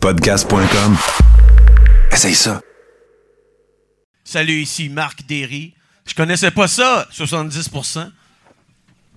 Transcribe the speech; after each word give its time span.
Podcast.com. 0.00 0.96
Essaye 2.10 2.34
ça. 2.34 2.62
Salut, 4.24 4.62
ici 4.62 4.88
Marc 4.88 5.26
Derry. 5.26 5.74
Je 6.06 6.14
connaissais 6.14 6.50
pas 6.50 6.68
ça, 6.68 7.06
70%. 7.12 8.10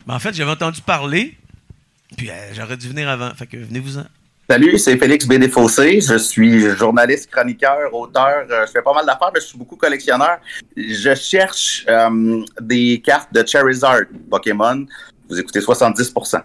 Mais 0.05 0.13
en 0.13 0.19
fait, 0.19 0.33
j'avais 0.33 0.51
entendu 0.51 0.81
parler, 0.81 1.37
puis 2.17 2.29
euh, 2.29 2.33
j'aurais 2.53 2.75
dû 2.75 2.89
venir 2.89 3.07
avant. 3.07 3.33
Fait 3.33 3.47
que 3.47 3.55
venez-vous-en. 3.55 4.03
Salut, 4.49 4.77
c'est 4.77 4.97
Félix 4.97 5.25
Bédéfossé. 5.25 6.01
Je 6.01 6.17
suis 6.17 6.69
journaliste, 6.75 7.31
chroniqueur, 7.31 7.93
auteur. 7.93 8.45
Euh, 8.51 8.65
Je 8.67 8.71
fais 8.73 8.81
pas 8.81 8.93
mal 8.93 9.05
d'affaires, 9.05 9.31
mais 9.33 9.39
je 9.39 9.45
suis 9.45 9.57
beaucoup 9.57 9.77
collectionneur. 9.77 10.39
Je 10.75 11.15
cherche 11.15 11.85
euh, 11.87 12.43
des 12.59 13.01
cartes 13.03 13.33
de 13.33 13.47
Charizard 13.47 14.01
Pokémon. 14.29 14.85
Vous 15.29 15.39
écoutez 15.39 15.61
70%. 15.61 16.41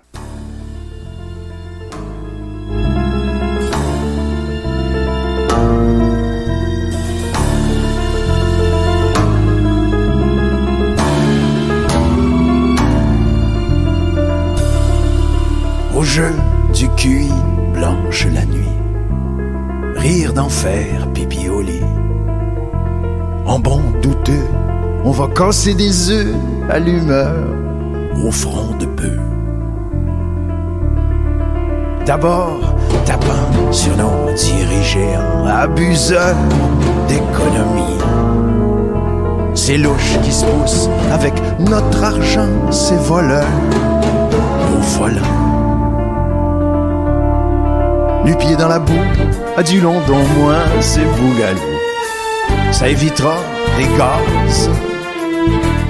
QI 16.98 17.30
blanche 17.72 18.26
la 18.34 18.44
nuit. 18.44 18.74
Rire 19.94 20.32
d'enfer, 20.32 21.06
pipi 21.14 21.48
au 21.48 21.60
lit. 21.60 21.84
En 23.46 23.60
bon 23.60 23.80
douteux, 24.02 24.48
on 25.04 25.12
va 25.12 25.28
casser 25.28 25.74
des 25.74 26.10
œufs 26.10 26.34
à 26.68 26.80
l'humeur 26.80 27.36
au 28.26 28.32
front 28.32 28.74
de 28.80 28.86
peu. 28.86 29.16
D'abord, 32.04 32.74
tapant 33.06 33.70
sur 33.70 33.96
nos 33.96 34.34
dirigeants, 34.34 35.46
abuseurs 35.46 36.34
d'économie. 37.06 38.02
Ces 39.54 39.78
louches 39.78 40.18
qui 40.24 40.32
se 40.32 40.44
poussent 40.44 40.90
avec 41.12 41.34
notre 41.60 42.02
argent, 42.02 42.72
ces 42.72 42.96
voleurs, 42.96 43.46
nous 44.72 44.82
voilà. 44.98 45.47
Du 48.24 48.34
pied 48.36 48.56
dans 48.56 48.68
la 48.68 48.78
boue, 48.78 48.92
à 49.56 49.62
du 49.62 49.80
long 49.80 50.00
dont 50.06 50.22
moins 50.38 50.64
c'est 50.80 51.04
bougalou. 51.04 51.60
Ça 52.72 52.88
évitera 52.88 53.36
des 53.78 53.86
gaz, 53.96 54.68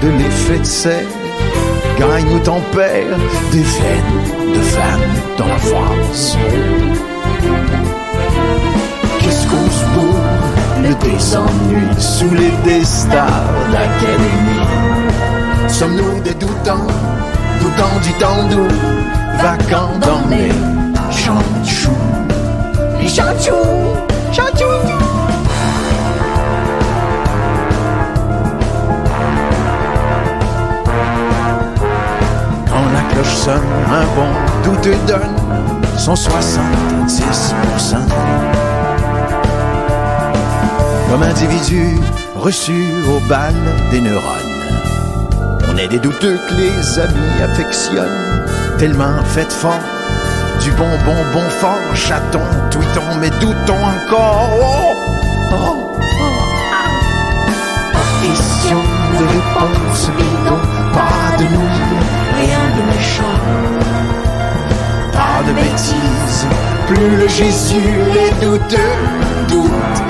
de 0.01 0.09
l'effet 0.09 0.59
de 0.59 0.63
serre, 0.63 1.07
gagne 1.97 2.33
ou 2.33 2.39
tempère, 2.39 3.17
des 3.51 3.63
veines 3.63 4.53
de 4.55 4.61
femmes 4.61 5.15
dans 5.37 5.47
la 5.47 5.57
face. 5.57 6.37
Qu'est-ce 9.19 9.47
qu'on 9.47 9.69
se 9.69 9.85
bourre, 9.93 10.23
le 10.81 10.95
désennui 10.95 11.87
sous 11.97 12.33
les 12.33 12.51
destars 12.63 13.53
d'académie? 13.71 14.67
Sommes-nous 15.67 16.21
des 16.21 16.33
doutants, 16.35 16.87
doutants 17.59 17.99
du 18.01 18.13
temps 18.13 18.43
doux, 18.49 18.75
vacants 19.41 19.99
dans 20.01 20.29
les. 20.29 20.78
De 23.09 23.15
choux. 23.15 23.55
Quand 32.67 32.85
la 32.93 33.01
cloche 33.11 33.35
sonne, 33.35 33.61
un 33.91 34.05
bon 34.15 34.29
douteux 34.63 34.95
donne 35.07 35.35
son 35.97 36.13
70%. 36.13 37.97
Comme 41.09 41.23
individu 41.23 41.99
reçu 42.35 42.85
au 43.09 43.19
bal 43.27 43.55
des 43.89 44.01
neurones. 44.01 44.21
On 45.73 45.77
est 45.77 45.87
des 45.87 45.99
douteux 45.99 46.39
que 46.47 46.53
les 46.53 46.99
amis 46.99 47.41
affectionnent, 47.43 48.45
tellement 48.77 49.23
faites 49.25 49.51
fort. 49.51 49.98
Bon, 50.79 50.85
bon, 51.03 51.15
bon 51.33 51.49
fort, 51.49 51.93
chaton, 51.93 52.39
tweetons, 52.71 53.19
mais 53.19 53.29
doutons 53.41 53.83
encore. 53.83 54.49
Oh, 54.61 54.95
oh, 55.51 55.99
oh, 56.13 56.49
question 58.23 58.77
de 59.19 59.25
réponse 59.25 60.09
bidon, 60.17 60.57
pas 60.93 61.37
de 61.37 61.43
nous, 61.43 61.69
rien 62.39 62.63
de 62.77 62.81
méchant. 62.93 63.39
Pas 65.11 65.43
de 65.45 65.51
bêtises, 65.51 66.47
plus 66.87 67.17
le 67.17 67.27
Jésus 67.27 67.97
les 68.13 68.31
douteux, 68.45 68.95
doutent 69.49 70.01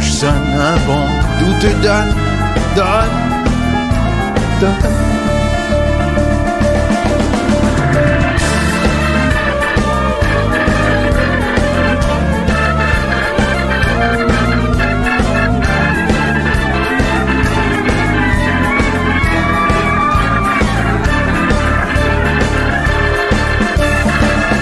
cloche 0.00 0.12
sonne, 0.12 0.32
un 0.32 0.76
bon 0.86 1.06
doute 1.38 1.80
donne, 1.82 2.14
donne, 2.76 3.08
donne. 4.60 4.70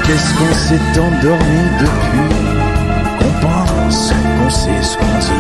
Qu'est-ce 0.07 0.35
qu'on 0.35 0.55
s'est 0.55 1.01
endormi 1.01 1.61
depuis? 1.81 2.28
Pense 3.89 4.13
qu'on 4.13 4.51
sait 4.51 4.83
ce 4.83 4.99
qu'on 4.99 5.19
dit. 5.19 5.33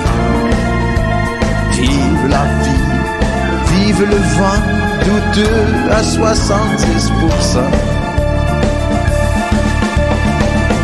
Vive 1.72 2.26
la 2.28 2.44
vie, 2.64 2.86
vive 3.72 4.04
le 4.04 4.16
vent 4.16 4.62
douteux 5.04 5.66
à 5.90 6.00
70%. 6.02 7.70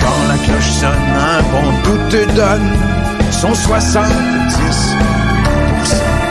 Quand 0.00 0.20
la 0.28 0.36
cloche 0.44 0.72
sonne, 0.80 1.08
un 1.19 1.42
bon 1.52 1.69
douteux 1.84 2.26
donne 2.34 2.70
son 3.30 3.52
70%. 3.52 6.24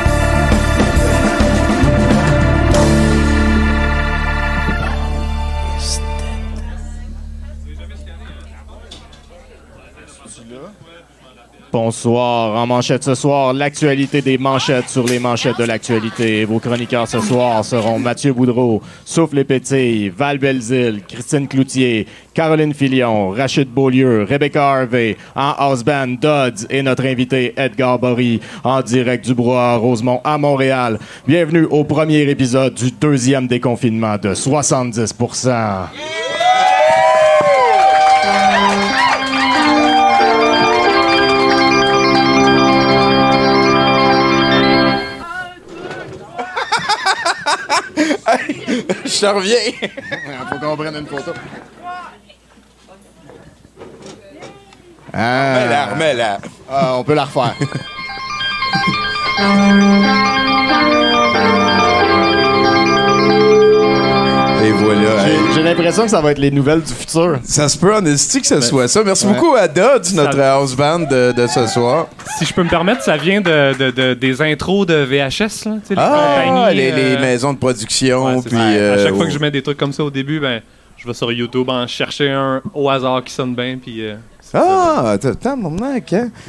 Bonsoir. 11.73 12.55
En 12.55 12.67
manchette 12.67 13.03
ce 13.03 13.15
soir, 13.15 13.51
l'actualité 13.51 14.21
des 14.21 14.37
manchettes 14.37 14.89
sur 14.89 15.07
les 15.07 15.17
manchettes 15.17 15.57
de 15.57 15.63
l'actualité. 15.63 16.45
Vos 16.45 16.59
chroniqueurs 16.59 17.07
ce 17.07 17.19
soir 17.19 17.65
seront 17.65 17.97
Mathieu 17.97 18.31
Boudreau, 18.31 18.79
Souffle 19.03 19.39
et 19.39 19.43
Pétille, 19.43 20.09
Val 20.09 20.37
Belzile, 20.37 21.01
Christine 21.07 21.47
Cloutier, 21.47 22.05
Caroline 22.35 22.75
Filion, 22.75 23.31
Rachid 23.31 23.69
Beaulieu, 23.69 24.23
Rebecca 24.29 24.69
Harvey, 24.71 25.17
en 25.35 25.53
house 25.57 25.83
Dodds 25.83 26.67
et 26.69 26.83
notre 26.83 27.07
invité 27.07 27.55
Edgar 27.57 27.97
Bory 27.97 28.39
en 28.63 28.83
direct 28.83 29.25
du 29.25 29.33
Bois 29.33 29.75
Rosemont 29.77 30.21
à 30.23 30.37
Montréal. 30.37 30.99
Bienvenue 31.27 31.65
au 31.65 31.85
premier 31.85 32.29
épisode 32.29 32.75
du 32.75 32.91
deuxième 32.91 33.47
déconfinement 33.47 34.17
de 34.19 34.35
70 34.35 35.15
Je 49.05 49.19
te 49.19 49.25
reviens. 49.25 49.89
Faut 50.49 50.59
qu'on 50.59 50.75
prenne 50.77 50.95
une 50.95 51.07
photo. 51.07 51.31
Ah. 55.13 55.53
Remets-la, 55.53 55.85
remets-la. 55.85 56.37
Ah, 56.69 56.95
on 56.95 57.03
peut 57.03 57.13
la 57.13 57.25
refaire. 57.25 57.55
voilà. 64.77 65.25
J'ai- 65.25 65.31
hey. 65.31 65.39
J'ai 65.55 65.63
l'impression 65.63 66.03
que 66.03 66.09
ça 66.09 66.21
va 66.21 66.31
être 66.31 66.39
les 66.39 66.51
nouvelles 66.51 66.81
du 66.81 66.93
futur. 66.93 67.39
Ça 67.43 67.67
se 67.69 67.77
peut 67.77 67.93
en 67.95 68.05
esti 68.05 68.41
que 68.41 68.47
ça 68.47 68.61
soit 68.61 68.87
ça. 68.87 69.03
Merci 69.03 69.25
Ouais. 69.27 69.33
beaucoup 69.33 69.55
à 69.55 69.67
Dodds, 69.67 70.13
notre 70.15 70.39
house 70.39 70.75
band 70.75 70.99
de, 70.99 71.31
de 71.31 71.47
ce 71.47 71.67
soir. 71.67 72.07
Si 72.37 72.45
je 72.45 72.53
peux 72.53 72.63
me 72.63 72.69
permettre, 72.69 73.01
ça 73.03 73.17
vient 73.17 73.41
de, 73.41 73.77
de- 73.77 73.91
de- 73.91 74.13
des 74.13 74.41
intros 74.41 74.85
de 74.85 74.95
VHS, 74.95 75.65
là, 75.65 75.75
tu 75.81 75.87
sais, 75.87 75.95
les 75.95 75.95
Ah, 75.97 76.43
compagnies, 76.45 76.75
les, 76.77 76.91
les 76.91 77.15
euh, 77.15 77.19
maisons 77.21 77.53
de 77.53 77.57
production. 77.59 78.25
ouais, 78.25 78.41
puis, 78.43 78.57
euh, 78.57 78.95
à 78.95 78.97
chaque 78.97 79.13
fois 79.15 79.23
oh. 79.23 79.27
que 79.27 79.33
je 79.33 79.39
mets 79.39 79.51
des 79.51 79.61
trucs 79.61 79.77
comme 79.77 79.93
ça 79.93 80.03
au 80.03 80.09
début, 80.11 80.39
ben, 80.39 80.61
je 80.97 81.07
vais 81.07 81.13
sur 81.13 81.31
YouTube 81.31 81.69
en 81.69 81.85
chercher 81.87 82.29
un 82.31 82.61
au 82.73 82.89
hasard 82.89 83.23
qui 83.23 83.33
sonne 83.33 83.55
bien, 83.55 83.77
puis 83.81 84.01
euh, 84.05 84.15
Ah, 84.53 85.11
attends, 85.13 85.57
moment, 85.57 85.93
hein? 85.95 85.99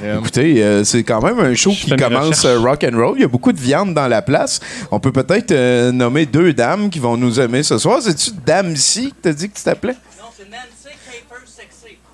Yeah. 0.02 0.18
Écoutez, 0.18 0.62
euh, 0.62 0.84
c'est 0.84 1.02
quand 1.04 1.22
même 1.22 1.38
un 1.38 1.54
show 1.54 1.70
Je 1.70 1.86
qui 1.86 1.96
commence 1.96 2.44
euh, 2.44 2.58
rock 2.58 2.84
and 2.84 2.96
roll. 2.96 3.14
Il 3.16 3.22
y 3.22 3.24
a 3.24 3.28
beaucoup 3.28 3.52
de 3.52 3.60
viande 3.60 3.94
dans 3.94 4.08
la 4.08 4.20
place. 4.20 4.60
On 4.90 5.00
peut 5.00 5.12
peut-être 5.12 5.52
euh, 5.52 5.90
nommer 5.90 6.26
deux 6.26 6.52
dames 6.52 6.90
qui 6.90 6.98
vont 6.98 7.16
nous 7.16 7.40
aimer 7.40 7.62
ce 7.62 7.78
soir. 7.78 8.00
C'est-tu 8.02 8.30
Dame 8.44 8.76
Si 8.76 9.10
que 9.10 9.16
t'as 9.22 9.32
dit 9.32 9.48
que 9.48 9.56
tu 9.56 9.62
t'appelais? 9.62 9.94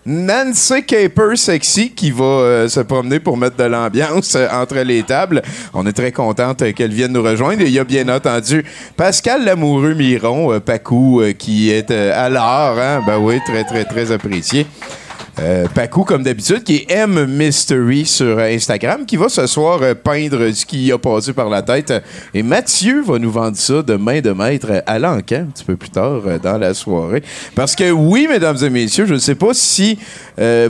Nancy 0.07 0.83
Caper 0.85 1.37
Sexy 1.37 1.91
qui 1.91 2.11
va 2.11 2.25
euh, 2.25 2.69
se 2.69 2.81
promener 2.81 3.21
pour 3.21 3.37
mettre 3.37 3.57
de 3.57 3.65
l'ambiance 3.65 4.35
euh, 4.35 4.49
entre 4.51 4.79
les 4.79 5.03
tables. 5.03 5.43
On 5.75 5.87
est 5.87 5.93
très 5.93 6.11
contente 6.11 6.63
euh, 6.63 6.73
qu'elle 6.73 6.93
vienne 6.93 7.13
nous 7.13 7.23
rejoindre. 7.23 7.61
Et 7.61 7.67
il 7.67 7.73
y 7.73 7.79
a 7.79 7.85
bien 7.85 8.09
entendu 8.09 8.65
Pascal 8.97 9.45
Lamoureux 9.45 9.93
Miron, 9.95 10.53
euh, 10.53 10.61
Pacou, 10.61 11.21
euh, 11.21 11.33
qui 11.33 11.71
est 11.71 11.91
euh, 11.91 12.13
à 12.15 12.31
l'art. 12.31 12.79
Hein? 12.79 13.03
Ben 13.07 13.19
oui, 13.19 13.41
très, 13.45 13.63
très, 13.65 13.85
très 13.85 14.11
apprécié. 14.11 14.67
Euh, 15.43 15.67
Pacou, 15.75 16.05
comme 16.05 16.23
d'habitude, 16.23 16.63
qui 16.65 16.77
est 16.77 16.91
M 16.91 17.25
Mystery 17.25 18.05
sur 18.05 18.39
euh, 18.39 18.55
Instagram, 18.55 19.07
qui 19.07 19.17
va 19.17 19.31
ce 19.31 19.47
soir 19.47 19.79
euh, 19.81 19.95
peindre 19.95 20.51
ce 20.53 20.67
qui 20.67 20.93
a 20.93 20.99
passé 20.99 21.33
par 21.33 21.49
la 21.49 21.63
tête. 21.63 21.95
Et 22.35 22.43
Mathieu 22.43 23.03
va 23.03 23.19
nous 23.19 23.31
vendre 23.31 23.57
ça 23.57 23.81
de 23.81 23.95
main 23.95 24.21
de 24.21 24.33
maître 24.33 24.83
à 24.87 24.99
l'encan, 24.99 25.47
un 25.49 25.51
petit 25.51 25.65
peu 25.65 25.77
plus 25.77 25.89
tard 25.89 26.21
dans 26.43 26.59
la 26.59 26.75
soirée. 26.75 27.23
Parce 27.55 27.75
que 27.75 27.91
oui, 27.91 28.27
mesdames 28.29 28.59
et 28.63 28.69
messieurs, 28.69 29.07
je 29.07 29.15
ne 29.15 29.19
sais 29.19 29.35
pas 29.35 29.55
si 29.55 29.99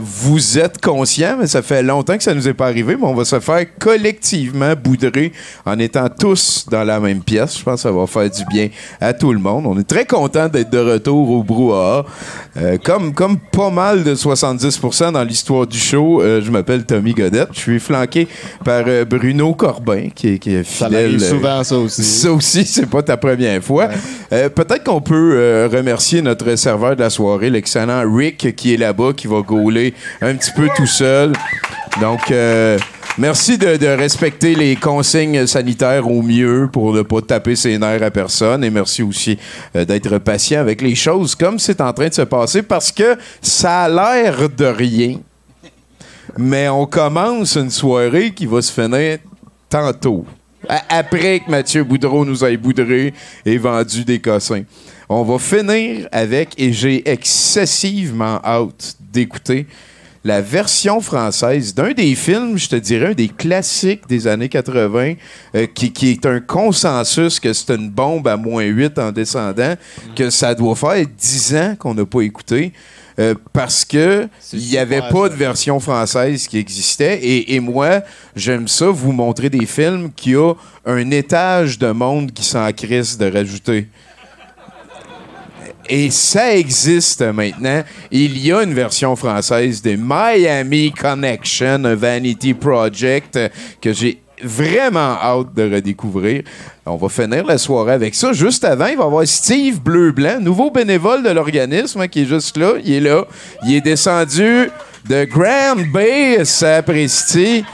vous 0.01 0.59
êtes 0.59 0.81
conscients, 0.81 1.37
mais 1.39 1.47
ça 1.47 1.61
fait 1.61 1.83
longtemps 1.83 2.17
que 2.17 2.23
ça 2.23 2.33
nous 2.33 2.47
est 2.47 2.53
pas 2.53 2.67
arrivé, 2.67 2.95
mais 2.97 3.05
on 3.05 3.13
va 3.13 3.25
se 3.25 3.39
faire 3.39 3.65
collectivement 3.79 4.73
boudrer 4.81 5.31
en 5.65 5.79
étant 5.79 6.07
tous 6.09 6.65
dans 6.69 6.83
la 6.83 6.99
même 6.99 7.21
pièce. 7.21 7.57
Je 7.57 7.63
pense 7.63 7.75
que 7.75 7.81
ça 7.81 7.91
va 7.91 8.05
faire 8.07 8.29
du 8.29 8.43
bien 8.49 8.69
à 8.99 9.13
tout 9.13 9.31
le 9.31 9.39
monde. 9.39 9.65
On 9.65 9.79
est 9.79 9.87
très 9.87 10.05
content 10.05 10.47
d'être 10.49 10.69
de 10.69 10.79
retour 10.79 11.29
au 11.29 11.43
brouhaha. 11.43 12.05
Comme, 12.83 13.13
comme 13.13 13.37
pas 13.37 13.69
mal 13.69 14.03
de 14.03 14.13
70% 14.13 14.60
dans 15.11 15.23
l'histoire 15.23 15.65
du 15.67 15.77
show, 15.77 16.21
euh, 16.21 16.41
je 16.41 16.51
m'appelle 16.51 16.85
Tommy 16.85 17.13
Godette. 17.13 17.49
Je 17.53 17.59
suis 17.59 17.79
flanqué 17.79 18.27
par 18.63 18.83
euh, 18.87 19.05
Bruno 19.05 19.53
Corbin, 19.53 20.09
qui 20.13 20.35
est, 20.35 20.39
qui 20.39 20.55
est 20.55 20.63
Ça 20.63 20.85
fidèle. 20.85 21.05
arrive 21.05 21.23
euh, 21.23 21.29
souvent, 21.29 21.63
ça 21.63 21.77
aussi. 21.77 22.03
ça 22.21 22.31
aussi, 22.31 22.65
c'est 22.65 22.89
pas 22.89 23.01
ta 23.01 23.17
première 23.17 23.63
fois. 23.63 23.89
Peut-être 24.29 24.83
qu'on 24.83 25.01
peut 25.01 25.33
euh, 25.35 25.67
remercier 25.71 26.21
notre 26.21 26.55
serveur 26.55 26.95
de 26.95 27.01
la 27.01 27.09
soirée, 27.09 27.49
l'excellent 27.49 28.03
Rick, 28.05 28.55
qui 28.55 28.73
est 28.73 28.77
là-bas, 28.77 29.13
qui 29.15 29.27
va 29.27 29.41
gauler 29.41 29.93
un 30.21 30.35
petit 30.35 30.51
peu 30.51 30.67
tout 30.75 30.85
seul. 30.87 31.33
Donc, 31.99 32.31
euh, 32.31 32.79
merci 33.17 33.57
de, 33.57 33.87
respecter 33.95 34.55
les 34.55 34.75
consignes 34.75 35.45
sanitaires 35.45 36.07
au 36.09 36.21
mieux 36.21 36.69
pour 36.71 36.93
ne 36.93 37.01
pas 37.01 37.21
taper 37.21 37.55
ses 37.55 37.77
nerfs 37.77 38.03
à 38.03 38.11
personne. 38.11 38.63
Et 38.63 38.69
merci 38.69 39.03
aussi 39.03 39.37
euh, 39.75 39.85
d'être 39.85 40.17
patient 40.19 40.61
avec 40.61 40.81
les 40.81 40.95
choses 40.95 41.35
comme 41.35 41.59
c'est 41.59 41.81
en 41.81 41.91
train 41.93 42.07
de 42.07 42.13
se 42.13 42.21
passer 42.21 42.61
parce 42.61 42.91
que 42.91 43.17
ça 43.41 43.83
a 43.83 43.89
l'air 43.89 44.49
de 44.49 44.65
rien. 44.65 45.17
Mais 46.37 46.69
on 46.69 46.85
commence 46.85 47.55
une 47.55 47.71
soirée 47.71 48.31
qui 48.31 48.45
va 48.45 48.61
se 48.61 48.71
finir 48.71 49.19
tantôt. 49.69 50.25
Après 50.89 51.39
que 51.39 51.49
Mathieu 51.49 51.83
Boudreau 51.83 52.23
nous 52.23 52.45
ait 52.45 52.55
boudré 52.55 53.13
et 53.45 53.57
vendu 53.57 54.05
des 54.05 54.19
cossins. 54.19 54.63
On 55.09 55.23
va 55.23 55.39
finir 55.39 56.07
avec, 56.11 56.53
et 56.57 56.71
j'ai 56.71 57.09
excessivement 57.09 58.39
hâte 58.45 58.95
d'écouter, 59.11 59.65
la 60.23 60.41
version 60.41 61.01
française 61.01 61.73
d'un 61.73 61.93
des 61.93 62.13
films, 62.15 62.57
je 62.57 62.69
te 62.69 62.75
dirais, 62.75 63.07
un 63.07 63.13
des 63.13 63.29
classiques 63.29 64.07
des 64.07 64.27
années 64.27 64.49
80, 64.49 65.13
euh, 65.55 65.67
qui, 65.73 65.91
qui 65.91 66.11
est 66.11 66.25
un 66.25 66.39
consensus 66.39 67.39
que 67.39 67.51
c'est 67.53 67.73
une 67.73 67.89
bombe 67.89 68.27
à 68.27 68.37
moins 68.37 68.63
8 68.63 68.99
en 68.99 69.11
descendant, 69.11 69.75
que 70.15 70.29
ça 70.29 70.53
doit 70.53 70.75
faire 70.75 71.05
10 71.05 71.55
ans 71.55 71.75
qu'on 71.77 71.93
n'a 71.93 72.05
pas 72.05 72.21
écouté. 72.21 72.71
euh, 73.19 73.35
parce 73.53 73.83
que 73.85 74.27
il 74.53 74.59
n'y 74.59 74.77
avait 74.77 75.01
pas 75.01 75.29
de 75.29 75.35
version 75.35 75.79
française 75.79 76.47
qui 76.47 76.57
existait. 76.57 77.19
Et, 77.21 77.55
et 77.55 77.59
moi, 77.59 78.01
j'aime 78.35 78.67
ça, 78.67 78.87
vous 78.87 79.11
montrer 79.11 79.49
des 79.49 79.65
films 79.65 80.11
qui 80.15 80.35
ont 80.35 80.55
un 80.85 81.11
étage 81.11 81.77
de 81.77 81.91
monde 81.91 82.31
qui 82.31 82.43
s'en 82.43 82.71
crisse 82.71 83.17
de 83.17 83.31
rajouter. 83.31 83.87
Et 85.93 86.09
ça 86.09 86.55
existe 86.55 87.21
maintenant. 87.21 87.83
Il 88.11 88.37
y 88.37 88.53
a 88.53 88.63
une 88.63 88.73
version 88.73 89.13
française 89.17 89.81
de 89.81 89.97
Miami 89.99 90.93
Connection, 90.93 91.83
un 91.83 91.95
Vanity 91.95 92.53
Project, 92.53 93.37
que 93.81 93.91
j'ai 93.91 94.21
vraiment 94.41 95.17
hâte 95.21 95.53
de 95.53 95.69
redécouvrir. 95.75 96.43
On 96.85 96.95
va 96.95 97.09
finir 97.09 97.45
la 97.45 97.57
soirée 97.57 97.91
avec 97.91 98.15
ça. 98.15 98.31
Juste 98.31 98.63
avant, 98.63 98.85
il 98.85 98.95
va 98.95 99.03
y 99.03 99.05
avoir 99.05 99.27
Steve 99.27 99.81
Bleu-Blanc, 99.81 100.39
nouveau 100.39 100.71
bénévole 100.71 101.23
de 101.23 101.29
l'organisme, 101.29 102.07
qui 102.07 102.21
est 102.21 102.25
juste 102.25 102.55
là. 102.55 102.75
Il 102.85 102.93
est 102.93 102.99
là. 103.01 103.25
Il 103.65 103.75
est 103.75 103.81
descendu 103.81 104.69
de 105.09 105.25
Grand 105.25 105.75
Bay, 105.91 106.45
sapristi. 106.45 107.65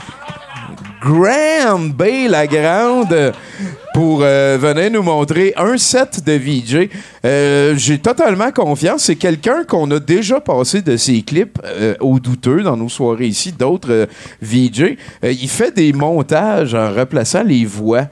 Grand 1.00 1.94
Bay 1.94 2.26
la 2.26 2.48
Grande 2.48 3.32
pour 3.98 4.20
euh, 4.22 4.56
venir 4.60 4.92
nous 4.92 5.02
montrer 5.02 5.52
un 5.56 5.76
set 5.76 6.22
de 6.24 6.34
VJ. 6.34 6.88
Euh, 7.24 7.74
J'ai 7.76 7.98
totalement 7.98 8.52
confiance. 8.52 9.02
C'est 9.02 9.16
quelqu'un 9.16 9.64
qu'on 9.64 9.90
a 9.90 9.98
déjà 9.98 10.38
passé 10.38 10.82
de 10.82 10.96
ses 10.96 11.22
clips 11.22 11.58
euh, 11.64 11.96
aux 11.98 12.20
douteux 12.20 12.62
dans 12.62 12.76
nos 12.76 12.88
soirées 12.88 13.26
ici, 13.26 13.50
d'autres 13.50 13.90
euh, 13.90 14.06
VJ. 14.40 14.94
Il 15.24 15.48
fait 15.48 15.74
des 15.74 15.92
montages 15.92 16.74
en 16.74 16.94
replaçant 16.94 17.42
les 17.42 17.64
voix. 17.64 18.04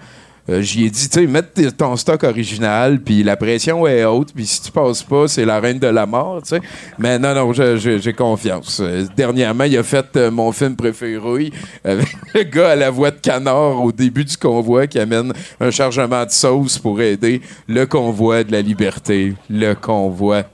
Euh, 0.49 0.63
J'y 0.63 0.85
ai 0.85 0.91
dit, 0.91 1.09
tu 1.09 1.21
sais, 1.21 1.27
mettre 1.27 1.51
ton 1.77 1.97
stock 1.97 2.23
original, 2.25 3.01
puis 3.01 3.23
la 3.23 3.37
pression 3.37 3.87
est 3.87 4.05
haute, 4.05 4.33
puis 4.35 4.47
si 4.47 4.63
tu 4.63 4.71
passes 4.71 5.03
pas, 5.03 5.27
c'est 5.27 5.45
la 5.45 5.59
reine 5.61 5.79
de 5.79 5.87
la 5.87 6.07
mort, 6.07 6.41
tu 6.43 6.51
sais. 6.51 6.61
Mais 6.99 7.19
non, 7.19 7.35
non, 7.35 7.53
j'ai 7.53 8.13
confiance. 8.13 8.81
Euh, 8.81 9.05
dernièrement, 9.17 9.65
il 9.65 9.77
a 9.77 9.83
fait 9.83 10.17
euh, 10.17 10.31
mon 10.31 10.53
film 10.53 10.77
préféré 10.77 11.53
avec 11.85 12.09
le 12.35 12.43
gars 12.45 12.71
à 12.71 12.77
la 12.77 12.91
voix 12.91 13.11
de 13.11 13.19
canard 13.19 13.83
au 13.83 13.93
début 13.93 14.25
du 14.25 14.37
convoi 14.37 14.87
qui 14.87 14.99
amène 14.99 15.33
un 15.61 15.71
chargement 15.71 16.25
de 16.25 16.31
sauce 16.31 16.79
pour 16.79 17.01
aider 17.01 17.41
le 17.69 17.87
convoi 17.87 18.45
de 18.45 18.53
la 18.53 18.63
liberté. 18.63 19.35
Le 19.51 19.75
convoi 19.75 20.45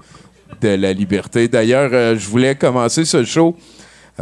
de 0.60 0.68
la 0.68 0.92
liberté. 0.92 1.48
D'ailleurs, 1.48 2.16
je 2.16 2.28
voulais 2.28 2.54
commencer 2.54 3.04
ce 3.04 3.24
show 3.24 3.56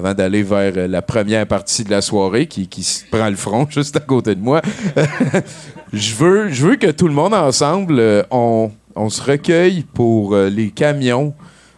avant 0.00 0.14
d'aller 0.14 0.42
vers 0.42 0.72
euh, 0.76 0.86
la 0.88 1.02
première 1.02 1.46
partie 1.46 1.84
de 1.84 1.90
la 1.90 2.00
soirée 2.00 2.46
qui, 2.46 2.68
qui 2.68 3.04
prend 3.10 3.28
le 3.28 3.36
front 3.36 3.66
juste 3.70 3.96
à 3.96 4.00
côté 4.00 4.34
de 4.34 4.40
moi. 4.40 4.62
je, 5.92 6.14
veux, 6.14 6.48
je 6.48 6.66
veux 6.66 6.76
que 6.76 6.90
tout 6.90 7.06
le 7.06 7.14
monde 7.14 7.34
ensemble, 7.34 7.98
euh, 7.98 8.22
on, 8.30 8.70
on 8.96 9.10
se 9.10 9.22
recueille 9.22 9.84
pour 9.94 10.34
euh, 10.34 10.48
les 10.48 10.70
camions. 10.70 11.34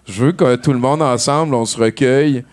Je 0.06 0.24
veux 0.24 0.32
que 0.32 0.56
tout 0.56 0.72
le 0.72 0.78
monde 0.78 1.02
ensemble, 1.02 1.54
on 1.54 1.64
se 1.64 1.78
recueille 1.78 2.44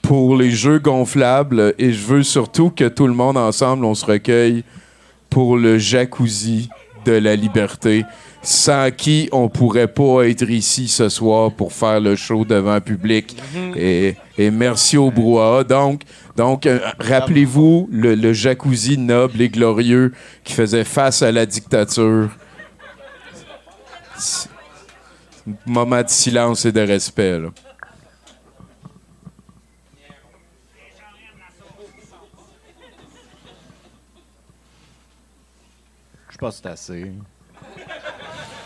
pour 0.00 0.36
les 0.36 0.50
jeux 0.50 0.78
gonflables 0.78 1.74
et 1.78 1.92
je 1.92 2.06
veux 2.06 2.22
surtout 2.22 2.70
que 2.70 2.88
tout 2.88 3.06
le 3.06 3.12
monde 3.12 3.36
ensemble, 3.36 3.84
on 3.84 3.94
se 3.94 4.06
recueille 4.06 4.64
pour 5.28 5.58
le 5.58 5.76
jacuzzi 5.76 6.70
de 7.04 7.12
la 7.12 7.36
liberté, 7.36 8.06
sans 8.48 8.90
qui 8.90 9.28
on 9.30 9.50
pourrait 9.50 9.92
pas 9.92 10.26
être 10.26 10.48
ici 10.48 10.88
ce 10.88 11.10
soir 11.10 11.52
pour 11.52 11.70
faire 11.70 12.00
le 12.00 12.16
show 12.16 12.46
devant 12.46 12.76
le 12.76 12.80
public. 12.80 13.36
et, 13.76 14.16
et 14.38 14.50
merci 14.50 14.96
au 14.96 15.10
brouhaha. 15.10 15.64
Donc, 15.64 16.00
donc 16.34 16.64
euh, 16.64 16.78
rappelez-vous 16.98 17.90
le, 17.92 18.14
le 18.14 18.32
jacuzzi 18.32 18.96
noble 18.96 19.42
et 19.42 19.50
glorieux 19.50 20.14
qui 20.44 20.54
faisait 20.54 20.84
face 20.84 21.20
à 21.20 21.30
la 21.30 21.44
dictature. 21.44 22.30
Moment 25.66 26.02
de 26.02 26.08
silence 26.08 26.64
et 26.64 26.72
de 26.72 26.80
respect. 26.80 27.38
là. 27.38 27.50
Je 36.30 36.38
pense 36.38 36.56
que 36.56 36.62
c'est 36.62 36.68
assez. 36.70 37.12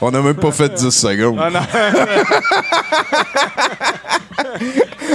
On 0.05 0.11
n'a 0.11 0.21
même 0.21 0.35
pas 0.35 0.51
fait 0.53 0.69
10 0.75 0.91
secondes. 0.91 1.39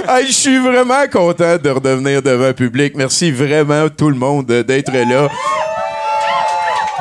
Hey, 0.09 0.27
je 0.27 0.31
suis 0.31 0.57
vraiment 0.57 1.05
content 1.11 1.57
de 1.61 1.69
redevenir 1.69 2.21
devant 2.21 2.47
le 2.47 2.53
public. 2.53 2.93
Merci 2.95 3.29
vraiment 3.31 3.87
tout 3.89 4.09
le 4.09 4.15
monde 4.15 4.49
euh, 4.51 4.63
d'être 4.63 4.91
là. 4.93 5.27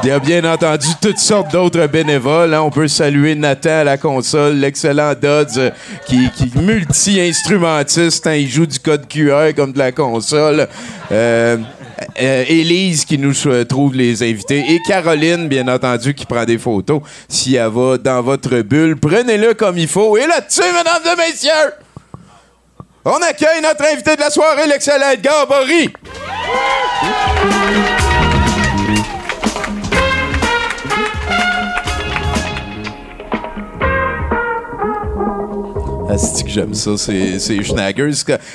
Il 0.02 0.08
y 0.08 0.12
a 0.12 0.18
bien 0.18 0.44
entendu 0.44 0.88
toutes 1.00 1.18
sortes 1.18 1.52
d'autres 1.52 1.86
bénévoles. 1.86 2.52
hein. 2.52 2.62
On 2.62 2.70
peut 2.70 2.88
saluer 2.88 3.34
Nathan 3.36 3.70
à 3.80 3.84
la 3.84 3.96
console, 3.96 4.54
l'excellent 4.56 5.14
Dodds 5.20 5.46
euh, 5.56 5.70
qui, 6.06 6.28
qui 6.36 6.44
est 6.44 6.56
multi-instrumentiste. 6.60 8.26
hein. 8.26 8.34
Il 8.34 8.48
joue 8.48 8.66
du 8.66 8.78
code 8.80 9.06
QR 9.08 9.52
comme 9.54 9.72
de 9.72 9.78
la 9.78 9.92
console. 9.92 10.66
Euh, 11.12 11.56
euh, 12.20 12.44
Élise 12.48 13.04
qui 13.04 13.18
nous 13.18 13.34
trouve 13.64 13.94
les 13.94 14.22
invités. 14.22 14.64
Et 14.68 14.80
Caroline, 14.86 15.48
bien 15.48 15.66
entendu, 15.68 16.14
qui 16.14 16.26
prend 16.26 16.44
des 16.44 16.58
photos. 16.58 17.00
Si 17.28 17.54
elle 17.56 17.70
va 17.70 17.98
dans 17.98 18.22
votre 18.22 18.60
bulle, 18.60 18.96
prenez-le 18.96 19.54
comme 19.54 19.78
il 19.78 19.88
faut. 19.88 20.16
Et 20.16 20.26
là-dessus, 20.26 20.62
mesdames 20.62 21.02
et 21.12 21.16
messieurs, 21.16 21.72
on 23.04 23.22
accueille 23.22 23.62
notre 23.62 23.84
invité 23.84 24.16
de 24.16 24.20
la 24.20 24.30
soirée, 24.30 24.66
l'excellent 24.66 25.10
Edgar. 25.10 25.46
Asti 36.08 36.44
que 36.44 36.50
j'aime 36.50 36.72
ça, 36.72 36.96
c'est 36.96 37.38
c'est 37.40 37.60
Schnaggers. 37.62 38.10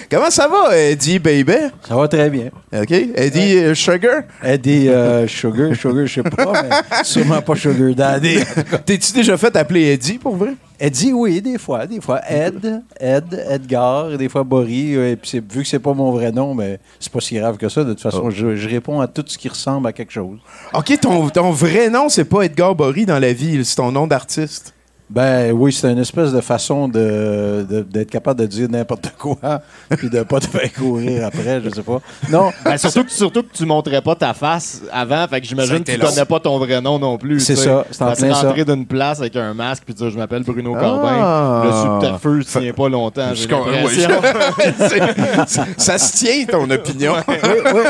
Comment 0.09 0.29
ça 0.31 0.47
va, 0.47 0.75
Eddie 0.77 1.19
Baby? 1.19 1.53
Ça 1.87 1.95
va 1.95 2.07
très 2.07 2.29
bien. 2.29 2.45
OK? 2.73 2.91
Eddie 2.91 3.57
euh, 3.57 3.75
Sugar? 3.75 4.23
Eddie 4.41 4.87
euh, 4.87 5.27
Sugar, 5.27 5.75
Sugar, 5.75 6.05
je 6.05 6.13
sais 6.13 6.23
pas, 6.23 6.53
mais 6.63 7.03
sûrement 7.03 7.41
pas 7.41 7.55
Sugar 7.55 7.93
Daddy. 7.93 8.37
T'es-tu 8.85 9.11
déjà 9.13 9.37
fait 9.37 9.53
appeler 9.57 9.91
Eddie 9.91 10.17
pour 10.17 10.35
vrai? 10.37 10.53
Eddie, 10.79 11.11
oui, 11.13 11.41
des 11.41 11.57
fois, 11.59 11.85
des 11.85 11.99
fois. 12.01 12.21
Ed, 12.27 12.81
Ed, 12.99 13.45
Edgar, 13.49 14.17
des 14.17 14.29
fois 14.29 14.43
Boris. 14.43 14.95
euh, 14.97 15.11
Et 15.11 15.15
puis 15.17 15.29
c'est- 15.29 15.53
vu 15.53 15.61
que 15.61 15.67
c'est 15.67 15.77
pas 15.79 15.93
mon 15.93 16.11
vrai 16.11 16.31
nom, 16.31 16.55
mais 16.55 16.79
c'est 16.99 17.11
pas 17.11 17.19
si 17.19 17.35
grave 17.35 17.57
que 17.57 17.67
ça. 17.69 17.83
De 17.83 17.89
toute 17.93 18.01
façon, 18.01 18.29
je, 18.31 18.55
je 18.55 18.67
réponds 18.69 19.01
à 19.01 19.07
tout 19.07 19.23
ce 19.27 19.37
qui 19.37 19.49
ressemble 19.49 19.87
à 19.87 19.91
quelque 19.93 20.13
chose. 20.13 20.39
OK, 20.73 20.97
ton, 21.01 21.29
ton 21.29 21.51
vrai 21.51 21.89
nom, 21.89 22.07
c'est 22.09 22.25
pas 22.25 22.43
Edgar 22.43 22.73
Bory 22.75 23.05
dans 23.05 23.19
la 23.19 23.33
vie, 23.33 23.63
c'est 23.65 23.75
ton 23.75 23.91
nom 23.91 24.07
d'artiste. 24.07 24.73
Ben 25.13 25.51
oui, 25.51 25.73
c'est 25.73 25.91
une 25.91 25.97
espèce 25.99 26.31
de 26.31 26.39
façon 26.39 26.87
de, 26.87 27.65
de- 27.69 27.81
d'être 27.81 28.09
capable 28.09 28.39
de 28.39 28.45
dire 28.45 28.69
n'importe 28.69 29.11
quoi, 29.17 29.37
puis 29.97 30.09
de 30.09 30.23
pas 30.23 30.39
te 30.39 30.47
faire 30.47 30.71
courir 30.73 31.25
après, 31.25 31.61
je 31.61 31.69
sais 31.69 31.81
pas. 31.81 31.99
Non, 32.29 32.51
Ben, 32.63 32.77
surtout, 32.77 33.03
que, 33.03 33.11
surtout 33.11 33.43
que 33.43 33.51
tu 33.53 33.65
montrais 33.65 34.01
pas 34.01 34.15
ta 34.15 34.33
face 34.33 34.81
avant, 34.89 35.27
fait 35.27 35.41
que 35.41 35.47
Ça 35.47 35.53
a 35.53 35.65
j'imagine 35.65 35.75
que 35.83 35.91
été 35.91 35.95
tu 35.95 35.99
long. 35.99 36.07
connais 36.07 36.23
pas 36.25 36.39
ton 36.39 36.57
vrai 36.59 36.79
nom 36.79 36.97
non 36.97 37.17
plus. 37.17 37.41
C'est 37.41 37.55
tu 37.55 37.59
sais. 37.59 37.65
ça, 37.65 37.85
c'est 37.91 38.01
en 38.03 38.07
Fait 38.07 38.13
que 38.13 38.19
plein 38.27 38.33
ça. 38.35 38.47
rentrer 38.47 38.63
d'une 38.63 38.85
place 38.85 39.19
avec 39.19 39.35
un 39.35 39.53
masque 39.53 39.83
puis 39.85 39.93
dire 39.93 40.09
je 40.09 40.17
m'appelle 40.17 40.43
Bruno 40.43 40.75
Ah. 40.77 40.81
Corbin. 40.81 41.63
Le 41.65 41.71
subterfuge 41.99 42.45
tient 42.45 42.71
pas 42.73 42.87
longtemps. 42.87 43.29
j'ai 43.33 43.43
Je 43.43 43.47
con- 43.49 43.65
l'impression. 43.69 44.09
ouais, 44.09 44.73
C'est- 44.87 45.47
ça, 45.47 45.65
ça 45.77 45.97
se 45.97 46.17
tient, 46.17 46.45
ton 46.45 46.69
opinion. 46.69 47.15
oui, 47.27 47.35
oui. 47.43 47.81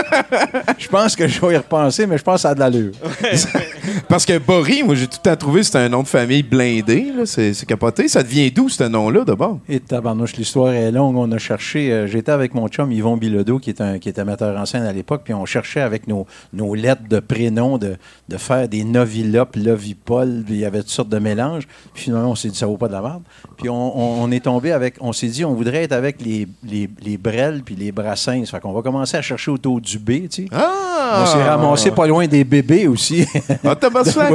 Je 0.79 0.87
pense 0.87 1.15
que 1.15 1.27
je 1.27 1.39
vais 1.39 1.53
y 1.53 1.57
repenser, 1.57 2.07
mais 2.07 2.17
je 2.17 2.23
pense 2.23 2.35
que 2.37 2.41
ça 2.41 2.49
a 2.49 2.55
de 2.55 2.59
l'allure. 2.61 2.93
Parce 4.07 4.25
que 4.25 4.37
Bory, 4.39 4.81
moi, 4.83 4.95
j'ai 4.95 5.05
tout 5.07 5.19
le 5.23 5.29
temps 5.29 5.35
trouvé 5.35 5.59
que 5.59 5.65
c'était 5.67 5.77
un 5.79 5.89
nom 5.89 6.01
de 6.01 6.07
famille 6.07 6.41
blindé. 6.43 7.10
C'est 7.25 7.65
capoté. 7.65 8.07
Ça 8.07 8.23
devient 8.23 8.51
d'où, 8.51 8.69
ce 8.69 8.83
nom-là, 8.83 9.23
d'abord? 9.23 9.59
Et 9.69 9.79
tabarnouche, 9.79 10.35
l'histoire 10.37 10.73
est 10.73 10.91
longue. 10.91 11.15
On 11.17 11.31
a 11.31 11.37
cherché. 11.37 11.91
euh, 11.91 12.07
J'étais 12.07 12.31
avec 12.31 12.53
mon 12.53 12.67
chum 12.67 12.91
Yvon 12.91 13.17
Bilodeau, 13.17 13.59
qui 13.59 13.69
est 13.69 13.81
un 13.81 13.99
qui 13.99 14.09
était 14.09 14.25
metteur 14.25 14.59
en 14.59 14.65
scène 14.65 14.83
à 14.83 14.93
l'époque, 14.93 15.21
puis 15.23 15.33
on 15.33 15.45
cherchait 15.45 15.81
avec 15.81 16.07
nos, 16.07 16.25
nos 16.53 16.73
lettres 16.75 17.03
de 17.09 17.19
prénoms 17.19 17.77
de, 17.77 17.95
de 18.29 18.37
faire 18.37 18.67
des 18.67 18.83
Novilop, 18.83 19.55
Lovipol, 19.55 20.43
puis 20.45 20.55
il 20.55 20.59
y 20.61 20.65
avait 20.65 20.79
toutes 20.79 20.89
sortes 20.89 21.09
de 21.09 21.19
mélanges. 21.19 21.67
Puis 21.93 22.03
finalement, 22.05 22.31
on 22.31 22.35
s'est 22.35 22.49
dit, 22.49 22.57
ça 22.57 22.65
vaut 22.65 22.77
pas 22.77 22.87
de 22.87 22.93
la 22.93 23.01
merde. 23.01 23.21
Puis 23.57 23.69
on, 23.69 23.97
on- 23.97 24.23
on 24.23 24.31
est 24.31 24.43
tombé 24.43 24.71
avec. 24.71 24.95
On 25.01 25.13
s'est 25.13 25.27
dit, 25.27 25.43
on 25.45 25.53
voudrait 25.53 25.83
être 25.83 25.91
avec 25.93 26.21
les, 26.21 26.47
les, 26.63 26.89
les 27.03 27.17
Brel 27.17 27.61
puis 27.65 27.75
les 27.75 27.91
Brassens. 27.91 28.45
Fait 28.45 28.59
qu'on 28.59 28.71
va 28.73 28.81
commencer 28.81 29.17
à 29.17 29.21
chercher 29.21 29.51
autour 29.51 29.81
du 29.81 29.97
B, 29.99 30.27
tu 30.29 30.43
sais. 30.43 30.45
Ah! 30.51 31.23
On 31.23 31.25
s'est 31.25 31.43
ramassé 31.43 31.91
pas 31.91 32.07
loin 32.07 32.25
des 32.27 32.43
bébés 32.43 32.87
aussi. 32.87 33.25
Ah, 33.63 33.75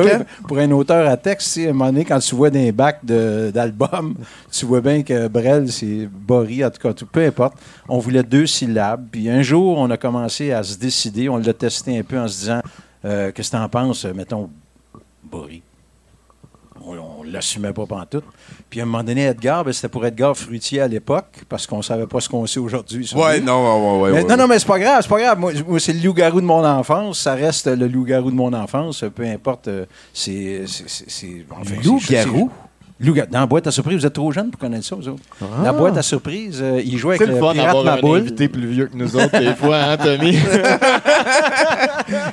hein? 0.20 0.24
Pour 0.46 0.58
un 0.58 0.70
auteur 0.72 1.08
à 1.08 1.16
texte, 1.16 1.58
à 1.58 1.62
un 1.62 1.66
moment 1.72 1.86
donné, 1.86 2.04
quand 2.04 2.18
tu 2.18 2.34
vois 2.34 2.50
des 2.50 2.65
bacs 2.72 3.04
de- 3.04 3.50
d'albums, 3.52 4.14
tu 4.50 4.66
vois 4.66 4.80
bien 4.80 5.02
que 5.02 5.28
Brel, 5.28 5.70
c'est 5.72 6.06
Bory, 6.10 6.64
en 6.64 6.70
tout 6.70 6.80
cas, 6.80 6.92
tout- 6.92 7.06
peu 7.06 7.24
importe. 7.24 7.54
On 7.88 7.98
voulait 7.98 8.22
deux 8.22 8.46
syllabes. 8.46 9.06
Puis 9.10 9.28
un 9.28 9.42
jour, 9.42 9.78
on 9.78 9.90
a 9.90 9.96
commencé 9.96 10.52
à 10.52 10.62
se 10.62 10.76
décider. 10.78 11.28
On 11.28 11.36
l'a 11.38 11.52
testé 11.54 11.98
un 11.98 12.02
peu 12.02 12.18
en 12.18 12.28
se 12.28 12.38
disant 12.40 12.60
euh, 13.04 13.30
Qu'est-ce 13.32 13.50
que 13.50 13.56
tu 13.56 13.62
en 13.62 13.68
penses, 13.68 14.04
mettons, 14.06 14.50
Bory? 15.24 15.62
On 16.88 17.24
ne 17.24 17.30
l'assumait 17.32 17.72
pas 17.72 17.86
pantoute. 17.86 18.24
Puis 18.70 18.80
à 18.80 18.82
un 18.82 18.86
moment 18.86 19.02
donné, 19.04 19.24
Edgar, 19.26 19.64
ben, 19.64 19.72
c'était 19.72 19.88
pour 19.88 20.04
Edgar 20.06 20.36
Fruitier 20.36 20.80
à 20.80 20.88
l'époque, 20.88 21.44
parce 21.48 21.66
qu'on 21.66 21.82
savait 21.82 22.06
pas 22.06 22.20
ce 22.20 22.28
qu'on 22.28 22.46
sait 22.46 22.60
aujourd'hui. 22.60 23.10
Ouais, 23.14 23.40
non, 23.40 23.62
ouais, 23.64 24.00
ouais, 24.02 24.10
Mais 24.12 24.22
ouais, 24.22 24.28
non, 24.28 24.36
non, 24.36 24.46
mais 24.48 24.58
c'est 24.58 24.66
pas 24.66 24.78
grave, 24.78 24.98
c'est 25.02 25.08
pas 25.08 25.20
grave. 25.20 25.38
Moi, 25.38 25.52
moi, 25.66 25.80
c'est 25.80 25.92
le 25.92 26.00
loup-garou 26.00 26.40
de 26.40 26.46
mon 26.46 26.64
enfance. 26.64 27.20
Ça 27.20 27.34
reste 27.34 27.66
le 27.66 27.86
loup-garou 27.86 28.30
de 28.30 28.36
mon 28.36 28.52
enfance. 28.52 29.04
Peu 29.14 29.24
importe. 29.24 29.68
euh, 29.68 29.86
C'est. 30.12 30.62
c'est- 30.66 30.88
c'est- 30.88 31.10
c'est- 31.10 31.46
enfin, 31.50 31.62
c'est- 31.66 31.84
Loup-garou? 31.84 32.50
Dans 32.98 33.40
la 33.40 33.46
boîte 33.46 33.66
à 33.66 33.70
surprise, 33.70 33.98
vous 33.98 34.06
êtes 34.06 34.12
trop 34.14 34.32
jeune 34.32 34.50
pour 34.50 34.58
connaître 34.58 34.86
ça, 34.86 34.96
vous 34.96 35.08
autres. 35.08 35.22
La 35.62 35.72
boîte 35.72 35.96
à 35.98 36.02
surprise, 36.02 36.60
euh, 36.62 36.80
il 36.84 36.96
jouait 36.96 37.16
avec 37.16 37.28
le 37.28 37.34
le 37.34 37.40
fun 37.40 37.52
pirate 37.52 37.66
d'avoir 37.66 37.86
un 37.86 37.96
Maboule. 37.96 38.18
invité 38.20 38.48
plus 38.48 38.66
vieux 38.66 38.86
que 38.86 38.96
nous 38.96 39.16
autres, 39.16 39.38
des 39.38 39.54
fois, 39.54 39.76
hein, 39.76 39.96
Tommy? 39.96 40.36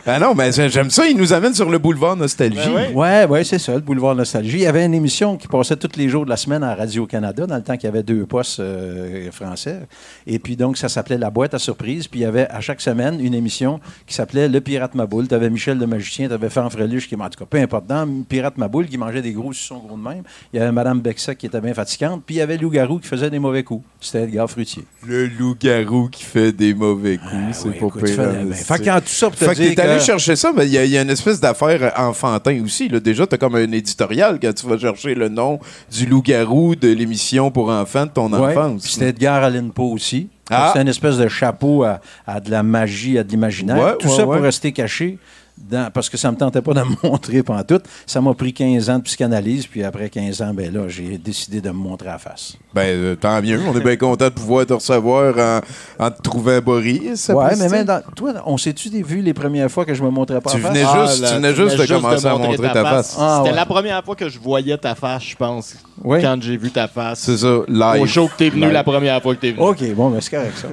Ah 0.05 0.20
non, 0.20 0.36
mais 0.36 0.51
j'aime 0.51 0.89
ça. 0.89 1.08
Il 1.08 1.17
nous 1.17 1.34
amène 1.34 1.53
sur 1.53 1.70
le 1.70 1.79
boulevard 1.79 2.15
Nostalgie. 2.15 2.58
Ben 2.58 2.74
ouais. 2.74 2.93
Ouais, 2.93 3.25
ouais, 3.25 3.43
c'est 3.43 3.58
ça, 3.58 3.74
le 3.74 3.79
boulevard 3.79 4.15
Nostalgie. 4.15 4.58
Il 4.58 4.63
y 4.63 4.67
avait 4.67 4.86
une 4.86 4.93
émission 4.93 5.38
qui 5.38 5.48
passait 5.48 5.75
tous 5.75 5.98
les 5.98 6.10
jours 6.10 6.25
de 6.25 6.29
la 6.29 6.38
semaine 6.38 6.63
à 6.63 6.75
Radio-Canada, 6.75 7.48
dans 7.48 7.55
le 7.55 7.63
temps 7.63 7.75
qu'il 7.75 7.86
y 7.86 7.88
avait 7.88 8.03
deux 8.03 8.25
postes 8.25 8.60
euh, 8.60 9.32
français. 9.32 9.79
Et 10.27 10.39
puis 10.39 10.55
donc, 10.55 10.77
ça 10.77 10.89
s'appelait 10.89 11.17
La 11.17 11.29
boîte 11.29 11.53
à 11.53 11.60
surprise. 11.60 12.08
Puis 12.08 12.20
il 12.20 12.24
y 12.24 12.25
avait 12.25 12.48
à 12.50 12.62
chaque 12.62 12.82
semaine 12.82 13.20
une 13.20 13.34
émission 13.34 13.79
qui 14.05 14.13
s'appelait 14.13 14.48
Le 14.48 14.62
Pirate 14.62 14.93
Maboule. 14.96 15.27
Tu 15.27 15.34
avais 15.34 15.50
Michel 15.50 15.79
le 15.79 15.88
magicien, 15.88 16.27
tu 16.27 16.34
avais 16.34 16.50
Fanfreluche 16.50 17.08
qui, 17.08 17.15
en 17.15 17.29
tout 17.29 17.39
cas, 17.39 17.46
peu 17.50 17.58
importe, 17.58 17.88
dans 17.88 18.08
Pirate 18.27 18.58
Maboule 18.58 18.88
qui 18.88 18.98
mangeait 18.98 19.22
des 19.22 19.34
gros 19.34 19.53
suçons 19.53 19.79
gros 19.79 19.98
de 19.98 20.03
même. 20.03 20.24
Il 20.53 20.60
y 20.60 20.62
avait 20.62 20.72
Madame 20.72 21.00
Bexac 21.01 21.36
qui 21.39 21.48
était 21.48 21.60
bien 21.60 21.74
fatigante. 21.74 22.22
Puis 22.25 22.36
il 22.36 22.38
y 22.38 22.41
avait 22.41 22.57
Loup-Garou 22.57 23.00
qui 23.00 23.07
faisait 23.07 23.31
des 23.31 23.39
mauvais 23.39 23.63
coups. 23.63 23.83
C'était 24.00 24.24
Edgar 24.25 24.48
Fruitier. 24.48 24.83
Le 25.07 25.25
loup-garou 25.25 26.10
qui 26.10 26.24
fait 26.24 26.51
des 26.51 26.75
mauvais 26.75 27.17
coups. 27.17 27.31
c'est 27.53 27.63
Ah 27.65 27.72
Ouais, 27.72 27.79
pas 27.79 27.86
écoute, 27.88 28.03
pire. 28.03 28.17
ben, 28.17 28.53
c'est- 28.53 28.63
fait 28.77 28.86
qu'en 28.86 29.00
tout 29.00 29.07
ça 29.07 29.29
pour 29.31 29.39
Fait 29.39 29.48
que 29.55 29.74
t'es 29.74 29.81
allé 29.81 29.98
que- 29.98 30.03
chercher 30.03 30.36
ça, 30.36 30.51
mais 30.55 30.65
il 30.67 30.72
y, 30.74 30.77
a- 30.77 30.86
il 30.86 30.91
y 30.91 30.98
a 30.98 31.01
une 31.01 31.10
espèce 31.10 31.39
d'affaire 31.39 31.91
enfantin 31.98 32.62
aussi. 32.63 32.88
Là. 32.88 33.00
Déjà, 33.00 33.25
t'as 33.25 33.38
comme 33.38 33.55
un 33.55 33.72
éditorial 33.72 34.38
quand 34.39 34.53
tu 34.53 34.67
vas 34.67 34.77
chercher 34.77 35.15
le 35.15 35.27
nom 35.27 35.60
du 35.91 36.05
loup-garou 36.05 36.75
de 36.75 36.89
l'émission 36.89 37.50
pour 37.50 37.69
enfants 37.69 38.05
de 38.05 38.12
ton 38.12 38.31
Ouais, 38.31 38.51
enfance. 38.55 38.83
puis 38.83 38.91
C'était 38.91 39.10
Edgar 39.10 39.43
Allan 39.43 39.69
Poe 39.69 39.91
aussi. 39.91 40.27
Ah. 40.51 40.67
C'était 40.67 40.83
une 40.83 40.89
espèce 40.89 41.17
de 41.17 41.27
chapeau 41.29 41.83
à, 41.83 42.00
à 42.27 42.39
de 42.39 42.51
la 42.51 42.62
magie, 42.62 43.17
à 43.17 43.24
de 43.24 43.29
l'imaginaire. 43.31 43.77
Ouais, 43.83 43.98
Tout 43.98 44.07
ouais, 44.07 44.15
ça 44.17 44.24
pour 44.24 44.33
rester 44.36 44.72
caché. 44.72 45.17
Dans- 45.57 45.91
parce 45.91 46.10
que 46.10 46.17
ça 46.17 46.31
me 46.31 46.38
tentait 46.38 46.62
pas 46.62 46.74
de 46.74 46.81
me 46.81 46.95
montrer 47.10 47.43
pantoute. 47.43 47.83
Ça 48.05 48.22
m'a 48.22 48.33
pris 48.33 48.53
15 48.53 48.89
ans 48.89 48.98
de 48.98 49.03
psychanalyse, 49.03 49.67
puis 49.67 49.83
après 49.83 50.10
15 50.10 50.41
ans, 50.41 50.53
ben 50.53 50.74
là, 50.74 50.88
j'ai 50.88 51.17
décidé 51.17 51.62
de 51.62 51.69
me 51.69 51.75
montrer 51.75 52.10
à 52.10 52.17
face. 52.17 52.55
Ben, 52.74 52.81
euh, 52.88 53.15
tant 53.15 53.41
mieux. 53.41 53.60
On 53.67 53.77
est 53.77 53.83
bien 53.83 53.95
content 53.95 54.25
de 54.25 54.29
pouvoir 54.29 54.65
te 54.65 54.74
recevoir 54.74 55.62
en, 56.00 56.05
en 56.05 56.12
te 56.12 56.22
trouvant 56.22 56.60
Boris. 56.60 57.29
ouais, 57.29 57.55
mais 57.57 57.69
même 57.69 57.86
dans, 57.86 58.01
toi, 58.15 58.33
on 58.45 58.57
s'est-tu 58.57 58.89
vues 59.03 59.22
les 59.22 59.33
premières 59.33 59.69
fois 59.69 59.86
que 59.86 59.93
je 59.93 60.03
me 60.03 60.10
montrais 60.10 60.41
pas 60.41 60.50
Tu 60.51 60.57
à 60.57 60.60
face? 60.60 60.72
venais 60.72 60.83
Ah, 60.88 61.05
juste, 61.07 61.22
là, 61.22 61.29
tu 61.29 61.36
venais 61.36 61.55
juste 61.55 61.77
de 61.77 61.86
commencer 61.93 62.25
à 62.25 62.36
montrer 62.38 62.69
ta 62.72 62.83
face. 62.83 63.17
Ah, 63.19 63.36
C'était 63.39 63.50
ouais. 63.51 63.55
la 63.55 63.65
première 63.65 64.03
fois 64.03 64.15
que 64.15 64.29
je 64.29 64.39
voyais 64.39 64.77
ta 64.77 64.95
face, 64.95 65.24
je 65.24 65.36
pense. 65.36 65.75
Oui. 66.03 66.19
Quand 66.22 66.38
j'ai 66.41 66.57
vu 66.57 66.72
ta 66.72 66.88
face. 66.88 67.19
C'est 67.19 67.38
ça, 67.38 67.60
live. 67.67 68.01
Au 68.01 68.05
show 68.07 68.27
que 68.27 68.33
t'es 68.38 68.50
venu 68.50 68.63
Live. 68.63 68.72
la 68.74 68.83
première 68.83 69.22
fois 69.22 69.36
que 69.36 69.41
t'es 69.41 69.51
venu. 69.51 69.63
OK, 69.63 69.83
bon, 69.95 70.10
ben 70.10 70.19
c'est 70.19 70.36
correct, 70.36 70.57
ça. 70.57 70.67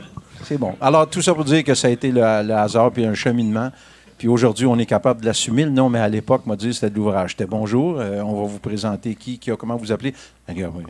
C'est 0.44 0.58
bon. 0.58 0.72
Alors, 0.80 1.06
tout 1.08 1.22
ça 1.22 1.32
pour 1.34 1.44
dire 1.44 1.62
que 1.62 1.74
ça 1.74 1.86
a 1.88 1.90
été 1.90 2.10
le, 2.10 2.20
le 2.20 2.54
hasard 2.54 2.90
puis 2.90 3.04
un 3.04 3.14
cheminement. 3.14 3.70
Puis 4.20 4.28
aujourd'hui, 4.28 4.66
on 4.66 4.76
est 4.78 4.84
capable 4.84 5.22
de 5.22 5.26
l'assumer. 5.26 5.64
Le 5.64 5.70
nom, 5.70 5.88
mais 5.88 5.98
à 5.98 6.06
l'époque, 6.06 6.44
m'a 6.44 6.54
dit 6.54 6.74
c'était 6.74 6.90
de 6.90 6.96
l'ouvrage. 6.96 7.30
C'était 7.30 7.46
bonjour, 7.46 7.96
euh, 7.98 8.20
on 8.20 8.42
va 8.42 8.46
vous 8.48 8.58
présenter 8.58 9.14
qui, 9.14 9.38
qui 9.38 9.50
a, 9.50 9.56
comment 9.56 9.76
vous 9.76 9.92
appelez? 9.92 10.12
Regarde, 10.46 10.74
oui. 10.76 10.84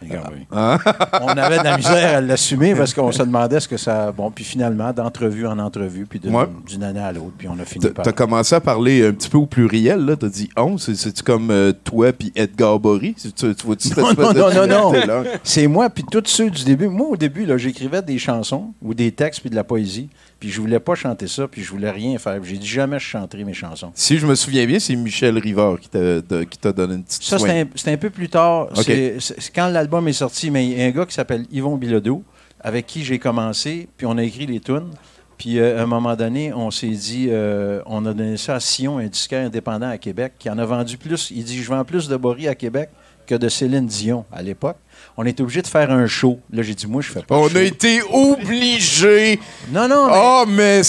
Regarde, 0.00 0.30
oui. 0.32 0.46
Hein? 0.52 0.78
On 1.22 1.28
avait 1.28 1.58
de 1.58 1.64
la 1.64 1.76
misère 1.78 2.18
à 2.18 2.20
l'assumer 2.20 2.74
parce 2.76 2.92
qu'on 2.94 3.10
se 3.10 3.22
demandait 3.24 3.58
ce 3.58 3.66
que 3.66 3.78
ça. 3.78 4.12
Bon, 4.12 4.30
puis 4.30 4.44
finalement, 4.44 4.92
d'entrevue 4.92 5.46
en 5.46 5.58
entrevue, 5.58 6.04
puis 6.06 6.20
d'une 6.20 6.36
Ouais. 6.36 6.44
année 6.82 7.00
à 7.00 7.12
l'autre, 7.12 7.32
puis 7.36 7.48
on 7.48 7.58
a 7.58 7.64
fini 7.64 7.88
par. 7.88 8.04
t'as 8.04 8.12
commencé 8.12 8.54
à 8.54 8.60
parler 8.60 9.06
un 9.06 9.12
petit 9.12 9.28
peu 9.30 9.38
au 9.38 9.46
pluriel, 9.46 10.04
là. 10.04 10.14
T'as 10.14 10.28
dit 10.28 10.48
on, 10.56 10.76
c'est- 10.78 10.94
c'est-tu 10.94 11.22
comme 11.24 11.50
euh, 11.50 11.72
toi 11.82 12.12
puis 12.12 12.30
Edgar 12.36 12.78
Bory? 12.78 13.14
Tu, 13.14 13.32
tu 13.32 13.66
vois-tu 13.66 13.88
cette 13.88 13.96
Non, 13.98 14.12
non, 14.34 14.50
non, 14.54 14.66
non, 14.92 15.06
non. 15.06 15.24
C'est 15.42 15.66
moi, 15.66 15.88
puis 15.90 16.04
tous 16.08 16.22
ceux 16.26 16.50
du 16.50 16.62
début. 16.64 16.86
Moi, 16.88 17.08
au 17.08 17.16
début, 17.16 17.44
là, 17.46 17.56
j'écrivais 17.56 18.02
des 18.02 18.18
chansons 18.18 18.74
ou 18.82 18.92
des 18.94 19.10
textes 19.12 19.40
puis 19.40 19.48
de 19.50 19.56
la 19.56 19.64
poésie, 19.64 20.10
puis 20.38 20.50
je 20.50 20.60
voulais 20.60 20.80
pas 20.80 20.94
chanter 20.94 21.28
ça, 21.28 21.48
puis 21.48 21.62
je 21.62 21.70
voulais 21.70 21.90
rien 21.90 22.18
faire. 22.18 22.42
J'ai 22.44 22.58
dit 22.58 22.66
jamais 22.66 22.98
je 22.98 23.04
chanterai 23.06 23.44
mes 23.44 23.54
chansons. 23.54 23.90
Si 23.94 24.18
je 24.18 24.26
me 24.26 24.34
souviens 24.34 24.66
bien, 24.66 24.78
c'est 24.78 24.94
Michel 24.96 25.38
Rivard 25.38 25.80
qui 25.80 25.88
t'a 25.88 26.20
de- 26.20 26.44
qui 26.44 26.58
t'a 26.58 26.72
donné 26.72 26.94
une 26.94 27.04
petite 27.04 27.22
Ça, 27.22 27.38
c'était 27.38 27.90
un, 27.92 27.96
peu 27.96 28.10
plus 28.10 28.28
tard. 28.28 28.68
C'est- 28.74 29.16
C'est 29.20 29.40
c'est 29.40 29.54
quand 29.54 29.68
l'album 29.68 30.06
est 30.08 30.12
sorti, 30.12 30.50
mais 30.50 30.66
il 30.66 30.78
y 30.78 30.82
a 30.82 30.86
un 30.86 30.90
gars 30.90 31.06
qui 31.06 31.14
s'appelle 31.14 31.46
Yvon 31.50 31.76
Bilodeau, 31.76 32.22
avec 32.60 32.86
qui 32.86 33.04
j'ai 33.04 33.18
commencé, 33.18 33.88
puis 33.96 34.06
on 34.06 34.16
a 34.18 34.22
écrit 34.22 34.46
les 34.46 34.60
tunes. 34.60 34.90
Puis 35.38 35.58
euh, 35.58 35.78
à 35.78 35.82
un 35.82 35.86
moment 35.86 36.16
donné, 36.16 36.52
on 36.54 36.70
s'est 36.70 36.88
dit, 36.88 37.26
euh, 37.30 37.82
on 37.86 38.06
a 38.06 38.14
donné 38.14 38.36
ça 38.38 38.54
à 38.54 38.60
Sion, 38.60 38.98
un 38.98 39.06
disquaire 39.06 39.44
indépendant 39.46 39.88
à 39.90 39.98
Québec, 39.98 40.32
qui 40.38 40.48
en 40.48 40.56
a 40.58 40.64
vendu 40.64 40.96
plus. 40.96 41.30
Il 41.30 41.44
dit, 41.44 41.62
je 41.62 41.68
vends 41.68 41.84
plus 41.84 42.08
de 42.08 42.16
Boris 42.16 42.46
à 42.48 42.54
Québec 42.54 42.88
que 43.26 43.34
de 43.34 43.48
Céline 43.48 43.86
Dion 43.86 44.24
à 44.32 44.40
l'époque. 44.42 44.76
On 45.18 45.24
était 45.24 45.42
obligé 45.42 45.62
de 45.62 45.66
faire 45.66 45.90
un 45.90 46.06
show. 46.06 46.38
Là, 46.52 46.62
j'ai 46.62 46.74
dit, 46.74 46.86
moi, 46.86 47.00
je 47.00 47.10
fais 47.10 47.22
pas 47.22 47.34
de 47.36 47.40
On 47.40 47.48
show. 47.48 47.56
a 47.56 47.62
été 47.62 48.02
obligés. 48.12 49.40
Non, 49.72 49.88
non, 49.88 50.06
mais- 50.08 50.12
Oh, 50.14 50.44
mais 50.46 50.82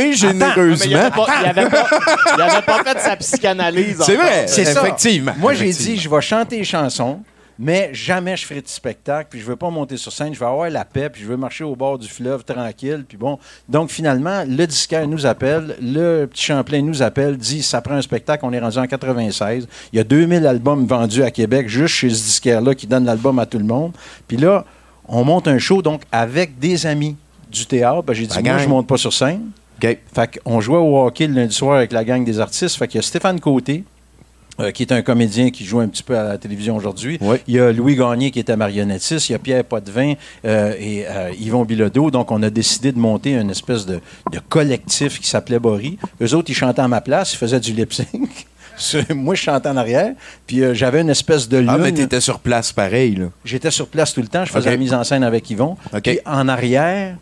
Mais 0.00 0.10
il 0.10 0.16
généreusement. 0.16 0.98
avait 0.98 1.10
pas, 1.10 1.26
il 1.40 1.46
avait 2.42 2.62
pas, 2.62 2.84
fait 2.84 2.98
sa 3.00 3.16
psychanalyse. 3.16 3.96
C'est 4.04 4.16
vrai, 4.16 4.44
C'est 4.46 4.64
ça. 4.66 4.82
effectivement. 4.82 5.32
Moi, 5.38 5.54
j'ai 5.54 5.70
dit, 5.72 5.96
je 5.98 6.08
vais 6.08 6.20
chanter 6.20 6.58
les 6.58 6.64
chansons, 6.64 7.20
mais 7.60 7.90
jamais 7.92 8.38
je 8.38 8.46
ferai 8.46 8.62
de 8.62 8.68
spectacle, 8.68 9.28
puis 9.30 9.38
je 9.38 9.44
veux 9.44 9.54
pas 9.54 9.68
monter 9.68 9.98
sur 9.98 10.10
scène, 10.10 10.32
je 10.32 10.40
veux 10.40 10.46
avoir 10.46 10.70
la 10.70 10.86
paix, 10.86 11.10
puis 11.10 11.22
je 11.22 11.26
veux 11.26 11.36
marcher 11.36 11.62
au 11.62 11.76
bord 11.76 11.98
du 11.98 12.08
fleuve 12.08 12.42
tranquille, 12.42 13.04
puis 13.06 13.18
bon. 13.18 13.38
Donc, 13.68 13.90
finalement, 13.90 14.44
le 14.48 14.66
disquaire 14.66 15.06
nous 15.06 15.26
appelle, 15.26 15.76
le 15.82 16.24
petit 16.24 16.42
Champlain 16.42 16.80
nous 16.80 17.02
appelle, 17.02 17.36
dit, 17.36 17.62
ça 17.62 17.82
prend 17.82 17.96
un 17.96 18.02
spectacle, 18.02 18.46
on 18.46 18.52
est 18.54 18.58
rendu 18.58 18.78
en 18.78 18.86
96. 18.86 19.68
Il 19.92 19.96
y 19.96 20.00
a 20.00 20.04
2000 20.04 20.46
albums 20.46 20.86
vendus 20.86 21.22
à 21.22 21.30
Québec, 21.30 21.68
juste 21.68 21.96
chez 21.96 22.08
ce 22.08 22.24
disquaire-là 22.24 22.74
qui 22.74 22.86
donne 22.86 23.04
l'album 23.04 23.38
à 23.38 23.44
tout 23.44 23.58
le 23.58 23.64
monde. 23.64 23.92
Puis 24.26 24.38
là, 24.38 24.64
on 25.06 25.22
monte 25.22 25.46
un 25.46 25.58
show, 25.58 25.82
donc, 25.82 26.00
avec 26.10 26.58
des 26.58 26.86
amis 26.86 27.14
du 27.50 27.66
théâtre. 27.66 28.04
Ben, 28.04 28.14
j'ai 28.14 28.26
dit, 28.26 28.42
moi, 28.42 28.56
je 28.56 28.68
monte 28.68 28.86
pas 28.86 28.96
sur 28.96 29.12
scène. 29.12 29.50
OK. 29.82 29.98
Fait 30.14 30.40
qu'on 30.40 30.60
jouait 30.62 30.78
au 30.78 31.04
hockey 31.04 31.26
le 31.26 31.34
lundi 31.34 31.54
soir 31.54 31.76
avec 31.76 31.92
la 31.92 32.04
gang 32.04 32.24
des 32.24 32.40
artistes. 32.40 32.76
Fait 32.76 32.88
qu'il 32.88 32.96
y 32.96 33.00
a 33.00 33.02
Stéphane 33.02 33.38
Côté, 33.38 33.84
euh, 34.60 34.70
qui 34.70 34.82
est 34.82 34.92
un 34.92 35.02
comédien 35.02 35.50
qui 35.50 35.64
joue 35.64 35.80
un 35.80 35.88
petit 35.88 36.02
peu 36.02 36.16
à 36.16 36.24
la 36.24 36.38
télévision 36.38 36.76
aujourd'hui. 36.76 37.18
Oui. 37.20 37.38
Il 37.46 37.54
y 37.54 37.60
a 37.60 37.72
Louis 37.72 37.96
Gagné 37.96 38.30
qui 38.30 38.38
était 38.38 38.56
marionnettiste. 38.56 39.28
Il 39.28 39.32
y 39.32 39.34
a 39.34 39.38
Pierre 39.38 39.64
Potvin 39.64 40.14
euh, 40.44 40.74
et 40.78 41.06
euh, 41.08 41.32
Yvon 41.38 41.64
Bilodeau. 41.64 42.10
Donc, 42.10 42.30
on 42.30 42.42
a 42.42 42.50
décidé 42.50 42.92
de 42.92 42.98
monter 42.98 43.32
une 43.32 43.50
espèce 43.50 43.86
de, 43.86 44.00
de 44.32 44.38
collectif 44.48 45.20
qui 45.20 45.28
s'appelait 45.28 45.58
Bory. 45.58 45.98
Eux 46.22 46.34
autres, 46.34 46.50
ils 46.50 46.54
chantaient 46.54 46.82
à 46.82 46.88
ma 46.88 47.00
place. 47.00 47.32
Ils 47.34 47.36
faisaient 47.36 47.60
du 47.60 47.72
lip-sync. 47.72 48.46
Moi, 49.14 49.34
je 49.34 49.42
chantais 49.42 49.68
en 49.68 49.76
arrière. 49.76 50.14
Puis, 50.46 50.62
euh, 50.62 50.74
j'avais 50.74 51.00
une 51.00 51.10
espèce 51.10 51.48
de 51.48 51.58
lune. 51.58 51.70
Ah, 51.70 51.78
mais 51.78 51.92
t'étais 51.92 52.20
sur 52.20 52.40
place 52.40 52.72
pareil, 52.72 53.14
là. 53.16 53.26
J'étais 53.44 53.70
sur 53.70 53.88
place 53.88 54.14
tout 54.14 54.22
le 54.22 54.28
temps. 54.28 54.44
Je 54.44 54.52
faisais 54.52 54.70
la 54.70 54.76
mise 54.76 54.94
en 54.94 55.04
scène 55.04 55.22
avec 55.22 55.48
Yvon. 55.50 55.76
OK. 55.92 56.02
Puis 56.02 56.18
en 56.24 56.48
arrière, 56.48 57.16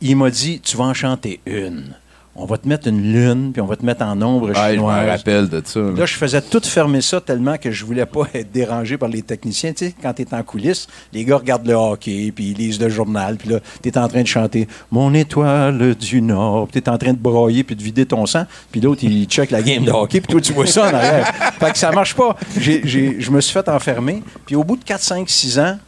il 0.00 0.16
m'a 0.16 0.30
dit 0.30 0.60
Tu 0.60 0.76
vas 0.76 0.84
en 0.84 0.94
chanter 0.94 1.40
une. 1.46 1.94
On 2.34 2.46
va 2.46 2.56
te 2.56 2.66
mettre 2.66 2.88
une 2.88 3.12
lune, 3.12 3.50
puis 3.52 3.60
on 3.60 3.66
va 3.66 3.76
te 3.76 3.84
mettre 3.84 4.02
en 4.02 4.20
ombre 4.22 4.52
Ah, 4.54 4.72
je 4.74 4.78
me 4.80 4.84
rappelle 4.84 5.50
de 5.50 5.60
ça. 5.64 5.80
là. 5.80 6.06
Je 6.06 6.14
faisais 6.14 6.40
tout 6.40 6.62
fermer 6.64 7.02
ça 7.02 7.20
tellement 7.20 7.58
que 7.58 7.70
je 7.70 7.84
voulais 7.84 8.06
pas 8.06 8.22
être 8.32 8.50
dérangé 8.50 8.96
par 8.96 9.10
les 9.10 9.20
techniciens. 9.20 9.74
Tu 9.74 9.88
sais, 9.88 9.94
quand 10.00 10.14
tu 10.14 10.22
es 10.22 10.34
en 10.34 10.42
coulisses, 10.42 10.86
les 11.12 11.24
gars 11.24 11.36
regardent 11.36 11.66
le 11.66 11.74
hockey, 11.74 12.32
puis 12.34 12.50
ils 12.52 12.56
lisent 12.56 12.80
le 12.80 12.88
journal, 12.88 13.36
puis 13.36 13.50
là, 13.50 13.58
tu 13.82 13.88
es 13.90 13.98
en 13.98 14.08
train 14.08 14.22
de 14.22 14.26
chanter 14.26 14.66
Mon 14.90 15.12
étoile 15.12 15.94
du 15.94 16.22
Nord, 16.22 16.68
puis 16.68 16.80
tu 16.80 16.88
es 16.88 16.90
en 16.90 16.96
train 16.96 17.12
de 17.12 17.18
broyer, 17.18 17.64
puis 17.64 17.76
de 17.76 17.82
vider 17.82 18.06
ton 18.06 18.24
sang, 18.24 18.46
puis 18.70 18.80
l'autre, 18.80 19.04
il 19.04 19.26
check 19.26 19.50
la 19.50 19.60
game 19.60 19.84
de 19.84 19.90
hockey, 19.90 20.22
puis 20.22 20.32
toi, 20.32 20.40
tu 20.40 20.54
vois 20.54 20.66
ça 20.66 20.88
en 20.90 20.94
arrière. 20.94 21.26
fait 21.60 21.72
que 21.72 21.78
ça 21.78 21.92
marche 21.92 22.14
pas. 22.14 22.34
Je 22.56 23.30
me 23.30 23.40
suis 23.42 23.52
fait 23.52 23.68
enfermer, 23.68 24.22
puis 24.46 24.56
au 24.56 24.64
bout 24.64 24.76
de 24.76 24.84
4, 24.84 25.02
5, 25.02 25.28
6 25.28 25.58
ans, 25.58 25.78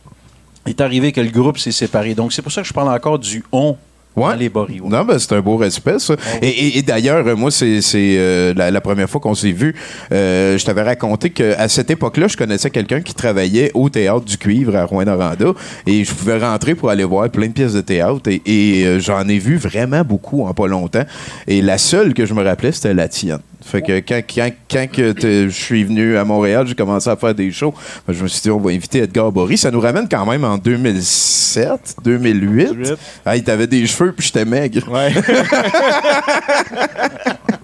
il 0.67 0.71
est 0.71 0.81
arrivé 0.83 1.11
que 1.11 1.23
le 1.23 1.31
groupe 1.31 1.57
s'est 1.59 1.73
séparé. 1.73 2.15
Donc, 2.15 2.35
c'est 2.35 2.43
pour 2.43 2.53
ça 2.53 2.61
que 2.61 2.69
je 2.69 2.73
parle 2.75 2.91
encore 2.91 3.19
du 3.19 3.43
on 3.51 3.77
Ouais. 4.16 4.30
dans 4.30 4.38
les 4.38 4.49
Boris. 4.49 4.80
ouais. 4.80 4.88
Non, 4.88 5.04
ben, 5.04 5.18
c'est 5.18 5.33
un 5.33 5.40
beau 5.40 5.56
respect, 5.56 5.99
ça. 5.99 6.14
Et, 6.40 6.49
et- 6.49 6.78
et 6.78 6.83
d'ailleurs, 6.83 7.37
moi, 7.37 7.50
c'est 7.50 7.80
c'est, 7.80 8.14
euh, 8.18 8.54
la, 8.56 8.71
la 8.71 8.80
première 8.80 9.11
fois 9.11 9.21
qu'on 9.21 9.35
s'est 9.35 9.50
vu. 9.52 9.75
euh, 10.12 10.56
je 10.56 10.64
t'avais 10.64 10.83
raconté 10.83 11.30
qu'à 11.30 11.66
cette 11.68 11.90
époque-là, 11.90 12.28
je 12.28 12.37
connaissais 12.37 12.71
quelqu'un 12.71 13.00
qui 13.00 13.14
travaillait 13.14 13.71
au 13.75 13.88
théâtre 13.88 14.25
du 14.25 14.38
Cuivre 14.38 14.76
à 14.76 14.85
Rouen-Noranda. 14.85 15.52
Et 15.87 16.04
je 16.04 16.12
pouvais 16.14 16.38
rentrer 16.38 16.75
pour 16.75 16.90
aller 16.90 17.04
voir 17.04 17.28
plein 17.30 17.49
de 17.49 17.52
pièces 17.52 17.73
de 17.73 17.80
théâtre. 17.80 18.21
Et, 18.30 18.42
et, 18.47 18.87
euh, 18.87 18.99
j'en 19.00 19.26
ai 19.28 19.38
vu 19.38 19.56
vraiment 19.56 20.02
beaucoup 20.04 20.44
en 20.47 20.54
pas 20.54 20.66
longtemps. 20.68 21.04
Et 21.49 21.61
la 21.62 21.78
seule 21.78 22.14
que 22.14 22.25
je 22.26 22.35
me 22.35 22.42
rappelais, 22.44 22.73
c'était 22.73 22.94
la 22.94 23.09
tienne. 23.09 23.40
Fait 23.64 23.80
que 23.80 24.00
quand, 24.00 24.21
quand, 24.33 24.50
quand 24.71 24.90
que 24.90 25.49
je 25.49 25.50
suis 25.54 25.85
venu 25.85 26.16
à 26.16 26.25
Montréal, 26.25 26.66
j'ai 26.66 26.75
commencé 26.75 27.09
à 27.09 27.16
faire 27.16 27.35
des 27.35 27.50
shows. 27.50 27.75
Ben, 28.06 28.12
je 28.12 28.23
me 28.23 28.28
suis 28.28 28.42
dit, 28.42 28.50
on 28.50 28.61
va 28.61 28.71
inviter 28.71 28.99
Edgar 28.99 29.33
Bory. 29.33 29.56
Ça 29.56 29.71
nous 29.71 29.80
ramène 29.80 30.06
quand 30.09 30.26
même 30.26 30.44
en 30.44 30.59
2007, 30.59 31.97
2008. 32.04 32.94
Ah, 33.25 33.37
il 33.37 33.42
t'avait 33.42 33.66
des 33.66 33.87
cheveux, 33.87 34.12
puis 34.12 34.26
j'étais 34.26 34.44
maigre. 34.44 34.87
Ouais. 34.92 35.12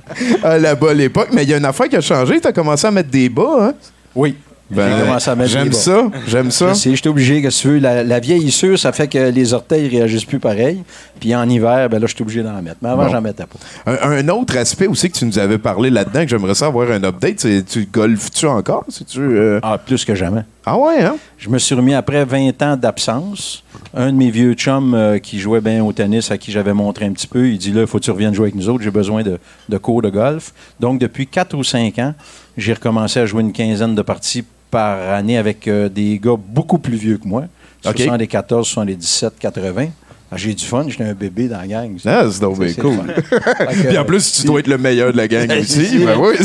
à 0.43 0.59
la 0.59 0.75
bonne 0.75 1.01
époque. 1.01 1.29
Mais 1.33 1.43
il 1.43 1.51
y 1.51 1.55
a 1.55 1.59
une 1.59 1.65
affaire 1.65 1.89
qui 1.89 1.97
a 1.97 2.01
changé. 2.01 2.41
Tu 2.41 2.49
as 2.49 2.53
commencé 2.53 2.87
à 2.87 2.91
mettre 2.91 3.11
des 3.11 3.29
bas, 3.29 3.57
hein? 3.61 3.75
Oui. 4.15 4.37
Ben, 4.71 5.19
J'aime 5.47 5.73
ça. 5.73 6.11
J'aime 6.27 6.51
ça. 6.51 6.75
Sais, 6.75 6.95
j'étais 6.95 7.09
obligé, 7.09 7.43
que 7.43 7.49
tu 7.49 7.69
veux. 7.69 7.79
La, 7.79 8.05
la 8.05 8.21
vieillissure, 8.21 8.79
ça 8.79 8.93
fait 8.93 9.09
que 9.09 9.31
les 9.31 9.53
orteils 9.53 9.89
réagissent 9.89 10.25
plus 10.25 10.39
pareil. 10.39 10.83
Puis 11.19 11.35
en 11.35 11.49
hiver, 11.49 11.89
ben 11.89 11.99
là, 11.99 12.07
je 12.07 12.15
suis 12.15 12.23
obligé 12.23 12.43
d'en 12.43 12.61
mettre. 12.63 12.77
Mais 12.83 12.89
avant, 12.89 13.05
Bon. 13.07 13.11
j'en 13.11 13.21
mettais 13.21 13.45
pas. 13.45 13.59
Un, 14.07 14.11
un 14.13 14.29
autre 14.29 14.57
aspect 14.57 14.87
aussi 14.87 15.11
que 15.11 15.19
tu 15.19 15.25
nous 15.27 15.39
avais 15.39 15.59
parlé 15.59 15.91
là-dedans, 15.91 16.23
que 16.23 16.29
j'aimerais 16.29 16.55
ça 16.55 16.67
avoir 16.67 16.91
un 16.91 17.03
update, 17.05 17.41
c'est 17.41 17.65
tu 17.65 17.87
golfes-tu 17.91 18.47
encore? 18.47 18.85
C'est-tu, 18.89 19.21
euh, 19.21 19.59
Ah, 19.63 19.77
plus 19.79 20.05
que 20.05 20.15
jamais. 20.15 20.43
Ah 20.65 20.77
ouais, 20.79 21.03
hein? 21.03 21.17
Je 21.39 21.49
me 21.49 21.59
suis 21.59 21.75
remis 21.75 21.95
après 21.95 22.25
20 22.25 22.63
ans 22.63 22.77
d'absence. 22.77 23.65
Un 23.95 24.13
de 24.13 24.17
mes 24.17 24.31
vieux 24.31 24.53
chums 24.55 24.95
euh, 24.95 25.19
qui 25.19 25.41
jouait 25.41 25.61
bien 25.63 25.83
au 25.83 25.93
tennis, 25.93 26.31
à 26.31 26.39
qui 26.39 26.53
j'avais 26.53 26.75
montré 26.75 27.07
un 27.07 27.13
petit 27.13 27.27
peu, 27.27 27.49
il 27.49 27.59
dit 27.59 27.73
là, 27.73 27.81
il 27.81 27.87
faut 27.87 27.99
que 27.99 28.05
tu 28.05 28.11
reviennes 28.11 28.35
jouer 28.35 28.45
avec 28.47 28.55
nous 28.55 28.69
autres, 28.69 28.85
j'ai 28.85 28.91
besoin 28.91 29.23
de, 29.23 29.39
de 29.69 29.79
cours 29.79 30.03
de 30.03 30.11
golf. 30.11 30.53
Donc, 30.79 31.01
depuis 31.01 31.27
4 31.27 31.55
ou 31.57 31.65
5 31.65 31.99
ans, 31.99 32.15
j'ai 32.57 32.75
recommencé 32.75 33.19
à 33.21 33.27
jouer 33.27 33.43
une 33.43 33.53
quinzaine 33.53 33.95
de 33.95 34.03
parties 34.03 34.45
par 34.71 35.11
année 35.15 35.37
avec 35.39 35.67
euh, 35.69 35.89
des 35.89 36.19
gars 36.23 36.37
beaucoup 36.39 36.79
plus 36.79 36.97
vieux 36.97 37.19
que 37.19 37.27
moi. 37.27 37.45
OK. 37.85 37.97
74, 37.97 38.67
77, 38.67 39.35
80. 39.39 39.87
Ah, 40.33 40.37
J'ai 40.37 40.55
du 40.55 40.65
fun, 40.65 40.85
j'étais 40.89 41.03
un 41.03 41.13
bébé 41.15 41.49
dans 41.49 41.59
la 41.59 41.67
gang. 41.67 41.97
Ah, 42.07 42.25
c'est 42.31 42.41
donc 42.41 42.59
bien 42.61 42.73
cool. 42.75 42.99
que, 43.31 43.89
Puis 43.89 43.99
en 43.99 44.05
plus, 44.05 44.31
tu 44.33 44.47
dois 44.47 44.61
être 44.61 44.69
le 44.69 44.79
meilleur 44.79 45.11
de 45.13 45.17
la 45.17 45.27
gang 45.27 45.49
Ben, 45.49 45.61
aussi. 45.61 45.99
Ben 45.99 46.17
oui. 46.19 46.37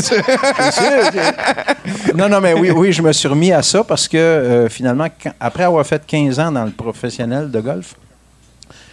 non, 2.16 2.28
non, 2.28 2.40
mais 2.40 2.54
oui, 2.54 2.70
oui, 2.70 2.92
je 2.92 3.02
me 3.02 3.12
suis 3.12 3.28
remis 3.28 3.52
à 3.52 3.62
ça 3.62 3.84
parce 3.84 4.08
que 4.08 4.16
euh, 4.16 4.68
finalement, 4.68 5.06
quand- 5.22 5.32
après 5.38 5.62
avoir 5.64 5.86
fait 5.86 6.02
15 6.04 6.38
ans 6.40 6.50
dans 6.52 6.64
le 6.64 6.70
professionnel 6.70 7.50
de 7.50 7.60
golf, 7.60 7.94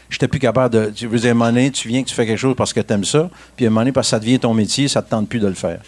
j'étais 0.10 0.28
plus 0.28 0.39
capable 0.39 0.74
de. 0.74 0.91
Tu 0.93 1.08
veux 1.08 1.17
dire, 1.17 1.30
à 1.30 1.32
un 1.32 1.34
moment 1.36 1.50
donné, 1.52 1.72
tu 1.72 1.88
viens 1.88 2.04
que 2.04 2.10
tu 2.10 2.15
fais 2.15 2.26
quelque 2.26 2.38
chose 2.38 2.56
parce 2.56 2.74
que 2.74 2.82
tu 2.82 2.93
aimes 2.93 3.06
ça, 3.06 3.30
puis 3.56 3.65
à 3.65 3.69
un 3.69 3.72
moment 3.72 3.82
donné, 3.82 3.91
parce 3.91 4.08
que 4.08 4.12
ça 4.12 4.19
devient 4.19 4.39
ton 4.39 4.54
métier, 4.54 4.88
ça 4.88 5.02
te 5.02 5.10
tente 5.10 5.28
plus 5.28 5.39
de 5.39 5.48
le 5.48 5.54
faire. 5.56 5.80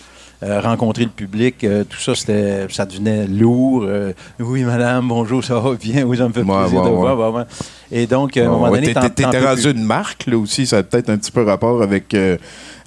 Euh, 0.43 0.59
rencontrer 0.59 1.03
le 1.05 1.09
public, 1.09 1.63
euh, 1.63 1.83
tout 1.85 1.97
ça, 1.97 2.13
c'était, 2.13 2.67
ça 2.69 2.85
devenait 2.85 3.25
lourd. 3.25 3.83
Euh, 3.87 4.11
oui, 4.39 4.63
madame, 4.63 5.07
bonjour, 5.07 5.43
ça 5.43 5.59
va 5.59 5.73
bien, 5.75 6.03
oui, 6.03 6.17
ça 6.17 6.27
me 6.27 6.33
fait 6.33 6.41
Ouais, 6.43 6.59
plaisir 6.61 6.81
ouais, 6.81 6.89
de 6.89 6.93
ouais. 6.95 7.15
voir. 7.15 7.45
Et 7.91 8.05
donc, 8.05 8.35
à 8.35 8.45
un 8.45 8.49
moment 8.49 8.69
donné, 8.69 8.93
t'étais- 8.93 9.25
rendu 9.25 9.71
une 9.71 9.83
marque, 9.85 10.25
là 10.27 10.37
aussi. 10.37 10.67
Ça 10.67 10.79
a 10.79 10.83
peut-être 10.83 11.09
un 11.09 11.17
petit 11.17 11.31
peu 11.31 11.43
rapport 11.43 11.81
avec, 11.81 12.13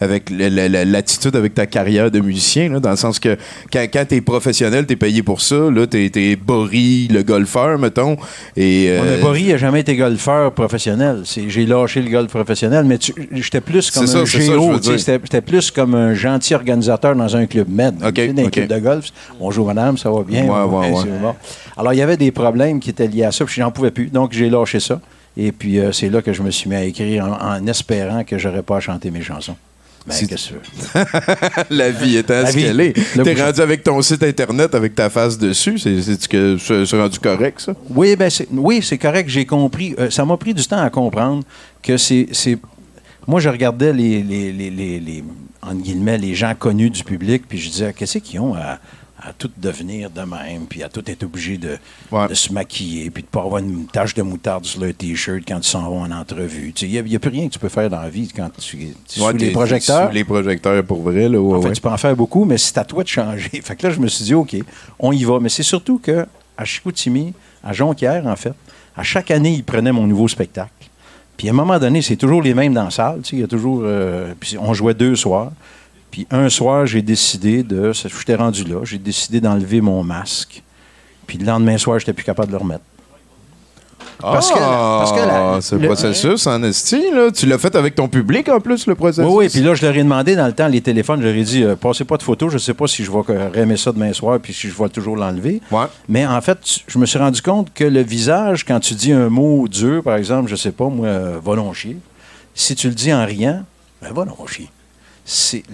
avec 0.01 0.31
l'attitude 0.31 1.35
avec 1.37 1.55
ta 1.55 1.67
carrière 1.67 2.11
de 2.11 2.21
musicien, 2.21 2.69
là, 2.69 2.81
dans 2.81 2.91
le 2.91 2.97
sens 2.97 3.19
que 3.19 3.37
quand, 3.73 3.85
quand 3.93 4.05
t'es 4.07 4.21
professionnel, 4.21 4.87
t'es 4.87 4.97
payé 4.97 5.23
pour 5.23 5.41
ça. 5.41 5.57
Là, 5.71 5.87
t'es, 5.87 6.09
t'es 6.11 6.37
Boris, 6.37 7.09
le 7.11 7.23
golfeur, 7.23 7.79
mettons. 7.79 8.17
Et, 8.57 8.87
euh, 8.91 9.19
a 9.19 9.21
Boris 9.21 9.49
n'a 9.49 9.57
jamais 9.57 9.81
été 9.81 9.97
golfeur 9.97 10.53
professionnel. 10.53 11.23
C'est- 11.25 11.49
J'ai 11.49 11.67
lâché 11.67 12.01
le 12.03 12.11
golf 12.11 12.29
professionnel, 12.31 12.85
mais 12.85 12.99
tu- 12.99 13.15
j'étais 13.33 13.61
plus 13.61 13.91
comme 13.91 14.07
C'est 14.07 14.17
un 14.19 14.25
ça, 14.27 14.39
géo. 14.39 14.73
J'étais 14.83 15.41
plus 15.41 15.71
comme 15.71 15.95
un 15.95 16.15
gentil 16.15 16.55
organisateur 16.55 17.17
dans 17.17 17.37
un 17.37 17.47
club 17.47 17.69
med. 17.69 17.95
OK, 18.05 18.15
Tu 18.15 18.21
sais, 18.27 18.33
dans 18.33 18.43
un 18.43 18.47
OK. 18.47 18.51
club 18.53 18.69
de 18.69 18.79
golf. 18.79 19.07
Bonjour 19.41 19.67
madame, 19.67 19.99
ça 19.99 20.11
va 20.11 20.23
bien? 20.23 20.45
Ouais, 20.45 20.63
ouais, 20.65 20.91
ouais. 20.93 21.01
c'est 21.03 21.21
bon. 21.21 21.35
Alors, 21.77 21.93
il 21.93 21.99
y 21.99 22.03
avait 22.03 22.17
des 22.17 22.31
problèmes 22.31 22.81
qui 22.81 22.91
étaient 22.91 23.07
liés 23.09 23.25
à 23.25 23.33
ça, 23.33 23.45
puis 23.45 23.55
j'en 23.61 23.71
pouvais 23.71 23.91
plus. 23.91 24.07
Donc, 24.07 24.33
j'ai 24.33 24.49
lâché 24.51 24.81
ça. 24.81 25.01
Et 25.37 25.53
puis, 25.53 25.79
euh, 25.79 25.93
c'est 25.93 26.09
là 26.09 26.21
que 26.23 26.33
je 26.33 26.43
me 26.43 26.51
suis 26.51 26.69
mis 26.69 26.75
à 26.77 26.85
écrire 26.85 27.25
en, 27.27 27.57
en 27.63 27.67
espérant 27.67 28.25
que 28.25 28.39
j'aurais 28.39 28.63
pas 28.63 28.77
à 28.79 28.81
chanter 28.81 29.11
mes 29.11 29.23
chansons. 29.23 29.57
Ben, 30.09 30.15
C'est- 30.15 30.27
qu'est-ce 30.27 30.49
que 30.51 30.55
tu 30.55 30.99
veux? 30.99 31.05
la 31.77 31.91
vie 31.91 32.17
étant 32.17 32.35
La 32.43 32.51
ce 32.51 32.57
qu'elle 32.57 32.81
est. 32.81 32.95
T'es 33.23 33.35
rendu 33.35 33.61
avec 33.61 33.83
ton 33.85 34.01
site 34.03 34.23
internet 34.23 34.75
avec 34.75 34.95
ta 34.95 35.11
face 35.11 35.37
dessus. 35.39 35.79
C'est, 35.79 36.01
rendu 36.97 37.19
correct, 37.19 37.61
ça? 37.61 37.75
Oui, 37.91 38.17
ben 38.17 38.31
c'est, 38.31 38.49
oui, 38.51 38.81
correct, 38.99 39.29
j'ai 39.29 39.45
compris. 39.47 39.95
Euh, 39.99 40.11
ça 40.11 40.25
m'a 40.25 40.37
pris 40.37 40.55
du 40.55 40.65
temps 40.67 40.81
à 40.83 40.91
comprendre 40.91 41.45
que 41.83 41.97
c'est. 41.97 42.29
c'est- 42.33 42.59
moi, 43.27 43.41
je 43.41 43.49
regardais 43.51 43.93
les, 43.93 44.23
les, 44.23 44.53
les, 44.53 44.71
les, 44.71 45.01
les- 45.01 45.25
entre 45.63 45.83
guillemets, 45.83 46.17
les 46.17 46.35
gens 46.35 46.55
connus 46.59 46.89
du 46.91 47.05
public, 47.05 47.43
puis 47.47 47.59
je 47.59 47.69
disais, 47.69 47.93
qu'est-ce 47.93 48.19
qu'ils 48.19 48.41
ont 48.41 48.55
à, 48.55 48.79
à 49.29 49.33
tout 49.33 49.51
devenir 49.57 50.11
de 50.11 50.21
même, 50.23 50.67
puis 50.69 50.83
à 50.83 50.89
tout 50.89 51.03
être 51.11 51.23
obligé 51.25 51.59
de, 51.59 51.79
Ouais. 52.11 52.29
de 52.29 52.35
se 52.35 52.53
maquiller, 52.53 53.11
puis 53.11 53.23
de 53.23 53.29
pas 53.29 53.41
avoir 53.43 53.59
une 53.63 53.87
tache 53.87 54.15
de 54.15 54.23
moutarde 54.23 54.65
sur 54.65 54.81
leur 54.81 54.95
T-shirt 54.95 55.43
quand 55.47 55.59
ils 55.59 55.65
s'en 55.69 55.89
vont 55.91 56.03
en 56.03 56.11
entrevue. 56.11 56.73
Il 56.83 57.03
n'y 57.05 57.17
a, 57.17 57.19
plus 57.19 57.31
rien 57.31 57.49
que 57.49 57.53
tu 57.53 57.59
peux 57.59 57.69
faire 57.69 57.91
dans 57.91 58.01
la 58.01 58.09
vie 58.09 58.29
quand 58.35 58.49
tu 58.59 58.77
es 58.83 58.93
sous 59.07 59.29
les 59.37 59.51
projecteurs. 59.51 60.09
Sous 60.09 60.15
les 60.15 60.25
projecteurs, 60.25 60.83
pour 60.85 61.03
vrai, 61.03 61.29
là. 61.29 61.39
ouais, 61.41 61.57
En 61.57 61.61
fait, 61.63 61.69
ouais. 61.69 61.75
tu 61.75 61.81
peux 61.81 61.89
en 61.91 61.97
faire 61.97 62.17
beaucoup, 62.17 62.45
mais 62.45 62.59
c'est 62.59 62.79
à 62.79 62.85
toi 62.85 63.03
de 63.03 63.09
changer. 63.09 63.51
Fait 63.63 63.77
que 63.77 63.87
là, 63.87 63.93
je 63.93 64.01
me 64.01 64.09
suis 64.09 64.25
dit, 64.25 64.35
OK, 64.35 64.57
on 64.99 65.13
y 65.13 65.25
va. 65.25 65.39
Mais 65.41 65.49
c'est 65.51 65.63
surtout 65.63 65.99
que 65.99 66.27
à 66.57 66.65
Chicoutimi, 66.65 67.35
à 67.63 67.73
Jonquière, 67.73 68.27
en 68.27 68.35
fait, 68.37 68.53
à 68.97 69.03
chaque 69.03 69.31
année, 69.31 69.53
ils 69.53 69.65
prenaient 69.65 69.93
mon 69.93 70.07
nouveau 70.07 70.27
spectacle. 70.29 70.71
Puis 71.37 71.49
à 71.49 71.53
un 71.53 71.55
moment 71.55 71.79
donné, 71.79 72.03
c'est 72.03 72.17
toujours 72.17 72.43
les 72.43 72.53
mêmes 72.55 72.75
dans 72.75 72.85
la 72.85 72.91
salle. 72.91 73.21
Il 73.33 73.39
y 73.39 73.43
a 73.45 73.47
toujours. 73.47 73.83
euh, 73.85 74.33
puis 74.41 74.57
on 74.59 74.75
jouait 74.75 74.95
deux 74.95 75.15
soirs. 75.15 75.53
Puis 76.11 76.27
un 76.31 76.49
soir, 76.49 76.87
j'ai 76.87 77.03
décidé 77.03 77.63
de. 77.63 77.93
J'étais 77.93 78.35
rendu 78.35 78.65
là. 78.65 78.81
J'ai 78.85 78.99
décidé 78.99 79.41
d'enlever 79.41 79.81
mon 79.81 80.03
masque. 80.03 80.63
Puis 81.27 81.39
le 81.39 81.45
lendemain 81.47 81.77
soir, 81.79 81.99
j'étais 81.99 82.13
plus 82.15 82.25
capable 82.25 82.49
de 82.49 82.53
le 82.53 82.59
remettre. 82.63 82.85
Parce 84.21 84.51
que- 84.51 84.59
parce 84.59 85.13
que 85.13 85.19
la- 85.19 85.55
Ah, 85.55 85.61
ce 85.61 85.77
le- 85.77 85.87
processus 85.87 86.47
en 86.49 86.61
esti, 86.65 87.11
là, 87.13 87.31
tu 87.31 87.47
l'as 87.47 87.59
fait 87.59 87.77
avec 87.77 87.95
ton 87.95 88.09
public 88.09 88.49
en 88.49 88.59
plus, 88.59 88.87
le 88.89 88.97
processus? 88.97 89.31
Oui, 89.31 89.45
oui. 89.45 89.49
Puis 89.49 89.61
là, 89.61 89.75
je 89.77 89.87
leur 89.87 89.95
ai 89.97 90.03
demandé 90.03 90.35
dans 90.35 90.47
le 90.49 90.53
temps, 90.55 90.67
les 90.67 90.81
téléphones, 90.81 91.21
je 91.23 91.27
leur 91.29 91.37
ai 91.37 91.45
dit, 91.45 91.63
euh, 91.63 91.77
passez 91.77 92.05
pas 92.05 92.17
de 92.17 92.25
photos. 92.25 92.51
Je 92.51 92.55
ne 92.57 92.59
sais 92.61 92.75
pas 92.75 92.89
si 92.89 93.05
je 93.05 93.13
vais 93.13 93.61
aimer 93.61 93.77
ça 93.77 93.93
demain 93.93 94.13
soir, 94.13 94.41
puis 94.41 94.53
si 94.53 94.69
je 94.69 94.75
vais 94.83 94.89
toujours 94.89 95.15
l'enlever. 95.17 95.61
Ouais. 95.71 95.85
Mais 96.09 96.27
en 96.27 96.41
fait, 96.41 96.59
je 96.89 96.99
me 96.99 97.07
suis 97.07 97.19
rendu 97.19 97.41
compte 97.43 97.73
que 97.73 97.85
le 97.85 98.01
visage, 98.03 98.65
quand 98.65 98.81
tu 98.81 98.95
dis 98.95 99.13
un 99.13 99.29
mot 99.29 99.69
dur, 99.69 100.03
par 100.03 100.17
exemple, 100.17 100.51
je 100.51 100.57
sais 100.57 100.73
pas, 100.73 100.89
moi, 100.89 101.07
euh, 101.07 101.39
va 101.45 101.55
donc 101.55 101.75
chier, 101.75 101.97
si 102.57 102.75
tu 102.75 102.89
le 102.89 102.95
dis 102.95 103.13
en 103.13 103.25
riant, 103.25 103.63
ben 104.03 104.13
va 104.13 104.25
chier. 104.49 104.69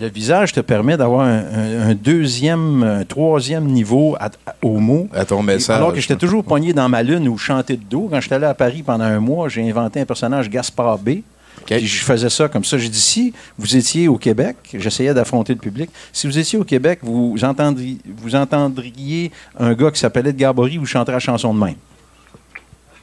Le 0.01 0.09
visage 0.09 0.53
te 0.53 0.59
permet 0.61 0.97
d'avoir 0.97 1.21
un, 1.27 1.38
un- 1.38 1.90
un 1.90 1.95
deuxième, 1.95 2.83
un 2.83 3.05
troisième 3.05 3.67
niveau 3.67 4.17
à- 4.19 4.27
à- 4.47 4.55
au 4.62 4.79
mot. 4.81 5.09
À 5.14 5.25
ton 5.25 5.43
message. 5.43 5.77
Alors 5.77 5.93
que 5.93 6.01
j'étais 6.01 6.17
toujours 6.17 6.43
pogné 6.43 6.73
dans 6.73 6.88
ma 6.88 7.03
lune 7.05 7.29
ou 7.29 7.38
chanter 7.38 7.77
de 7.77 7.85
dos. 7.85 8.09
Quand 8.11 8.21
j'étais 8.21 8.35
allé 8.35 8.47
à 8.47 8.55
Paris 8.55 8.83
pendant 8.83 9.05
un 9.05 9.21
mois, 9.21 9.49
j'ai 9.49 9.69
inventé 9.69 10.01
un 10.01 10.05
personnage 10.07 10.51
Gaspard 10.51 10.99
B. 10.99 11.21
Puis 11.67 11.87
je 11.87 12.03
faisais 12.03 12.31
ça 12.31 12.49
comme 12.49 12.64
ça. 12.64 12.77
J'ai 12.79 12.88
dit, 12.88 13.01
si 13.01 13.33
vous 13.57 13.77
étiez 13.77 14.09
au 14.09 14.17
Québec, 14.19 14.57
j'essayais 14.75 15.14
d'affronter 15.14 15.55
le 15.55 15.61
public, 15.61 15.88
si 16.12 16.27
vous 16.27 16.37
étiez 16.37 16.59
au 16.59 16.64
Québec, 16.64 16.99
vous 17.03 17.37
entendriez, 17.45 17.99
vous 18.19 18.35
entendriez 18.35 19.31
un 19.59 19.73
gars 19.75 19.90
qui 19.93 20.01
s'appelait 20.01 20.31
Edgar 20.31 20.53
Bory 20.53 20.79
vous 20.79 20.85
chanter 20.87 21.12
la 21.12 21.21
chanson 21.21 21.55
de 21.55 21.61
même. 21.64 21.77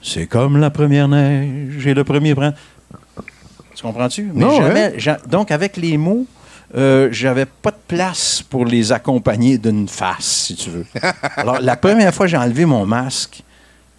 C'est 0.04 0.26
comme 0.28 0.58
la 0.58 0.70
première 0.70 1.08
neige 1.08 1.88
et 1.88 1.94
le 1.94 2.04
premier 2.04 2.36
printemps. 2.36 2.58
Tu 3.74 3.84
comprends-tu? 3.84 4.30
Mais 4.34 4.42
Non, 4.46 4.58
jamais- 4.62 4.94
ja- 5.00 5.18
donc, 5.30 5.50
avec 5.50 5.78
les 5.78 5.98
mots, 5.98 6.26
euh, 6.76 7.10
j'avais 7.12 7.46
pas 7.46 7.72
de 7.72 7.80
place 7.88 8.42
pour 8.42 8.66
les 8.66 8.92
accompagner 8.92 9.58
d'une 9.58 9.88
face, 9.88 10.46
si 10.48 10.56
tu 10.56 10.70
veux. 10.70 10.86
Alors, 11.36 11.60
la 11.60 11.76
première 11.76 12.14
fois 12.14 12.26
que 12.28 12.32
j'ai 12.32 12.38
enlevé 12.38 12.66
mon 12.66 12.86
masque, 12.86 13.44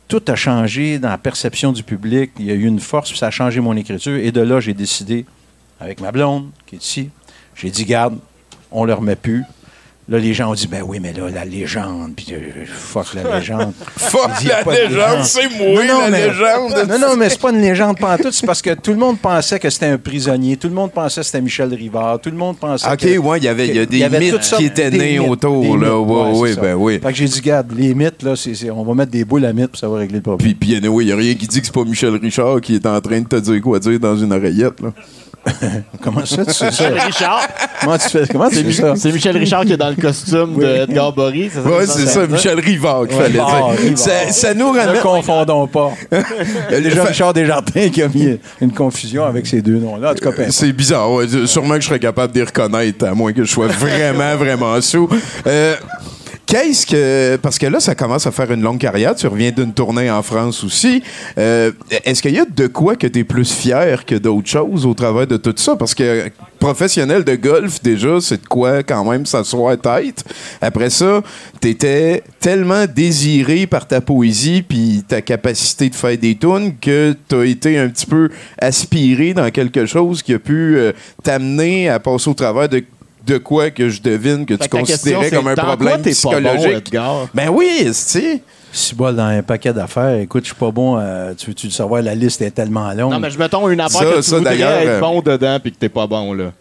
tout 0.09 0.23
a 0.29 0.35
changé 0.35 0.99
dans 0.99 1.09
la 1.09 1.19
perception 1.19 1.73
du 1.73 1.83
public. 1.83 2.33
Il 2.39 2.47
y 2.47 2.51
a 2.51 2.55
eu 2.55 2.65
une 2.65 2.81
force, 2.81 3.11
puis 3.11 3.19
ça 3.19 3.29
a 3.29 3.31
changé 3.31 3.61
mon 3.61 3.77
écriture. 3.77 4.17
Et 4.17 4.33
de 4.33 4.41
là, 4.41 4.61
j'ai 4.61 4.75
décidé, 4.75 5.25
avec 5.81 6.01
ma 6.01 6.13
blonde, 6.13 6.51
qui 6.67 6.77
est 6.77 6.85
ici, 6.85 7.11
j'ai 7.55 7.71
dit, 7.71 7.85
garde, 7.85 8.19
on 8.71 8.85
le 8.85 8.95
remet 8.95 9.17
plus. 9.17 9.45
Là, 10.09 10.19
les 10.19 10.35
gens 10.35 10.51
ont 10.51 10.55
dit, 10.55 10.67
ben 10.67 10.83
oui, 10.85 10.99
mais 11.01 11.13
là, 11.13 11.31
la 11.33 11.45
légende, 11.45 12.15
puis 12.17 12.27
euh, 12.33 12.65
fuck 12.67 13.15
la 13.15 13.23
légende. 13.39 13.73
Fuck 13.97 14.31
dit, 14.41 14.49
la 14.49 14.63
légende, 14.65 15.23
c'est 15.25 15.49
moi 15.57 15.85
Non, 15.85 15.95
non, 15.95 16.01
la 16.01 16.11
mais- 16.11 16.27
légende. 16.29 16.89
Non, 16.89 16.99
non, 16.99 17.17
mais 17.17 17.29
c'est 17.31 17.41
pas 17.41 17.51
une 17.53 17.61
légende 17.61 17.99
pantoute, 17.99 18.33
c'est 18.33 18.45
parce 18.45 18.61
que 18.61 18.75
tout 18.75 18.91
le 18.91 18.97
monde 18.97 19.21
pensait 19.21 19.61
que 19.61 19.71
c'était 19.71 19.87
un 19.87 19.99
prisonnier, 19.99 20.57
tout 20.57 20.67
le 20.67 20.75
monde 20.75 20.91
pensait 20.91 21.21
que 21.21 21.27
c'était 21.27 21.41
Michel 21.41 21.73
Rivard, 21.73 22.19
tout 22.21 22.31
le 22.31 22.37
monde 22.37 22.59
pensait 22.59 22.89
OK, 22.91 22.97
que... 22.99 23.17
ouais, 23.19 23.39
il 23.39 23.45
y 23.45 23.49
avait, 23.49 23.69
il 23.69 23.77
y 23.77 23.79
a 23.79 23.87
des 23.87 24.03
avait 24.03 24.19
mythes 24.19 24.41
qui 24.57 24.65
étaient 24.65 24.91
nés 24.91 25.21
autour, 25.21 25.79
là. 25.79 25.97
mythes, 25.97 26.37
Ouais, 26.41 26.57
ben 26.57 26.75
oui. 26.75 26.99
Fait 27.01 27.13
que 27.13 27.19
j'ai 27.19 27.27
dit, 27.27 27.41
garde, 27.41 27.73
les 27.77 27.95
mythes, 27.95 28.25
là, 28.25 28.35
c'est, 28.35 28.71
on 28.73 28.83
va 28.83 28.95
mettre 28.95 29.13
des 29.13 29.25
boules 29.25 29.45
à 29.47 29.53
mythes, 29.53 29.77
ça 29.77 29.89
va 29.89 29.99
régler 29.99 30.17
le 30.17 30.23
problème. 30.23 30.45
Puis, 30.45 30.55
puis 30.55 30.77
anyway, 30.77 31.05
il 31.05 31.07
n'y 31.07 31.13
a 31.13 31.17
rien 31.17 31.35
qui 31.35 31.47
dit 31.47 31.61
que 31.61 31.67
c'est 31.67 31.73
pas 31.75 31.85
Michel 31.85 32.17
Richard 32.17 32.61
qui 32.61 32.75
est 32.75 32.87
en 32.87 33.01
train 33.01 33.21
de 33.21 33.29
te 33.29 33.37
dire 33.37 33.61
quoi 33.63 33.79
dire 33.79 34.01
dans 34.01 34.17
une 34.17 34.33
oreillette. 34.33 34.81
Là. 34.81 34.91
Comment 36.01 36.25
ça, 36.25 36.45
tu 36.45 36.53
sais 36.53 36.71
ça? 36.71 36.89
Michel 36.91 37.01
Richard. 37.01 37.49
Comment 37.81 37.99
tu 37.99 38.09
fais, 38.11 38.23
comment 38.31 38.49
tu 38.49 38.55
C'est 38.57 38.63
fais 38.65 38.73
ça? 38.73 38.95
c'est 38.95 39.11
Michel 39.11 39.37
Richard 39.37 39.65
qui 39.65 39.73
est 39.73 39.77
dans 39.77 39.92
le 39.97 40.03
costume 40.03 40.55
Oui. 40.57 40.65
d'Edgar 40.65 41.13
Bory. 41.13 41.51
c'est 41.53 41.87
ça 41.87 42.07
c'est? 42.07 42.29
Michel 42.31 42.61
Rivard 42.61 43.07
qu'il 43.09 43.17
fallait 43.17 43.29
Rivard, 43.29 43.71
dire. 43.73 43.81
Rivard. 43.81 43.99
Ça, 43.99 44.31
ça 44.31 44.55
nous 44.55 44.73
Ne 44.73 44.79
ramène. 44.81 45.01
confondons 45.03 45.67
pas. 45.67 45.91
Le 46.71 46.81
Déjà, 46.81 47.03
fa- 47.03 47.09
Richard 47.09 47.35
Desjardins 47.35 47.89
qui 47.91 48.03
a 48.03 48.09
mis 48.09 48.39
une 48.61 48.73
confusion 48.73 49.25
avec 49.25 49.47
ces 49.47 49.63
deux 49.63 49.79
noms-là. 49.79 50.13
En 50.13 50.15
tout 50.15 50.25
cas, 50.25 50.31
importe. 50.31 50.51
C'est 50.51 50.73
bizarre, 50.73 51.11
ouais. 51.13 51.27
Sûrement 51.47 51.75
que 51.75 51.81
je 51.81 51.87
serais 51.89 51.99
capable 51.99 52.33
de 52.33 52.39
les 52.41 52.45
reconnaître, 52.45 53.05
à 53.07 53.15
moins 53.15 53.33
que 53.33 53.45
je 53.45 53.51
sois 53.51 53.69
vraiment, 53.69 54.37
vraiment 54.37 54.81
sous. 54.81 55.09
Euh, 55.47 55.75
Qu'est-ce 56.53 56.85
que. 56.85 57.37
Parce 57.37 57.59
que 57.59 57.65
là, 57.65 57.81
ça 57.81 57.95
commence 57.95 58.27
à 58.27 58.31
faire 58.31 58.53
une 58.53 58.61
longue 58.61 58.77
carrière. 58.77 59.15
Tu 59.15 59.27
reviens 59.27 59.51
d'une 59.53 59.73
tournée 59.73 60.11
en 60.11 60.23
France 60.23 60.63
aussi. 60.63 61.03
Euh, 61.39 61.73
Est-ce 62.05 62.21
qu'il 62.21 62.35
y 62.35 62.39
a 62.39 62.45
de 62.45 62.67
quoi 62.67 62.95
que 62.95 63.07
tu 63.07 63.21
es 63.21 63.25
plus 63.25 63.51
fier 63.51 64.05
que 64.05 64.17
d'autres 64.17 64.51
choses 64.51 64.85
au 64.85 64.93
travers 64.93 65.27
de 65.27 65.39
tout 65.39 65.55
ça? 65.57 65.77
Parce 65.77 65.95
que 65.95 66.31
professionnel 66.59 67.25
de 67.25 67.37
golf, 67.37 67.83
déjà, 67.83 68.21
c'est 68.21 68.43
de 68.43 68.47
quoi 68.47 68.83
quand 68.83 69.03
même 69.11 69.25
s'asseoir 69.25 69.79
tête. 69.81 70.25
Après 70.61 70.91
ça, 70.91 71.23
tu 71.59 71.71
étais 71.71 72.23
tellement 72.39 72.85
désiré 72.85 73.67
par 73.67 73.89
ta 73.89 74.03
poésie 74.03 74.61
puis 74.61 75.05
ta 75.09 75.23
capacité 75.23 75.89
de 75.89 75.95
faire 75.95 76.19
des 76.19 76.35
tunes 76.35 76.75
que 76.79 77.17
tu 77.31 77.35
as 77.35 77.45
été 77.47 77.79
un 77.79 77.89
petit 77.89 78.05
peu 78.05 78.29
aspiré 78.59 79.33
dans 79.33 79.51
quelque 79.51 79.87
chose 79.87 80.23
qui 80.23 80.35
a 80.35 80.39
pu 80.39 80.77
euh, 80.77 80.93
t'amener 81.23 81.89
à 81.89 81.99
passer 81.99 82.29
au 82.29 82.35
travers 82.35 82.69
de 82.69 82.85
de 83.27 83.39
quoi 83.39 83.71
que 83.71 83.89
je 83.89 84.01
devine 84.03 84.45
que 84.47 84.57
Fait 84.57 84.65
tu 84.65 84.69
que 84.69 84.77
la 84.77 84.83
question, 84.83 85.19
considérais 85.19 85.31
comme 85.31 85.49
un 85.49 85.55
dans 85.55 85.63
problème 85.65 85.95
quoi 85.95 86.03
t'es 86.03 86.11
pas 86.11 86.41
bon, 86.41 86.57
psychologique. 86.57 86.97
Ben 87.35 87.49
oui, 87.51 87.89
c'est 87.93 88.43
Si 88.73 88.95
bol 88.95 89.15
dans 89.15 89.25
un 89.25 89.43
paquet 89.43 89.73
d'affaires, 89.73 90.19
écoute, 90.19 90.45
je 90.45 90.49
suis 90.49 90.57
pas 90.59 90.71
bon. 90.71 90.99
euh, 90.99 91.35
tu 91.37 91.47
veux-tu 91.49 91.67
le 91.67 91.73
savoir, 91.73 92.03
la 92.03 92.15
liste 92.15 92.41
est 92.43 92.51
tellement 92.51 92.93
longue. 92.93 93.13
Non, 93.13 93.21
mais 93.21 93.31
je 93.31 93.39
mettons 93.39 93.69
une 93.69 93.81
affaire 93.81 94.01
Ça, 94.01 94.07
que 94.07 94.17
tu 94.17 94.23
ça, 94.23 94.39
voudrais 94.39 94.61
être 94.61 94.89
euh, 94.89 95.01
bon 95.01 95.21
dedans 95.21 95.59
puis 95.61 95.73
que 95.73 95.77
t'es 95.79 95.89
pas 95.89 96.07
bon, 96.07 96.33
là. 96.33 96.53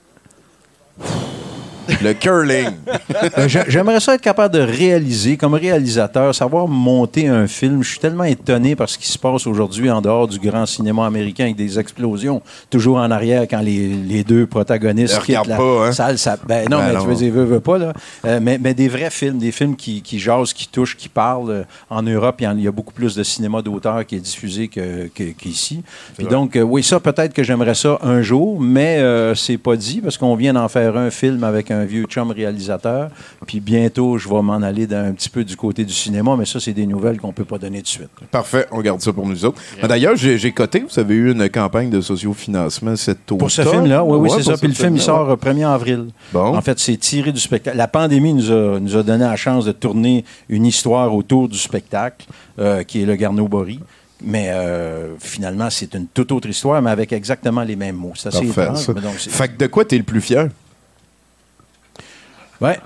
Le 2.02 2.14
curling. 2.14 2.70
Euh, 3.38 3.48
j'ai- 3.48 3.64
J'aimerais 3.68 4.00
ça 4.00 4.16
être 4.16 4.22
capable 4.22 4.54
de 4.54 4.60
réaliser, 4.62 5.38
comme 5.38 5.54
réalisateur, 5.54 6.34
savoir 6.36 6.68
monter 6.68 7.28
un 7.28 7.48
film. 7.48 7.84
Je 7.84 7.90
suis 7.92 8.00
tellement 8.00 8.24
étonné 8.24 8.76
par 8.76 8.90
ce 8.90 8.98
qui 8.98 9.08
se 9.08 9.18
passe 9.18 9.48
aujourd'hui 9.48 9.90
en 9.90 10.02
dehors 10.02 10.28
du 10.28 10.40
grand 10.40 10.66
cinéma 10.66 11.06
américain 11.06 11.46
avec 11.46 11.56
des 11.56 11.80
explosions 11.80 12.42
toujours 12.70 12.98
en 12.98 13.10
arrière 13.12 13.44
quand 13.44 13.62
les, 13.62 13.88
les 13.90 14.24
deux 14.24 14.46
protagonistes 14.48 15.16
Ne 15.16 15.22
regarde 15.22 15.48
la 15.48 15.58
pas, 15.58 15.88
hein? 15.88 15.92
salle. 15.92 16.18
Ça, 16.18 16.38
ben 16.48 16.68
non, 16.70 16.78
Ben 16.78 16.88
mais 16.88 16.94
non. 16.94 17.02
tu 17.02 17.08
veux 17.08 17.16
dire, 17.16 17.34
veux, 17.34 17.44
veux 17.46 17.60
pas, 17.60 17.78
là. 17.78 17.94
Euh, 18.26 18.40
mais, 18.42 18.58
mais 18.62 18.74
des 18.74 18.88
vrais 18.88 19.10
films, 19.10 19.38
des 19.38 19.52
films 19.52 19.76
qui, 19.76 20.02
qui 20.02 20.20
jasent, 20.20 20.54
qui 20.54 20.68
touchent, 20.68 20.96
qui 20.98 21.10
parlent. 21.10 21.50
Euh, 21.52 21.64
En 21.90 22.02
Europe, 22.04 22.36
il 22.40 22.62
y, 22.62 22.68
a 22.68 22.72
beaucoup 22.72 22.94
plus 22.94 23.16
de 23.16 23.24
cinéma 23.24 23.62
d'auteur 23.62 24.06
qui 24.06 24.16
est 24.16 24.20
diffusé 24.20 24.68
que- 24.68 25.08
qu'ici. 25.38 25.84
Puis 26.18 26.28
donc, 26.28 26.56
euh, 26.56 26.62
oui, 26.62 26.84
ça, 26.84 27.00
peut-être 27.00 27.34
que 27.34 27.44
j'aimerais 27.44 27.76
ça 27.76 27.98
un 28.02 28.22
jour, 28.22 28.60
mais 28.62 28.98
euh, 29.00 29.36
c'est 29.36 29.58
pas 29.58 29.76
dit 29.76 30.02
parce 30.02 30.18
qu'on 30.18 30.36
vient 30.36 30.54
d'en 30.54 30.68
faire 30.68 30.96
un 30.98 31.10
film 31.10 31.44
avec 31.44 31.72
un 31.72 31.81
vieux 31.86 32.06
chum 32.06 32.32
réalisateur. 32.32 33.10
Puis 33.48 33.60
bientôt, 33.60 34.18
je 34.18 34.28
vais 34.30 34.42
m'en 34.42 34.62
aller 34.62 34.88
d'un 34.88 35.06
un 35.06 35.12
petit 35.14 35.30
peu 35.30 35.44
du 35.44 35.56
côté 35.56 35.84
du 35.86 35.94
cinéma, 35.94 36.36
mais 36.38 36.46
ça, 36.46 36.60
c'est 36.60 36.74
des 36.74 36.86
nouvelles 36.86 37.20
qu'on 37.20 37.32
peut 37.34 37.46
pas 37.46 37.58
donner 37.58 37.80
tout 37.80 37.84
de 37.84 37.88
suite. 37.88 38.10
Parfait, 38.32 38.68
on 38.72 38.82
garde 38.82 39.02
ça 39.02 39.12
pour 39.14 39.28
nous 39.28 39.46
autres. 39.46 39.62
D'ailleurs, 39.88 40.16
j'ai 40.16 40.38
j'ai 40.38 40.52
coté, 40.52 40.86
vous 40.88 41.00
avez 41.00 41.16
eu 41.16 41.32
une 41.32 41.50
campagne 41.50 41.90
de 41.90 42.02
sociofinancement 42.02 42.96
cet 42.96 43.20
automne. 43.32 43.38
Pour 43.40 43.52
ce 43.52 43.64
film-là, 43.64 44.04
oui, 44.04 44.18
oui, 44.18 44.30
Ouais, 44.30 44.38
c'est 44.38 44.44
ça. 44.52 44.58
Puis 44.58 44.68
le 44.68 44.74
film, 44.74 44.96
il 44.96 45.02
sort 45.02 45.30
euh, 45.30 45.36
1er 45.36 45.68
avril. 45.68 46.08
Bon. 46.32 46.56
En 46.56 46.62
fait, 46.62 46.80
c'est 46.80 46.98
tiré 46.98 47.32
du 47.32 47.40
spectacle. 47.40 47.76
La 47.78 47.88
pandémie 47.88 48.34
nous 48.34 48.52
a, 48.52 48.80
nous 48.80 48.96
a 48.96 49.04
donné 49.04 49.24
la 49.26 49.36
chance 49.36 49.66
de 49.66 49.72
tourner 49.72 50.24
une 50.50 50.66
histoire 50.66 51.14
autour 51.14 51.50
du 51.50 51.58
spectacle, 51.58 52.26
euh, 52.60 52.84
qui 52.84 53.02
est 53.02 53.06
le 53.06 53.16
Garneau-Bory. 53.16 53.80
Mais 54.24 54.50
euh, 54.52 55.16
finalement, 55.20 55.70
c'est 55.72 55.96
une 55.96 56.06
toute 56.06 56.32
autre 56.32 56.48
histoire, 56.48 56.80
mais 56.82 56.92
avec 56.92 57.12
exactement 57.12 57.64
les 57.64 57.76
mêmes 57.76 57.96
mots. 57.96 58.14
C'est 58.16 58.28
assez 58.30 58.46
Parfait, 58.46 58.62
étrange, 58.64 58.78
ça. 58.78 58.94
mais 58.94 59.02
donc 59.02 59.14
c'est- 59.18 59.32
Fait 59.32 59.48
que 59.48 59.58
de 59.58 59.66
quoi 59.68 59.84
t'es 59.84 59.98
le 59.98 60.04
plus 60.04 60.22
fier? 60.22 60.48
Ouais. 62.62 62.80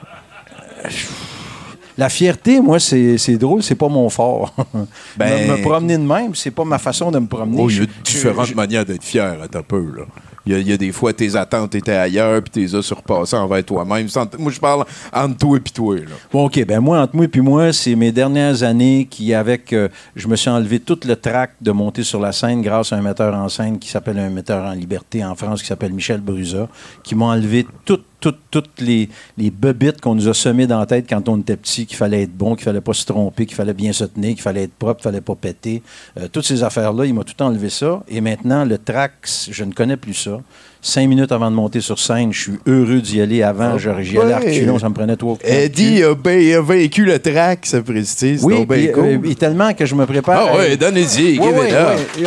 La 1.97 2.09
fierté, 2.09 2.59
moi, 2.59 2.77
c'est 2.79 3.37
drôle, 3.37 3.63
c'est 3.63 3.75
pas 3.75 3.87
mon 3.87 4.09
fort. 4.09 4.53
Ben- 5.17 5.47
me, 5.49 5.55
me 5.57 5.61
promener 5.61 5.97
de 5.97 6.03
même, 6.03 6.35
c'est 6.35 6.51
pas 6.51 6.65
ma 6.65 6.77
façon 6.77 7.09
de 7.09 7.19
me 7.19 7.27
promener. 7.27 7.61
Oh, 7.61 7.69
il 7.69 7.79
y 7.79 7.83
a 7.83 7.85
différentes 8.03 8.47
je- 8.47 8.53
manières 8.53 8.83
d'être 8.85 9.03
fier, 9.03 9.37
à 9.41 9.47
ta 9.47 9.63
peu, 9.63 9.79
là. 9.95 10.03
Il 10.47 10.51
y, 10.51 10.55
a, 10.55 10.59
il 10.59 10.67
y 10.69 10.73
a 10.73 10.77
des 10.77 10.91
fois, 10.91 11.11
tes 11.11 11.35
attentes 11.35 11.73
étaient 11.73 11.93
ailleurs, 11.95 12.39
puis 12.43 12.51
t'es 12.67 12.75
as 12.75 12.81
surpassées 12.83 13.35
envers 13.35 13.63
toi-même. 13.65 14.07
Moi, 14.37 14.51
je 14.51 14.59
parle 14.59 14.85
entre 15.11 15.37
toi 15.37 15.57
et 15.57 15.59
puis 15.59 15.73
toi, 15.73 15.95
là. 15.95 16.01
Bon, 16.31 16.45
OK. 16.45 16.63
Ben 16.67 16.79
moi, 16.81 16.99
entre 17.01 17.15
moi 17.15 17.25
et 17.25 17.27
puis 17.29 17.41
moi, 17.41 17.73
c'est 17.73 17.95
mes 17.95 18.11
dernières 18.11 18.61
années 18.61 19.07
qui, 19.09 19.33
avec... 19.33 19.73
euh, 19.73 19.87
je 20.15 20.27
me 20.27 20.35
suis 20.35 20.49
enlevé 20.51 20.79
tout 20.81 20.99
le 21.07 21.15
trac 21.15 21.53
de 21.61 21.71
monter 21.71 22.03
sur 22.03 22.19
la 22.19 22.31
scène 22.31 22.61
grâce 22.61 22.93
à 22.93 22.97
un 22.97 23.01
metteur 23.01 23.33
en 23.33 23.49
scène 23.49 23.79
qui 23.79 23.89
s'appelle 23.89 24.19
un 24.19 24.29
metteur 24.29 24.63
en 24.65 24.73
liberté 24.73 25.25
en 25.25 25.33
France 25.33 25.61
qui 25.63 25.67
s'appelle 25.67 25.93
Michel 25.93 26.19
Brusa, 26.21 26.67
qui 27.01 27.15
m'a 27.15 27.25
enlevé 27.25 27.65
toutes, 27.83 28.05
toutes, 28.19 28.81
les, 28.81 29.09
les 29.37 29.51
bebites 29.51 30.01
qu'on 30.01 30.15
nous 30.15 30.27
a 30.27 30.33
semées 30.33 30.67
dans 30.67 30.79
la 30.79 30.85
tête 30.85 31.05
quand 31.07 31.27
on 31.29 31.37
était 31.39 31.55
petit, 31.57 31.85
qu'il 31.85 31.97
fallait 31.97 32.23
être 32.23 32.35
bon, 32.35 32.55
qu'il 32.55 32.63
fallait 32.63 32.81
pas 32.81 32.93
se 32.93 33.05
tromper, 33.05 33.45
qu'il 33.45 33.55
fallait 33.55 33.73
bien 33.73 33.93
se 33.93 34.05
tenir, 34.05 34.31
qu'il 34.33 34.41
fallait 34.41 34.63
être 34.63 34.73
propre, 34.73 35.01
qu'il 35.01 35.03
fallait 35.09 35.21
pas 35.21 35.35
péter. 35.35 35.81
Euh, 36.19 36.27
toutes 36.31 36.45
ces 36.45 36.63
affaires-là, 36.63 37.05
il 37.05 37.13
m'a 37.13 37.23
tout 37.23 37.41
enlevé 37.43 37.69
ça. 37.69 38.01
Et 38.07 38.21
maintenant, 38.21 38.65
le 38.65 38.77
trac, 38.77 39.11
je 39.51 39.63
ne 39.63 39.71
connais 39.73 39.97
plus 39.97 40.13
ça. 40.13 40.39
Cinq 40.81 41.07
minutes 41.07 41.31
avant 41.31 41.49
de 41.49 41.55
monter 41.55 41.81
sur 41.81 41.97
scène, 41.97 42.31
je 42.31 42.41
suis 42.41 42.59
heureux 42.67 43.01
d'y 43.01 43.19
aller. 43.19 43.41
Avant, 43.41 43.75
je- 43.77 43.89
j'y 44.03 44.19
allais 44.19 44.33
à 44.33 44.39
ouais. 44.39 44.51
reculons, 44.51 44.77
ça 44.77 44.87
me 44.89 44.93
prenait 44.93 45.15
trois 45.15 45.33
coups 45.33 45.43
Eddie 45.49 46.03
a, 46.03 46.09
a 46.11 46.61
vécu 46.61 47.05
le 47.05 47.17
track, 47.17 47.65
ça 47.65 47.81
précise. 47.81 48.43
Oui, 48.43 48.65
cool. 48.93 49.03
euh, 49.03 49.19
et 49.29 49.33
tellement 49.35 49.73
que 49.73 49.83
je 49.85 49.95
me 49.95 50.05
prépare. 50.05 50.49
Ah 50.53 50.57
ouais, 50.57 50.77
donnez-y, 50.77 51.39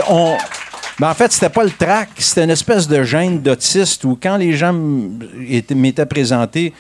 on- 0.09 0.37
Ben, 0.99 1.11
en 1.11 1.15
fait, 1.15 1.31
c'était 1.33 1.49
pas 1.49 1.63
le 1.65 1.71
trac, 1.71 2.09
c'était 2.19 2.43
une 2.45 2.51
espèce 2.51 2.89
de 2.89 3.03
gêne 3.05 3.41
d'autiste 3.41 4.03
où 4.05 4.19
quand 4.21 4.37
les 4.37 4.53
gens 4.55 4.73
m'étaient 4.73 6.07
présentés, 6.07 6.73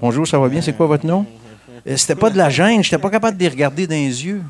bonjour, 0.00 0.26
ça 0.26 0.38
va 0.38 0.48
bien, 0.48 0.62
c'est 0.62 0.72
quoi 0.72 0.86
votre 0.86 1.04
nom? 1.06 1.26
Euh, 1.86 1.96
C'était 1.96 2.14
pas 2.14 2.30
de 2.30 2.38
la 2.38 2.48
gêne, 2.48 2.82
j'étais 2.82 2.96
pas 2.98 3.10
capable 3.10 3.36
de 3.36 3.42
les 3.42 3.48
regarder 3.50 3.86
dans 3.86 3.94
les 3.94 4.24
yeux. 4.24 4.42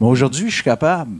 Mais 0.00 0.06
aujourd'hui, 0.06 0.48
je 0.50 0.54
suis 0.56 0.64
capable. 0.64 1.10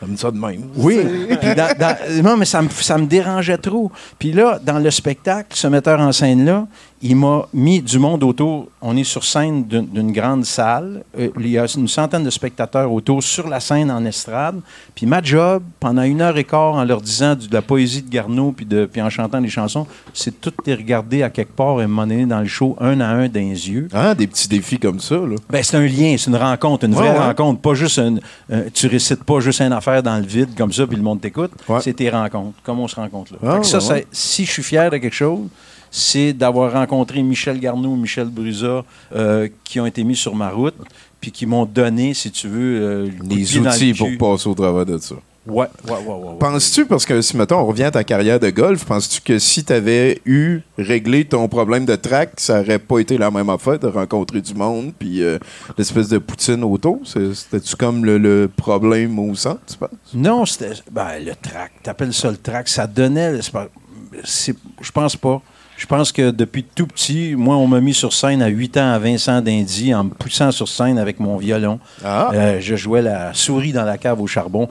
Comme 0.00 0.18
ça 0.18 0.30
de 0.30 0.36
même. 0.36 0.64
Oui. 0.76 0.98
Puis 1.40 1.54
dans- 1.54 1.78
dans- 1.78 2.22
non, 2.22 2.36
mais 2.36 2.44
ça 2.44 2.60
me, 2.60 2.68
ça 2.68 2.98
me 2.98 3.06
dérangeait 3.06 3.56
trop. 3.56 3.90
Puis 4.18 4.32
là, 4.32 4.58
dans 4.62 4.78
le 4.80 4.90
spectacle, 4.90 5.48
ce 5.56 5.68
metteur 5.68 6.00
en 6.00 6.10
scène-là, 6.10 6.66
il 7.06 7.16
m'a 7.16 7.46
mis 7.52 7.82
du 7.82 7.98
monde 7.98 8.24
autour. 8.24 8.68
On 8.80 8.96
est 8.96 9.04
sur 9.04 9.24
scène 9.24 9.64
d'une 9.64 10.10
grande 10.10 10.46
salle. 10.46 11.04
Euh, 11.18 11.28
il 11.38 11.48
y 11.50 11.58
a 11.58 11.66
une 11.76 11.86
centaine 11.86 12.24
de 12.24 12.30
spectateurs 12.30 12.90
autour 12.90 13.22
sur 13.22 13.46
la 13.46 13.60
scène 13.60 13.90
en 13.90 14.02
estrade. 14.06 14.58
Puis 14.94 15.04
ma 15.04 15.22
job, 15.22 15.62
pendant 15.80 16.00
une 16.02 16.22
heure 16.22 16.36
et 16.38 16.44
quart, 16.44 16.72
en 16.74 16.84
leur 16.84 17.02
disant 17.02 17.34
de 17.34 17.46
la 17.52 17.60
poésie 17.60 18.00
de 18.00 18.08
Garneau, 18.08 18.52
puis, 18.52 18.64
de, 18.64 18.86
puis 18.86 19.02
en 19.02 19.10
chantant 19.10 19.38
des 19.42 19.50
chansons, 19.50 19.86
c'est 20.14 20.30
de 20.30 20.36
toutes 20.40 20.66
les 20.66 20.74
regarder 20.74 21.22
à 21.22 21.28
quelque 21.28 21.52
part 21.54 21.82
et 21.82 21.86
m'en 21.86 22.06
dans 22.06 22.40
le 22.40 22.46
show, 22.46 22.74
un 22.80 22.98
à 23.00 23.08
un, 23.08 23.28
dans 23.28 23.40
les 23.40 23.68
yeux. 23.70 23.88
Ah, 23.92 24.14
des 24.14 24.26
petits 24.26 24.48
défis 24.48 24.78
comme 24.78 25.00
ça, 25.00 25.16
là. 25.16 25.36
Ben, 25.50 25.62
c'est 25.62 25.76
un 25.76 25.86
lien, 25.86 26.16
c'est 26.18 26.30
une 26.30 26.36
rencontre, 26.36 26.86
une 26.86 26.94
Ouais, 26.94 27.00
vraie 27.00 27.10
ouais. 27.18 27.18
rencontre. 27.26 27.60
Pas 27.60 27.74
juste 27.74 27.98
un, 27.98 28.14
un- 28.50 28.62
tu 28.72 28.86
récites 28.86 29.24
pas 29.24 29.40
juste 29.40 29.60
une 29.60 29.72
affaire 29.74 30.02
dans 30.02 30.16
le 30.16 30.24
vide 30.24 30.54
comme 30.56 30.72
ça, 30.72 30.86
puis 30.86 30.96
le 30.96 31.02
monde 31.02 31.20
t'écoute. 31.20 31.50
Ouais. 31.68 31.80
C'est 31.82 31.92
tes 31.92 32.08
rencontres, 32.08 32.56
comme 32.62 32.80
on 32.80 32.88
se 32.88 32.96
rencontre 32.96 33.34
là. 33.42 33.58
Ah, 33.60 33.62
ça- 33.62 33.96
si 34.10 34.46
je 34.46 34.50
suis 34.52 34.62
fier 34.62 34.90
de 34.90 34.96
quelque 34.96 35.12
chose, 35.14 35.48
c'est 35.96 36.32
d'avoir 36.32 36.72
rencontré 36.72 37.22
Michel 37.22 37.60
Garneau, 37.60 37.94
Michel 37.94 38.26
Brusa, 38.26 38.84
euh, 39.14 39.48
qui 39.62 39.78
ont 39.78 39.86
été 39.86 40.02
mis 40.02 40.16
sur 40.16 40.34
ma 40.34 40.50
route, 40.50 40.74
puis 41.20 41.30
qui 41.30 41.46
m'ont 41.46 41.66
donné, 41.66 42.14
si 42.14 42.32
tu 42.32 42.48
veux, 42.48 42.80
euh, 42.82 43.08
Les 43.30 43.56
outils 43.56 43.94
pour 43.94 44.08
passer 44.18 44.48
au 44.48 44.54
travers 44.54 44.84
de 44.84 44.98
ça. 44.98 45.14
Ouais, 45.46 45.66
ouais, 45.86 45.92
ouais, 45.92 46.14
ouais. 46.14 46.38
Penses-tu, 46.40 46.86
parce 46.86 47.04
que 47.06 47.20
si, 47.20 47.36
mettons, 47.36 47.58
on 47.60 47.66
revient 47.66 47.84
à 47.84 47.90
ta 47.92 48.02
carrière 48.02 48.40
de 48.40 48.50
golf, 48.50 48.84
penses-tu 48.86 49.20
que 49.20 49.38
si 49.38 49.62
tu 49.62 49.72
avais 49.72 50.20
eu 50.24 50.62
réglé 50.78 51.26
ton 51.26 51.46
problème 51.48 51.84
de 51.84 51.94
track, 51.94 52.30
ça 52.38 52.60
aurait 52.60 52.78
pas 52.80 52.98
été 52.98 53.16
la 53.16 53.30
même 53.30 53.48
affaire 53.50 53.78
de 53.78 53.86
rencontrer 53.86 54.40
du 54.40 54.54
monde, 54.54 54.92
puis 54.98 55.22
euh, 55.22 55.38
l'espèce 55.78 56.08
de 56.08 56.18
poutine 56.18 56.64
autour? 56.64 56.98
C'est- 57.04 57.34
C'était-tu 57.34 57.76
comme 57.76 58.04
le, 58.04 58.18
le 58.18 58.50
problème 58.56 59.16
au 59.20 59.32
centre, 59.36 59.60
tu 59.70 59.76
penses? 59.76 59.90
Non, 60.12 60.44
c'était 60.44 60.72
ben, 60.90 61.22
le 61.24 61.34
track. 61.40 61.70
T'appelles 61.84 62.14
ça 62.14 62.30
le 62.32 62.36
track. 62.38 62.66
Ça 62.66 62.86
donnait. 62.88 63.38
je 63.42 64.90
pense 64.92 65.14
pas. 65.16 65.40
Je 65.84 65.86
pense 65.86 66.12
que 66.12 66.30
depuis 66.30 66.64
tout 66.64 66.86
petit, 66.86 67.34
moi, 67.36 67.56
on 67.56 67.66
m'a 67.66 67.78
mis 67.78 67.92
sur 67.92 68.14
scène 68.14 68.40
à 68.40 68.46
8 68.46 68.78
ans 68.78 68.92
à 68.92 68.98
Vincent 68.98 69.42
d'Indy 69.42 69.94
en 69.94 70.04
me 70.04 70.10
poussant 70.14 70.50
sur 70.50 70.66
scène 70.66 70.96
avec 70.96 71.20
mon 71.20 71.36
violon. 71.36 71.78
Ah. 72.02 72.30
Euh, 72.32 72.56
je 72.58 72.74
jouais 72.74 73.02
la 73.02 73.34
souris 73.34 73.74
dans 73.74 73.84
la 73.84 73.98
cave 73.98 74.18
au 74.18 74.26
charbon. 74.26 74.66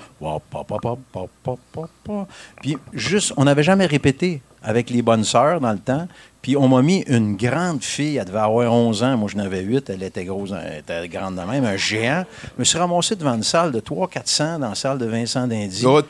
Puis 2.64 2.78
juste, 2.94 3.32
on 3.38 3.44
n'avait 3.44 3.62
jamais 3.62 3.86
répété 3.86 4.42
avec 4.64 4.90
les 4.90 5.04
bonnes 5.04 5.24
sœurs 5.24 5.62
dans 5.62 5.74
le 5.74 5.78
temps. 5.78 6.08
Puis 6.42 6.58
on 6.58 6.68
m'a 6.68 6.82
mis 6.82 7.04
une 7.06 7.38
grande 7.38 7.84
fille, 7.84 8.18
elle 8.18 8.26
devait 8.26 8.40
avoir 8.40 8.74
11 8.74 9.04
ans, 9.04 9.16
moi 9.16 9.30
je 9.32 9.38
n'avais 9.38 9.62
8, 9.62 9.92
elle 9.92 10.02
était 10.02 10.26
grosse, 10.26 10.52
elle 10.66 10.80
était 10.80 11.08
grande 11.10 11.36
de 11.36 11.42
même, 11.42 11.64
un 11.64 11.78
géant. 11.78 12.26
Je 12.44 12.60
me 12.60 12.64
suis 12.64 12.80
ramassé 12.80 13.16
devant 13.16 13.36
une 13.36 13.44
salle 13.44 13.72
de 13.72 13.80
300-400 13.80 14.58
dans 14.58 14.70
la 14.70 14.74
salle 14.74 14.98
de 14.98 15.06
Vincent 15.06 15.46
d'Indy. 15.46 15.86
Oh. 15.86 16.02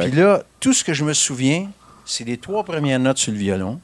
Puis 0.00 0.10
là, 0.10 0.42
tout 0.58 0.72
ce 0.72 0.82
que 0.82 0.92
je 0.92 1.04
me 1.04 1.12
souviens, 1.12 1.68
c'est 2.04 2.24
les 2.24 2.36
trois 2.36 2.64
premières 2.64 2.98
notes 2.98 3.18
sur 3.18 3.30
le 3.30 3.38
violon. 3.38 3.78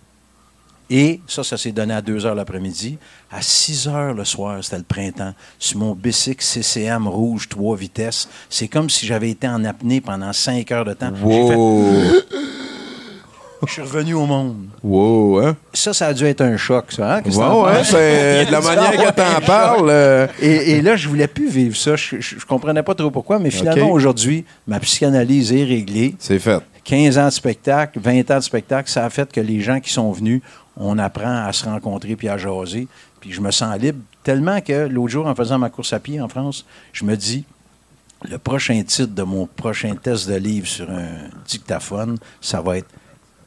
Et 0.88 1.20
ça, 1.26 1.42
ça 1.42 1.56
s'est 1.56 1.72
donné 1.72 1.94
à 1.94 2.00
2 2.00 2.26
heures 2.26 2.34
l'après-midi. 2.36 2.96
À 3.30 3.42
6 3.42 3.88
heures 3.88 4.14
le 4.14 4.24
soir, 4.24 4.62
c'était 4.62 4.78
le 4.78 4.84
printemps, 4.84 5.32
sur 5.58 5.78
mon 5.78 5.94
bicycle 5.94 6.44
CCM 6.44 7.08
rouge 7.08 7.48
3 7.48 7.76
vitesses. 7.76 8.28
C'est 8.48 8.68
comme 8.68 8.88
si 8.88 9.04
j'avais 9.04 9.30
été 9.30 9.48
en 9.48 9.64
apnée 9.64 10.00
pendant 10.00 10.32
5 10.32 10.70
heures 10.70 10.84
de 10.84 10.92
temps. 10.94 11.10
J'ai 11.14 11.48
fait- 11.48 11.54
Wow. 11.56 12.12
Je 13.66 13.72
suis 13.72 13.82
revenu 13.82 14.14
au 14.14 14.26
monde. 14.26 14.66
wow, 14.84 15.38
hein? 15.40 15.56
Ça, 15.72 15.92
ça 15.94 16.08
a 16.08 16.12
dû 16.14 16.24
être 16.26 16.42
un 16.42 16.56
choc, 16.58 16.92
ça. 16.92 17.16
Hein? 17.16 17.22
Ouais, 17.24 17.32
penses? 17.32 17.86
c'est 17.90 18.44
de 18.46 18.52
la 18.52 18.60
manière 18.60 18.92
que 18.92 19.10
t'en 19.12 19.40
parles. 19.44 19.88
euh, 19.88 20.26
Et, 20.40 20.72
et 20.72 20.82
là, 20.82 20.94
je 20.94 21.08
voulais 21.08 21.26
plus 21.26 21.48
vivre 21.48 21.74
ça. 21.76 21.96
Je, 21.96 22.20
je, 22.20 22.38
je 22.38 22.46
comprenais 22.46 22.82
pas 22.82 22.94
trop 22.94 23.10
pourquoi, 23.10 23.38
mais 23.38 23.50
finalement, 23.50 23.90
aujourd'hui, 23.90 24.44
ma 24.68 24.78
psychanalyse 24.78 25.52
est 25.52 25.64
réglée. 25.64 26.14
C'est 26.18 26.38
fait. 26.38 26.60
15 26.84 27.18
ans 27.18 27.24
de 27.26 27.30
spectacle, 27.30 27.98
20 27.98 28.30
ans 28.30 28.36
de 28.38 28.42
spectacle, 28.44 28.88
ça 28.90 29.04
a 29.06 29.10
fait 29.10 29.32
que 29.32 29.40
les 29.40 29.60
gens 29.60 29.80
qui 29.80 29.90
sont 29.90 30.12
venus, 30.12 30.42
on 30.76 30.98
apprend 30.98 31.46
à 31.46 31.52
se 31.52 31.64
rencontrer 31.64 32.16
puis 32.16 32.28
à 32.28 32.36
jaser. 32.36 32.88
Puis 33.20 33.32
je 33.32 33.40
me 33.40 33.50
sens 33.50 33.78
libre 33.78 34.00
tellement 34.22 34.60
que 34.60 34.86
l'autre 34.88 35.08
jour, 35.08 35.26
en 35.26 35.34
faisant 35.34 35.58
ma 35.58 35.70
course 35.70 35.92
à 35.92 36.00
pied 36.00 36.20
en 36.20 36.28
France, 36.28 36.64
je 36.92 37.04
me 37.04 37.16
dis, 37.16 37.44
le 38.28 38.38
prochain 38.38 38.82
titre 38.82 39.14
de 39.14 39.22
mon 39.22 39.46
prochain 39.46 39.94
test 39.94 40.28
de 40.28 40.34
livre 40.34 40.66
sur 40.66 40.90
un 40.90 41.28
dictaphone, 41.46 42.18
ça 42.40 42.60
va 42.60 42.78
être 42.78 42.88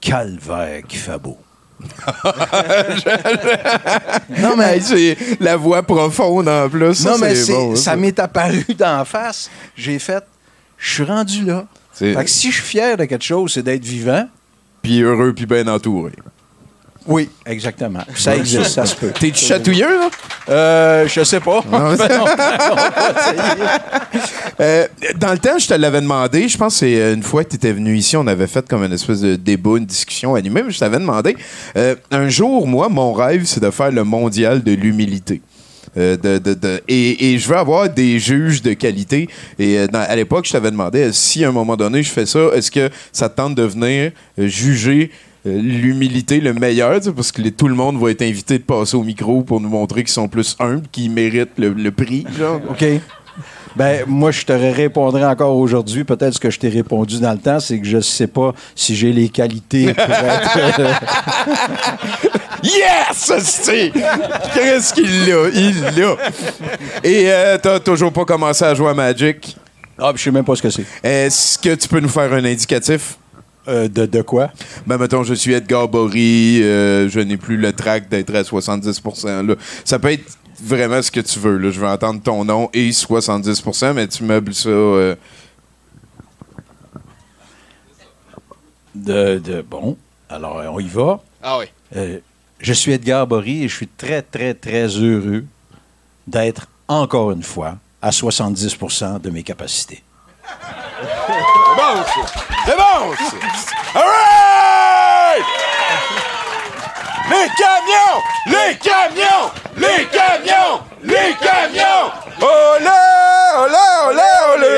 Calvaire 0.01 0.83
qui 0.87 0.97
fait 0.97 1.19
beau. 1.19 1.37
non, 4.37 4.55
mais, 4.57 4.79
c'est 4.79 5.17
la 5.39 5.55
voix 5.57 5.83
profonde 5.83 6.47
en 6.47 6.69
plus. 6.69 6.95
Ça, 6.95 7.11
non, 7.11 7.17
mais 7.17 7.33
bon, 7.47 7.75
ça 7.75 7.95
m'est 7.95 8.19
apparu 8.19 8.65
d'en 8.77 9.05
face. 9.05 9.49
J'ai 9.75 9.99
fait, 9.99 10.23
je 10.77 10.93
suis 10.93 11.03
rendu 11.03 11.45
là. 11.45 11.67
Fait 11.93 12.13
que 12.15 12.29
si 12.29 12.51
je 12.51 12.55
suis 12.61 12.65
fier 12.65 12.97
de 12.97 13.05
quelque 13.05 13.23
chose, 13.25 13.53
c'est 13.53 13.63
d'être 13.63 13.83
vivant. 13.83 14.27
Puis 14.81 15.01
heureux, 15.01 15.33
puis 15.33 15.45
bien 15.45 15.67
entouré. 15.67 16.13
Oui, 17.07 17.29
exactement. 17.45 18.01
Ça 18.15 18.35
existe, 18.35 18.65
ça 18.67 18.85
se 18.85 18.95
peut. 18.95 19.11
T'es-tu 19.19 19.45
chatouilleux, 19.45 19.87
là? 19.99 20.09
Euh, 20.49 21.07
je 21.07 21.23
sais 21.23 21.39
pas. 21.39 21.63
Euh, 24.61 24.87
dans 25.17 25.31
le 25.31 25.37
temps, 25.37 25.57
je 25.57 25.67
te 25.67 25.73
l'avais 25.73 26.01
demandé, 26.01 26.49
je 26.49 26.57
pense 26.57 26.73
que 26.73 26.79
c'est 26.79 26.99
euh, 26.99 27.13
une 27.13 27.23
fois 27.23 27.43
que 27.45 27.49
tu 27.51 27.55
étais 27.55 27.71
venu 27.71 27.95
ici, 27.95 28.17
on 28.17 28.27
avait 28.27 28.47
fait 28.47 28.67
comme 28.67 28.83
une 28.83 28.91
espèce 28.91 29.21
de 29.21 29.37
débat, 29.37 29.77
une 29.77 29.85
discussion 29.85 30.35
animée, 30.35 30.63
mais 30.63 30.71
je 30.71 30.79
t'avais 30.79 30.97
demandé, 30.97 31.37
euh, 31.77 31.95
un 32.11 32.27
jour, 32.27 32.67
moi, 32.67 32.89
mon 32.89 33.13
rêve, 33.13 33.45
c'est 33.45 33.61
de 33.61 33.71
faire 33.71 33.91
le 33.91 34.03
mondial 34.03 34.61
de 34.61 34.73
l'humilité. 34.73 35.41
Euh, 35.97 36.17
de, 36.17 36.37
de- 36.37 36.53
de- 36.53 36.81
et, 36.87 37.33
et 37.33 37.39
je 37.39 37.47
veux 37.47 37.55
avoir 37.57 37.89
des 37.89 38.19
juges 38.19 38.61
de 38.61 38.73
qualité. 38.73 39.27
Et 39.57 39.77
euh, 39.79 39.87
dans- 39.87 40.01
à 40.07 40.15
l'époque, 40.15 40.45
je 40.45 40.51
t'avais 40.51 40.69
demandé 40.71 40.99
euh, 41.05 41.11
si 41.11 41.43
à 41.45 41.49
un 41.49 41.51
moment 41.53 41.75
donné 41.77 42.03
je 42.03 42.11
fais 42.11 42.25
ça, 42.27 42.39
est-ce 42.53 42.69
que 42.69 42.89
ça 43.11 43.27
te 43.29 43.37
tente 43.37 43.55
de 43.55 43.63
venir 43.63 44.11
juger 44.37 45.09
l'humilité 45.45 46.39
le 46.41 46.53
meilleur, 46.53 46.99
parce 47.15 47.31
que 47.31 47.41
les- 47.41 47.51
tout 47.51 47.67
le 47.67 47.75
monde 47.75 47.99
va 47.99 48.11
être 48.11 48.21
invité 48.21 48.57
de 48.57 48.63
passer 48.63 48.95
au 48.97 49.03
micro 49.03 49.41
pour 49.41 49.61
nous 49.61 49.69
montrer 49.69 50.01
qu'ils 50.03 50.11
sont 50.13 50.27
plus 50.27 50.55
humbles, 50.59 50.83
qu'ils 50.91 51.11
méritent 51.11 51.57
le, 51.57 51.69
le 51.73 51.91
prix. 51.91 52.25
Genre. 52.37 52.59
OK. 52.69 52.83
Ben, 53.75 54.03
moi, 54.07 54.31
je 54.31 54.43
te 54.43 54.51
répondrai 54.51 55.23
encore 55.23 55.55
aujourd'hui. 55.55 56.03
Peut-être 56.03 56.33
ce 56.33 56.39
que 56.39 56.49
je 56.49 56.59
t'ai 56.59 56.69
répondu 56.69 57.19
dans 57.19 57.31
le 57.31 57.37
temps, 57.37 57.59
c'est 57.59 57.79
que 57.79 57.85
je 57.87 57.99
sais 58.01 58.27
pas 58.27 58.53
si 58.75 58.95
j'ai 58.95 59.13
les 59.13 59.29
qualités 59.29 59.93
pour 59.93 60.03
être. 60.03 60.79
euh, 60.79 60.91
Yes! 62.63 63.31
c'est 63.41 63.91
Qu'est-ce 64.53 64.93
qu'il 64.93 65.27
l'a? 65.27 65.49
Il 65.53 65.81
l'a! 65.81 66.15
Et 67.03 67.31
euh, 67.31 67.57
t'as 67.61 67.79
toujours 67.79 68.11
pas 68.11 68.25
commencé 68.25 68.65
à 68.65 68.73
jouer 68.75 68.89
à 68.89 68.93
Magic? 68.93 69.55
Ah, 69.97 70.11
je 70.15 70.21
sais 70.23 70.31
même 70.31 70.43
pas 70.43 70.55
ce 70.55 70.61
que 70.63 70.69
c'est. 70.69 70.83
Est-ce 71.03 71.57
que 71.57 71.75
tu 71.75 71.87
peux 71.87 71.99
nous 71.99 72.09
faire 72.09 72.31
un 72.33 72.43
indicatif? 72.43 73.17
Euh, 73.69 73.87
de, 73.87 74.05
de 74.05 74.21
quoi? 74.21 74.51
Ben, 74.87 74.97
mettons, 74.97 75.23
je 75.23 75.33
suis 75.33 75.53
Edgar 75.53 75.87
Bory, 75.87 76.61
euh, 76.63 77.07
je 77.09 77.19
n'ai 77.19 77.37
plus 77.37 77.55
le 77.57 77.71
trac 77.71 78.09
d'être 78.09 78.33
à 78.35 78.41
70%. 78.41 79.45
Là. 79.47 79.55
Ça 79.85 79.99
peut 79.99 80.11
être 80.11 80.37
vraiment 80.61 81.01
ce 81.01 81.11
que 81.11 81.19
tu 81.19 81.39
veux. 81.39 81.57
Là. 81.57 81.69
Je 81.71 81.79
veux 81.79 81.87
entendre 81.87 82.21
ton 82.21 82.43
nom 82.43 82.69
et 82.73 82.89
70%, 82.89 83.93
mais 83.93 84.07
tu 84.07 84.23
meubles 84.23 84.53
ça. 84.53 84.69
euh, 84.69 85.15
De, 88.95 89.37
de- 89.39 89.61
bon, 89.61 89.97
alors 90.29 90.61
on 90.73 90.79
y 90.79 90.87
va. 90.87 91.21
Ah 91.41 91.59
oui. 91.59 91.65
Euh, 91.95 92.19
je 92.59 92.73
suis 92.73 92.91
Edgar 92.91 93.25
Bory 93.27 93.63
et 93.63 93.67
je 93.69 93.75
suis 93.75 93.87
très, 93.87 94.21
très, 94.21 94.53
très 94.53 94.87
heureux 94.87 95.45
d'être 96.27 96.67
encore 96.87 97.31
une 97.31 97.43
fois 97.43 97.77
à 98.01 98.09
70% 98.09 99.21
de 99.21 99.29
mes 99.29 99.43
capacités. 99.43 100.03
C'est 102.65 102.75
bon, 102.75 103.13
ça! 103.15 103.37
All 103.95 104.03
right! 104.03 105.43
Les 107.29 107.47
camions! 107.57 108.21
Les 108.47 108.77
camions! 108.77 109.51
Les 109.77 110.05
camions! 110.05 110.81
Les 111.03 111.33
camions! 111.39 112.11
Olé! 112.41 112.99
Olé! 113.57 113.87
Olé! 114.07 114.29
Olé! 114.55 114.77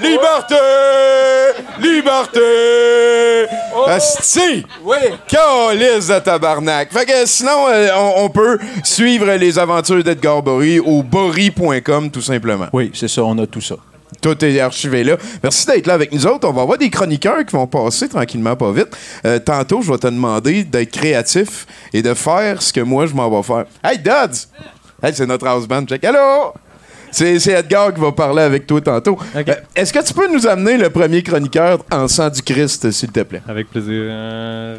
Liberté! 0.00 0.54
Liberté! 1.80 3.46
Asti! 3.88 4.64
Oui. 4.82 4.96
Calice 5.26 6.06
de 6.06 6.18
tabarnak. 6.20 6.92
Fait 6.92 7.04
que 7.04 7.26
sinon, 7.26 7.66
euh, 7.68 7.88
on, 7.96 8.24
on 8.24 8.28
peut 8.28 8.58
suivre 8.84 9.26
les 9.32 9.58
aventures 9.58 10.04
d'Edgar 10.04 10.42
Bory 10.42 10.78
au 10.78 11.02
bory.com 11.02 12.10
tout 12.10 12.22
simplement. 12.22 12.66
Oui, 12.72 12.92
c'est 12.94 13.08
ça, 13.08 13.22
on 13.24 13.36
a 13.38 13.46
tout 13.46 13.60
ça. 13.60 13.74
Tout 14.20 14.44
est 14.44 14.60
archivé 14.60 15.04
là. 15.04 15.16
Merci 15.42 15.66
d'être 15.66 15.86
là 15.86 15.94
avec 15.94 16.12
nous 16.12 16.26
autres. 16.26 16.46
On 16.48 16.52
va 16.52 16.62
avoir 16.62 16.78
des 16.78 16.90
chroniqueurs 16.90 17.44
qui 17.44 17.52
vont 17.56 17.66
passer 17.66 18.08
tranquillement, 18.08 18.56
pas 18.56 18.72
vite. 18.72 18.88
Euh, 19.24 19.38
tantôt, 19.38 19.82
je 19.82 19.90
vais 19.90 19.98
te 19.98 20.06
demander 20.06 20.64
d'être 20.64 20.90
créatif 20.90 21.66
et 21.92 22.02
de 22.02 22.12
faire 22.14 22.60
ce 22.60 22.72
que 22.72 22.80
moi, 22.80 23.06
je 23.06 23.14
m'en 23.14 23.30
vais 23.30 23.42
faire. 23.42 23.64
Hey, 23.82 23.98
Duds! 23.98 24.46
Hey, 25.02 25.14
c'est 25.14 25.26
notre 25.26 25.46
house 25.46 25.66
band. 25.66 25.84
Check. 25.86 26.04
Allô? 26.04 26.52
C'est 27.12 27.40
c'est 27.40 27.52
Edgar 27.52 27.92
qui 27.92 28.00
va 28.00 28.12
parler 28.12 28.42
avec 28.42 28.66
toi 28.66 28.80
tantôt. 28.80 29.18
Euh, 29.34 29.42
Est-ce 29.74 29.92
que 29.92 30.04
tu 30.04 30.14
peux 30.14 30.32
nous 30.32 30.46
amener 30.46 30.76
le 30.76 30.90
premier 30.90 31.22
chroniqueur 31.22 31.84
en 31.90 32.06
sang 32.06 32.28
du 32.28 32.40
Christ, 32.42 32.90
s'il 32.92 33.10
te 33.10 33.20
plaît? 33.20 33.42
Avec 33.48 33.68
plaisir. 33.68 33.90
Euh, 33.94 34.76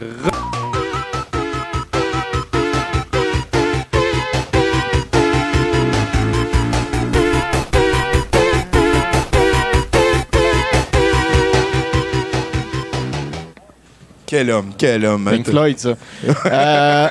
Quel 14.32 14.50
homme, 14.50 14.72
quel 14.78 15.06
homme. 15.06 15.30
Pink 15.30 15.46
Floyd, 15.46 15.78
ça. 15.78 15.98
Euh, 16.46 17.10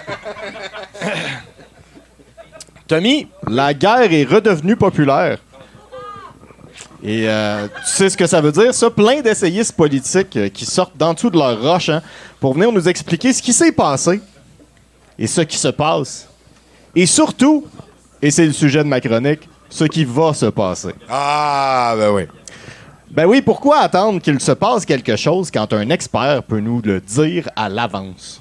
Tommy, 2.89 3.29
la 3.47 3.75
guerre 3.75 4.11
est 4.11 4.25
redevenue 4.25 4.75
populaire. 4.75 5.37
Et 7.03 7.29
euh, 7.29 7.69
tu 7.69 7.93
sais 7.93 8.09
ce 8.09 8.17
que 8.17 8.27
ça 8.27 8.41
veut 8.41 8.53
dire, 8.53 8.73
ça? 8.73 8.89
Plein 8.89 9.21
d'essayistes 9.21 9.77
politiques 9.77 10.35
euh, 10.39 10.49
qui 10.49 10.65
sortent 10.65 10.97
d'en 10.97 11.13
dessous 11.13 11.29
de 11.29 11.37
leur 11.37 11.61
roche 11.61 11.91
hein, 11.91 12.01
pour 12.41 12.55
venir 12.55 12.73
nous 12.73 12.89
expliquer 12.89 13.35
ce 13.35 13.43
qui 13.43 13.53
s'est 13.53 13.73
passé 13.73 14.23
et 15.19 15.27
ce 15.27 15.43
qui 15.43 15.59
se 15.59 15.69
passe. 15.69 16.27
Et 16.97 17.05
surtout, 17.05 17.67
et 18.23 18.31
c'est 18.31 18.47
le 18.47 18.53
sujet 18.53 18.83
de 18.83 18.89
ma 18.89 19.03
chronique, 19.03 19.47
ce 19.69 19.85
qui 19.85 20.07
va 20.07 20.33
se 20.33 20.47
passer. 20.47 20.95
Ah, 21.07 21.95
ben 21.99 22.13
oui. 22.13 22.23
Ben 23.11 23.27
oui, 23.27 23.43
pourquoi 23.43 23.79
attendre 23.79 24.21
qu'il 24.21 24.39
se 24.41 24.53
passe 24.53 24.87
quelque 24.87 25.17
chose 25.17 25.51
quand 25.51 25.73
un 25.73 25.91
expert 25.91 26.45
peut 26.45 26.61
nous 26.61 26.81
le 26.81 27.01
dire 27.01 27.49
à 27.57 27.69
l'avance? 27.69 28.41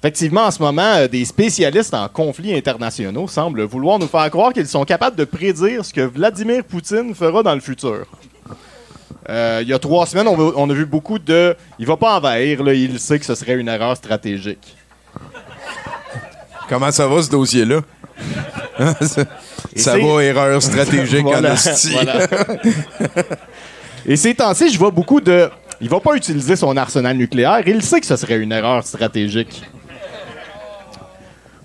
Effectivement, 0.00 0.46
en 0.46 0.50
ce 0.50 0.60
moment, 0.60 0.94
euh, 0.96 1.06
des 1.06 1.24
spécialistes 1.24 1.94
en 1.94 2.08
conflits 2.08 2.54
internationaux 2.56 3.28
semblent 3.28 3.62
vouloir 3.62 4.00
nous 4.00 4.08
faire 4.08 4.28
croire 4.30 4.52
qu'ils 4.52 4.66
sont 4.66 4.84
capables 4.84 5.14
de 5.14 5.24
prédire 5.24 5.84
ce 5.84 5.92
que 5.92 6.00
Vladimir 6.00 6.64
Poutine 6.64 7.14
fera 7.14 7.44
dans 7.44 7.54
le 7.54 7.60
futur. 7.60 8.06
Euh, 9.28 9.60
il 9.62 9.68
y 9.68 9.72
a 9.72 9.78
trois 9.78 10.06
semaines, 10.06 10.26
on, 10.26 10.70
a 10.70 10.72
vu 10.72 10.86
beaucoup 10.86 11.20
de 11.20 11.54
«il 11.78 11.86
va 11.86 11.96
pas 11.96 12.16
envahir, 12.16 12.66
il 12.72 12.98
sait 12.98 13.20
que 13.20 13.26
ce 13.26 13.36
serait 13.36 13.54
une 13.54 13.68
erreur 13.68 13.96
stratégique 13.96 14.74
Comment 16.68 16.90
ça 16.90 17.06
va, 17.06 17.22
ce 17.22 17.30
dossier-là? 17.30 17.82
ça 19.76 19.96
va, 19.98 20.24
erreur 20.24 20.62
stratégique 20.62 21.26
en 21.26 21.30
Voilà, 21.30 21.52
hostie. 21.52 21.92
voilà. 21.92 22.26
Et 24.06 24.16
ces 24.16 24.34
temps-ci, 24.34 24.72
je 24.72 24.78
vois 24.78 24.90
beaucoup 24.90 25.20
de 25.20 25.50
Il 25.80 25.88
va 25.88 26.00
pas 26.00 26.14
utiliser 26.14 26.56
son 26.56 26.76
arsenal 26.76 27.16
nucléaire. 27.16 27.62
Il 27.66 27.82
sait 27.82 28.00
que 28.00 28.06
ce 28.06 28.16
serait 28.16 28.38
une 28.38 28.52
erreur 28.52 28.84
stratégique. 28.86 29.62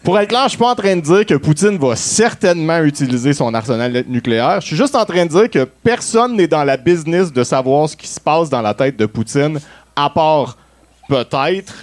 Pour 0.03 0.19
être 0.19 0.29
clair, 0.29 0.43
je 0.43 0.49
suis 0.49 0.57
pas 0.59 0.69
en 0.69 0.75
train 0.75 0.95
de 0.95 1.01
dire 1.01 1.25
que 1.25 1.33
Poutine 1.33 1.79
va 1.79 1.95
certainement 1.95 2.79
utiliser 2.83 3.33
son 3.33 3.51
arsenal 3.55 4.03
nucléaire. 4.07 4.61
Je 4.61 4.67
suis 4.67 4.75
juste 4.75 4.93
en 4.93 5.03
train 5.03 5.25
de 5.25 5.31
dire 5.31 5.49
que 5.49 5.63
personne 5.63 6.35
n'est 6.35 6.47
dans 6.47 6.63
la 6.63 6.77
business 6.77 7.33
de 7.33 7.43
savoir 7.43 7.89
ce 7.89 7.97
qui 7.97 8.07
se 8.07 8.19
passe 8.19 8.47
dans 8.47 8.61
la 8.61 8.75
tête 8.75 8.97
de 8.97 9.07
Poutine, 9.07 9.59
à 9.95 10.11
part 10.11 10.57
peut-être 11.09 11.73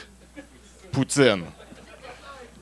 Poutine. 0.92 1.42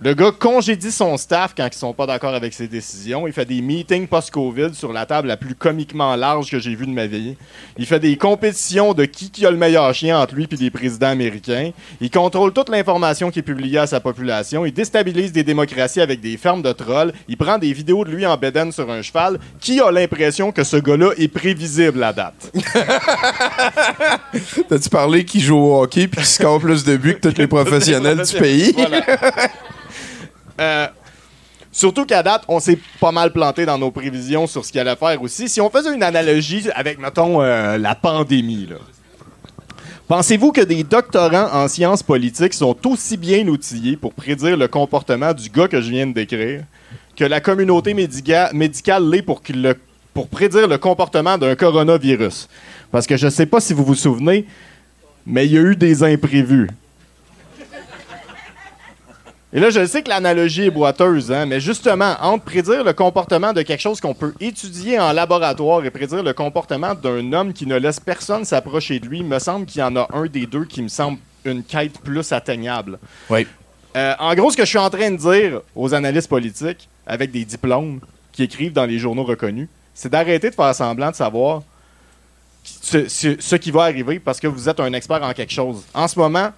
Le 0.03 0.15
gars 0.15 0.33
congédie 0.33 0.91
son 0.91 1.19
staff 1.19 1.53
quand 1.55 1.69
ils 1.71 1.77
sont 1.77 1.93
pas 1.93 2.07
d'accord 2.07 2.33
avec 2.33 2.55
ses 2.55 2.67
décisions. 2.67 3.27
Il 3.27 3.35
fait 3.35 3.45
des 3.45 3.61
meetings 3.61 4.07
post-Covid 4.07 4.73
sur 4.73 4.95
la 4.95 5.05
table 5.05 5.29
la 5.29 5.37
plus 5.37 5.55
comiquement 5.55 6.17
large 6.17 6.51
que 6.51 6.59
j'ai 6.59 6.75
vue 6.75 6.87
de 6.87 6.93
ma 6.93 7.07
vie. 7.07 7.37
Il 7.77 7.85
fait 7.85 8.01
des 8.01 8.17
compétitions 8.17 8.95
de 8.95 9.05
qui, 9.05 9.31
qui 9.31 9.45
a 9.45 9.51
le 9.51 9.59
meilleur 9.59 9.93
chien 9.93 10.19
entre 10.19 10.35
lui 10.35 10.49
et 10.51 10.57
les 10.57 10.71
présidents 10.71 11.09
américains. 11.09 11.73
Il 12.01 12.11
contrôle 12.11 12.55
toute 12.55 12.71
l'information 12.71 13.31
qui 13.31 13.41
est 13.41 13.43
publiée 13.43 13.77
à 13.77 13.87
sa 13.87 14.01
population. 14.01 14.65
Il 14.65 14.73
déstabilise 14.73 15.33
des 15.33 15.43
démocraties 15.43 16.01
avec 16.01 16.23
des 16.23 16.39
fermes 16.39 16.63
de 16.63 16.73
trolls. 16.73 17.13
Il 17.29 17.37
prend 17.37 17.59
des 17.59 17.75
vidéos 17.75 18.07
de 18.07 18.11
lui 18.11 18.25
en 18.25 18.39
bédaine 18.39 18.73
sur 18.73 18.91
un 18.91 19.03
cheval. 19.03 19.39
Qui 19.61 19.81
a 19.81 19.91
l'impression 19.91 20.51
que 20.51 20.65
ce 20.65 20.79
gars-là 20.79 21.11
est 21.19 21.29
prévisible 21.29 22.03
à 22.03 22.15
date? 22.15 22.51
T'as-tu 24.67 24.89
parlé 24.89 25.27
qui 25.27 25.41
joue 25.41 25.59
au 25.59 25.83
hockey 25.83 26.09
puis 26.09 26.23
qui 26.23 26.27
score 26.27 26.59
plus 26.59 26.85
de 26.85 26.97
buts 26.97 27.19
que 27.21 27.29
tous 27.29 27.37
les 27.37 27.47
professionnels 27.47 28.23
du 28.23 28.33
pays? 28.39 28.73
Voilà. 28.75 29.03
Euh, 30.61 30.87
surtout 31.73 32.05
qu'à 32.05 32.23
date, 32.23 32.43
on 32.49 32.61
s'est 32.61 32.79
pas 33.01 33.13
mal 33.13 33.33
planté 33.33 33.65
dans 33.65 33.79
nos 33.79 33.91
prévisions 33.91 34.47
sur 34.47 34.65
ce 34.65 34.71
qu'il 34.71 34.81
allait 34.81 34.97
faire 34.97 35.21
aussi. 35.23 35.49
Si 35.49 35.61
on 35.61 35.71
faisait 35.71 35.95
une 35.95 36.03
analogie 36.03 36.69
avec, 36.75 36.99
mettons, 36.99 37.41
euh, 37.41 37.79
la 37.79 37.95
pandémie. 37.95 38.69
Pensez-vous 40.07 40.51
que 40.51 40.61
des 40.63 40.83
doctorants 40.83 41.49
en 41.53 41.69
sciences 41.69 42.03
politiques 42.03 42.55
sont 42.55 42.77
aussi 42.87 43.17
bien 43.17 43.47
outillés 43.47 43.97
pour 43.97 44.13
prédire 44.13 44.57
le 44.57 44.67
comportement 44.67 45.33
du 45.33 45.49
gars 45.49 45.69
que 45.69 45.81
je 45.81 45.89
viens 45.89 46.07
de 46.07 46.13
décrire 46.13 46.65
que 47.17 47.25
la 47.25 47.41
communauté 47.41 47.95
médica- 47.95 48.53
médicale 48.53 49.09
l'est 49.09 49.23
pour, 49.23 49.41
prédire 50.29 50.67
le 50.67 50.79
comportement 50.79 51.39
d'un 51.39 51.55
coronavirus? 51.55 52.49
Parce 52.91 53.07
que 53.07 53.17
je 53.17 53.29
sais 53.29 53.47
pas 53.47 53.61
si 53.61 53.73
vous 53.73 53.85
vous 53.85 53.95
souvenez, 53.95 54.47
mais 55.25 55.47
il 55.47 55.53
y 55.53 55.59
a 55.59 55.61
eu 55.61 55.77
des 55.77 56.03
imprévus. 56.03 56.69
Et 59.53 59.59
là, 59.59 59.71
je 59.71 59.85
sais 59.85 60.03
que 60.03 60.09
l'analogie 60.09 60.67
est 60.67 60.71
boiteuse, 60.71 61.33
hein, 61.33 61.45
mais 61.45 61.59
justement, 61.59 62.15
entre 62.21 62.45
prédire 62.45 62.85
le 62.85 62.93
comportement 62.93 63.53
de 63.53 63.63
quelque 63.63 63.81
chose 63.81 64.01
qu'on 64.01 64.15
peut 64.15 64.33
étudier 64.39 65.01
en 65.01 65.13
laboratoire 65.13 65.85
et 65.85 65.91
prédire 65.91 66.23
le 66.23 66.33
comportement 66.33 66.95
d'un 66.95 67.33
homme 67.33 67.53
qui 67.53 67.67
ne 67.67 67.77
laisse 67.77 67.99
personne 67.99 68.45
s'approcher 68.45 69.01
de 69.01 69.07
lui, 69.07 69.25
me 69.25 69.41
semble 69.41 69.67
qu'il 69.67 69.81
y 69.81 69.83
en 69.83 69.97
a 69.97 70.07
un 70.13 70.27
des 70.27 70.47
deux 70.47 70.65
qui 70.67 70.83
me 70.83 70.89
semble 70.89 71.19
une 71.45 71.65
quête 71.65 71.99
plus 72.01 72.31
atteignable. 72.31 72.99
Oui. 73.29 73.45
Euh, 73.97 74.15
en 74.21 74.33
gros, 74.37 74.53
ce 74.53 74.57
que 74.57 74.63
je 74.65 74.69
suis 74.69 74.79
en 74.79 74.89
train 74.89 75.11
de 75.11 75.17
dire 75.17 75.63
aux 75.75 75.93
analystes 75.95 76.29
politiques 76.29 76.89
avec 77.05 77.33
des 77.33 77.45
diplômes 77.45 77.99
qui 78.31 78.45
écrivent 78.45 78.73
dans 78.73 78.87
les 78.87 79.01
journaux 79.01 79.25
reconnus, 79.25 79.67
c'est 79.95 80.11
d'arrêter 80.13 80.51
de 80.51 80.55
faire 80.55 80.73
semblant 80.77 81.11
de 81.11 81.17
savoir 81.17 81.63
ce, 82.63 83.09
ce- 83.09 83.37
ce 83.41 83.57
qui 83.57 83.73
va 83.73 83.83
arriver 83.83 84.21
parce 84.21 84.39
que 84.39 84.47
vous 84.47 84.69
êtes 84.69 84.79
un 84.79 84.93
expert 84.93 85.21
en 85.25 85.33
quelque 85.33 85.53
chose. 85.53 85.83
En 85.93 86.07
ce 86.07 86.17
moment, 86.21 86.51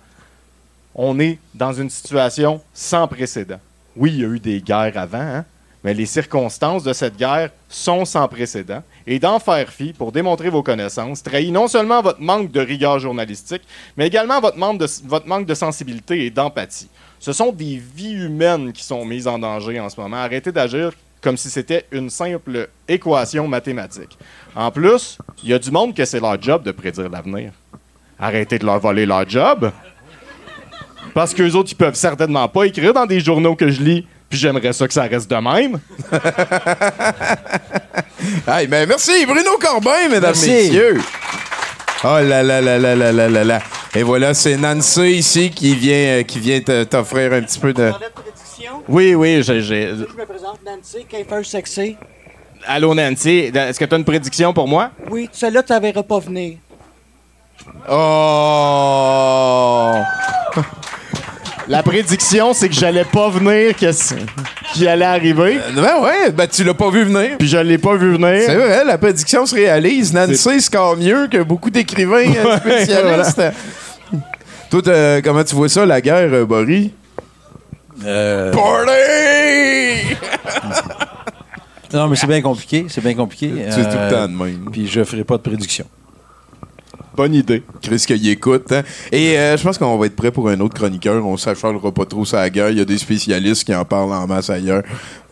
on 0.94 1.18
est 1.20 1.38
dans 1.54 1.72
une 1.72 1.90
situation 1.90 2.60
sans 2.74 3.08
précédent. 3.08 3.60
Oui, 3.96 4.12
il 4.14 4.20
y 4.20 4.24
a 4.24 4.28
eu 4.28 4.38
des 4.38 4.60
guerres 4.60 4.96
avant, 4.96 5.18
hein, 5.18 5.44
mais 5.84 5.94
les 5.94 6.06
circonstances 6.06 6.84
de 6.84 6.92
cette 6.92 7.16
guerre 7.16 7.50
sont 7.68 8.04
sans 8.04 8.28
précédent. 8.28 8.82
Et 9.06 9.18
d'en 9.18 9.38
faire 9.38 9.68
fi 9.68 9.92
pour 9.92 10.12
démontrer 10.12 10.48
vos 10.48 10.62
connaissances 10.62 11.22
trahit 11.22 11.52
non 11.52 11.66
seulement 11.66 12.02
votre 12.02 12.20
manque 12.20 12.52
de 12.52 12.60
rigueur 12.60 12.98
journalistique, 12.98 13.62
mais 13.96 14.06
également 14.06 14.40
votre 14.40 14.56
manque 14.58 15.46
de, 15.46 15.54
sensibilité 15.54 16.24
et 16.24 16.30
d'empathie. 16.30 16.88
Ce 17.18 17.32
sont 17.32 17.52
des 17.52 17.80
vies 17.94 18.12
humaines 18.12 18.72
qui 18.72 18.84
sont 18.84 19.04
mises 19.04 19.26
en 19.26 19.38
danger 19.38 19.80
en 19.80 19.88
ce 19.88 20.00
moment. 20.00 20.18
Arrêtez 20.18 20.52
d'agir 20.52 20.92
comme 21.20 21.36
si 21.36 21.50
c'était 21.50 21.84
une 21.92 22.10
simple 22.10 22.68
équation 22.88 23.46
mathématique. 23.46 24.18
En 24.56 24.70
plus, 24.70 25.18
il 25.42 25.50
y 25.50 25.54
a 25.54 25.58
du 25.58 25.70
monde 25.70 25.94
que 25.94 26.04
c'est 26.04 26.18
leur 26.20 26.40
job 26.40 26.64
de 26.64 26.72
prédire 26.72 27.08
l'avenir. 27.08 27.52
Arrêtez 28.18 28.58
de 28.58 28.66
leur 28.66 28.80
voler 28.80 29.06
leur 29.06 29.28
job. 29.28 29.70
Parce 31.14 31.34
qu'eux 31.34 31.52
autres, 31.52 31.70
ils 31.72 31.76
peuvent 31.76 31.94
certainement 31.94 32.48
pas 32.48 32.64
écrire 32.64 32.94
dans 32.94 33.06
des 33.06 33.20
journaux 33.20 33.54
que 33.54 33.70
je 33.70 33.82
lis. 33.82 34.06
Puis 34.30 34.38
j'aimerais 34.38 34.72
ça 34.72 34.88
que 34.88 34.94
ça 34.94 35.02
reste 35.02 35.30
de 35.30 35.36
même. 35.36 35.78
hey, 38.48 38.66
merci, 38.66 39.26
Bruno 39.26 39.58
Corbin, 39.60 40.08
mesdames, 40.10 40.34
et 40.44 40.48
messieurs. 40.48 41.00
Oh 42.04 42.18
là 42.18 42.42
là 42.42 42.60
là 42.60 42.78
là 42.78 42.96
là 42.96 43.12
là 43.12 43.28
là 43.28 43.44
là. 43.44 43.60
Et 43.94 44.02
voilà, 44.02 44.32
c'est 44.32 44.56
Nancy 44.56 45.18
ici 45.18 45.50
qui 45.50 45.74
vient, 45.74 45.94
euh, 45.94 46.22
qui 46.22 46.38
vient 46.38 46.60
t'offrir 46.60 47.34
un 47.34 47.42
petit 47.42 47.58
peu 47.58 47.74
de. 47.74 47.92
Oui, 48.88 49.14
oui, 49.14 49.42
j'ai. 49.42 49.60
Je 49.60 49.94
me 49.94 50.24
présente 50.24 50.60
Nancy, 50.64 51.04
Sexy. 51.44 51.96
Allô, 52.66 52.94
Nancy, 52.94 53.50
est-ce 53.54 53.78
que 53.78 53.84
tu 53.84 53.94
as 53.94 53.98
une 53.98 54.04
prédiction 54.04 54.54
pour 54.54 54.66
moi? 54.66 54.92
Oui, 55.10 55.28
celle-là, 55.30 55.62
tu 55.62 55.78
verras 55.78 56.02
pas 56.02 56.20
venir. 56.20 56.56
Oh! 57.88 59.92
La 61.68 61.82
prédiction, 61.82 62.52
c'est 62.52 62.68
que 62.68 62.74
j'allais 62.74 63.04
pas 63.04 63.30
venir, 63.30 63.74
qu'est-ce 63.76 64.14
qui 64.74 64.86
allait 64.86 65.04
arriver, 65.04 65.58
Ben 65.74 66.00
ouais, 66.02 66.30
ben 66.32 66.46
tu 66.48 66.64
l'as 66.64 66.74
pas 66.74 66.90
vu 66.90 67.04
venir. 67.04 67.38
puis 67.38 67.46
je 67.48 67.56
l'ai 67.58 67.78
pas 67.78 67.94
vu 67.94 68.12
venir. 68.14 68.42
C'est 68.44 68.56
vrai, 68.56 68.84
la 68.84 68.98
prédiction 68.98 69.46
se 69.46 69.54
réalise. 69.54 70.12
Nancy 70.12 70.60
score 70.60 70.96
mieux 70.96 71.28
que 71.28 71.42
beaucoup 71.42 71.70
d'écrivains 71.70 72.30
euh, 72.34 72.56
spécialistes. 72.58 73.42
Toi, 74.70 74.82
comment 75.22 75.44
tu 75.44 75.54
vois 75.54 75.68
ça, 75.68 75.86
la 75.86 76.00
guerre, 76.00 76.28
euh, 76.32 76.44
Boris? 76.44 76.90
Euh, 78.04 78.50
Party! 78.52 80.16
non, 81.94 82.08
mais 82.08 82.16
c'est 82.16 82.26
bien 82.26 82.42
compliqué. 82.42 82.86
C'est 82.88 83.02
bien 83.02 83.14
compliqué. 83.14 83.52
C'est 83.70 83.84
tout 83.84 83.96
Euh, 83.96 84.08
le 84.10 84.14
temps 84.16 84.28
de 84.28 84.36
même. 84.44 84.68
Puis 84.72 84.88
je 84.88 85.04
ferai 85.04 85.24
pas 85.24 85.36
de 85.36 85.42
prédiction. 85.42 85.84
Bonne 87.16 87.34
idée. 87.34 87.62
Chris 87.82 88.02
qu'il 88.06 88.26
écoute. 88.28 88.72
hein. 88.72 88.82
Et 89.10 89.38
euh, 89.38 89.56
je 89.56 89.62
pense 89.62 89.76
qu'on 89.78 89.96
va 89.98 90.06
être 90.06 90.16
prêt 90.16 90.30
pour 90.30 90.48
un 90.48 90.58
autre 90.60 90.74
chroniqueur. 90.74 91.24
On 91.26 91.36
s'acharnera 91.36 91.92
pas 91.92 92.04
trop 92.06 92.24
sur 92.24 92.38
la 92.38 92.48
guerre. 92.50 92.70
Il 92.70 92.78
y 92.78 92.80
a 92.80 92.84
des 92.84 92.98
spécialistes 92.98 93.64
qui 93.64 93.74
en 93.74 93.84
parlent 93.84 94.12
en 94.12 94.26
masse 94.26 94.48
ailleurs. 94.50 94.82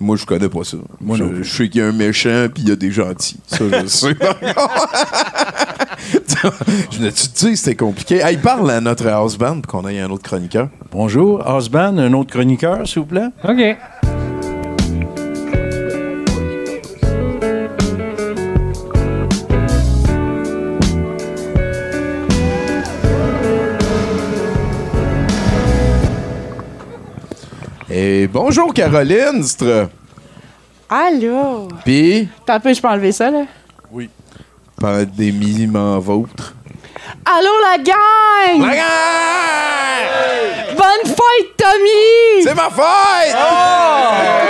Moi, 0.00 0.16
je 0.16 0.24
connais 0.26 0.48
pas 0.48 0.64
ça. 0.64 0.76
Moi 1.00 1.16
je, 1.16 1.24
non 1.24 1.30
plus. 1.30 1.44
je 1.44 1.56
sais 1.56 1.68
qu'il 1.68 1.80
y 1.80 1.84
a 1.84 1.88
un 1.88 1.92
méchant 1.92 2.46
puis 2.52 2.62
il 2.64 2.68
y 2.68 2.72
a 2.72 2.76
des 2.76 2.90
gentils. 2.90 3.38
Ça, 3.46 3.64
je 3.70 3.86
sais. 3.88 4.08
je 6.90 7.02
ne 7.02 7.10
tu 7.10 7.28
te 7.28 7.46
dis 7.46 7.56
c'était 7.56 7.76
compliqué. 7.76 8.16
Hey, 8.22 8.36
parle 8.38 8.70
à 8.70 8.80
notre 8.80 9.06
house 9.08 9.36
band 9.36 9.60
qu'on 9.66 9.86
ait 9.88 10.00
un 10.00 10.10
autre 10.10 10.22
chroniqueur. 10.24 10.68
Bonjour, 10.92 11.42
Osban, 11.46 11.98
un 11.98 12.12
autre 12.14 12.30
chroniqueur, 12.30 12.86
s'il 12.86 13.00
vous 13.00 13.06
plaît. 13.06 13.28
OK. 13.44 13.76
Et 28.02 28.26
bonjour 28.28 28.72
Caroline. 28.72 29.42
Stre. 29.44 29.90
Allô? 30.88 31.68
Puis, 31.84 32.26
T'as 32.46 32.54
un 32.54 32.60
peu, 32.60 32.72
je 32.72 32.80
peux 32.80 32.88
enlever 32.88 33.12
ça, 33.12 33.30
là? 33.30 33.42
pandémie 34.80 35.66
vôtre. 35.98 36.54
Allô, 37.26 37.50
la 37.60 37.76
gang! 37.76 38.66
La 38.66 38.74
gang! 38.74 38.86
Bonne 40.78 41.04
fête, 41.04 41.56
Tommy! 41.58 42.42
C'est 42.42 42.54
ma 42.54 42.70
fête! 42.70 43.36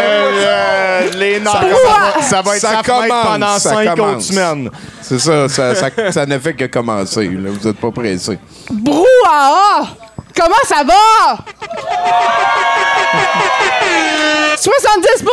Euh, 0.07 1.11
les 1.17 1.41
notes, 1.41 1.53
Ça- 1.53 1.61
ça, 1.61 1.67
va, 1.67 2.23
ça 2.23 2.43
va 2.43 2.55
être 2.55 2.61
ça 2.61 2.77
sa 2.77 2.83
commence, 2.85 3.25
pendant 3.25 3.59
ça 3.59 3.71
cinq 3.75 3.97
commence. 3.97 4.13
autres 4.13 4.21
semaines. 4.23 4.71
C'est 5.03 5.19
ça, 5.19 5.49
ça, 5.49 5.75
ça, 5.75 6.13
ça 6.13 6.27
ne 6.27 6.39
fait 6.39 6.55
que 6.55 6.67
commencer. 6.67 7.27
Là. 7.29 7.51
Vous 7.51 7.67
êtes 7.67 7.79
pas 7.81 7.91
pressés. 7.91 8.39
Brouhaha! 8.71 9.89
Comment 10.37 10.55
ça 10.65 10.85
va? 10.85 11.39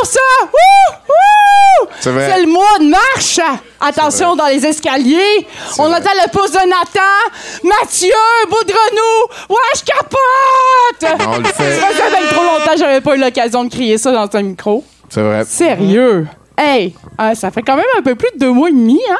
70 0.03 0.17
Wouh! 0.43 0.95
Wouh! 1.09 1.89
C'est 1.99 2.11
vrai. 2.11 2.29
C'est 2.31 2.41
le 2.41 2.47
mois 2.51 2.79
de 2.79 2.85
marche! 2.85 3.39
Attention 3.79 4.35
dans 4.35 4.47
les 4.47 4.65
escaliers! 4.65 5.47
On 5.79 5.87
vrai. 5.87 5.97
entend 5.99 6.11
le 6.13 6.29
pouce 6.31 6.51
de 6.51 6.57
Nathan! 6.57 7.63
Mathieu! 7.63 8.09
Boudrenou! 8.49 9.49
Ouais, 9.49 9.57
je 9.75 9.83
capote! 9.83 11.27
On 11.27 11.37
le 11.39 11.45
fait. 11.45 11.79
Ça 11.79 12.09
bien 12.09 12.27
trop 12.31 12.43
longtemps 12.43 12.71
que 12.73 12.77
j'avais 12.77 13.01
pas 13.01 13.15
eu 13.15 13.19
l'occasion 13.19 13.63
de 13.63 13.69
crier 13.69 13.97
ça 13.97 14.11
dans 14.11 14.37
un 14.37 14.41
micro. 14.41 14.83
C'est 15.09 15.21
vrai. 15.21 15.45
Sérieux? 15.45 16.27
Hey, 16.57 16.95
euh, 17.21 17.35
ça 17.35 17.51
fait 17.51 17.61
quand 17.61 17.75
même 17.75 17.85
un 17.97 18.01
peu 18.01 18.15
plus 18.15 18.29
de 18.33 18.39
deux 18.39 18.51
mois 18.51 18.69
et 18.69 18.73
demi, 18.73 18.99
hein? 19.11 19.19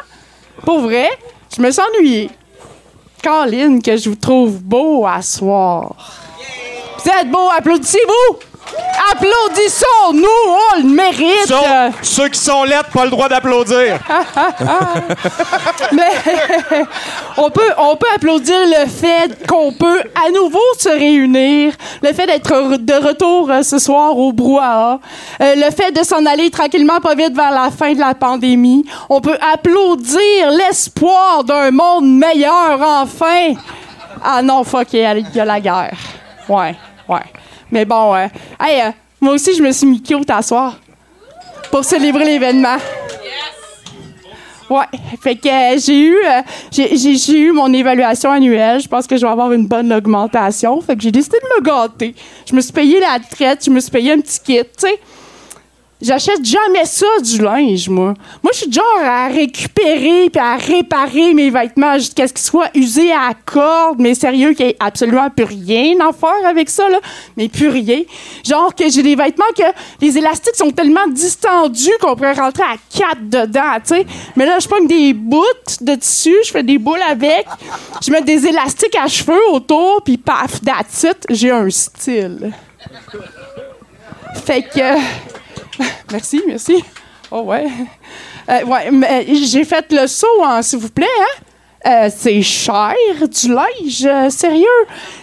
Pour 0.64 0.80
vrai, 0.80 1.08
je 1.56 1.62
me 1.62 1.70
suis 1.70 1.80
ennuyée. 1.82 2.30
Caroline, 3.22 3.80
que 3.82 3.96
je 3.96 4.10
vous 4.10 4.16
trouve 4.16 4.58
beau 4.60 5.06
à 5.06 5.22
soir. 5.22 5.94
Vous 6.98 7.10
êtes 7.10 7.30
beau, 7.30 7.48
applaudissez-vous! 7.56 8.47
Applaudissons-nous, 9.12 10.28
on 10.76 10.82
le 10.82 10.88
mérite. 10.94 11.52
Ceux 12.02 12.28
qui 12.28 12.38
sont 12.38 12.64
lettres, 12.64 12.90
pas 12.92 13.04
le 13.04 13.10
droit 13.10 13.28
d'applaudir. 13.28 13.98
Mais 15.92 16.10
on 17.36 17.50
peut, 17.50 17.70
on 17.78 17.96
peut 17.96 18.06
applaudir 18.14 18.54
le 18.66 18.86
fait 18.88 19.46
qu'on 19.46 19.72
peut 19.72 20.00
à 20.26 20.30
nouveau 20.30 20.58
se 20.78 20.88
réunir, 20.88 21.72
le 22.02 22.12
fait 22.12 22.26
d'être 22.26 22.50
re- 22.50 22.84
de 22.84 22.94
retour 23.06 23.50
euh, 23.50 23.62
ce 23.62 23.78
soir 23.78 24.16
au 24.16 24.32
brouhaha, 24.32 25.00
euh, 25.40 25.54
le 25.56 25.70
fait 25.70 25.90
de 25.92 26.02
s'en 26.04 26.24
aller 26.26 26.50
tranquillement 26.50 27.00
pas 27.00 27.14
vite 27.14 27.34
vers 27.34 27.50
la 27.52 27.70
fin 27.70 27.92
de 27.94 28.00
la 28.00 28.14
pandémie. 28.14 28.84
On 29.08 29.20
peut 29.20 29.38
applaudir 29.52 30.50
l'espoir 30.50 31.44
d'un 31.44 31.70
monde 31.70 32.06
meilleur 32.06 32.78
enfin. 32.80 33.54
Ah 34.24 34.42
non, 34.42 34.64
fuck, 34.64 34.88
il 34.92 35.00
y 35.34 35.40
a 35.40 35.44
la 35.44 35.60
guerre. 35.60 35.96
Ouais, 36.48 36.74
ouais. 37.08 37.20
Mais 37.70 37.84
bon, 37.84 38.14
euh, 38.14 38.26
hey, 38.60 38.80
euh, 38.82 38.90
moi 39.20 39.34
aussi, 39.34 39.54
je 39.54 39.62
me 39.62 39.72
suis 39.72 39.86
mis 39.86 40.02
cute 40.02 40.30
à 40.30 40.42
soir 40.42 40.76
pour 41.70 41.84
célébrer 41.84 42.24
l'événement. 42.24 42.78
Ouais, 44.70 44.84
fait 45.22 45.36
que 45.36 45.48
euh, 45.48 45.78
j'ai 45.78 45.98
eu, 45.98 46.14
euh, 46.14 46.42
j'ai, 46.70 47.38
eu 47.38 47.52
mon 47.52 47.72
évaluation 47.72 48.30
annuelle. 48.30 48.80
Je 48.80 48.88
pense 48.88 49.06
que 49.06 49.16
je 49.16 49.24
vais 49.24 49.32
avoir 49.32 49.50
une 49.52 49.66
bonne 49.66 49.92
augmentation. 49.92 50.78
Fait 50.82 50.94
que 50.94 51.02
j'ai 51.02 51.10
décidé 51.10 51.38
de 51.40 51.58
me 51.58 51.64
gâter. 51.64 52.14
Je 52.46 52.54
me 52.54 52.60
suis 52.60 52.72
payé 52.72 53.00
la 53.00 53.18
traite, 53.18 53.64
je 53.64 53.70
me 53.70 53.80
suis 53.80 53.90
payé 53.90 54.12
un 54.12 54.20
petit 54.20 54.40
kit, 54.40 54.60
tu 54.60 54.68
sais. 54.76 55.00
J'achète 56.00 56.44
jamais 56.44 56.84
ça 56.84 57.06
du 57.20 57.42
linge, 57.42 57.88
moi. 57.88 58.14
Moi, 58.42 58.52
je 58.52 58.58
suis 58.58 58.72
genre 58.72 58.84
à 59.02 59.26
récupérer 59.26 60.30
puis 60.30 60.40
à 60.40 60.54
réparer 60.54 61.34
mes 61.34 61.50
vêtements 61.50 61.94
jusqu'à 61.94 62.28
ce 62.28 62.32
qu'ils 62.32 62.44
soient 62.44 62.70
usés 62.74 63.10
à 63.10 63.28
la 63.28 63.34
corde. 63.34 63.98
Mais 63.98 64.14
sérieux, 64.14 64.52
qu'il 64.52 64.66
n'y 64.66 64.72
ait 64.72 64.76
absolument 64.78 65.28
plus 65.28 65.44
rien 65.44 65.98
à 66.00 66.12
faire 66.12 66.46
avec 66.46 66.70
ça, 66.70 66.88
là. 66.88 67.00
Mais 67.36 67.48
plus 67.48 67.68
rien. 67.68 68.02
Genre 68.44 68.72
que 68.76 68.88
j'ai 68.88 69.02
des 69.02 69.16
vêtements 69.16 69.44
que 69.56 69.64
les 70.00 70.16
élastiques 70.16 70.54
sont 70.54 70.70
tellement 70.70 71.08
distendus 71.08 71.90
qu'on 72.00 72.14
pourrait 72.14 72.32
rentrer 72.32 72.62
à 72.62 72.76
quatre 72.96 73.28
dedans, 73.28 73.74
tu 73.84 73.96
sais. 73.96 74.06
Mais 74.36 74.46
là, 74.46 74.60
je 74.60 74.68
prends 74.68 74.84
des 74.84 75.12
bouts 75.12 75.42
de 75.80 75.96
tissu, 75.96 76.34
je 76.44 76.50
fais 76.52 76.62
des 76.62 76.78
boules 76.78 77.02
avec. 77.10 77.44
Je 78.06 78.12
mets 78.12 78.22
des 78.22 78.46
élastiques 78.46 78.96
à 78.96 79.08
cheveux 79.08 79.50
autour, 79.50 80.00
puis 80.04 80.16
paf, 80.16 80.60
that's 80.60 81.06
j'ai 81.28 81.50
un 81.50 81.68
style. 81.70 82.52
Fait 84.44 84.62
que... 84.62 85.37
Merci, 86.12 86.42
merci. 86.46 86.84
Oh 87.30 87.42
ouais. 87.42 87.66
Euh, 88.48 88.64
ouais, 88.64 88.90
mais 88.90 89.26
j'ai 89.34 89.64
fait 89.64 89.84
le 89.92 90.06
saut, 90.06 90.26
s'il 90.62 90.78
vous 90.78 90.88
plaît, 90.88 91.06
hein? 91.20 91.44
Euh, 91.86 92.10
c'est 92.14 92.42
cher, 92.42 92.94
du 93.20 93.54
linge, 93.54 94.04
euh, 94.04 94.30
sérieux. 94.30 94.66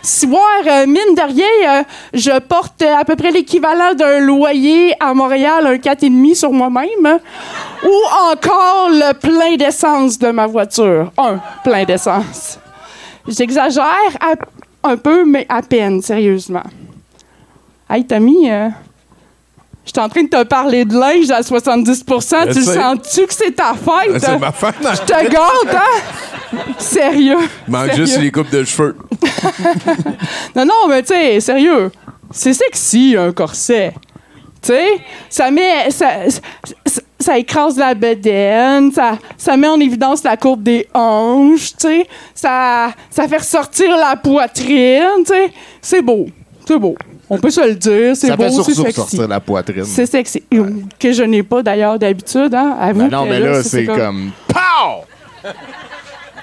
Si 0.02 0.26
voir, 0.26 0.62
euh, 0.66 0.86
mine 0.86 1.14
de 1.16 1.34
rien, 1.34 1.80
euh, 1.80 1.84
je 2.14 2.40
porte 2.40 2.82
à 2.82 3.04
peu 3.04 3.16
près 3.18 3.32
l'équivalent 3.32 3.94
d'un 3.94 4.20
loyer 4.20 4.94
à 5.02 5.14
Montréal, 5.14 5.68
un 5.68 5.76
4,5 5.76 6.34
sur 6.34 6.52
moi-même. 6.52 7.20
Ou 7.84 8.32
encore 8.32 8.90
le 8.90 9.14
plein 9.14 9.58
d'essence 9.58 10.18
de 10.18 10.30
ma 10.30 10.48
voiture. 10.48 11.12
Un 11.18 11.42
plein 11.64 11.84
d'essence. 11.84 12.58
J'exagère 13.28 14.18
un 14.84 14.98
peu, 14.98 15.26
mais 15.26 15.46
à 15.50 15.62
peine, 15.62 16.02
sérieusement. 16.02 16.64
Hey, 17.90 18.06
Tommy, 18.06 18.50
euh, 18.50 18.70
je 19.86 19.92
suis 19.92 20.00
en 20.00 20.10
train 20.10 20.24
de 20.24 20.30
te 20.30 20.44
parler 20.44 20.84
de 20.86 20.98
linge 20.98 21.30
à 21.32 21.42
70% 21.42 22.48
Tu 22.48 22.54
sais. 22.54 22.76
le 22.76 22.82
sens-tu 22.82 23.28
que 23.28 23.34
c'est 23.34 23.52
ta 23.56 23.74
fête? 23.74 24.20
C'est 24.20 24.38
ma 24.40 24.52
fête. 24.52 24.76
Je 24.82 25.02
te 25.02 25.30
gâte, 25.30 25.76
hein? 25.76 26.58
Sérieux. 26.80 27.38
Manque 27.68 27.88
Sérieux. 27.92 28.06
juste 28.06 28.20
les 28.20 28.32
coupes 28.32 28.50
de 28.52 28.64
cheveux. 28.64 28.96
Non, 30.56 30.66
non, 30.66 30.88
mais 30.88 31.02
tu 31.04 31.14
sais, 31.14 31.40
sérieux. 31.40 31.92
C'est 32.32 32.54
sexy, 32.54 33.16
un 33.18 33.32
corset. 33.32 33.94
Tu 34.62 34.70
sais, 34.74 35.00
ça 35.30 35.52
met. 35.52 35.92
Ça, 35.92 36.10
ça, 36.86 37.02
ça 37.20 37.38
écrase 37.38 37.78
la 37.78 37.94
bedaine, 37.94 38.92
ça, 38.92 39.18
ça 39.38 39.58
met 39.58 39.68
en 39.68 39.80
évidence 39.80 40.24
la 40.24 40.38
courbe 40.38 40.64
des 40.64 40.88
hanches, 40.94 41.72
tu 41.78 41.88
sais. 41.88 42.08
Ça, 42.34 42.90
ça 43.10 43.28
fait 43.28 43.38
ressortir 43.38 43.96
la 43.98 44.16
poitrine, 44.16 45.24
tu 45.26 45.34
sais. 45.34 45.52
C'est 45.82 46.02
beau. 46.02 46.28
C'est 46.68 46.80
beau. 46.80 46.96
On 47.30 47.38
peut 47.40 47.50
se 47.50 47.62
le 47.62 47.76
dire, 47.76 48.16
c'est 48.16 48.36
beau, 48.36 48.44
c'est 48.50 48.52
surtout 48.52 48.84
sexy. 48.84 48.94
sortir 48.94 49.28
la 49.28 49.40
poitrine. 49.40 49.86
C'est 49.86 50.06
sexy. 50.06 50.44
Que 51.00 51.12
je 51.12 51.24
n'ai 51.24 51.44
pas 51.44 51.64
d'ailleurs 51.64 51.98
d'habitude, 51.98 52.54
hein. 52.54 52.78
Avoue 52.80 53.00
Ben 53.00 53.10
non, 53.10 53.24
que 53.24 53.30
mais 53.30 53.40
là, 53.40 53.64
c'est 53.64 53.86
comme. 53.86 54.32
Pow! 54.48 55.50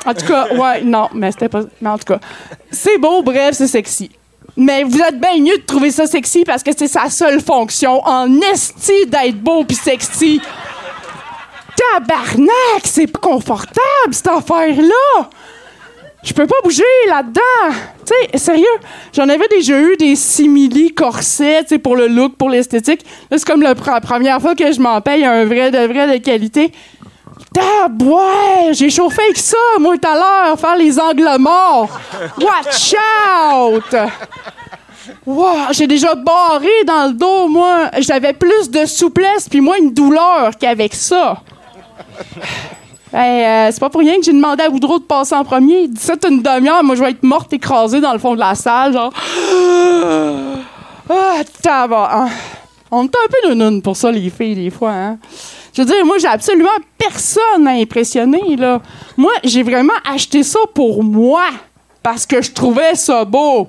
En 0.04 0.14
tout 0.14 0.26
cas, 0.26 0.48
ouais, 0.54 0.82
non, 0.82 1.08
mais 1.14 1.30
c'était 1.30 1.48
pas. 1.48 1.62
Mais 1.80 1.90
en 1.90 1.98
tout 1.98 2.12
cas, 2.12 2.18
c'est 2.70 2.98
beau, 2.98 3.22
bref, 3.22 3.54
c'est 3.54 3.68
sexy. 3.68 4.10
Mais 4.56 4.82
vous 4.82 4.98
êtes 4.98 5.18
bien 5.20 5.38
mieux 5.38 5.56
de 5.56 5.62
trouver 5.64 5.90
ça 5.90 6.06
sexy 6.06 6.44
parce 6.44 6.62
que 6.62 6.72
c'est 6.76 6.88
sa 6.88 7.08
seule 7.08 7.40
fonction 7.40 8.04
en 8.04 8.28
esti 8.52 9.06
d'être 9.06 9.38
beau 9.40 9.64
puis 9.64 9.76
sexy. 9.76 10.40
Tabarnak, 11.94 12.82
c'est 12.84 13.06
pas 13.06 13.20
confortable 13.20 14.10
cette 14.10 14.28
affaire-là. 14.28 15.30
Je 16.24 16.32
peux 16.32 16.46
pas 16.46 16.54
bouger 16.62 16.82
là-dedans. 17.08 17.74
Tu 18.06 18.12
sais, 18.32 18.38
sérieux, 18.38 18.64
j'en 19.12 19.28
avais 19.28 19.48
déjà 19.48 19.78
eu 19.80 19.96
des 19.96 20.14
simili 20.16 20.94
corsets, 20.94 21.62
tu 21.64 21.68
sais, 21.70 21.78
pour 21.78 21.96
le 21.96 22.06
look, 22.06 22.36
pour 22.36 22.48
l'esthétique. 22.48 23.04
Là, 23.30 23.38
c'est 23.38 23.44
comme 23.46 23.62
la 23.62 23.74
pr- 23.74 24.00
première 24.00 24.40
fois 24.40 24.54
que 24.54 24.70
je 24.72 24.80
m'en 24.80 25.00
paye 25.00 25.24
un 25.24 25.44
vrai 25.44 25.70
de 25.70 25.78
vrai 25.78 26.18
de 26.18 26.22
qualité. 26.22 26.72
Tabouais, 27.52 28.72
j'ai 28.72 28.88
chauffé 28.88 29.20
avec 29.22 29.36
ça, 29.36 29.56
moi, 29.80 29.96
tout 29.98 30.08
à 30.08 30.14
l'heure, 30.14 30.58
faire 30.58 30.76
les 30.76 30.98
angles 30.98 31.28
morts. 31.38 31.98
Watch 32.40 32.94
out! 33.50 33.94
Wow, 35.26 35.56
j'ai 35.72 35.86
déjà 35.88 36.14
barré 36.14 36.70
dans 36.86 37.08
le 37.08 37.12
dos, 37.14 37.48
moi. 37.48 37.90
J'avais 37.98 38.32
plus 38.32 38.70
de 38.70 38.86
souplesse 38.86 39.48
puis 39.48 39.60
moins 39.60 39.76
une 39.76 39.92
douleur 39.92 40.52
qu'avec 40.58 40.94
ça. 40.94 41.42
Hey, 43.14 43.44
euh, 43.44 43.70
c'est 43.70 43.80
pas 43.80 43.90
pour 43.90 44.00
rien 44.00 44.16
que 44.16 44.22
j'ai 44.24 44.32
demandé 44.32 44.62
à 44.62 44.70
Boudreau 44.70 44.98
de 44.98 45.04
passer 45.04 45.34
en 45.34 45.44
premier. 45.44 45.82
Il 45.82 45.90
dit 45.90 46.00
ça 46.00 46.14
une 46.28 46.40
demi-heure, 46.40 46.82
moi 46.82 46.94
je 46.94 47.02
vais 47.02 47.10
être 47.10 47.22
morte 47.22 47.52
écrasée 47.52 48.00
dans 48.00 48.12
le 48.14 48.18
fond 48.18 48.34
de 48.34 48.40
la 48.40 48.54
salle, 48.54 48.94
genre. 48.94 49.12
Ah, 51.10 51.42
tabac, 51.62 52.10
hein. 52.10 52.28
On 52.90 53.04
est 53.04 53.08
un 53.08 53.28
peu 53.28 53.48
nounoun 53.48 53.82
pour 53.82 53.96
ça, 53.96 54.10
les 54.10 54.30
filles, 54.30 54.54
des 54.54 54.70
fois, 54.70 54.92
hein. 54.92 55.18
Je 55.74 55.82
veux 55.82 55.86
dire, 55.86 56.04
moi, 56.04 56.18
j'ai 56.18 56.26
absolument 56.26 56.68
personne 56.98 57.66
à 57.66 57.72
impressionner, 57.72 58.56
là. 58.56 58.80
Moi, 59.16 59.32
j'ai 59.44 59.62
vraiment 59.62 59.92
acheté 60.10 60.42
ça 60.42 60.60
pour 60.74 61.02
moi, 61.02 61.44
parce 62.02 62.26
que 62.26 62.42
je 62.42 62.52
trouvais 62.52 62.94
ça 62.94 63.24
beau. 63.24 63.68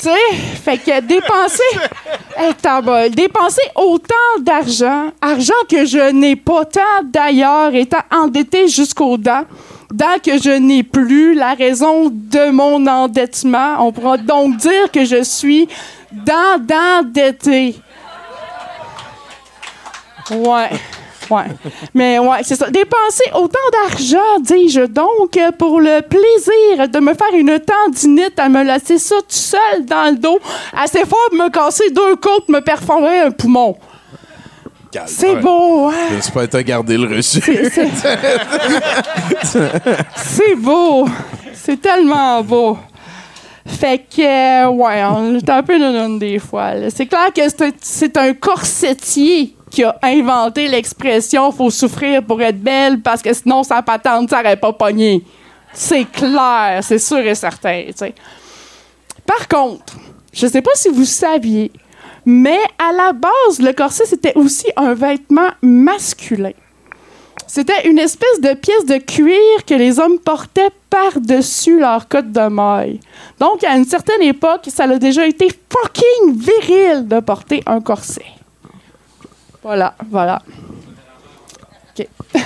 Tu 0.00 0.08
sais, 0.08 0.36
fait 0.64 0.78
que 0.78 1.00
dépenser, 1.00 1.62
Hey, 2.38 3.10
dépenser 3.10 3.60
autant 3.74 4.14
d'argent, 4.40 5.10
argent 5.20 5.52
que 5.68 5.84
je 5.84 6.10
n'ai 6.10 6.36
pas 6.36 6.64
tant 6.64 7.02
d'ailleurs, 7.04 7.74
étant 7.74 8.00
endetté 8.10 8.66
jusqu'aux 8.68 9.18
dents, 9.18 9.44
dents 9.92 10.18
que 10.24 10.38
je 10.38 10.52
n'ai 10.52 10.84
plus, 10.84 11.34
la 11.34 11.52
raison 11.52 12.08
de 12.10 12.50
mon 12.50 12.86
endettement, 12.86 13.86
on 13.86 13.92
pourra 13.92 14.16
donc 14.16 14.56
dire 14.56 14.90
que 14.90 15.04
je 15.04 15.22
suis 15.22 15.68
dans 16.12 16.58
d'endetté. 16.58 17.76
Ouais. 20.30 20.70
Ouais. 21.30 21.44
Mais 21.94 22.18
ouais, 22.18 22.38
c'est 22.42 22.56
ça. 22.56 22.68
Dépenser 22.70 23.24
autant 23.34 23.58
d'argent, 23.88 24.18
dis-je 24.40 24.80
donc, 24.86 25.38
pour 25.58 25.80
le 25.80 26.00
plaisir 26.02 26.88
de 26.88 26.98
me 26.98 27.14
faire 27.14 27.32
une 27.34 27.58
tendinite 27.60 28.38
à 28.38 28.48
me 28.48 28.62
laisser 28.64 28.98
ça 28.98 29.16
tout 29.16 29.24
seul 29.28 29.84
dans 29.86 30.10
le 30.10 30.16
dos, 30.16 30.38
assez 30.76 31.00
fort 31.06 31.18
pour 31.30 31.38
me 31.38 31.48
casser 31.50 31.90
deux 31.90 32.16
côtes, 32.16 32.48
me 32.48 32.60
perforer 32.60 33.20
un 33.20 33.30
poumon. 33.30 33.76
C'est 35.06 35.34
Ouais. 35.34 35.40
beau, 35.40 35.88
hein? 35.88 35.94
J'espère 36.16 36.48
t'as 36.48 36.62
gardé 36.64 36.98
le 36.98 37.06
reçu. 37.16 37.40
C'est 40.16 40.54
beau. 40.56 41.06
C'est 41.54 41.80
tellement 41.80 42.42
beau. 42.42 42.76
Fait 43.66 43.98
que, 43.98 44.64
euh, 44.64 44.68
ouais, 44.70 45.04
on 45.04 45.36
est 45.36 45.48
un 45.48 45.62
peu 45.62 45.78
nounoun 45.78 46.18
des 46.18 46.38
fois. 46.40 46.72
C'est 46.92 47.06
clair 47.06 47.28
que 47.32 47.42
c'est 47.80 48.16
un 48.16 48.32
corsetier 48.34 49.54
qui 49.70 49.84
a 49.84 49.98
inventé 50.02 50.68
l'expression 50.68 51.52
«faut 51.52 51.70
souffrir 51.70 52.22
pour 52.22 52.42
être 52.42 52.60
belle» 52.60 53.00
parce 53.02 53.22
que 53.22 53.32
sinon, 53.32 53.62
sa 53.62 53.82
patente, 53.82 54.30
ça 54.30 54.40
aurait 54.40 54.56
pas 54.56 54.72
pogné. 54.72 55.24
C'est 55.72 56.04
clair, 56.04 56.80
c'est 56.82 56.98
sûr 56.98 57.18
et 57.18 57.34
certain. 57.34 57.84
Par 59.24 59.46
contre, 59.46 59.94
je 60.32 60.46
sais 60.46 60.62
pas 60.62 60.74
si 60.74 60.88
vous 60.88 61.04
saviez, 61.04 61.70
mais 62.24 62.58
à 62.78 62.92
la 62.92 63.12
base, 63.12 63.60
le 63.60 63.72
corset, 63.72 64.04
c'était 64.06 64.36
aussi 64.36 64.66
un 64.76 64.94
vêtement 64.94 65.50
masculin. 65.62 66.52
C'était 67.46 67.88
une 67.88 67.98
espèce 67.98 68.40
de 68.40 68.54
pièce 68.54 68.84
de 68.86 68.98
cuir 68.98 69.64
que 69.66 69.74
les 69.74 69.98
hommes 69.98 70.18
portaient 70.18 70.70
par-dessus 70.88 71.80
leur 71.80 72.06
cotte 72.06 72.30
de 72.30 72.48
maille. 72.48 73.00
Donc, 73.40 73.64
à 73.64 73.76
une 73.76 73.84
certaine 73.84 74.22
époque, 74.22 74.68
ça 74.68 74.84
a 74.84 74.98
déjà 74.98 75.26
été 75.26 75.48
fucking 75.68 76.36
viril 76.36 77.08
de 77.08 77.20
porter 77.20 77.62
un 77.66 77.80
corset. 77.80 78.39
Voilà, 79.62 79.94
voilà. 80.10 80.40
OK. 81.98 82.06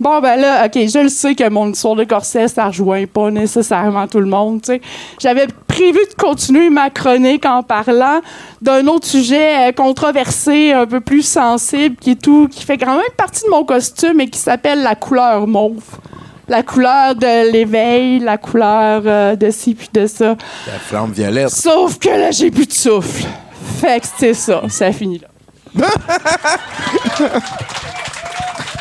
Bon, 0.00 0.20
ben 0.20 0.36
là, 0.36 0.66
OK, 0.66 0.72
je 0.74 0.98
le 0.98 1.08
sais 1.08 1.34
que 1.34 1.46
mon 1.48 1.70
histoire 1.70 1.94
de 1.94 2.04
corset, 2.04 2.48
ça 2.48 2.66
rejoint 2.66 3.04
pas 3.06 3.30
nécessairement 3.30 4.08
tout 4.08 4.20
le 4.20 4.26
monde, 4.26 4.62
tu 4.62 4.72
sais. 4.72 4.80
J'avais 5.20 5.46
prévu 5.66 5.98
de 5.98 6.14
continuer 6.14 6.70
ma 6.70 6.88
chronique 6.88 7.44
en 7.44 7.62
parlant 7.62 8.20
d'un 8.62 8.86
autre 8.86 9.06
sujet 9.06 9.68
euh, 9.68 9.72
controversé, 9.72 10.72
un 10.72 10.86
peu 10.86 11.00
plus 11.00 11.22
sensible, 11.22 11.96
qui 11.96 12.12
est 12.12 12.22
tout, 12.22 12.48
qui 12.50 12.64
fait 12.64 12.78
quand 12.78 12.96
même 12.96 13.12
partie 13.16 13.44
de 13.44 13.50
mon 13.50 13.64
costume 13.64 14.20
et 14.20 14.30
qui 14.30 14.38
s'appelle 14.38 14.82
la 14.82 14.94
couleur 14.94 15.46
mauve. 15.46 15.84
La 16.48 16.62
couleur 16.62 17.14
de 17.14 17.52
l'éveil, 17.52 18.18
la 18.18 18.38
couleur 18.38 19.02
euh, 19.04 19.36
de 19.36 19.50
ci 19.50 19.74
puis 19.74 19.88
de 19.92 20.06
ça. 20.06 20.36
La 20.66 20.78
flamme 20.78 21.12
violette. 21.12 21.50
Sauf 21.50 21.98
que 21.98 22.08
là, 22.08 22.30
j'ai 22.30 22.50
plus 22.50 22.66
de 22.66 22.72
souffle. 22.72 23.26
Fait 23.80 24.00
que 24.00 24.06
c'est 24.18 24.34
ça, 24.34 24.62
ça 24.68 24.90
finit 24.90 25.18
là. 25.18 25.29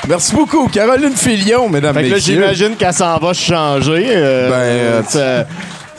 Merci 0.07 0.33
beaucoup, 0.33 0.67
Caroline 0.69 1.15
Filion, 1.15 1.69
mesdames 1.69 1.95
là, 1.95 2.01
messieurs. 2.01 2.17
j'imagine 2.19 2.75
qu'elle 2.75 2.93
s'en 2.93 3.17
va 3.19 3.33
changer. 3.33 4.05
euh, 4.09 4.49
Ben, 4.49 4.55
euh, 5.19 5.43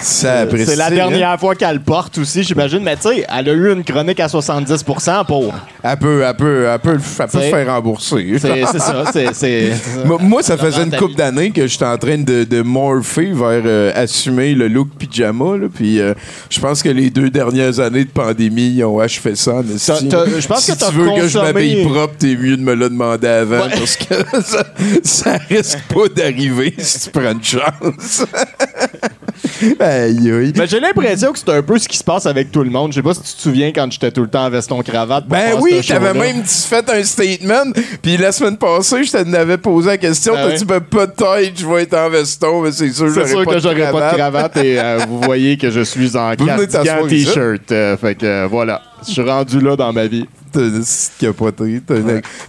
Ça 0.00 0.46
c'est 0.50 0.76
la 0.76 0.86
hein. 0.86 0.90
dernière 0.90 1.38
fois 1.38 1.54
qu'elle 1.54 1.80
porte 1.80 2.18
aussi, 2.18 2.42
j'imagine. 2.42 2.80
Mais 2.82 2.96
tu 2.96 3.02
sais, 3.02 3.26
elle 3.28 3.48
a 3.48 3.52
eu 3.52 3.72
une 3.72 3.84
chronique 3.84 4.20
à 4.20 4.26
70% 4.26 5.26
pour. 5.26 5.52
Elle 5.82 5.96
peut, 5.98 6.22
elle 6.26 6.36
peut, 6.36 6.66
elle 6.72 6.78
peut, 6.78 6.98
elle 7.18 7.26
peut 7.28 7.38
se 7.40 7.44
faire 7.44 7.66
rembourser. 7.74 8.36
C'est 8.38 8.78
ça. 8.78 9.04
c'est- 9.32 9.72
Moi, 10.04 10.42
ça 10.42 10.56
faisait 10.56 10.84
une 10.84 10.96
couple 10.96 11.14
d'années 11.14 11.50
que 11.50 11.66
j'étais 11.66 11.84
en 11.84 11.98
train 11.98 12.18
de, 12.18 12.44
de 12.44 12.62
morpher 12.62 13.32
vers 13.34 13.62
euh, 13.64 13.92
assumer 13.94 14.54
le 14.54 14.68
look 14.68 14.88
pyjama. 14.98 15.56
Là, 15.56 15.66
puis 15.72 16.00
euh, 16.00 16.14
je 16.48 16.60
pense 16.60 16.82
que 16.82 16.88
les 16.88 17.10
deux 17.10 17.30
dernières 17.30 17.78
années 17.80 18.04
de 18.04 18.10
pandémie, 18.10 18.74
ils 18.76 18.84
ont 18.84 18.98
achevé 18.98 19.34
ça. 19.36 19.62
je 19.62 20.46
pense 20.46 20.64
si 20.64 20.72
que 20.72 20.84
tu 20.84 20.92
veux 20.94 21.10
que 21.20 21.28
je 21.28 21.38
m'habille 21.38 21.84
propre, 21.84 22.14
t'es 22.18 22.36
mieux 22.36 22.56
de 22.56 22.62
me 22.62 22.74
le 22.74 22.88
demander 22.88 23.28
avant 23.28 23.60
Ouais. 23.60 23.68
parce 23.78 23.96
que 23.96 24.14
ça, 24.42 24.64
ça 25.02 25.38
risque 25.48 25.78
pas 25.92 26.08
d'arriver 26.14 26.74
si 26.78 27.00
tu 27.00 27.10
prends 27.10 27.32
une 27.32 27.44
chance. 27.44 28.24
aïe, 29.80 30.30
aïe. 30.32 30.52
Mais 30.56 30.66
j'ai 30.66 30.80
l'impression 30.80 31.32
que 31.32 31.38
c'est 31.38 31.50
un 31.50 31.62
peu 31.62 31.78
ce 31.78 31.88
qui 31.88 31.96
se 31.96 32.04
passe 32.04 32.26
avec 32.26 32.50
tout 32.52 32.62
le 32.62 32.70
monde. 32.70 32.92
Je 32.92 32.96
sais 32.96 33.02
pas 33.02 33.14
si 33.14 33.22
tu 33.22 33.32
te 33.34 33.40
souviens 33.42 33.72
quand 33.72 33.90
j'étais 33.90 34.10
tout 34.10 34.22
le 34.22 34.28
temps 34.28 34.44
en 34.44 34.50
veston 34.50 34.82
cravate. 34.82 35.26
Ben 35.28 35.54
oui, 35.60 35.80
t'avais 35.86 36.14
même 36.14 36.42
dit- 36.42 36.66
fait 36.68 36.88
un 36.90 37.02
statement. 37.04 37.72
Puis 38.02 38.16
la 38.16 38.32
semaine 38.32 38.56
passée, 38.56 39.04
je 39.04 39.12
t'avais 39.12 39.58
posé 39.58 39.88
la 39.90 39.98
question. 39.98 40.34
Ah 40.36 40.42
T'as 40.42 40.48
ouais? 40.48 40.56
dit, 40.56 40.64
ben, 40.64 40.80
peut-être 40.80 41.52
je 41.58 41.66
vais 41.66 41.82
être 41.82 41.94
en 41.94 42.10
veston, 42.10 42.62
mais 42.62 42.72
c'est 42.72 42.92
sûr, 42.92 43.10
sûr 43.12 43.44
que 43.46 43.58
j'aurais 43.58 43.90
pas 43.92 44.12
de 44.12 44.16
cravate. 44.16 44.56
et 44.58 44.78
euh, 44.80 44.98
vous 45.08 45.20
voyez 45.22 45.56
que 45.56 45.70
je 45.70 45.80
suis 45.80 46.16
en 46.16 46.34
cardigan 46.34 47.06
t-shirt. 47.08 47.72
euh, 47.72 47.96
fait 47.96 48.14
que 48.14 48.26
euh, 48.26 48.46
voilà, 48.50 48.82
je 49.06 49.12
suis 49.12 49.22
rendu 49.22 49.60
là 49.60 49.76
dans 49.76 49.92
ma 49.92 50.06
vie. 50.06 50.26
T'as 50.52 50.60
une- 50.60 50.82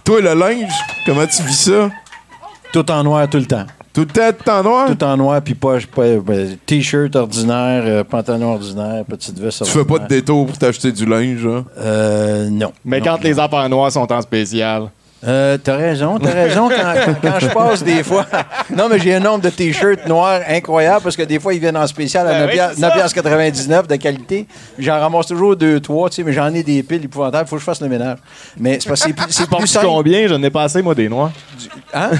Toi, 0.04 0.20
le 0.20 0.34
linge, 0.34 0.72
comment 1.06 1.26
tu 1.26 1.42
vis 1.44 1.54
ça? 1.70 1.90
Tout 2.72 2.90
en 2.90 3.04
noir 3.04 3.28
tout 3.28 3.38
le 3.38 3.46
temps. 3.46 3.66
Tout 3.94 4.00
le 4.00 4.06
temps, 4.06 4.30
tout 4.44 4.50
en 4.50 4.62
noir? 4.62 4.86
Tout 4.88 5.04
en 5.04 5.16
noir, 5.18 5.42
puis 5.42 5.54
pas, 5.54 5.76
pas- 5.94 6.16
ben, 6.16 6.56
t-shirt 6.64 7.14
ordinaire, 7.14 7.82
euh, 7.86 8.04
pantalon 8.04 8.54
ordinaire, 8.54 9.04
petite 9.04 9.38
veste 9.38 9.64
Tu 9.64 9.70
fais 9.70 9.84
pas 9.84 9.98
de 9.98 10.06
détour 10.08 10.46
pour 10.46 10.56
t'acheter 10.56 10.90
du 10.92 11.04
linge, 11.04 11.44
hein? 11.46 11.64
Euh, 11.78 12.48
non. 12.50 12.72
Mais 12.84 13.00
Non, 13.00 13.04
quand 13.04 13.12
non. 13.18 13.24
les 13.24 13.38
affaires 13.38 13.68
noires 13.68 13.92
sont 13.92 14.10
en 14.10 14.20
spécial. 14.22 14.90
Euh, 15.24 15.56
t'as 15.62 15.76
raison, 15.76 16.18
t'as 16.18 16.30
raison 16.32 16.68
quand, 16.68 17.14
quand 17.22 17.38
je 17.38 17.46
passe 17.48 17.84
des 17.84 18.02
fois. 18.02 18.26
Non, 18.74 18.88
mais 18.88 18.98
j'ai 18.98 19.14
un 19.14 19.20
nombre 19.20 19.42
de 19.42 19.50
t-shirts 19.50 20.06
noirs 20.06 20.40
incroyable 20.48 21.02
parce 21.02 21.16
que 21.16 21.22
des 21.22 21.38
fois, 21.38 21.52
ils 21.52 21.60
viennent 21.60 21.76
en 21.76 21.86
spécial 21.86 22.26
à 22.26 22.46
Ben 22.46 22.50
oui, 22.50 22.56
9 22.56 22.74
c'est 22.74 22.80
ça. 22.80 23.20
9,99 23.22 23.86
de 23.86 23.96
qualité. 23.96 24.46
J'en 24.78 24.98
ramasse 24.98 25.26
toujours 25.26 25.56
deux, 25.56 25.78
trois, 25.78 26.08
tu 26.08 26.16
sais, 26.16 26.22
mais 26.24 26.32
j'en 26.32 26.52
ai 26.54 26.62
des 26.62 26.82
piles 26.82 27.04
épouvantables. 27.04 27.48
Faut 27.48 27.56
que 27.56 27.60
je 27.60 27.64
fasse 27.66 27.80
le 27.82 27.88
ménage. 27.88 28.18
Mais 28.58 28.78
c'est 28.80 28.88
parce 28.88 29.02
que 29.04 29.10
c'est 29.28 29.46
plus, 29.48 29.66
simple. 29.66 29.86
combien? 29.86 30.26
Je 30.26 30.34
n'ai 30.34 30.48
pas 30.50 30.62
assez, 30.62 30.80
moi, 30.80 30.94
des 30.94 31.08
noirs. 31.08 31.32
Hein? 31.92 32.10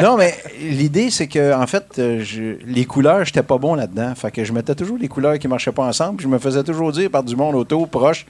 non, 0.00 0.16
mais 0.16 0.34
l'idée, 0.60 1.10
c'est 1.10 1.26
que 1.26 1.52
en 1.54 1.66
fait, 1.66 1.84
euh, 1.98 2.22
je- 2.24 2.56
les 2.66 2.84
couleurs, 2.86 3.24
j'étais 3.24 3.42
pas 3.42 3.58
bon 3.58 3.74
là-dedans. 3.74 4.14
Fait 4.16 4.30
que 4.30 4.42
je 4.44 4.52
mettais 4.52 4.74
toujours 4.74 4.96
les 4.98 5.08
couleurs 5.08 5.38
qui 5.38 5.46
marchaient 5.48 5.72
pas 5.72 5.84
ensemble. 5.84 6.16
puis 6.16 6.24
Je 6.24 6.28
me 6.28 6.38
faisais 6.38 6.62
toujours 6.62 6.90
dire 6.92 7.10
par 7.10 7.22
du 7.22 7.36
monde 7.36 7.54
autour, 7.54 7.88
proche, 7.88 8.24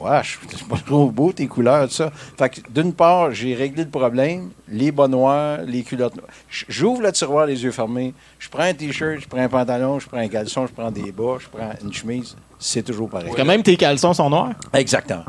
Wesh, 0.00 0.38
c'est 0.50 0.66
pas 0.66 0.76
trop 0.84 1.10
beau 1.10 1.32
tes 1.32 1.46
couleurs, 1.46 1.88
tout 1.88 1.94
ça. 1.94 2.12
Fait 2.38 2.48
que 2.48 2.60
d'une 2.70 2.92
part, 2.92 3.32
j'ai 3.32 3.54
réglé 3.54 3.84
le 3.84 3.90
problème, 3.90 4.50
les 4.68 4.92
bas 4.92 5.08
noirs, 5.08 5.58
les 5.66 5.82
culottes 5.82 6.16
noires. 6.16 6.28
J'ouvre 6.68 7.02
le 7.02 7.12
tiroir 7.12 7.46
les 7.46 7.62
yeux 7.62 7.72
fermés, 7.72 8.14
je 8.38 8.48
prends 8.48 8.62
un 8.62 8.74
t-shirt, 8.74 9.20
je 9.20 9.28
prends 9.28 9.40
un 9.40 9.48
pantalon, 9.48 9.98
je 9.98 10.06
prends 10.06 10.18
un 10.18 10.28
caleçon, 10.28 10.66
je 10.66 10.72
prends 10.72 10.90
des 10.90 11.12
bas, 11.12 11.36
je 11.38 11.48
prends 11.48 11.70
une 11.82 11.92
chemise. 11.92 12.36
C'est 12.58 12.82
toujours 12.82 13.08
pareil. 13.10 13.30
Quand 13.36 13.44
même, 13.44 13.62
tes 13.62 13.76
caleçons 13.76 14.14
sont 14.14 14.30
noirs? 14.30 14.52
Exactement. 14.72 15.24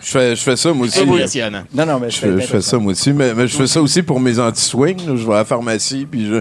Je 0.00 0.10
fais, 0.10 0.36
je 0.36 0.42
fais 0.42 0.56
ça, 0.56 0.72
moi 0.72 0.86
aussi. 0.86 1.00
Impressionnant. 1.00 1.64
Non, 1.72 1.86
non, 1.86 1.98
mais 1.98 2.10
Je 2.10 2.18
fais, 2.18 2.40
je 2.40 2.46
fais 2.46 2.60
ça, 2.60 2.78
moi 2.78 2.92
aussi. 2.92 3.12
Mais, 3.12 3.34
mais 3.34 3.48
je 3.48 3.56
fais 3.56 3.66
ça 3.66 3.80
aussi 3.80 4.02
pour 4.02 4.20
mes 4.20 4.38
anti-swing. 4.38 5.16
Je 5.16 5.26
vais 5.26 5.34
à 5.34 5.38
la 5.38 5.44
pharmacie, 5.44 6.06
puis 6.10 6.26
je, 6.26 6.40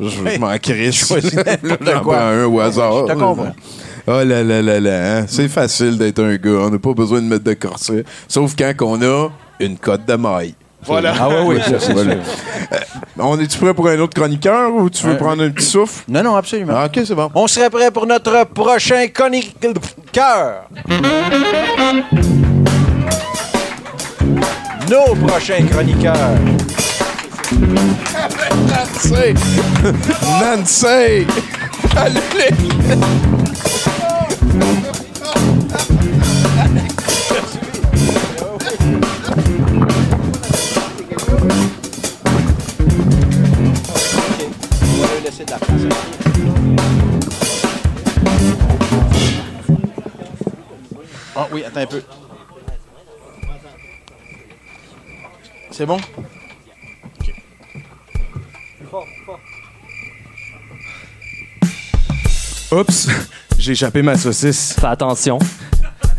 je, 0.00 0.08
je 0.08 0.38
m'en 0.38 0.56
crisse. 0.58 1.06
choisis 1.06 1.34
quoi. 1.34 2.00
prends 2.00 2.12
un 2.14 2.44
au 2.46 2.60
hasard. 2.60 3.06
Je 3.06 3.12
te 3.12 3.18
comprends. 3.18 3.54
Oh 4.08 4.22
là 4.24 4.42
là 4.44 4.62
là 4.62 4.78
là. 4.80 5.18
hein. 5.18 5.24
C'est 5.28 5.48
facile 5.48 5.98
d'être 5.98 6.22
un 6.22 6.36
gars. 6.36 6.50
On 6.66 6.70
n'a 6.70 6.78
pas 6.78 6.92
besoin 6.94 7.20
de 7.20 7.26
mettre 7.26 7.44
de 7.44 7.54
corset. 7.54 8.04
Sauf 8.28 8.54
quand 8.56 8.72
on 8.82 9.02
a 9.02 9.30
une 9.60 9.76
cote 9.76 10.06
de 10.06 10.14
maille. 10.14 10.54
Voilà. 10.84 11.14
Ah 11.18 11.28
oui, 11.28 11.56
oui, 11.56 11.62
ça, 11.62 11.80
c'est 11.80 11.92
Voilà. 11.92 12.12
sûr. 12.12 12.20
Euh, 12.72 12.76
on 13.18 13.40
est-tu 13.40 13.58
prêt 13.58 13.74
pour 13.74 13.88
un 13.88 13.98
autre 13.98 14.14
chroniqueur 14.14 14.72
ou 14.72 14.88
tu 14.88 15.04
veux 15.06 15.14
Euh, 15.14 15.16
prendre 15.16 15.42
un 15.42 15.50
petit 15.50 15.64
souffle? 15.66 16.04
Non, 16.06 16.22
non, 16.22 16.36
absolument. 16.36 16.74
Ah, 16.76 16.86
ok, 16.86 17.00
c'est 17.04 17.14
bon. 17.16 17.28
On 17.34 17.48
serait 17.48 17.70
prêt 17.70 17.90
pour 17.90 18.06
notre 18.06 18.44
prochain 18.44 19.08
chroniqueur. 19.12 20.68
Nos 24.88 25.14
prochains 25.26 25.66
chroniqueurs. 25.66 26.38
Nancy! 28.68 29.34
Nancy! 30.40 31.26
Allez! 31.96 33.35
Oui, 51.56 51.64
attends 51.64 51.80
un 51.80 51.86
peu. 51.86 52.02
C'est 55.70 55.86
bon? 55.86 55.98
Oups, 62.72 63.08
j'ai 63.58 63.72
échappé 63.72 64.02
ma 64.02 64.16
saucisse. 64.16 64.74
Fais 64.78 64.86
attention. 64.86 65.38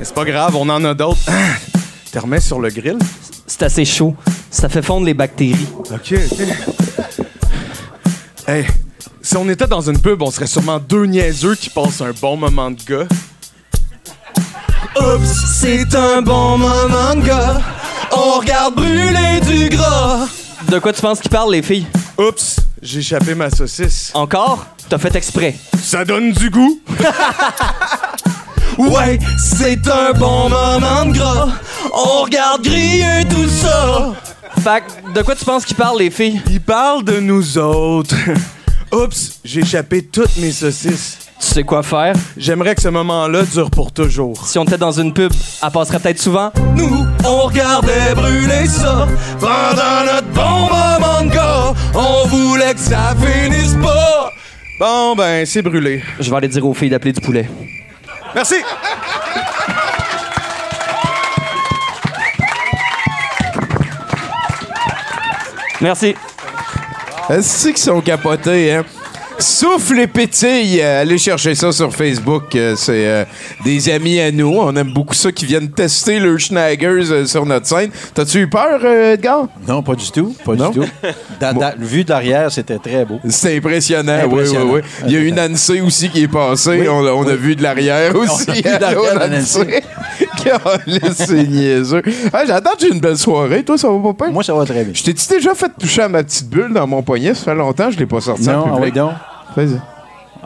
C'est 0.01 0.13
pas 0.13 0.25
grave, 0.25 0.55
on 0.55 0.67
en 0.69 0.83
a 0.83 0.93
d'autres. 0.93 1.19
Ah, 1.27 1.31
Te 2.11 2.19
remets 2.19 2.39
sur 2.39 2.59
le 2.59 2.69
grill? 2.69 2.97
C'est 3.45 3.63
assez 3.63 3.85
chaud. 3.85 4.15
Ça 4.49 4.69
fait 4.69 4.81
fondre 4.81 5.05
les 5.05 5.13
bactéries. 5.13 5.67
Ok, 5.91 6.13
ok. 6.13 6.47
Hey, 8.47 8.65
si 9.21 9.35
on 9.35 9.49
était 9.49 9.67
dans 9.67 9.81
une 9.81 9.99
pub, 9.99 10.21
on 10.21 10.31
serait 10.31 10.47
sûrement 10.47 10.79
deux 10.79 11.05
niaiseux 11.05 11.55
qui 11.55 11.69
passent 11.69 12.01
un 12.01 12.13
bon 12.21 12.37
moment 12.37 12.71
de 12.71 12.81
gars. 12.83 13.07
Oups, 14.95 15.45
c'est 15.53 15.93
un 15.95 16.21
bon 16.21 16.57
moment 16.57 17.15
de 17.15 17.25
gars. 17.25 17.61
On 18.11 18.39
regarde 18.39 18.75
brûler 18.75 19.41
du 19.45 19.69
gras. 19.69 20.27
De 20.69 20.79
quoi 20.79 20.91
tu 20.93 21.01
penses 21.01 21.19
qu'ils 21.19 21.31
parlent, 21.31 21.51
les 21.51 21.61
filles? 21.61 21.87
Oups, 22.17 22.57
j'ai 22.81 22.99
échappé 22.99 23.35
ma 23.35 23.49
saucisse. 23.49 24.11
Encore? 24.13 24.65
T'as 24.89 24.97
fait 24.97 25.15
exprès. 25.15 25.55
Ça 25.81 26.03
donne 26.05 26.31
du 26.31 26.49
goût. 26.49 26.81
Ouais, 28.77 29.17
c'est 29.39 29.87
un 29.87 30.11
bon 30.13 30.49
moment 30.49 31.05
de 31.05 31.13
gras. 31.17 31.47
On 31.91 32.21
regarde 32.21 32.61
griller 32.63 33.25
tout 33.27 33.49
ça. 33.49 34.13
Fait 34.59 34.83
que, 34.83 35.13
de 35.13 35.21
quoi 35.23 35.35
tu 35.35 35.43
penses 35.45 35.65
qu'ils 35.65 35.75
parlent, 35.75 35.97
les 35.97 36.11
filles? 36.11 36.39
Ils 36.47 36.61
parlent 36.61 37.03
de 37.03 37.19
nous 37.19 37.57
autres. 37.57 38.15
Oups, 38.93 39.39
j'ai 39.43 39.61
échappé 39.61 40.03
toutes 40.03 40.37
mes 40.37 40.51
saucisses. 40.51 41.17
Tu 41.39 41.45
sais 41.45 41.63
quoi 41.63 41.83
faire? 41.83 42.15
J'aimerais 42.35 42.73
que 42.73 42.81
ce 42.81 42.87
moment-là 42.87 43.43
dure 43.43 43.69
pour 43.69 43.91
toujours. 43.91 44.45
Si 44.47 44.57
on 44.57 44.63
était 44.63 44.77
dans 44.77 44.91
une 44.91 45.13
pub, 45.13 45.31
elle 45.63 45.71
passerait 45.71 45.99
peut-être 45.99 46.19
souvent. 46.19 46.51
Nous, 46.75 47.05
on 47.23 47.41
regardait 47.41 48.15
brûler 48.15 48.65
ça. 48.67 49.07
Pendant 49.39 50.13
notre 50.13 50.27
bon 50.33 50.61
moment 50.61 51.21
de 51.23 51.33
gars, 51.33 51.73
on 51.93 52.27
voulait 52.27 52.73
que 52.73 52.79
ça 52.79 53.15
finisse 53.19 53.75
pas. 53.75 54.31
Bon, 54.79 55.15
ben, 55.15 55.45
c'est 55.45 55.61
brûlé. 55.61 56.03
Je 56.19 56.29
vais 56.29 56.35
aller 56.37 56.47
dire 56.47 56.65
aux 56.65 56.73
filles 56.73 56.89
d'appeler 56.89 57.13
du 57.13 57.21
poulet. 57.21 57.47
Merci. 58.33 58.55
Merci. 65.81 66.15
Est-ce 67.29 67.67
qu'ils 67.67 67.77
sont 67.77 68.01
capotés, 68.01 68.73
hein? 68.73 68.85
Souffle 69.39 69.99
et 69.99 70.07
pétille. 70.07 70.81
Allez 70.81 71.17
chercher 71.17 71.53
ça 71.55 71.71
sur 71.71 71.93
Facebook. 71.93 72.55
Euh, 72.55 72.75
c'est 72.75 73.07
euh, 73.07 73.25
des 73.63 73.89
amis 73.89 74.19
à 74.19 74.31
nous. 74.31 74.55
On 74.57 74.75
aime 74.75 74.91
beaucoup 74.91 75.13
ça 75.13 75.31
qui 75.31 75.45
viennent 75.45 75.69
tester 75.69 76.19
le 76.19 76.37
Schnaggers 76.37 77.11
euh, 77.11 77.25
sur 77.25 77.45
notre 77.45 77.67
scène. 77.67 77.91
T'as-tu 78.13 78.39
eu 78.41 78.47
peur, 78.47 78.83
Edgar? 78.83 79.47
Non, 79.67 79.83
pas 79.83 79.95
du 79.95 80.09
tout. 80.11 80.35
Pas 80.43 80.55
Non? 80.55 80.69
du 80.69 80.79
tout. 80.79 80.85
Da- 81.39 81.53
da- 81.53 81.75
vu 81.77 82.03
d'arrière, 82.03 82.51
c'était 82.51 82.79
très 82.79 83.05
beau. 83.05 83.19
C'est 83.29 83.57
impressionnant, 83.57 84.21
oui, 84.29 84.43
oui, 84.49 84.57
oui. 84.71 84.81
Il 85.05 85.11
y 85.13 85.17
a 85.17 85.19
une 85.19 85.35
Nancy 85.35 85.81
aussi 85.81 86.09
qui 86.09 86.23
est 86.23 86.27
passée. 86.27 86.79
Oui. 86.81 86.87
on, 86.89 87.27
a 87.27 87.35
vu 87.35 87.55
de 87.55 87.61
l'arrière 87.63 88.13
On 88.15 88.21
a 88.21 88.23
aussi. 88.23 88.51
vu 88.51 88.63
c'est 91.13 91.43
niaiseux. 91.47 92.01
Ah, 92.33 92.45
J'attends 92.45 92.71
que 92.71 92.79
j'ai 92.81 92.89
une 92.89 92.99
belle 92.99 93.17
soirée. 93.17 93.63
Toi, 93.63 93.77
ça 93.77 93.89
va 93.89 94.13
pas 94.13 94.25
pire? 94.25 94.33
Moi, 94.33 94.43
ça 94.43 94.53
va 94.53 94.65
très 94.65 94.83
bien. 94.83 94.93
Je 94.93 95.03
t'ai-tu 95.03 95.27
déjà 95.27 95.53
fait 95.55 95.71
toucher 95.79 96.03
à 96.03 96.09
ma 96.09 96.23
petite 96.23 96.49
bulle 96.49 96.73
dans 96.73 96.87
mon 96.87 97.01
poignet? 97.03 97.33
Ça 97.33 97.45
fait 97.45 97.55
longtemps 97.55 97.87
que 97.87 97.91
je 97.93 97.99
l'ai 97.99 98.05
pas 98.05 98.21
sorti 98.21 98.49
en 98.49 98.53
Non, 98.53 98.63
ah 98.65 98.69
oui, 98.73 98.75
public. 98.77 98.93
donc. 98.95 99.11
Pèse, 99.55 99.79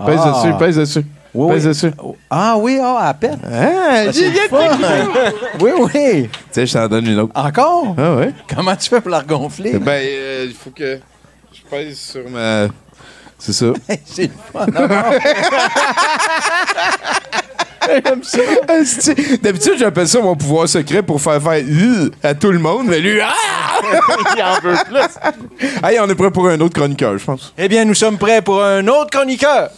pèse 0.06 0.20
Ah. 0.24 0.32
dessus, 0.44 0.58
pèse 0.58 0.76
dessus. 0.78 1.06
Oui, 1.34 1.54
Pèse 1.54 1.64
oui. 1.64 1.70
dessus. 1.70 1.92
Ah 2.30 2.56
oui, 2.58 2.78
ah, 2.84 3.08
à 3.08 3.14
peine. 3.14 3.40
Ah, 3.46 4.12
j'ai 4.12 4.30
le 4.30 4.36
fun. 4.50 4.58
Oui, 5.62 5.72
oui. 5.80 6.30
Tiens, 6.52 6.66
je 6.66 6.74
t'en 6.74 6.88
donne 6.90 7.08
une 7.08 7.20
autre. 7.20 7.32
Encore? 7.36 7.96
Ah 7.98 8.16
ouais? 8.16 8.34
Comment 8.54 8.76
tu 8.76 8.90
fais 8.90 9.00
pour 9.00 9.12
la 9.12 9.20
regonfler? 9.20 9.80
Ben, 9.80 10.02
euh, 10.04 10.46
il 10.50 10.54
faut 10.56 10.72
que 10.72 11.00
je 11.54 11.62
pèse 11.70 11.98
sur 11.98 12.30
ma... 12.30 12.68
C'est 13.40 13.54
ça. 13.54 13.68
c'est 14.06 14.24
le 14.24 14.30
fun. 14.54 14.66
J'aime 17.88 18.24
ça. 18.24 19.14
D'habitude, 19.42 19.74
j'appelle 19.78 20.08
ça 20.08 20.20
mon 20.22 20.36
pouvoir 20.36 20.68
secret 20.68 21.02
pour 21.02 21.22
faire 21.22 21.42
faire 21.42 21.64
à 22.24 22.34
tout 22.34 22.52
le 22.52 22.60
monde, 22.60 22.88
mais 22.88 23.00
lui, 23.00 23.20
ah! 23.22 23.34
Il 24.36 24.44
en 24.44 24.60
veut 24.60 24.78
plus. 24.86 25.68
Hey, 25.84 26.00
on 26.00 26.08
est 26.10 26.16
prêt 26.16 26.32
pour 26.32 26.48
un 26.48 26.60
autre 26.60 26.76
chroniqueur, 26.76 27.18
je 27.18 27.26
pense. 27.26 27.54
Eh 27.58 27.68
bien, 27.68 27.86
nous 27.86 27.96
sommes 27.96 28.18
prêts 28.18 28.42
pour 28.42 28.64
un 28.64 28.88
autre 28.88 29.10
chroniqueur. 29.10 29.70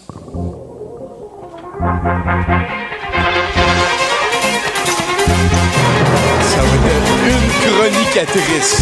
Ça 6.42 6.62
va 6.62 6.76
être 6.88 7.14
une 7.26 7.50
chronicatrice. 7.62 8.82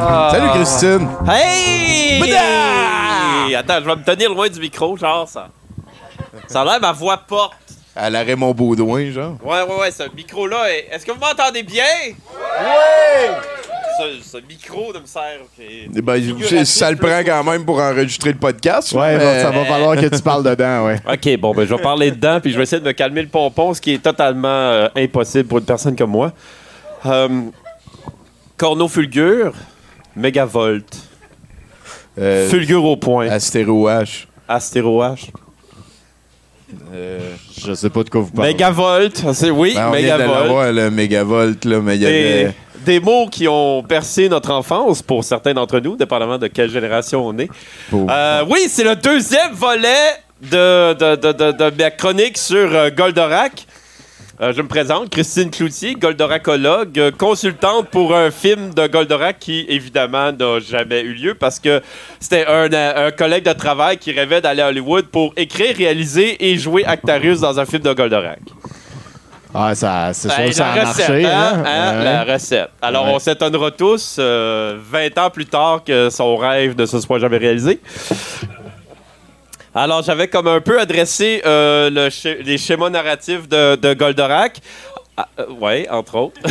Salut, 0.00 0.48
Christine. 0.54 1.08
Hey! 1.28 2.20
Bada! 2.20 3.58
Attends, 3.58 3.80
je 3.80 3.84
vais 3.86 3.96
me 3.96 4.04
tenir 4.04 4.30
loin 4.32 4.48
du 4.48 4.58
micro, 4.60 4.96
genre 4.96 5.28
ça. 5.28 5.48
Ça 6.48 6.62
a 6.62 6.64
l'air 6.64 6.80
ma 6.80 6.92
voix 6.92 7.18
porte. 7.18 7.54
À 7.94 8.08
la 8.08 8.20
Raymond 8.22 8.52
Baudouin, 8.54 9.10
genre. 9.10 9.34
Ouais, 9.44 9.60
ouais, 9.62 9.80
ouais, 9.80 9.90
ce 9.90 10.04
micro-là, 10.14 10.70
est- 10.72 10.88
est-ce 10.94 11.04
que 11.04 11.12
vous 11.12 11.18
m'entendez 11.20 11.62
bien? 11.62 11.84
Oui! 12.08 13.26
Ce, 14.22 14.30
ce 14.30 14.36
micro 14.46 14.92
de 14.94 15.00
me 15.00 15.06
sert. 15.06 15.40
ok. 15.42 15.64
Eh 15.94 16.00
Ben, 16.00 16.64
ça 16.64 16.90
le 16.90 16.96
prend 16.96 17.20
quand 17.24 17.44
même 17.44 17.66
pour 17.66 17.78
enregistrer 17.80 18.32
le 18.32 18.38
podcast. 18.38 18.92
Ouais, 18.92 19.18
mais- 19.18 19.24
bon, 19.24 19.42
ça 19.42 19.50
va 19.50 19.64
falloir 19.66 19.96
que 19.96 20.06
tu 20.06 20.22
parles 20.22 20.44
dedans, 20.44 20.86
ouais. 20.86 20.96
Ok, 21.12 21.38
bon, 21.38 21.52
ben 21.52 21.66
je 21.66 21.74
vais 21.74 21.82
parler 21.82 22.10
dedans, 22.10 22.40
puis 22.40 22.52
je 22.52 22.56
vais 22.56 22.62
essayer 22.62 22.80
de 22.80 22.86
me 22.86 22.92
calmer 22.92 23.20
le 23.22 23.28
pompon, 23.28 23.74
ce 23.74 23.80
qui 23.82 23.92
est 23.94 24.02
totalement 24.02 24.48
euh, 24.48 24.88
impossible 24.96 25.46
pour 25.48 25.58
une 25.58 25.64
personne 25.64 25.94
comme 25.96 26.10
moi. 26.10 26.32
Euh, 27.04 27.28
Corno 28.56 28.88
Fulgure, 28.88 29.52
Mégavolt, 30.16 30.84
Euh, 32.18 32.48
Fulgure 32.48 32.84
au 32.84 32.96
point, 32.96 33.28
Astéro 33.28 33.88
H. 33.88 34.26
Astéro 34.48 35.02
H. 35.02 35.30
Je 37.60 37.74
sais 37.74 37.90
pas 37.90 38.02
de 38.04 38.10
quoi 38.10 38.20
vous 38.22 38.30
parlez. 38.30 38.52
Mégavolt, 38.52 39.24
c'est 39.32 39.50
oui, 39.50 39.72
Ben, 39.74 39.88
on 39.88 39.92
Mégavolt. 39.92 40.74
le 40.74 40.90
mégavolt, 40.90 41.64
là, 41.64 41.80
mais 41.80 41.96
il 41.96 42.02
y 42.02 42.04
Des, 42.06 42.32
avait... 42.44 42.54
des 42.84 43.00
mots 43.00 43.28
qui 43.28 43.48
ont 43.48 43.82
percé 43.82 44.28
notre 44.28 44.50
enfance 44.52 45.02
pour 45.02 45.24
certains 45.24 45.52
d'entre 45.54 45.78
nous, 45.80 45.96
dépendamment 45.96 46.38
de 46.38 46.46
quelle 46.46 46.70
génération 46.70 47.26
on 47.26 47.36
est. 47.38 47.48
Euh, 47.92 48.44
oui, 48.48 48.66
c'est 48.68 48.84
le 48.84 48.96
deuxième 48.96 49.52
volet 49.52 50.14
de, 50.42 50.94
de, 50.94 51.16
de, 51.16 51.32
de- 51.32 51.52
de 51.70 51.82
ma 51.82 51.90
chronique 51.90 52.38
sur 52.38 52.74
euh, 52.74 52.90
Goldorak. 52.90 53.66
Euh, 54.42 54.54
je 54.54 54.62
me 54.62 54.68
présente, 54.68 55.10
Christine 55.10 55.50
Cloutier, 55.50 55.94
Goldoracologue, 55.96 56.98
euh, 56.98 57.10
consultante 57.10 57.88
pour 57.88 58.14
un 58.16 58.30
film 58.30 58.72
de 58.72 58.86
Goldorak 58.86 59.38
qui, 59.38 59.66
évidemment, 59.68 60.32
n'a 60.32 60.60
jamais 60.60 61.02
eu 61.02 61.12
lieu 61.12 61.34
parce 61.34 61.60
que 61.60 61.82
c'était 62.18 62.46
un, 62.46 62.72
euh, 62.72 63.08
un 63.08 63.10
collègue 63.10 63.44
de 63.44 63.52
travail 63.52 63.98
qui 63.98 64.12
rêvait 64.12 64.40
d'aller 64.40 64.62
à 64.62 64.68
Hollywood 64.68 65.06
pour 65.08 65.34
écrire, 65.36 65.76
réaliser 65.76 66.42
et 66.50 66.56
jouer 66.56 66.86
Actarus 66.86 67.40
dans 67.40 67.60
un 67.60 67.66
film 67.66 67.82
de 67.82 67.92
Goldorak. 67.92 68.38
Ah, 69.52 69.74
ça, 69.74 70.10
c'est 70.14 70.28
sûr 70.28 70.38
Ben, 70.38 70.48
que 70.48 70.54
ça 70.54 70.66
a 70.68 70.76
la 70.76 70.82
marché, 70.84 71.02
recette, 71.02 71.26
hein, 71.26 71.52
hein? 71.56 71.62
hein, 71.66 71.98
Ouais. 71.98 72.04
La 72.04 72.24
recette. 72.32 72.68
Alors, 72.80 73.04
Ouais. 73.06 73.12
on 73.16 73.18
s'étonnera 73.18 73.70
tous, 73.72 74.16
euh, 74.18 74.78
20 74.90 75.18
ans 75.18 75.28
plus 75.28 75.46
tard, 75.46 75.82
que 75.84 76.08
son 76.08 76.36
rêve 76.36 76.76
ne 76.78 76.86
se 76.86 76.98
soit 77.00 77.18
jamais 77.18 77.36
réalisé. 77.36 77.78
Alors, 79.74 80.02
j'avais 80.02 80.28
comme 80.28 80.48
un 80.48 80.60
peu 80.60 80.80
adressé 80.80 81.42
euh, 81.46 81.90
le 81.90 82.08
sch- 82.08 82.42
les 82.42 82.58
schémas 82.58 82.90
narratifs 82.90 83.48
de, 83.48 83.76
de 83.76 83.94
Goldorak. 83.94 84.58
Ah, 85.16 85.28
euh, 85.38 85.46
ouais, 85.60 85.86
entre 85.90 86.16
autres. 86.16 86.40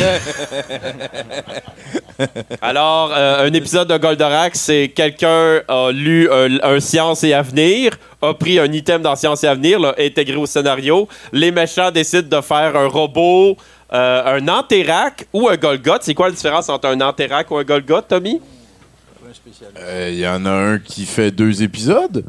Alors, 2.62 3.12
euh, 3.14 3.46
un 3.46 3.52
épisode 3.52 3.88
de 3.88 3.96
Goldorak, 3.98 4.56
c'est 4.56 4.88
quelqu'un 4.94 5.60
a 5.68 5.90
lu 5.92 6.30
un, 6.30 6.58
un 6.62 6.80
Science 6.80 7.24
et 7.24 7.34
Avenir, 7.34 7.92
a 8.22 8.32
pris 8.34 8.58
un 8.58 8.70
item 8.72 9.02
dans 9.02 9.16
Science 9.16 9.44
et 9.44 9.48
Avenir, 9.48 9.78
l'a 9.80 9.94
intégré 9.98 10.36
au 10.36 10.46
scénario. 10.46 11.08
Les 11.32 11.50
méchants 11.50 11.90
décident 11.90 12.38
de 12.38 12.42
faire 12.42 12.76
un 12.76 12.86
robot, 12.88 13.56
euh, 13.92 14.38
un 14.38 14.48
Anterac 14.48 15.26
ou 15.32 15.48
un 15.48 15.56
Golgoth. 15.56 16.02
C'est 16.02 16.14
quoi 16.14 16.28
la 16.28 16.34
différence 16.34 16.68
entre 16.68 16.88
un 16.88 17.00
Anterac 17.00 17.50
ou 17.50 17.56
un 17.58 17.64
Golgoth, 17.64 18.08
Tommy? 18.08 18.40
Euh, 19.78 20.08
Il 20.12 20.18
y 20.18 20.26
en 20.26 20.44
a 20.46 20.50
un 20.50 20.78
qui 20.78 21.04
fait 21.06 21.30
deux 21.30 21.62
épisodes? 21.62 22.24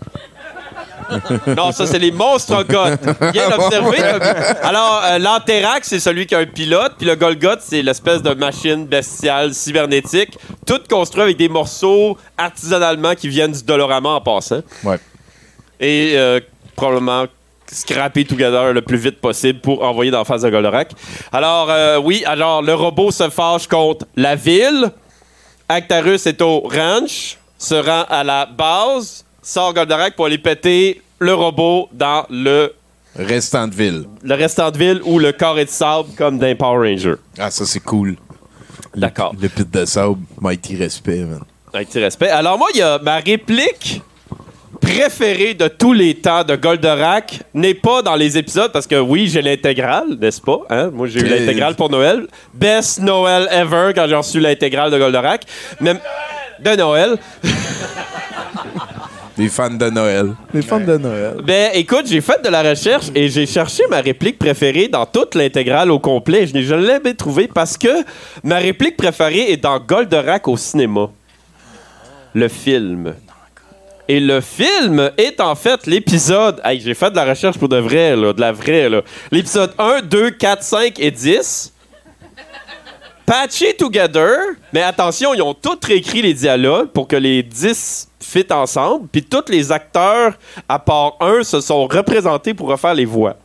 Non, 1.56 1.72
ça, 1.72 1.86
c'est 1.86 2.00
les 2.00 2.12
monstres 2.12 2.64
goths. 2.64 3.02
Bien 3.32 3.52
observé. 3.52 3.98
Tommy. 3.98 4.30
Alors, 4.64 5.02
euh, 5.06 5.18
l'Anterac, 5.20 5.84
c'est 5.84 6.00
celui 6.00 6.26
qui 6.26 6.36
a 6.36 6.40
un 6.40 6.46
pilote, 6.46 6.94
puis 6.98 7.08
le 7.08 7.16
Golgoth, 7.16 7.60
c'est 7.62 7.82
l'espèce 7.82 8.22
de 8.22 8.34
machine 8.34 8.86
bestiale 8.86 9.54
cybernétique, 9.54 10.38
toute 10.66 10.88
construite 10.88 11.24
avec 11.24 11.38
des 11.38 11.50
morceaux 11.50 12.18
artisanalement 12.38 13.16
qui 13.16 13.28
viennent 13.28 13.52
du 13.52 13.64
Dolorama 13.64 14.10
en 14.10 14.22
passant. 14.22 14.62
Ouais. 14.84 15.00
Et 15.80 16.14
euh, 16.16 16.40
probablement 16.76 17.26
scraper 17.72 18.26
together 18.26 18.74
le 18.74 18.82
plus 18.82 18.98
vite 18.98 19.20
possible 19.22 19.60
pour 19.60 19.84
envoyer 19.84 20.12
dans 20.12 20.20
la 20.20 20.26
face 20.26 20.42
de 20.42 20.50
Goldorak. 20.50 20.92
Alors, 21.32 21.70
euh, 21.70 21.98
oui, 21.98 22.24
alors 22.26 22.62
le 22.62 22.74
robot 22.74 23.12
se 23.12 23.30
fâche 23.30 23.68
contre 23.68 24.06
la 24.16 24.36
ville. 24.36 24.92
Actarus 25.70 26.26
est 26.26 26.42
au 26.42 26.60
ranch, 26.60 27.38
se 27.58 27.76
rend 27.76 28.04
à 28.10 28.24
la 28.24 28.46
base, 28.46 29.24
sort 29.42 29.74
Goldorak 29.74 30.16
pour 30.16 30.26
aller 30.26 30.38
péter 30.38 31.02
le 31.20 31.34
robot 31.34 31.90
dans 31.92 32.26
le, 32.30 32.74
Restant 33.16 33.68
de 33.68 33.76
ville. 33.76 34.06
le 34.24 34.36
restant 34.36 34.72
de 34.72 34.78
ville 34.78 35.02
ou 35.04 35.20
le 35.20 35.32
carré 35.34 35.66
de 35.66 35.70
sable 35.70 36.10
comme 36.18 36.40
dans 36.40 36.56
Power 36.56 36.90
Ranger. 36.90 37.16
Ah, 37.38 37.52
ça, 37.52 37.66
c'est 37.66 37.82
cool. 37.82 38.16
D'accord. 38.96 39.34
Le 39.40 39.50
pit 39.50 39.70
de 39.70 39.86
sable, 39.86 40.18
mighty 40.40 40.76
respect, 40.78 41.20
man. 41.26 41.42
Petit 41.74 42.00
respect. 42.00 42.30
Alors 42.30 42.58
moi, 42.58 42.68
il 42.74 42.80
y 42.80 42.82
a 42.82 43.00
ma 43.00 43.18
réplique 43.18 44.02
préférée 44.82 45.54
de 45.54 45.68
tous 45.68 45.94
les 45.94 46.16
temps 46.16 46.44
de 46.44 46.56
Goldorak 46.56 47.44
n'est 47.54 47.76
pas 47.76 48.02
dans 48.02 48.16
les 48.16 48.38
épisodes 48.38 48.72
parce 48.72 48.88
que 48.88 48.96
oui, 49.00 49.28
j'ai 49.28 49.42
l'intégrale, 49.42 50.18
n'est-ce 50.20 50.42
pas? 50.42 50.60
Hein? 50.70 50.90
Moi, 50.92 51.08
j'ai 51.08 51.20
eu 51.20 51.26
l'intégrale 51.26 51.76
pour 51.76 51.90
Noël. 51.90 52.28
Best 52.54 53.00
Noël 53.00 53.48
ever 53.52 53.92
quand 53.96 54.08
j'ai 54.08 54.16
reçu 54.16 54.40
l'intégrale 54.40 54.92
de 54.92 54.98
Goldorak. 54.98 55.46
Mais 55.80 55.94
de 56.60 56.76
Noël. 56.76 57.18
Des 59.42 59.50
fans 59.50 59.72
de 59.72 59.90
Noël. 59.90 60.36
Des 60.54 60.62
fans 60.62 60.80
de 60.80 60.98
Noël. 60.98 61.38
Ben, 61.44 61.72
écoute, 61.74 62.04
j'ai 62.06 62.22
fait 62.22 62.44
de 62.44 62.50
la 62.50 62.62
recherche 62.62 63.08
et 63.16 63.28
j'ai 63.28 63.48
cherché 63.48 63.82
ma 63.90 64.00
réplique 64.00 64.38
préférée 64.38 64.88
dans 64.88 65.08
toute 65.08 65.34
l'intégrale 65.34 65.90
au 65.90 65.98
complet. 65.98 66.46
Je 66.46 66.54
n'ai 66.54 66.62
jamais 66.62 67.00
trouvé 67.16 67.48
parce 67.48 67.76
que 67.76 67.88
ma 68.44 68.58
réplique 68.58 68.98
préférée 68.98 69.52
est 69.52 69.58
dans 69.58 69.80
Goldorak 69.80 70.48
au 70.48 70.58
cinéma. 70.58 71.10
Le 72.36 72.48
film. 72.50 73.16
Et 74.08 74.20
le 74.20 74.42
film 74.42 75.10
est 75.18 75.42
en 75.42 75.56
fait 75.56 75.88
l'épisode. 75.88 76.62
Hey, 76.64 76.80
j'ai 76.80 76.94
fait 76.94 77.10
de 77.10 77.16
la 77.16 77.26
recherche 77.26 77.58
pour 77.58 77.68
de 77.68 77.78
vrai, 77.78 78.16
là, 78.16 78.34
de 78.34 78.42
la 78.42 78.52
vraie, 78.52 78.90
là. 78.90 79.02
L'épisode 79.32 79.74
1, 79.80 80.02
2, 80.04 80.30
4, 80.30 80.62
5 80.62 81.00
et 81.00 81.10
10. 81.10 81.74
Patchy 83.26 83.74
Together, 83.76 84.38
mais 84.72 84.84
attention, 84.84 85.34
ils 85.34 85.42
ont 85.42 85.56
tous 85.56 85.80
réécrit 85.84 86.22
les 86.22 86.36
dialogues 86.36 86.90
pour 86.90 87.08
que 87.08 87.16
les 87.16 87.42
10 87.42 88.11
fit 88.32 88.48
ensemble, 88.52 89.08
puis 89.08 89.24
tous 89.24 89.50
les 89.50 89.72
acteurs, 89.72 90.34
à 90.68 90.80
part 90.80 91.18
un, 91.20 91.44
se 91.44 91.60
sont 91.60 91.86
représentés 91.86 92.54
pour 92.54 92.70
refaire 92.70 92.94
les 92.94 93.06
voix. 93.06 93.36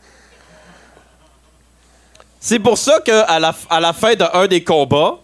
C'est 2.39 2.59
pour 2.59 2.77
ça 2.77 2.99
qu'à 3.01 3.39
la, 3.39 3.53
à 3.69 3.79
la 3.79 3.93
fin 3.93 4.15
d'un 4.15 4.47
des 4.47 4.63
combats, 4.63 5.17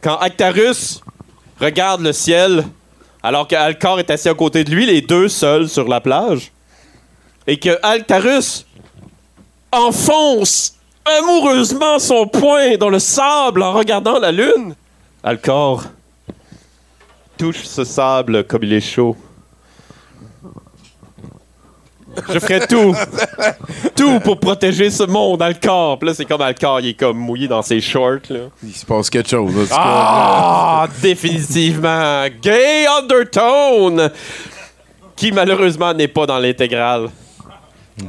quand 0.00 0.16
Actarus 0.16 1.00
regarde 1.60 2.00
le 2.00 2.12
ciel, 2.12 2.64
alors 3.22 3.46
que 3.46 3.54
Alcor 3.54 3.98
est 4.00 4.10
assis 4.10 4.28
à 4.28 4.34
côté 4.34 4.64
de 4.64 4.70
lui, 4.70 4.86
les 4.86 5.02
deux 5.02 5.28
seuls 5.28 5.68
sur 5.68 5.86
la 5.86 6.00
plage, 6.00 6.50
et 7.46 7.58
que 7.58 7.78
Altarus 7.82 8.66
enfonce 9.72 10.74
amoureusement 11.04 11.98
son 11.98 12.26
poing 12.26 12.76
dans 12.78 12.88
le 12.88 12.98
sable 12.98 13.62
en 13.62 13.72
regardant 13.72 14.18
la 14.18 14.32
lune. 14.32 14.74
Alcor 15.22 15.84
touche 17.44 17.64
ce 17.64 17.84
sable 17.84 18.44
comme 18.44 18.62
il 18.62 18.72
est 18.72 18.80
chaud. 18.80 19.14
Je 22.32 22.38
ferai 22.38 22.66
tout, 22.66 22.94
tout 23.94 24.18
pour 24.20 24.40
protéger 24.40 24.88
ce 24.88 25.02
monde, 25.02 25.42
Alcor. 25.42 25.98
Puis 25.98 26.08
là, 26.08 26.14
c'est 26.14 26.24
comme 26.24 26.40
Alcor, 26.40 26.80
il 26.80 26.90
est 26.90 26.94
comme 26.94 27.18
mouillé 27.18 27.46
dans 27.46 27.60
ses 27.60 27.82
shorts. 27.82 28.30
Là. 28.30 28.38
Il 28.62 28.72
se 28.72 28.86
passe 28.86 29.10
quelque 29.10 29.28
chose. 29.28 29.68
Ah, 29.72 30.86
définitivement. 31.02 32.24
Gay 32.40 32.86
Undertone, 32.86 34.10
qui 35.14 35.30
malheureusement 35.30 35.92
n'est 35.92 36.08
pas 36.08 36.24
dans 36.24 36.38
l'intégrale. 36.38 37.10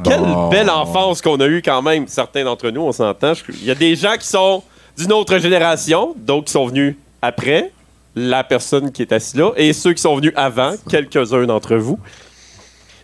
Quelle 0.02 0.24
belle 0.50 0.70
enfance 0.70 1.22
qu'on 1.22 1.40
a 1.42 1.48
eue 1.48 1.62
quand 1.62 1.82
même, 1.82 2.08
certains 2.08 2.46
d'entre 2.46 2.70
nous, 2.70 2.84
on 2.84 2.92
s'entend. 2.94 3.34
Il 3.50 3.66
y 3.66 3.72
a 3.72 3.76
des 3.76 3.98
gens 3.98 4.16
qui 4.18 4.28
sont 4.28 4.64
d'une 4.98 5.12
autre 5.12 5.38
génération, 5.40 6.16
d'autres 6.16 6.46
qui 6.46 6.54
sont 6.54 6.68
venus 6.68 6.96
après, 7.22 7.74
la 8.16 8.44
personne 8.44 8.92
qui 8.92 9.02
est 9.02 9.12
assise 9.12 9.36
là, 9.36 9.52
et 9.58 9.74
ceux 9.74 9.94
qui 9.94 10.02
sont 10.02 10.16
venus 10.16 10.34
avant, 10.36 10.74
quelques-uns 10.90 11.46
d'entre 11.46 11.76
vous. 11.76 12.00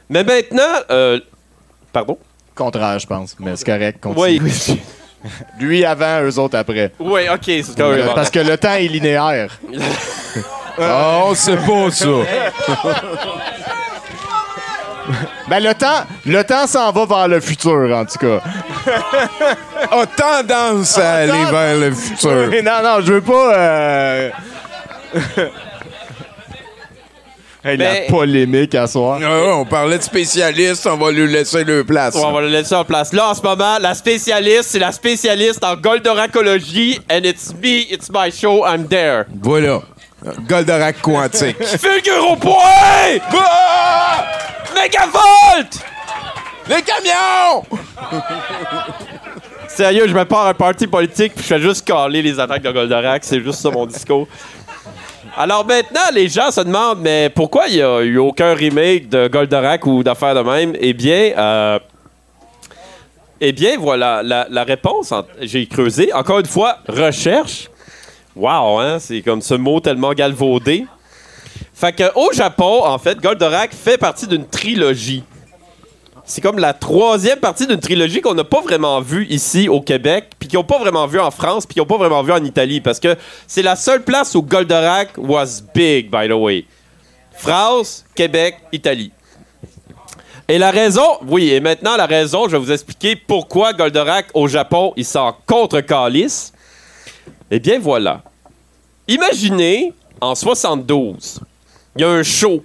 Mais 0.09 0.24
maintenant, 0.24 0.64
euh, 0.89 1.20
pardon? 1.93 2.18
Contraire, 2.55 2.99
je 2.99 3.07
pense. 3.07 3.36
Mais 3.39 3.55
c'est 3.55 3.66
correct. 3.66 3.99
continue. 4.01 4.41
Oui, 4.41 4.80
Lui 5.59 5.86
avant, 5.86 6.22
eux 6.24 6.39
autres 6.39 6.57
après. 6.57 6.91
oui, 6.99 7.22
ok, 7.32 7.43
c'est 7.45 7.78
quand 7.78 7.89
même. 7.91 8.09
Parce 8.16 8.30
que 8.32 8.39
le 8.39 8.57
temps 8.57 8.74
est 8.74 8.88
linéaire. 8.88 9.51
On 10.80 11.36
sait 11.36 11.57
pas 11.57 11.91
ça. 11.91 12.07
Ben, 15.49 15.59
le 15.62 15.74
temps, 15.74 16.05
le 16.26 16.41
temps 16.43 16.66
s'en 16.68 16.91
va 16.91 17.05
vers 17.05 17.28
le 17.28 17.41
futur, 17.41 17.89
en 17.93 18.05
tout 18.05 18.18
cas. 18.20 18.39
A 19.91 20.05
tendance 20.05 20.97
à 20.97 21.16
aller 21.16 21.45
vers 21.51 21.78
le 21.78 21.91
futur. 21.93 22.49
Non, 22.64 22.82
non, 22.84 23.01
je 23.01 23.14
veux 23.14 23.22
pas. 23.22 23.55
euh, 23.57 24.30
Hey, 27.64 27.78
Mais- 27.78 28.05
La 28.05 28.09
polémique 28.09 28.74
à 28.74 28.88
soir. 28.88 29.20
Ah, 29.24 29.55
on 29.55 29.66
parlait 29.66 29.99
de 29.99 30.03
spécialistes, 30.03 30.88
on 30.88 30.97
va 30.97 31.12
lui 31.12 31.32
laisser 31.32 31.64
le 31.64 31.84
place. 31.84 32.16
Ouais, 32.16 32.24
on 32.26 32.32
va 32.32 32.41
le 32.41 32.47
laisser 32.47 32.74
en 32.74 32.84
place. 32.84 33.14
Là, 33.14 33.30
en 33.30 33.36
ce 33.36 33.41
moment, 33.43 33.78
la 33.80 33.93
spécialiste, 33.93 34.64
c'est 34.72 34.80
la 34.80 34.91
spécialiste 34.91 35.64
en 35.64 35.76
goldoracologie. 35.76 36.99
And 37.12 37.20
it's 37.24 37.53
me, 37.53 37.82
it's 37.91 38.09
my 38.12 38.32
show, 38.32 38.66
I'm 38.66 38.88
there. 38.88 39.26
Voilà. 39.43 39.82
Goldorak 40.47 41.01
quantique. 41.01 41.64
Fulgure 41.64 42.32
au 42.32 42.36
point! 42.36 43.20
Ah! 43.32 44.26
Mégavolt! 44.76 45.80
Les 46.68 46.82
camions! 46.82 47.64
Sérieux, 49.68 50.07
je 50.07 50.14
me 50.14 50.26
pars 50.26 50.47
un 50.47 50.53
parti 50.53 50.86
politique 50.88 51.34
puis 51.36 51.43
je 51.43 51.47
fais 51.47 51.59
juste 51.59 51.86
caler 51.88 52.22
les 52.22 52.39
attaques 52.39 52.62
de 52.62 52.72
Goldorak. 52.72 53.24
C'est 53.24 53.41
juste 53.41 53.62
ça 53.62 53.70
mon 53.70 53.86
discours. 53.86 54.28
Alors 55.38 55.65
maintenant, 55.65 56.01
les 56.13 56.28
gens 56.28 56.51
se 56.51 56.61
demandent, 56.61 56.99
mais 57.01 57.30
pourquoi 57.30 57.67
il 57.67 57.76
n'y 57.76 57.82
a 57.82 58.01
eu 58.01 58.17
aucun 58.17 58.53
remake 58.53 59.09
de 59.09 59.28
Goldorak 59.28 59.86
ou 59.86 60.03
d'affaires 60.03 60.36
de 60.36 60.41
même? 60.41 60.76
Eh 60.80 60.93
bien, 60.93 61.34
euh, 61.38 61.80
eh 63.39 63.78
voilà, 63.78 64.22
la, 64.24 64.63
réponse, 64.63 65.13
j'ai 65.41 65.65
creusé. 65.65 66.13
Encore 66.13 66.39
une 66.39 66.45
fois, 66.45 66.78
recherche. 66.88 67.69
Wow, 68.36 68.80
hein, 68.80 68.99
c'est 68.99 69.22
comme 69.22 69.41
ce 69.41 69.55
mot 69.55 69.80
tellement 69.80 70.13
galvaudé. 70.13 70.86
Fait 71.74 71.93
que 71.93 72.03
au 72.15 72.32
Japon, 72.32 72.82
en 72.86 72.97
fait, 72.97 73.19
Goldorak 73.19 73.74
fait 73.74 73.97
partie 73.97 74.28
d'une 74.28 74.47
trilogie. 74.47 75.24
C'est 76.32 76.39
comme 76.39 76.59
la 76.59 76.71
troisième 76.71 77.39
partie 77.39 77.67
d'une 77.67 77.82
trilogie 77.82 78.21
qu'on 78.21 78.36
n'a 78.36 78.45
pas 78.45 78.61
vraiment 78.61 79.01
vue 79.01 79.27
ici 79.29 79.67
au 79.67 79.82
Québec, 79.82 80.29
puis 80.39 80.47
qu'ils 80.47 80.57
n'ont 80.59 80.63
pas 80.63 80.79
vraiment 80.79 81.05
vu 81.05 81.19
en 81.19 81.29
France, 81.29 81.65
puis 81.65 81.73
qu'ils 81.73 81.82
n'ont 81.82 81.88
pas 81.88 81.97
vraiment 81.97 82.23
vu 82.23 82.32
en 82.32 82.41
Italie, 82.41 82.79
parce 82.79 83.01
que 83.01 83.17
c'est 83.47 83.61
la 83.61 83.75
seule 83.75 84.01
place 84.01 84.34
où 84.34 84.41
Goldorak 84.41 85.09
was 85.17 85.59
big, 85.75 86.09
by 86.09 86.29
the 86.29 86.32
way. 86.32 86.63
France, 87.34 88.05
Québec, 88.15 88.55
Italie. 88.71 89.11
Et 90.47 90.57
la 90.57 90.71
raison, 90.71 91.03
oui, 91.27 91.49
et 91.49 91.59
maintenant 91.59 91.97
la 91.97 92.05
raison, 92.05 92.45
je 92.45 92.51
vais 92.51 92.59
vous 92.59 92.71
expliquer 92.71 93.17
pourquoi 93.17 93.73
Goldorak 93.73 94.27
au 94.34 94.47
Japon, 94.47 94.93
il 94.95 95.03
s'en 95.03 95.36
contre 95.45 95.82
calice. 95.82 96.53
Eh 97.49 97.59
bien 97.59 97.77
voilà. 97.77 98.21
Imaginez, 99.05 99.91
en 100.21 100.34
72, 100.34 101.41
il 101.97 102.01
y 102.03 102.05
a 102.05 102.09
un 102.09 102.23
show. 102.23 102.63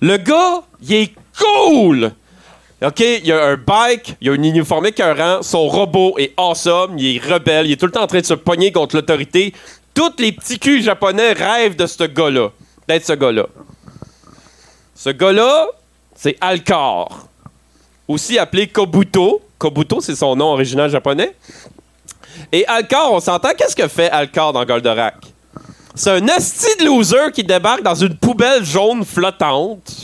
Le 0.00 0.16
gars, 0.16 0.62
il 0.80 0.94
est 0.94 1.14
cool! 1.38 2.14
OK, 2.82 3.00
il 3.00 3.26
y 3.26 3.32
a 3.32 3.42
un 3.42 3.56
bike, 3.56 4.16
il 4.20 4.26
y 4.26 4.30
a 4.30 4.34
un 4.34 4.42
uniforme 4.42 4.84
écœurant, 4.84 5.42
son 5.42 5.66
robot 5.66 6.16
est 6.18 6.34
awesome, 6.36 6.98
il 6.98 7.16
est 7.16 7.24
rebelle, 7.24 7.66
il 7.66 7.72
est 7.72 7.76
tout 7.76 7.86
le 7.86 7.92
temps 7.92 8.02
en 8.02 8.06
train 8.06 8.20
de 8.20 8.26
se 8.26 8.34
pogner 8.34 8.70
contre 8.70 8.96
l'autorité. 8.96 9.54
Tous 9.94 10.12
les 10.18 10.32
petits 10.32 10.58
culs 10.58 10.82
japonais 10.82 11.32
rêvent 11.32 11.76
de 11.76 11.86
ce 11.86 12.04
gars-là, 12.04 12.50
d'être 12.86 13.06
ce 13.06 13.14
gars-là. 13.14 13.46
Ce 14.94 15.08
gars-là, 15.08 15.68
c'est 16.14 16.36
Alcor, 16.38 17.28
aussi 18.06 18.38
appelé 18.38 18.66
Kobuto. 18.66 19.40
Kobuto, 19.56 20.02
c'est 20.02 20.14
son 20.14 20.36
nom 20.36 20.52
original 20.52 20.90
japonais. 20.90 21.34
Et 22.52 22.66
Alcor, 22.66 23.10
on 23.14 23.20
s'entend, 23.20 23.54
qu'est-ce 23.56 23.74
que 23.74 23.88
fait 23.88 24.10
Alcor 24.10 24.52
dans 24.52 24.66
Goldorak? 24.66 25.16
C'est 25.94 26.10
un 26.10 26.28
asti 26.28 26.76
de 26.78 26.84
loser 26.84 27.32
qui 27.32 27.42
débarque 27.42 27.82
dans 27.82 27.94
une 27.94 28.18
poubelle 28.18 28.66
jaune 28.66 29.02
flottante 29.02 29.94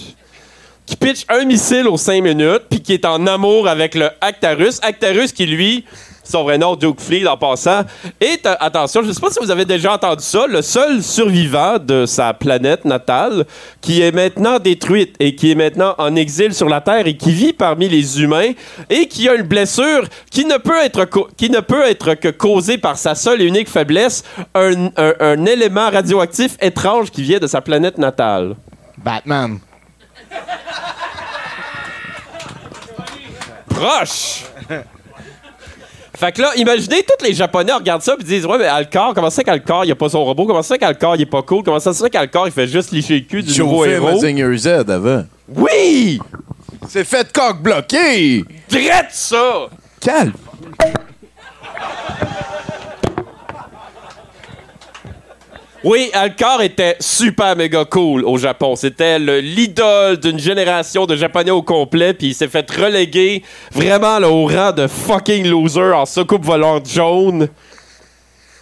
qui 0.92 0.96
pitch 0.96 1.24
un 1.28 1.44
missile 1.44 1.88
aux 1.88 1.96
5 1.96 2.22
minutes, 2.22 2.62
puis 2.68 2.80
qui 2.80 2.92
est 2.92 3.04
en 3.04 3.26
amour 3.26 3.66
avec 3.68 3.94
le 3.94 4.10
Actarus. 4.20 4.78
Actarus 4.82 5.32
qui, 5.32 5.46
lui, 5.46 5.84
son 6.24 6.44
vrai 6.44 6.58
nom, 6.58 6.76
Duke 6.76 7.00
Fleet, 7.00 7.26
en 7.26 7.36
passant, 7.36 7.82
est, 8.20 8.44
euh, 8.46 8.54
attention, 8.60 9.02
je 9.02 9.08
ne 9.08 9.12
sais 9.12 9.20
pas 9.20 9.30
si 9.30 9.38
vous 9.40 9.50
avez 9.50 9.64
déjà 9.64 9.94
entendu 9.94 10.22
ça, 10.22 10.46
le 10.46 10.60
seul 10.62 11.02
survivant 11.02 11.78
de 11.78 12.04
sa 12.06 12.32
planète 12.34 12.84
natale, 12.84 13.44
qui 13.80 14.02
est 14.02 14.12
maintenant 14.12 14.58
détruite 14.58 15.16
et 15.18 15.34
qui 15.34 15.50
est 15.50 15.54
maintenant 15.54 15.94
en 15.98 16.14
exil 16.14 16.52
sur 16.54 16.68
la 16.68 16.80
Terre 16.80 17.06
et 17.06 17.16
qui 17.16 17.32
vit 17.32 17.52
parmi 17.54 17.88
les 17.88 18.20
humains 18.22 18.50
et 18.90 19.06
qui 19.08 19.28
a 19.28 19.34
une 19.34 19.42
blessure 19.42 20.04
qui 20.30 20.44
ne 20.44 20.58
peut 20.58 20.78
être, 20.84 21.08
qui 21.36 21.48
ne 21.50 21.60
peut 21.60 21.82
être 21.86 22.14
que 22.14 22.28
causée 22.28 22.76
par 22.78 22.98
sa 22.98 23.14
seule 23.14 23.40
et 23.40 23.46
unique 23.46 23.68
faiblesse, 23.68 24.22
un- 24.54 24.90
un 25.20 25.46
élément 25.46 25.90
radioactif 25.90 26.56
étrange 26.60 27.10
qui 27.10 27.22
vient 27.22 27.38
de 27.38 27.46
sa 27.46 27.60
planète 27.62 27.96
natale. 27.98 28.54
Batman. 28.98 29.58
Proche. 33.74 34.44
Fait 36.14 36.30
que 36.30 36.42
là, 36.42 36.52
imaginez, 36.56 37.02
tous 37.02 37.24
les 37.24 37.34
Japonais 37.34 37.72
regardent 37.72 38.02
ça 38.02 38.14
et 38.20 38.22
disent 38.22 38.46
Ouais, 38.46 38.58
mais 38.58 38.66
Alcor, 38.66 39.12
comment 39.14 39.30
ça 39.30 39.42
qu'Alcor, 39.42 39.84
il 39.84 39.90
a 39.90 39.94
pas 39.96 40.08
son 40.08 40.24
robot? 40.24 40.46
Comment 40.46 40.62
ça 40.62 40.78
qu'Alcor, 40.78 41.16
il 41.16 41.22
est 41.22 41.26
pas 41.26 41.42
cool? 41.42 41.64
Comment 41.64 41.80
ça 41.80 41.92
qu'Alcor, 42.08 42.46
il 42.46 42.52
fait 42.52 42.68
juste 42.68 42.92
licher 42.92 43.14
le 43.14 43.20
cul 43.22 43.42
du 43.42 43.58
nouveau 43.58 43.84
héros? 43.84 44.20
Z 44.20 44.66
avant. 44.88 45.24
Oui 45.48 46.20
C'est 46.88 47.04
fait 47.04 47.32
coq 47.32 47.60
bloqué! 47.60 48.44
Drette 48.68 49.10
ça 49.10 49.66
Calme! 50.00 50.32
Oui, 55.84 56.10
Alcor 56.12 56.62
était 56.62 56.96
super 57.00 57.56
méga 57.56 57.84
cool 57.84 58.24
au 58.24 58.38
Japon. 58.38 58.76
C'était 58.76 59.18
le- 59.18 59.40
l'idole 59.40 60.16
d'une 60.18 60.38
génération 60.38 61.06
de 61.06 61.16
Japonais 61.16 61.50
au 61.50 61.62
complet, 61.62 62.14
puis 62.14 62.28
il 62.28 62.34
s'est 62.34 62.46
fait 62.46 62.70
reléguer 62.70 63.42
vraiment 63.72 64.18
au 64.18 64.46
rang 64.46 64.70
de 64.70 64.86
fucking 64.86 65.44
loser 65.48 65.92
en 65.92 66.06
soucoupe 66.06 66.44
volante 66.44 66.88
jaune. 66.88 67.48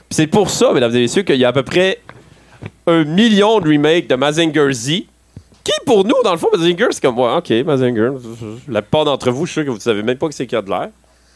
C'est 0.08 0.26
pour 0.28 0.48
ça, 0.48 0.72
mesdames 0.72 0.96
et 0.96 1.00
messieurs, 1.00 1.22
qu'il 1.22 1.36
y 1.36 1.44
a 1.44 1.48
à 1.48 1.52
peu 1.52 1.62
près 1.62 1.98
un 2.86 3.04
million 3.04 3.60
de 3.60 3.68
remakes 3.68 4.06
de 4.08 4.14
Mazinger 4.14 4.72
Z. 4.72 4.88
Qui, 5.62 5.72
pour 5.84 6.04
nous, 6.06 6.16
dans 6.24 6.32
le 6.32 6.38
fond, 6.38 6.48
Mazinger, 6.50 6.86
c'est 6.90 7.02
comme, 7.02 7.18
ouais, 7.18 7.34
ok, 7.36 7.50
Mazinger. 7.66 8.12
La 8.66 8.80
plupart 8.80 9.04
d'entre 9.04 9.30
vous, 9.30 9.44
je 9.44 9.52
suis 9.52 9.60
sûr 9.60 9.64
que 9.66 9.70
vous 9.70 9.76
ne 9.76 9.80
savez 9.82 10.02
même 10.02 10.16
pas 10.16 10.26
que 10.26 10.34
c'est 10.34 10.46
qu'il 10.46 10.56
a 10.56 10.62
de 10.62 10.70
l'air. 10.70 10.88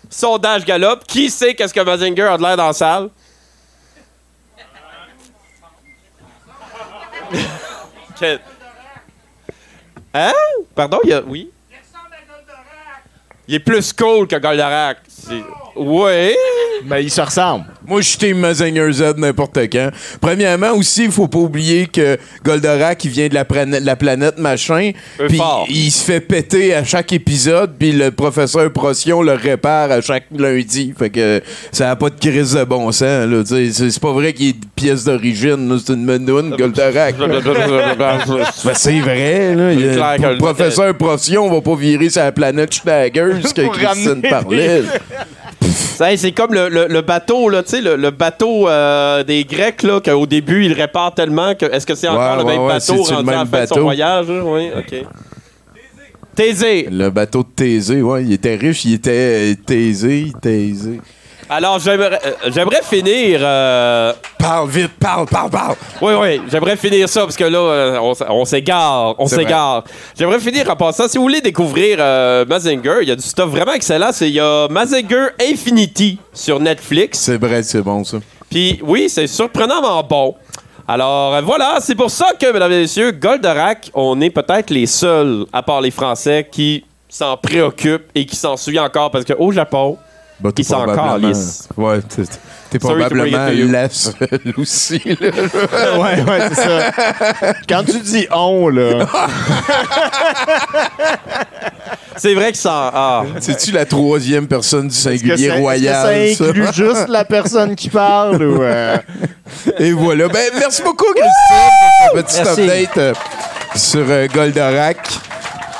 Sondage 0.09 0.65
galope. 0.65 1.05
Qui 1.07 1.29
sait 1.29 1.55
qu'est-ce 1.55 1.75
que 1.75 1.81
Mazinger 1.81 2.23
a 2.23 2.39
de 2.39 2.43
l'air 2.43 2.57
dans 2.57 2.67
la 2.69 2.73
salle? 2.73 3.11
Que- 8.19 8.39
Hein? 10.17 10.33
Pardon, 10.75 11.01
il 11.05 11.13
a... 11.13 11.21
Oui? 11.23 11.51
Il 13.49 13.55
est 13.57 13.61
plus 13.61 13.93
cool 13.93 14.27
que 14.29 14.37
Goldorak. 14.37 14.99
C'est- 15.09 15.43
Ouais. 15.77 16.37
Mais 16.87 17.03
ils 17.05 17.11
se 17.11 17.21
ressemblent. 17.21 17.65
Moi, 17.87 18.01
je 18.01 18.09
suis 18.09 18.19
Team 18.19 18.39
Mazinger 18.39 18.91
Z 18.93 19.15
n'importe 19.17 19.59
quand. 19.73 19.91
Premièrement, 20.21 20.73
aussi, 20.73 21.05
il 21.05 21.11
faut 21.11 21.29
pas 21.29 21.39
oublier 21.39 21.87
que 21.87 22.19
Goldorak, 22.45 23.05
il 23.05 23.11
vient 23.11 23.29
de 23.29 23.35
la, 23.35 23.45
planète- 23.45 23.83
la 23.83 23.97
planète 23.97 24.39
machin. 24.39 24.93
Puis 25.29 25.39
il 25.69 25.91
se 25.91 26.05
fait 26.05 26.21
péter 26.21 26.75
à 26.75 26.85
chaque 26.85 27.13
épisode, 27.13 27.75
puis 27.79 27.93
le 27.93 28.11
professeur 28.11 28.71
Procyon 28.73 29.23
le 29.23 29.33
répare 29.33 29.91
à 29.93 30.01
chaque 30.01 30.25
lundi. 30.37 30.93
Fait 30.99 31.11
que 31.11 31.41
ça 31.73 31.91
a 31.91 31.97
pas 31.97 32.11
de 32.11 32.19
crise 32.19 32.53
de 32.55 32.65
bon 32.65 32.91
sens. 32.93 33.27
C'est 33.73 34.01
pas 34.01 34.13
vrai 34.13 34.33
qu'il 34.33 34.47
y 34.47 34.49
ait 34.51 34.53
de 34.53 34.67
pièces 34.77 35.05
d'origine. 35.05 35.79
C'est 35.85 35.93
une 35.93 36.05
menoune, 36.05 36.55
Goldorak. 36.57 37.15
Ben, 37.99 38.75
c'est 38.75 39.01
vrai, 39.01 39.55
là. 39.55 39.73
Il 39.73 39.89
a- 40.01 40.17
le 40.33 40.39
professeur 40.39 40.95
Procyon 40.97 41.51
va 41.51 41.61
pas 41.61 41.75
virer 41.77 42.09
sa 42.11 42.31
planète 42.33 42.75
Schnaggers 42.75 43.41
que 43.55 43.69
Christine 43.69 44.23
parlait. 44.23 44.83
Hey, 46.01 46.19
c'est 46.19 46.33
comme 46.33 46.55
le, 46.55 46.69
le- 46.69 46.87
le 46.89 47.01
bateau, 47.03 47.49
là, 47.49 47.63
tu 47.63 47.71
sais, 47.71 47.81
le, 47.81 47.97
le 47.97 48.11
bateau 48.11 48.69
euh, 48.69 49.23
des 49.25 49.45
Grecs, 49.45 49.83
là, 49.83 50.01
qu'au 50.01 50.27
début, 50.27 50.65
ils 50.65 50.73
réparent 50.73 51.15
tellement 51.15 51.55
que. 51.55 51.67
Est-ce 51.67 51.87
que 51.87 51.95
c'est 51.95 52.09
encore 52.09 52.37
Ouais, 52.39 52.43
le 52.43 52.45
ouais, 52.45 52.53
même 52.57 52.63
ouais, 52.63 52.69
bateau 52.75 53.03
rendu 53.03 53.13
à 53.13 53.17
la 53.33 53.39
même 53.39 53.47
fin 53.49 53.63
de 53.63 53.67
son 53.67 53.81
voyage? 53.81 54.29
là? 54.29 54.43
Oui, 54.45 54.71
OK. 54.77 54.95
Thésée. 56.35 56.89
Le 56.91 57.11
bateau 57.11 57.43
de 57.45 57.49
Thésée, 57.55 58.03
ouais, 58.03 58.25
il 58.25 58.33
était 58.33 58.57
riche, 58.57 58.85
il 58.85 58.95
était 58.95 59.53
euh, 59.53 59.55
Thésée, 59.65 60.33
Thésée. 60.43 61.01
Alors, 61.49 61.79
j'aimerais 61.79 62.19
euh, 62.25 62.51
j'aimerais 62.53 62.81
finir. 62.83 63.39
euh, 63.43 64.13
Parle 64.39 64.69
vite, 64.69 64.91
parle, 65.01 65.27
parle, 65.27 65.51
parle. 65.51 65.75
Oui, 66.03 66.13
oui, 66.21 66.41
j'aimerais 66.51 66.77
finir 66.77 67.09
ça 67.09 67.23
parce 67.23 67.37
que 67.37 67.45
là, 67.45 67.59
euh, 67.59 67.99
on, 68.29 68.45
s'égare, 68.45 69.15
on 69.19 69.27
s'égare. 69.27 69.85
J'aimerais 70.19 70.39
finir 70.41 70.69
en 70.71 70.77
passant. 70.77 71.09
Si 71.09 71.17
vous 71.17 71.25
voulez 71.25 71.41
découvrir 71.41 71.97
euh, 72.01 72.45
Mazinger, 72.47 72.97
il 73.03 73.09
y 73.09 73.13
a 73.13 73.17
du 73.17 73.23
stuff 73.23 73.49
vraiment 73.51 73.73
excellent. 73.73 74.11
C'est- 74.13 74.29
Il 74.29 74.35
y 74.35 74.41
a 74.41 74.69
Mazinger 74.69 75.29
Infinity 75.41 76.19
sur 76.33 76.61
Netflix. 76.61 77.19
C'est 77.21 77.39
vrai, 77.39 77.63
c'est 77.63 77.83
bon, 77.83 78.05
ça. 78.05 78.19
Puis 78.51 78.79
oui, 78.83 79.09
c'est 79.09 79.27
surprenamment 79.27 80.03
bon. 80.03 80.35
Alors 80.87 81.41
voilà, 81.43 81.79
c'est 81.81 81.95
pour 81.95 82.11
ça 82.11 82.33
que, 82.39 82.53
mesdames 82.53 82.73
et 82.73 82.81
messieurs, 82.81 83.11
Goldorak, 83.13 83.91
on 83.95 84.21
est 84.21 84.29
peut-être 84.31 84.69
les 84.71 84.85
seuls, 84.87 85.47
à 85.53 85.63
part 85.63 85.81
les 85.81 85.91
Français, 85.91 86.47
qui 86.51 86.85
s'en 87.09 87.37
préoccupent 87.39 88.11
et 88.15 88.27
qui 88.27 88.37
s'en 88.37 88.57
souviennent 88.59 88.85
encore 88.85 89.11
parce 89.11 89.25
qu'au 89.25 89.51
Japon, 89.53 89.97
Bah, 90.45 90.51
ils 90.59 90.65
s'en 90.65 90.85
calissent. 90.85 91.67
Ouais, 91.75 92.01
t'es, 92.03 92.23
t'es 92.71 92.79
probablement 92.79 93.25
la 93.73 93.89
seule 93.91 94.53
aussi. 94.59 95.01
là. 95.19 95.31
ouais, 95.99 96.23
ouais, 96.23 96.49
c'est 96.51 96.55
ça. 96.55 96.93
Quand 97.67 97.83
tu 97.85 97.99
dis 98.01 98.27
on, 98.31 98.69
là. 98.69 99.07
C'est 102.17 102.35
vrai 102.35 102.53
que 102.53 102.59
ça. 102.59 102.93
Ah. 102.95 103.23
C'est-tu 103.41 103.73
la 103.73 103.85
troisième 103.87 104.47
personne 104.47 104.87
du 104.89 104.95
Est-ce 104.95 105.09
que 105.09 105.19
singulier 105.19 105.49
ça- 105.49 105.55
royal? 105.57 106.15
est-ce 106.15 106.39
que 106.39 106.45
ça 106.45 106.51
inclut 106.51 106.73
juste 106.73 107.09
la 107.09 107.25
personne 107.25 107.75
qui 107.75 107.89
parle 107.89 108.41
ou. 108.43 108.63
euh, 108.63 108.97
Et 109.79 109.91
voilà. 109.93 110.29
Ben, 110.29 110.51
merci 110.59 110.83
beaucoup, 110.83 111.07
Christine, 111.13 111.71
pour 112.13 112.21
ce 112.21 112.23
petit 112.23 112.43
Merci. 112.45 112.61
update 112.61 112.99
euh, 112.99 113.15
sur 113.75 114.05
euh, 114.09 114.29
Goldorak. 114.33 114.99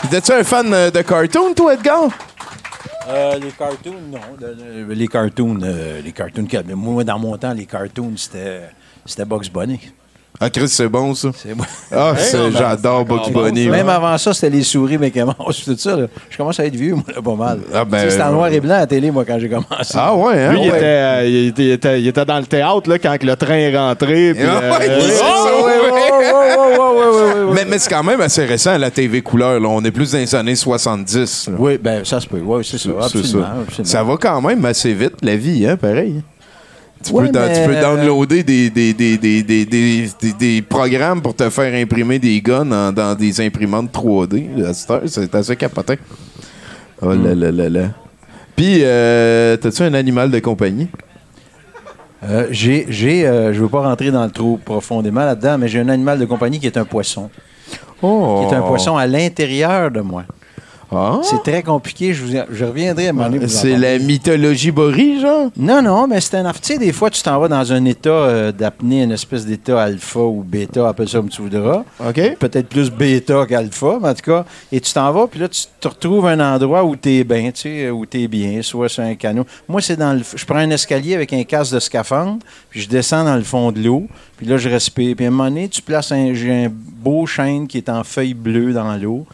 Étais-tu 0.07 0.33
un 0.33 0.43
fan 0.43 0.75
euh, 0.75 0.91
de 0.91 1.03
cartoon, 1.03 1.55
toi, 1.55 1.75
Edgar? 1.75 2.09
Euh, 3.09 3.39
les 3.39 3.51
cartoons, 3.53 4.01
non. 4.11 4.19
Le- 4.41 4.85
le- 4.87 4.95
les 4.95 5.09
cartoons, 5.09 5.59
euh, 5.63 6.01
les 6.01 6.13
cartoons. 6.13 6.47
Moi, 6.75 7.05
dans 7.05 7.19
mon 7.19 7.37
temps, 7.37 7.53
les 7.53 7.67
cartoons, 7.67 8.15
c'était, 8.17 8.71
Bugs 9.27 9.51
Bunny. 9.53 9.81
Ah, 10.41 10.51
Chris, 10.51 10.69
c'est 10.69 10.89
bon, 10.89 11.15
ça. 11.15 11.29
C'est 11.37 11.55
moi. 11.55 11.65
Ah, 11.93 12.13
Hey, 12.19 12.35
mais 12.35 12.59
j'adore 12.59 13.05
Bugs 13.05 13.15
encore 13.19 13.45
Bunny. 13.45 13.67
bon. 13.67 13.71
Même 13.71 13.89
avant 13.89 14.19
ça, 14.19 14.35
c'était 14.35 14.51
les 14.51 14.65
souris 14.65 14.99
Mickey 14.99 15.25
Mouse, 15.25 15.63
tout 15.65 15.77
ça. 15.79 15.95
là. 15.95 16.07
Je 16.29 16.37
commence 16.37 16.59
à 16.59 16.67
être 16.67 16.75
vieux, 16.75 16.95
moi, 16.95 17.05
là, 17.15 17.23
pas 17.23 17.35
mal. 17.37 17.61
Ah, 17.73 17.85
ben, 17.85 17.99
Tu 17.99 18.05
sais, 18.05 18.11
c'était 18.11 18.23
en 18.25 18.33
noir 18.33 18.49
et 18.53 18.59
blanc 18.59 18.75
à 18.75 18.79
la 18.81 18.87
télé, 18.89 19.13
moi, 19.13 19.25
quand 19.25 19.39
j'ai 19.39 19.49
commencé. 19.49 19.95
Ah, 19.95 20.13
ouais, 20.15 20.43
hein? 20.43 20.53
Lui, 20.53 20.63
il, 20.63 20.67
était, 20.69 20.81
euh, 20.83 21.25
il, 21.25 21.47
était, 21.49 21.63
il 21.65 21.71
était- 21.71 22.01
il 22.01 22.09
était 22.09 22.25
dans 22.25 22.39
le 22.39 22.47
théâtre 22.47 22.91
là, 22.91 22.99
quand 22.99 23.23
le 23.23 23.37
train 23.37 23.55
est 23.55 23.77
rentré. 23.79 24.35
puis, 24.35 24.43
Ah, 24.45 24.77
ouais, 24.79 24.87
c'est 25.01 25.11
ça, 25.13 25.25
ouais, 25.25 25.63
ouais. 25.63 25.91
ouais, 25.93 26.11
ouais, 26.11 26.33
ouais, 26.33 26.57
ouais, 26.57 26.79
ouais, 26.79 27.35
ouais, 27.35 27.45
ouais. 27.45 27.55
Mais, 27.55 27.65
mais 27.71 27.79
c'est 27.79 27.91
quand 27.91 28.03
même 28.03 28.21
assez 28.21 28.45
récent, 28.45 28.77
la 28.77 28.91
TV 28.91 29.23
couleur. 29.23 29.61
Là. 29.61 29.69
On 29.69 29.85
est 29.85 29.93
plus 29.93 30.11
dans 30.13 30.19
les 30.19 30.35
années 30.35 30.57
70. 30.57 31.49
là. 31.51 31.55
Oui, 31.59 31.79
ben 31.81 32.05
ça 32.05 32.19
se 32.21 32.27
peut. 32.27 32.41
Oui, 32.45 32.65
c'est 32.69 32.79
ça. 32.79 32.91
C'est 33.03 33.05
Absolument, 33.05 33.45
ça. 33.45 33.55
absolument. 33.63 33.85
Ça 33.85 34.03
va 34.03 34.17
quand 34.21 34.41
même 34.41 34.65
assez 34.65 34.93
vite, 34.95 35.15
la 35.23 35.37
vie, 35.37 35.65
hein, 35.67 35.77
pareil. 35.77 36.23
Tu, 37.05 37.13
Ouais, 37.13 37.27
peux, 37.27 37.33
dans- 37.33 37.41
mais- 37.47 37.63
tu 37.63 37.69
peux 37.69 37.81
downloader 37.81 38.43
des, 38.43 38.71
des, 38.71 38.95
des, 38.95 39.19
des, 39.43 40.09
des, 40.39 40.63
programmes 40.63 41.21
pour 41.21 41.35
te 41.37 41.49
faire 41.51 41.75
imprimer 41.75 42.19
des 42.19 42.41
guns 42.41 42.71
en- 42.73 42.93
dans 42.93 43.15
des 43.15 43.41
imprimantes 43.41 43.93
3D. 43.93 44.65
à 44.67 44.73
cette 44.73 44.91
heure. 44.91 45.03
C'est 45.07 45.35
assez 45.35 45.55
capoté. 45.57 45.99
Oh 47.03 47.13
là 47.13 47.35
là 47.35 47.51
là 47.53 47.69
là. 47.69 47.89
Puis, 48.57 48.79
euh, 48.83 49.57
t'as-tu 49.57 49.83
un 49.83 49.95
animal 49.95 50.31
de 50.31 50.39
compagnie? 50.39 50.89
Euh, 52.23 52.47
j'ai, 52.51 52.87
j'ai, 52.89 53.27
euh, 53.27 53.53
je 53.53 53.61
veux 53.61 53.69
pas 53.69 53.83
rentrer 53.83 54.11
dans 54.11 54.25
le 54.25 54.31
trop 54.31 54.57
profondément 54.65 55.25
là-dedans, 55.27 55.59
mais 55.59 55.69
j'ai 55.69 55.81
un 55.81 55.89
animal 55.91 56.19
de 56.19 56.25
compagnie 56.25 56.59
qui 56.59 56.67
est 56.67 56.79
un 56.79 56.85
poisson. 56.87 57.29
Oh! 58.01 58.47
Qui 58.49 58.55
est 58.55 58.57
un 58.59 58.63
poisson 58.63 58.97
à 58.97 59.07
l'intérieur 59.07 59.91
de 59.91 60.01
moi. 60.01 60.25
Ah? 60.97 61.21
C'est 61.23 61.43
très 61.43 61.63
compliqué. 61.63 62.15
Je, 62.15 62.25
vous, 62.25 62.33
je 62.51 62.65
reviendrai 62.65 63.09
à 63.09 63.11
un 63.11 63.13
moment 63.13 63.37
C'est 63.47 63.77
la 63.77 63.99
mythologie 63.99 64.71
Boris, 64.71 65.21
genre? 65.21 65.51
Non, 65.57 65.83
non, 65.83 66.07
mais 66.07 66.21
c'est 66.21 66.37
un 66.37 66.53
Tu 66.53 66.59
sais, 66.63 66.79
des 66.79 66.93
fois, 66.93 67.11
tu 67.11 67.23
t'en 67.23 67.39
vas 67.39 67.49
dans 67.49 67.73
un 67.73 67.85
état 67.85 68.11
euh, 68.11 68.53
d'apnée, 68.53 69.03
une 69.03 69.13
espèce 69.13 69.47
d'état 69.47 69.83
alpha 69.83 70.21
ou 70.21 70.43
bêta, 70.43 70.89
appelle 70.89 71.09
ça 71.09 71.19
comme 71.19 71.29
tu 71.29 71.43
voudras. 71.43 71.85
OK. 72.01 72.37
Peut-être 72.39 72.69
plus 72.69 72.91
bêta 72.91 73.47
qu'alpha, 73.47 73.99
mais 74.01 74.09
en 74.09 74.15
tout 74.15 74.31
cas. 74.31 74.45
Et 74.73 74.81
tu 74.81 74.93
t'en 74.93 75.11
vas, 75.13 75.27
puis 75.27 75.41
là, 75.41 75.49
tu 75.49 75.63
te 75.81 75.89
retrouves 75.89 76.27
un 76.27 76.41
endroit 76.41 76.85
où 76.85 76.97
tu 76.97 77.11
es 77.11 77.25
bien, 77.25 77.51
tu 77.51 77.63
sais, 77.63 77.91
où 77.91 78.07
tu 78.07 78.23
es 78.23 78.29
bien, 78.29 78.63
soit 78.63 78.89
sur 78.89 79.03
un 79.03 79.15
canot. 79.15 79.45
Moi, 79.69 79.81
c'est 79.81 79.97
dans 79.97 80.13
le. 80.13 80.23
Je 80.35 80.45
prends 80.45 80.59
un 80.59 80.71
escalier 80.71 81.15
avec 81.15 81.33
un 81.33 81.45
casque 81.45 81.75
de 81.75 81.81
scaphandre, 81.81 82.39
puis 82.71 82.81
je 82.81 82.89
descends 82.89 83.25
dans 83.25 83.37
le 83.37 83.43
fond 83.43 83.73
de 83.73 83.83
l'eau, 83.83 84.07
puis 84.37 84.47
là, 84.47 84.57
je 84.57 84.69
respire. 84.69 85.17
Puis 85.17 85.25
à 85.25 85.29
un 85.29 85.31
moment 85.31 85.49
donné, 85.49 85.69
tu 85.69 85.83
places 85.83 86.13
un. 86.13 86.35
J'ai 86.35 86.67
un 86.67 86.69
beau 86.71 87.27
chêne 87.27 87.67
qui 87.67 87.79
est 87.79 87.89
en 87.89 88.05
feuilles 88.05 88.35
bleues 88.35 88.73
dans 88.73 88.97
l'eau. 88.97 89.27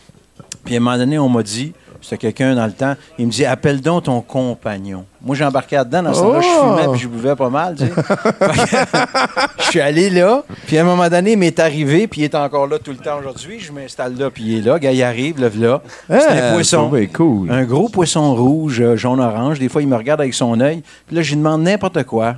Puis 0.65 0.75
à 0.75 0.77
un 0.79 0.81
moment 0.81 0.97
donné, 0.97 1.19
on 1.19 1.29
m'a 1.29 1.43
dit, 1.43 1.73
c'était 2.03 2.17
quelqu'un 2.19 2.55
dans 2.55 2.65
le 2.67 2.73
temps, 2.73 2.95
il 3.19 3.27
me 3.27 3.31
dit 3.31 3.45
appelle 3.45 3.81
donc 3.81 4.05
ton 4.05 4.21
compagnon. 4.23 5.05
Moi, 5.23 5.37
j'embarquais 5.37 5.77
là-dedans. 5.77 6.03
Dans 6.03 6.15
ce 6.15 6.21
temps-là, 6.21 6.41
je 6.41 6.47
Oh! 6.49 6.77
fumais 6.77 6.89
puis 6.93 7.01
je 7.01 7.09
buvais 7.09 7.37
pas 7.37 7.51
mal. 7.51 7.77
tu 7.77 7.85
sais. 7.87 7.93
Je 9.59 9.65
suis 9.65 9.81
allé 9.81 10.11
là, 10.11 10.43
puis 10.67 10.79
à 10.79 10.81
un 10.81 10.85
moment 10.85 11.09
donné, 11.09 11.33
il 11.33 11.39
m'est 11.39 11.59
arrivé, 11.61 12.07
puis 12.09 12.23
il 12.23 12.25
est 12.25 12.35
encore 12.35 12.67
là 12.67 12.79
tout 12.79 12.91
le 12.91 12.97
temps 12.97 13.19
aujourd'hui. 13.19 13.61
Je 13.61 13.71
m'installe 13.71 14.17
là, 14.17 14.31
puis 14.31 14.43
il 14.45 14.59
est 14.59 14.63
là. 14.63 14.79
Gars, 14.79 14.91
il 14.93 15.03
arrive, 15.03 15.39
le 15.41 15.49
là. 15.61 15.83
C'est 16.09 16.17
Ah, 16.27 16.51
un 16.51 16.53
poisson. 16.55 16.91
c'est 16.93 16.99
bien 17.01 17.07
cool. 17.09 17.51
Un 17.53 17.65
gros 17.65 17.89
poisson 17.89 18.35
rouge, 18.35 18.81
euh, 18.81 18.97
jaune-orange. 18.97 19.59
Des 19.59 19.69
fois, 19.69 19.83
il 19.83 19.89
me 19.89 19.97
regarde 19.97 20.21
avec 20.21 20.35
son 20.35 20.59
œil. 20.61 20.83
Puis 21.07 21.15
là, 21.17 21.23
je 21.23 21.31
lui 21.31 21.37
demande 21.37 21.63
n'importe 21.63 22.03
quoi. 22.05 22.37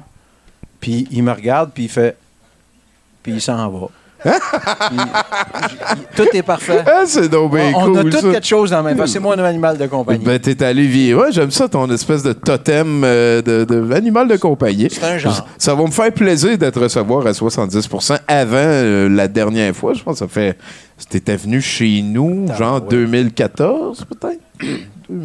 Puis 0.80 1.06
il 1.10 1.22
me 1.22 1.32
regarde, 1.32 1.70
puis 1.72 1.84
il 1.84 1.88
fait. 1.88 2.16
Puis 3.22 3.32
il 3.34 3.40
s'en 3.40 3.68
va. 3.70 3.86
Tout 6.16 6.26
est 6.32 6.42
parfait. 6.42 6.82
Ah, 6.86 7.02
c'est 7.06 7.28
donc 7.28 7.54
bien 7.54 7.72
on 7.74 7.86
cool, 7.86 7.98
a 7.98 8.02
tout 8.04 8.10
ça. 8.12 8.30
quelque 8.32 8.46
chose 8.46 8.70
dans 8.70 8.76
la 8.78 8.82
même 8.82 8.96
face. 8.98 9.10
C'est 9.12 9.20
moi 9.20 9.34
un 9.34 9.44
animal 9.44 9.78
de 9.78 9.86
compagnie. 9.86 10.24
Ben, 10.24 10.38
t'es 10.38 10.62
allé 10.62 10.86
vivre. 10.86 11.22
Ouais, 11.22 11.32
j'aime 11.32 11.50
ça, 11.50 11.68
ton 11.68 11.90
espèce 11.90 12.22
de 12.22 12.32
totem 12.32 13.02
euh, 13.04 13.42
de, 13.42 13.64
de 13.64 13.92
animal 13.92 14.28
de 14.28 14.36
compagnie. 14.36 14.88
C'est 14.90 15.04
un 15.04 15.18
genre. 15.18 15.46
Ça 15.58 15.74
va 15.74 15.84
me 15.84 15.90
faire 15.90 16.12
plaisir 16.12 16.56
de 16.58 16.70
te 16.70 16.78
recevoir 16.78 17.26
à 17.26 17.32
70% 17.32 18.18
avant 18.26 18.56
euh, 18.56 19.08
la 19.08 19.28
dernière 19.28 19.74
fois. 19.74 19.94
Je 19.94 20.02
pense 20.02 20.14
que 20.14 20.18
ça 20.20 20.28
fait. 20.28 20.56
T'étais 21.10 21.36
venu 21.36 21.60
chez 21.60 22.00
nous, 22.02 22.46
genre 22.56 22.80
2014, 22.80 24.04
peut-être? 24.04 24.40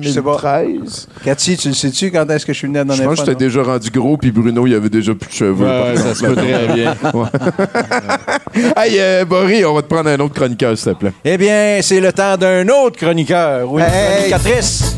Je 0.01 0.09
sais 0.09 0.21
pas. 0.21 0.37
2013. 0.41 1.07
Cathy, 1.23 1.57
tu 1.57 1.67
le 1.69 1.73
sais-tu 1.73 2.11
quand 2.11 2.29
est-ce 2.29 2.45
que 2.45 2.53
je 2.53 2.57
suis 2.57 2.67
venu 2.67 2.77
la 2.83 2.95
Je 2.95 3.03
pense 3.03 3.19
que 3.19 3.25
j'étais 3.25 3.35
déjà 3.45 3.63
rendu 3.63 3.89
gros, 3.89 4.17
puis 4.17 4.31
Bruno, 4.31 4.65
il 4.67 4.73
avait 4.75 4.89
déjà 4.89 5.13
plus 5.15 5.27
de 5.29 5.33
cheveux. 5.33 5.65
Ouais, 5.65 5.95
ça 5.97 6.13
se 6.15 6.25
peut 6.25 6.35
très 6.35 6.67
bien. 6.73 6.95
Hey, 8.75 8.95
euh, 8.99 9.23
Boris, 9.25 9.63
on 9.65 9.73
va 9.75 9.81
te 9.83 9.87
prendre 9.87 10.09
un 10.09 10.19
autre 10.19 10.33
chroniqueur, 10.33 10.75
s'il 10.77 10.93
te 10.93 10.97
plaît. 10.97 11.13
Eh 11.23 11.37
bien, 11.37 11.79
c'est 11.81 11.99
le 11.99 12.11
temps 12.11 12.37
d'un 12.37 12.67
autre 12.69 12.97
chroniqueur 12.97 13.71
ou 13.71 13.77
une 13.79 13.85
Hey! 13.85 14.29
chronicatrice. 14.31 14.95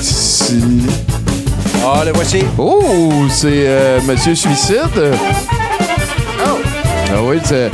Si- 0.00 0.62
Ah, 1.84 2.02
le 2.04 2.12
voici. 2.12 2.42
Oh, 2.58 3.24
c'est 3.28 3.48
euh, 3.66 4.00
Monsieur 4.06 4.34
Suicide. 4.34 4.78
Oh! 4.96 6.58
Ah 7.12 7.22
oui, 7.22 7.36
c'est. 7.44 7.70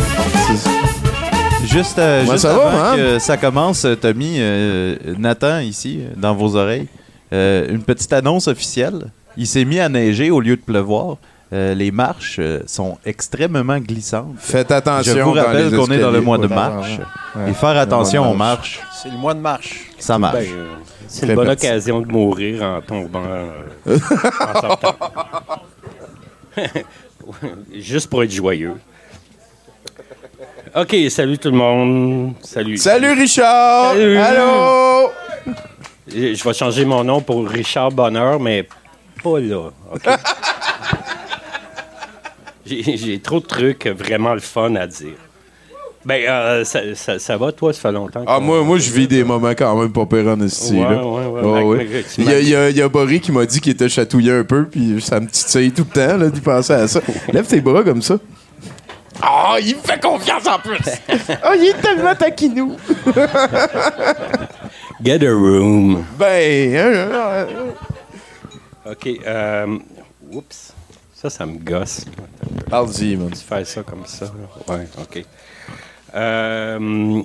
Juste, 1.72 1.98
euh, 1.98 2.22
juste 2.24 2.38
ça 2.38 2.50
avant 2.54 2.70
man? 2.72 2.96
que 2.96 3.18
ça 3.18 3.36
commence, 3.36 3.84
euh, 3.84 3.94
Tommy, 3.94 4.36
euh, 4.38 4.96
Nathan, 5.18 5.60
ici, 5.60 6.00
dans 6.16 6.34
vos 6.34 6.56
oreilles, 6.56 6.86
euh, 7.32 7.66
une 7.70 7.82
petite 7.82 8.12
annonce 8.12 8.46
officielle. 8.48 9.06
Il 9.36 9.46
s'est 9.46 9.64
mis 9.64 9.80
à 9.80 9.88
neiger 9.88 10.30
au 10.30 10.40
lieu 10.40 10.56
de 10.56 10.60
pleuvoir. 10.60 11.16
Euh, 11.54 11.74
les 11.74 11.90
marches 11.90 12.36
euh, 12.38 12.60
sont 12.66 12.98
extrêmement 13.04 13.78
glissantes. 13.78 14.34
Faites 14.38 14.70
attention. 14.70 15.14
Je 15.14 15.20
vous 15.20 15.32
rappelle 15.32 15.74
qu'on 15.74 15.86
est 15.90 15.98
dans 15.98 16.10
le 16.10 16.20
mois 16.20 16.38
de 16.38 16.46
Ouais, 16.46 16.54
marche. 16.54 16.98
ouais. 17.36 17.50
Et 17.50 17.54
faire 17.54 17.76
attention 17.78 18.30
aux 18.30 18.34
marches, 18.34 18.80
C'est 19.02 19.10
le 19.10 19.16
mois 19.18 19.34
de 19.34 19.40
marche. 19.40 19.80
ça 19.98 20.18
marche. 20.18 20.34
Ben, 20.34 20.46
euh, 20.50 20.66
c'est 21.08 21.26
une 21.26 21.34
bonne 21.34 21.48
petit. 21.48 21.66
occasion 21.66 22.00
de 22.00 22.06
mourir 22.06 22.62
en 22.62 22.80
tombant 22.80 23.22
euh, 23.26 23.98
en 24.54 24.60
sortant. 24.60 24.94
Juste 27.74 28.08
pour 28.10 28.22
être 28.22 28.30
joyeux. 28.32 28.74
OK, 30.74 30.96
salut 31.10 31.38
tout 31.38 31.50
le 31.50 31.56
monde. 31.56 32.32
Salut. 32.42 32.78
Salut 32.78 33.12
Richard! 33.12 33.92
Salut. 33.92 34.16
Allô! 34.16 35.10
Je 36.08 36.42
vais 36.42 36.54
changer 36.54 36.84
mon 36.86 37.04
nom 37.04 37.20
pour 37.20 37.46
Richard 37.46 37.90
Bonheur, 37.92 38.40
mais 38.40 38.66
pas 39.22 39.38
là. 39.38 39.70
OK? 39.92 40.02
J'ai 42.64 43.18
trop 43.20 43.40
de 43.40 43.46
trucs 43.46 43.86
vraiment 43.86 44.32
le 44.34 44.40
fun 44.40 44.74
à 44.76 44.86
dire. 44.86 45.14
Ben, 46.04 46.20
euh, 46.26 46.64
ça, 46.64 46.80
ça- 46.94 47.18
ça 47.18 47.36
va, 47.36 47.52
toi? 47.52 47.72
Ça 47.72 47.80
fait 47.82 47.92
longtemps 47.92 48.24
Ah, 48.26 48.40
moi, 48.40 48.62
moi, 48.64 48.78
je 48.78 48.90
vis 48.90 49.06
des 49.06 49.22
moments 49.22 49.50
quand 49.56 49.78
même 49.78 49.92
pas 49.92 50.04
pire 50.06 50.26
en 50.26 50.40
esti, 50.40 50.74
Ouais, 50.74 50.86
ouais, 50.86 51.26
ouais. 51.26 51.42
Ouais, 51.42 51.62
ouais. 51.62 52.04
tu 52.12 52.22
Il 52.22 52.30
y 52.30 52.34
a, 52.34 52.40
il 52.40 52.48
y 52.48 52.56
a- 52.56 52.70
il 52.70 52.76
y 52.76 52.82
a 52.82 52.88
Boris 52.88 53.20
qui 53.20 53.30
m'a 53.30 53.44
dit 53.46 53.60
qu'il 53.60 53.72
était 53.72 53.88
chatouillé 53.88 54.32
un 54.32 54.42
peu, 54.44 54.64
puis 54.66 55.00
ça 55.00 55.20
me 55.20 55.26
titille 55.28 55.70
tout 55.70 55.86
le 55.88 55.94
temps, 55.94 56.16
là, 56.16 56.28
d'y 56.28 56.40
penser 56.40 56.72
à 56.72 56.88
ça. 56.88 57.00
Lève 57.32 57.46
tes 57.46 57.60
bras 57.60 57.84
comme 57.84 58.02
ça. 58.02 58.16
Ah, 59.24 59.56
il 59.60 59.76
me 59.76 59.80
fait 59.80 60.00
confiance 60.02 60.46
en 60.48 60.58
plus! 60.58 60.78
Ah, 61.42 61.54
il 61.56 61.66
est 61.68 61.80
tellement 61.80 62.14
taquinou! 62.14 62.76
Get 65.02 65.22
a 65.24 65.32
room. 65.32 66.04
Ben, 66.18 66.76
hein, 66.76 67.10
hein, 67.12 67.46
OK. 68.90 69.08
Euh, 69.26 69.78
oups. 70.32 70.72
Ça, 71.14 71.30
ça 71.30 71.46
me 71.46 71.58
gosse. 71.58 72.04
Parle-y, 72.68 73.16
man. 73.16 73.30
Tu 73.30 73.38
fais 73.38 73.64
ça 73.64 73.82
comme 73.82 74.04
ça. 74.06 74.26
Ouais, 74.68 74.86
OK. 75.00 75.24
Euh, 76.14 77.22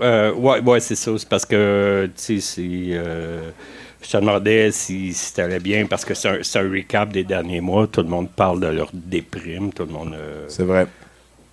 euh, 0.00 0.32
ouais, 0.34 0.60
ouais 0.60 0.80
c'est 0.80 0.94
ça. 0.94 1.10
C'est 1.18 1.28
parce 1.28 1.44
que, 1.46 2.08
tu 2.16 2.40
sais, 2.40 2.62
euh, 2.92 3.50
je 4.02 4.08
te 4.10 4.16
demandais 4.16 4.70
si, 4.70 5.12
si 5.12 5.34
t'allais 5.34 5.58
bien, 5.60 5.86
parce 5.86 6.04
que 6.04 6.14
c'est 6.14 6.28
un, 6.28 6.60
un 6.60 6.70
recap 6.70 7.10
des 7.12 7.24
derniers 7.24 7.60
mois. 7.60 7.86
Tout 7.88 8.02
le 8.02 8.08
monde 8.08 8.30
parle 8.30 8.60
de 8.60 8.68
leur 8.68 8.90
déprime. 8.92 9.72
Tout 9.72 9.84
le 9.84 9.92
monde. 9.92 10.14
euh, 10.14 10.44
C'est 10.48 10.64
vrai. 10.64 10.86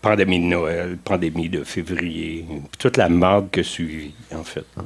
Pandémie 0.08 0.40
de 0.40 0.46
Noël, 0.46 0.98
pandémie 1.04 1.50
de 1.50 1.64
février, 1.66 2.46
toute 2.80 2.96
la 2.96 3.10
merde 3.10 3.50
que 3.52 3.62
suivit, 3.62 4.14
en 4.34 4.44
fait. 4.44 4.64
hein. 4.78 4.84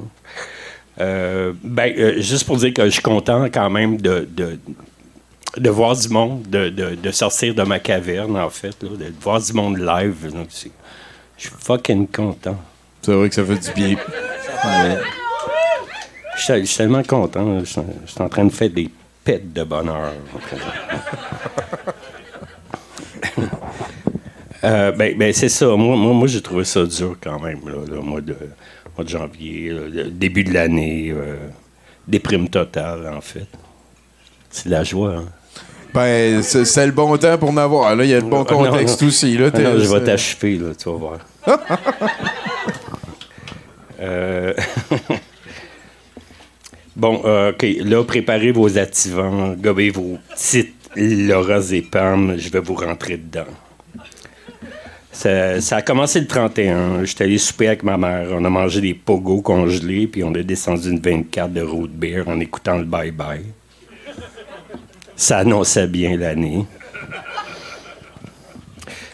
Euh, 1.00 1.52
ben, 1.62 1.92
euh, 1.96 2.20
juste 2.20 2.44
pour 2.44 2.56
dire 2.56 2.74
que 2.74 2.84
je 2.86 2.90
suis 2.90 3.02
content 3.02 3.44
quand 3.44 3.70
même 3.70 3.98
de, 4.00 4.28
de, 4.28 4.58
de 5.56 5.70
voir 5.70 5.94
du 5.96 6.08
monde, 6.08 6.42
de, 6.48 6.70
de, 6.70 6.96
de 6.96 7.10
sortir 7.12 7.54
de 7.54 7.62
ma 7.62 7.78
caverne, 7.78 8.36
en 8.36 8.50
fait, 8.50 8.82
là, 8.82 8.88
de 8.90 9.12
voir 9.20 9.40
du 9.40 9.52
monde 9.52 9.78
live. 9.78 10.32
donc 10.32 10.48
Je 10.50 10.56
suis 10.56 11.50
fucking 11.60 12.08
content. 12.08 12.58
C'est 13.00 13.12
vrai 13.14 13.28
que 13.28 13.34
ça 13.36 13.44
fait 13.44 13.58
du 13.58 13.70
bien. 13.80 13.96
Je 16.36 16.42
suis 16.42 16.54
je 16.60 16.64
suis 16.64 16.76
tellement 16.78 17.02
content. 17.04 17.60
Je 17.60 17.64
suis 17.64 17.80
je 18.06 18.10
suis 18.10 18.20
en 18.22 18.28
train 18.28 18.44
de 18.44 18.52
faire 18.52 18.70
des 18.70 18.90
pets 19.24 19.52
de 19.52 19.62
bonheur. 19.62 20.12
Euh, 24.64 24.92
ben, 24.92 25.16
ben, 25.16 25.32
c'est 25.32 25.48
ça. 25.48 25.66
Moi, 25.66 25.96
moi, 25.96 26.12
moi 26.12 26.28
j'ai 26.28 26.40
trouvé 26.40 26.64
ça 26.64 26.84
dur 26.84 27.16
quand 27.20 27.40
même, 27.40 27.60
là, 27.66 27.78
le 27.90 28.00
mois 28.00 28.20
de, 28.20 28.36
mois 28.96 29.04
de 29.04 29.08
janvier, 29.08 29.70
là, 29.70 29.80
le 29.88 30.04
début 30.10 30.44
de 30.44 30.54
l'année. 30.54 31.10
euh, 31.10 31.36
déprime 32.06 32.48
totale, 32.48 33.10
en 33.14 33.20
fait. 33.20 33.46
C'est 34.50 34.66
de 34.66 34.72
la 34.72 34.84
joie, 34.84 35.16
hein? 35.16 35.24
Ben, 35.94 36.42
c'est 36.42 36.86
le 36.86 36.92
bon 36.92 37.16
temps 37.18 37.36
pour 37.36 37.50
en 37.50 37.56
avoir. 37.58 37.94
Là, 37.94 38.04
il 38.04 38.10
y 38.10 38.14
a 38.14 38.20
le 38.20 38.26
bon 38.26 38.38
non, 38.38 38.44
contexte 38.44 39.02
non. 39.02 39.08
aussi. 39.08 39.36
Là, 39.36 39.50
Ah 39.52 39.58
non, 39.58 39.78
je 39.78 39.92
vais 39.92 40.02
t'achever, 40.02 40.56
là, 40.56 40.74
tu 40.74 40.88
vas 40.90 40.96
voir. 40.96 41.18
Euh, 44.04 44.52
bon, 46.96 47.22
euh, 47.24 47.52
OK. 47.52 47.64
Là, 47.84 48.02
préparez 48.02 48.50
vos 48.50 48.76
activants, 48.76 49.54
gobez 49.56 49.90
vos 49.90 50.18
petites 50.28 50.74
Laura 50.96 51.60
Zépam. 51.60 52.34
Je 52.36 52.50
vais 52.50 52.58
vous 52.58 52.74
rentrer 52.74 53.16
dedans. 53.16 53.46
Ça, 55.12 55.76
a 55.76 55.82
commencé 55.82 56.20
le 56.20 56.26
31. 56.26 57.04
J'étais 57.04 57.24
allé 57.24 57.38
souper 57.38 57.68
avec 57.68 57.82
ma 57.82 57.96
mère. 57.98 58.28
On 58.32 58.44
a 58.44 58.50
mangé 58.50 58.80
des 58.80 58.94
pogos 58.94 59.42
congelés, 59.42 60.06
puis 60.06 60.24
on 60.24 60.34
a 60.34 60.42
descendu 60.42 60.90
une 60.90 61.00
24 61.00 61.52
de 61.52 61.60
root 61.60 61.86
beer 61.88 62.24
en 62.26 62.40
écoutant 62.40 62.78
le 62.78 62.84
bye-bye. 62.84 63.42
Ça 65.14 65.38
annonçait 65.38 65.86
bien 65.86 66.16
l'année. 66.16 66.64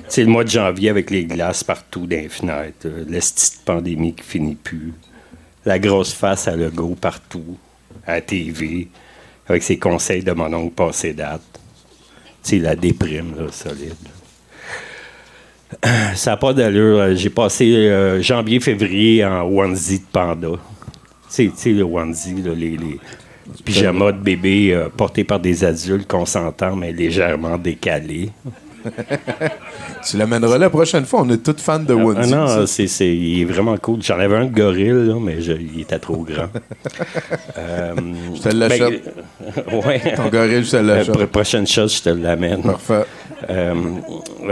C'est 0.09 0.23
le 0.23 0.31
mois 0.31 0.45
de 0.45 0.49
janvier 0.49 0.89
avec 0.89 1.11
les 1.11 1.25
glaces 1.27 1.65
partout 1.65 2.07
dans 2.07 2.17
les 2.17 2.29
fenêtres. 2.31 2.87
euh, 2.87 3.05
L'esti 3.07 3.59
de 3.59 3.65
pandémie 3.65 4.15
qui 4.15 4.23
finit 4.25 4.55
plus. 4.55 4.95
La 5.67 5.79
grosse 5.79 6.15
face 6.15 6.49
à 6.49 6.57
logo 6.57 6.97
partout. 6.99 7.59
À 8.07 8.15
la 8.15 8.21
TV. 8.23 8.89
Avec 9.49 9.63
ses 9.63 9.79
conseils 9.79 10.23
de 10.23 10.33
mon 10.33 10.51
oncle 10.55 10.75
passé 10.75 11.13
date. 11.13 11.43
Sais, 12.43 12.59
la 12.59 12.75
déprime, 12.77 13.35
là, 13.37 13.53
solide. 13.53 13.93
Ça 16.15 16.31
n'a 16.33 16.37
pas 16.37 16.53
d'allure. 16.53 17.15
J'ai 17.15 17.31
passé 17.31 17.67
euh, 17.75 18.21
janvier, 18.23 18.61
février 18.61 19.25
en 19.25 19.43
onesie 19.47 19.99
de 20.01 20.05
panda. 20.13 20.49
Tu 21.35 21.53
sais, 21.55 21.71
le 21.71 21.83
onesie, 21.83 22.43
là, 22.43 22.53
les, 22.57 22.71
les 22.71 22.99
pyjamas 23.65 24.13
de 24.13 24.19
bébé 24.19 24.73
euh, 24.73 24.89
portés 24.95 25.25
par 25.25 25.41
des 25.41 25.65
adultes 25.65 26.09
consentants, 26.09 26.75
mais 26.75 26.93
légèrement 26.93 27.59
décalés. 27.59 28.31
tu 30.09 30.17
l'amèneras 30.17 30.57
la 30.57 30.71
prochaine 30.71 31.05
fois. 31.05 31.23
On 31.23 31.29
est 31.31 31.43
tous 31.43 31.61
fans 31.63 31.79
de 31.81 31.93
Ah, 31.93 31.97
Onesie. 32.05 32.31
non, 32.33 32.47
ça. 32.47 32.67
c'est, 32.67 32.87
c'est- 32.87 33.15
il 33.15 33.43
est 33.43 33.45
vraiment 33.45 33.77
cool. 33.77 34.01
J'en 34.03 34.19
avais 34.19 34.37
un 34.37 34.47
de 34.47 34.55
gorille, 34.55 35.07
là, 35.09 35.17
mais 35.21 35.41
je- 35.43 35.53
il 35.53 35.81
était 35.83 35.99
trop 35.99 36.19
grand. 36.25 36.49
Euh, 37.59 37.95
Je 38.37 38.41
te 38.41 38.49
l'achète. 38.55 39.03
ben, 39.71 39.79
ouais. 39.87 40.15
Ton 40.17 40.29
gorille, 40.29 40.65
je 40.65 40.71
te 40.71 40.77
l'achète. 40.77 41.09
La 41.09 41.15
pro- 41.15 41.27
prochaine 41.27 41.67
chose, 41.67 41.95
je 41.97 42.03
te 42.03 42.09
l'amène. 42.11 42.63
Parfait. 42.63 43.05
Euh, 43.51 43.75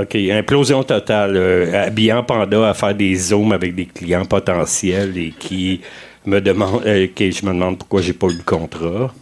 OK. 0.00 0.14
Implosion 0.14 0.82
totale. 0.82 1.36
euh, 1.36 1.86
habillant 1.86 2.22
Panda 2.22 2.68
à 2.68 2.74
faire 2.74 2.94
des 2.94 3.14
zooms 3.14 3.52
avec 3.52 3.74
des 3.74 3.86
clients 3.86 4.24
potentiels 4.24 5.16
et 5.18 5.34
qui 5.38 5.80
me 6.24 6.40
demandent, 6.40 6.82
euh, 6.86 7.06
je 7.18 7.46
me 7.46 7.52
demande 7.52 7.78
pourquoi 7.78 8.00
j'ai 8.00 8.12
pas 8.12 8.28
eu 8.28 8.36
le 8.36 8.42
contrat. 8.42 9.12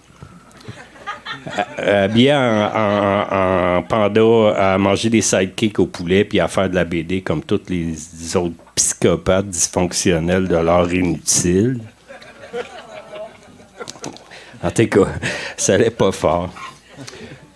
Habillé 1.76 2.32
en 2.32 3.82
panda 3.86 4.22
à 4.56 4.78
manger 4.78 5.10
des 5.10 5.20
sidekicks 5.20 5.78
au 5.78 5.84
poulet 5.86 6.24
puis 6.24 6.40
à 6.40 6.48
faire 6.48 6.70
de 6.70 6.74
la 6.74 6.84
BD 6.84 7.20
comme 7.20 7.42
tous 7.42 7.60
les 7.68 8.34
autres 8.34 8.54
psychopathes 8.74 9.48
dysfonctionnels 9.48 10.48
de 10.48 10.56
l'art 10.56 10.90
inutile. 10.90 11.80
En 14.62 14.70
tout 14.70 14.86
cas, 14.86 15.06
ça 15.58 15.74
allait 15.74 15.90
pas 15.90 16.12
fort. 16.12 16.50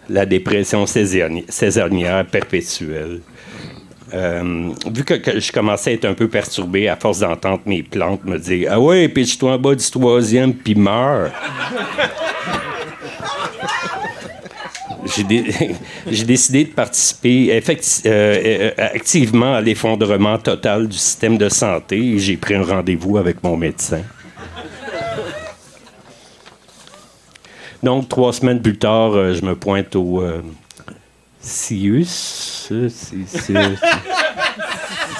La 0.09 0.25
dépression 0.27 0.87
saisonnière 0.87 2.25
perpétuelle. 2.27 3.21
Euh, 4.15 4.71
vu 4.91 5.05
que, 5.05 5.39
je 5.39 5.53
commençais 5.53 5.91
à 5.91 5.93
être 5.93 6.07
un 6.07 6.15
peu 6.15 6.29
perturbé 6.29 6.89
à 6.89 6.97
force 6.97 7.19
d'entendre 7.19 7.61
mes 7.67 7.83
plantes 7.83 8.25
me 8.25 8.39
dire 8.39 8.71
Ah 8.73 8.81
ouais, 8.81 9.07
pitche-toi 9.09 9.53
en 9.53 9.59
bas 9.59 9.75
du 9.75 9.91
troisième 9.91 10.55
puis 10.55 10.75
meurs. 10.75 11.31
J'ai 15.17 15.23
dé- 15.25 15.45
j'ai 16.11 16.25
décidé 16.25 16.65
de 16.65 16.71
participer 16.71 17.51
euh, 17.53 17.61
euh, 18.07 18.71
activement 18.77 19.55
à 19.55 19.61
l'effondrement 19.61 20.37
total 20.39 20.87
du 20.89 20.97
système 20.99 21.39
de 21.39 21.49
santé 21.49 21.97
et 21.99 22.19
j'ai 22.19 22.37
pris 22.37 22.55
un 22.55 22.63
rendez-vous 22.63 23.17
avec 23.17 23.43
mon 23.43 23.57
médecin. 23.57 24.03
Donc, 27.83 28.09
trois 28.09 28.33
semaines 28.33 28.61
plus 28.61 28.77
tard, 28.79 29.13
euh, 29.15 29.35
je 29.35 29.45
me 29.45 29.55
pointe 29.55 29.95
au 29.95 30.21
euh, 30.23 30.41
CIUS, 31.41 32.69
euh, 32.73 32.89
c'est- 32.89 33.27
c'est- 33.27 33.55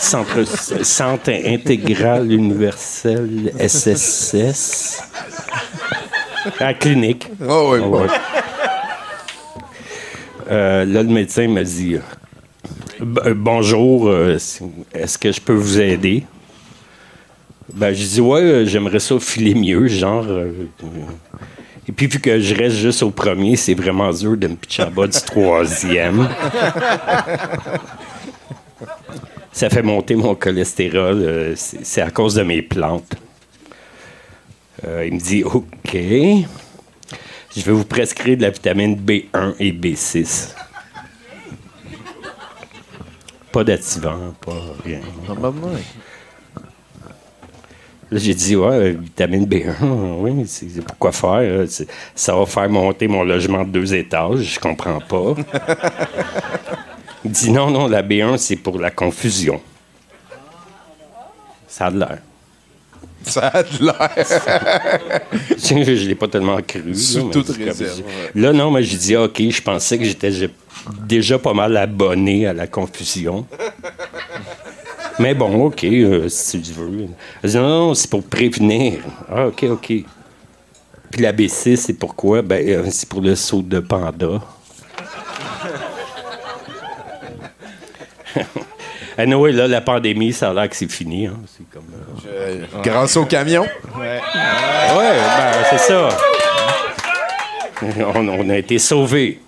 Centre, 0.01 0.45
Centre 0.85 1.31
intégral 1.31 2.31
universel 2.33 3.53
SSS. 3.59 5.03
À 6.61 6.65
la 6.67 6.75
clinique. 6.75 7.29
Oh 7.47 7.71
oui, 7.73 7.81
Ah 7.83 7.87
bon. 7.89 8.07
Euh, 10.51 10.85
là, 10.85 11.03
le 11.03 11.09
médecin 11.11 11.47
m'a 11.49 11.63
dit 11.63 11.97
euh, 11.97 13.05
B- 13.05 13.21
euh, 13.27 13.35
Bonjour, 13.37 14.09
euh, 14.09 14.39
est-ce 14.95 15.19
que 15.19 15.31
je 15.31 15.41
peux 15.41 15.53
vous 15.53 15.79
aider? 15.81 16.25
Ben, 17.75 17.93
je 17.93 18.03
dis 18.05 18.21
Ouais, 18.21 18.41
euh, 18.41 18.65
j'aimerais 18.67 19.01
ça 19.01 19.19
filer 19.21 19.55
mieux, 19.55 19.89
genre. 19.89 20.25
euh, 20.27 20.53
euh. 20.85 20.87
Et 21.89 21.93
puis, 21.93 22.07
vu 22.07 22.21
que 22.21 22.39
je 22.39 22.55
reste 22.55 22.77
juste 22.77 23.03
au 23.03 23.11
premier, 23.11 23.57
c'est 23.57 23.73
vraiment 23.73 24.13
dur 24.13 24.37
de 24.37 24.47
me 24.47 24.57
pitcher 24.57 24.85
bas 24.95 25.07
du 25.07 25.19
troisième. 25.23 26.29
Ça 29.53 29.71
fait 29.71 29.83
monter 29.83 30.15
mon 30.15 30.35
cholestérol. 30.35 31.17
euh, 31.23 31.55
c'est 31.57 32.03
à 32.03 32.11
cause 32.11 32.35
de 32.35 32.43
mes 32.43 32.61
plantes. 32.61 33.15
Euh, 34.87 35.07
il 35.07 35.15
me 35.15 35.19
dit 35.19 35.43
OK. 35.43 35.67
Je 37.57 37.63
vais 37.63 37.73
vous 37.73 37.87
prescrire 37.87 38.37
de 38.37 38.43
la 38.43 38.51
vitamine 38.51 38.95
B1 38.95 39.55
et 39.59 39.73
B6. 39.73 40.51
Pas 43.51 43.65
d'activant, 43.65 44.35
pas 44.45 44.61
rien. 44.85 45.01
Là, 48.11 48.19
j'ai 48.19 48.35
dit, 48.35 48.57
ouais, 48.57 48.67
euh, 48.67 48.97
vitamine 48.99 49.45
B1, 49.45 49.75
oui, 50.21 50.45
c'est 50.47 50.69
c'est 50.69 50.81
pourquoi 50.83 51.13
faire? 51.13 51.65
Ça 52.15 52.35
va 52.35 52.47
faire 52.47 52.69
monter 52.71 53.07
mon 53.07 53.23
logement 53.23 53.65
de 53.65 53.71
deux 53.71 53.95
étages, 53.95 54.55
je 54.55 54.61
comprends 54.61 55.01
pas. 55.01 55.35
Il 57.25 57.31
dit, 57.31 57.51
non, 57.51 57.71
non, 57.71 57.87
la 57.87 58.03
B1, 58.03 58.39
c'est 58.39 58.57
pour 58.57 58.79
la 58.79 58.91
confusion. 58.91 59.61
Ça 61.67 61.87
a 61.87 61.91
de 61.91 61.99
l'air. 61.99 62.19
Ça 63.25 63.49
a 63.49 63.63
de 63.63 63.85
l'air. 63.85 65.21
je 65.59 65.75
ne 65.75 65.85
l'ai 65.85 66.15
pas 66.15 66.29
tellement 66.29 66.63
cru. 66.63 66.95
Sous 66.95 67.19
là, 67.19 67.25
mais 67.27 67.31
toute 67.33 67.49
réserve, 67.51 68.03
Là, 68.35 68.53
non, 68.55 68.71
mais 68.71 68.83
j'ai 68.83 68.97
dit, 68.97 69.17
OK, 69.17 69.43
je 69.51 69.61
pensais 69.61 69.99
que 69.99 70.05
j'étais 70.05 70.31
déjà 71.07 71.39
pas 71.39 71.53
mal 71.53 71.77
abonné 71.77 72.47
à 72.47 72.55
la 72.55 72.67
confusion. 72.67 73.47
Mais 75.19 75.35
bon, 75.35 75.67
OK, 75.67 75.85
euh, 75.85 76.29
si 76.29 76.61
tu 76.63 76.73
veux. 76.73 76.89
Non, 77.45 77.69
non, 77.69 77.95
c'est 77.95 78.09
pour 78.11 78.23
prévenir. 78.23 79.01
Ah, 79.31 79.47
OK, 79.49 79.65
OK. 79.65 79.87
Puis 81.11 81.23
l'ABC, 81.23 81.77
c'est 81.77 81.95
pourquoi? 81.95 82.43
Ben, 82.43 82.67
euh, 82.69 82.87
c'est 82.91 83.09
pour 83.09 83.21
le 83.21 83.35
saut 83.35 83.63
de 83.63 83.81
panda. 83.81 84.29
Anyway, 89.17 89.51
là, 89.51 89.67
la 89.67 89.81
pandémie, 89.81 90.33
ça 90.33 90.51
a 90.51 90.55
l'air 90.55 90.69
que 90.69 90.77
c'est 90.77 90.89
fini. 90.89 91.27
hein. 91.27 91.35
C'est 91.47 91.69
comme, 91.71 91.87
euh, 92.29 92.65
Grâce 92.85 93.17
au 93.17 93.25
camion? 93.25 93.63
Ouais, 93.99 94.21
ben, 94.95 95.53
c'est 95.71 95.79
ça. 95.79 96.09
On, 98.15 98.29
on 98.29 98.49
a 98.49 98.57
été 98.59 98.79
sauvés. 98.79 99.41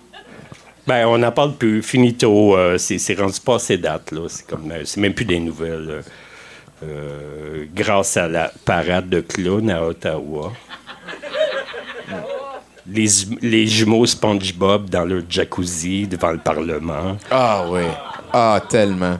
Ben, 0.87 1.05
on 1.07 1.17
n'en 1.19 1.31
parle 1.31 1.53
plus. 1.55 1.81
Finito. 1.83 2.55
euh, 2.57 2.77
c'est 2.77 3.19
rendu 3.19 3.39
passé 3.39 3.77
date, 3.77 4.11
là. 4.11 4.21
C'est 4.27 4.47
comme, 4.47 4.71
euh, 4.71 4.81
c'est 4.83 4.99
même 4.99 5.13
plus 5.13 5.25
des 5.25 5.39
nouvelles. 5.39 5.89
euh, 5.89 6.01
euh, 6.83 7.65
grâce 7.75 8.17
à 8.17 8.27
la 8.27 8.51
parade 8.65 9.07
de 9.09 9.21
clowns 9.21 9.69
à 9.69 9.83
Ottawa. 9.85 10.51
Les, 12.87 13.07
les 13.41 13.67
jumeaux 13.67 14.05
SpongeBob 14.07 14.89
dans 14.89 15.05
leur 15.05 15.21
jacuzzi 15.29 16.07
devant 16.07 16.31
le 16.31 16.39
Parlement. 16.39 17.15
Ah 17.29 17.65
oui. 17.69 17.83
Ah, 18.33 18.59
tellement. 18.67 19.17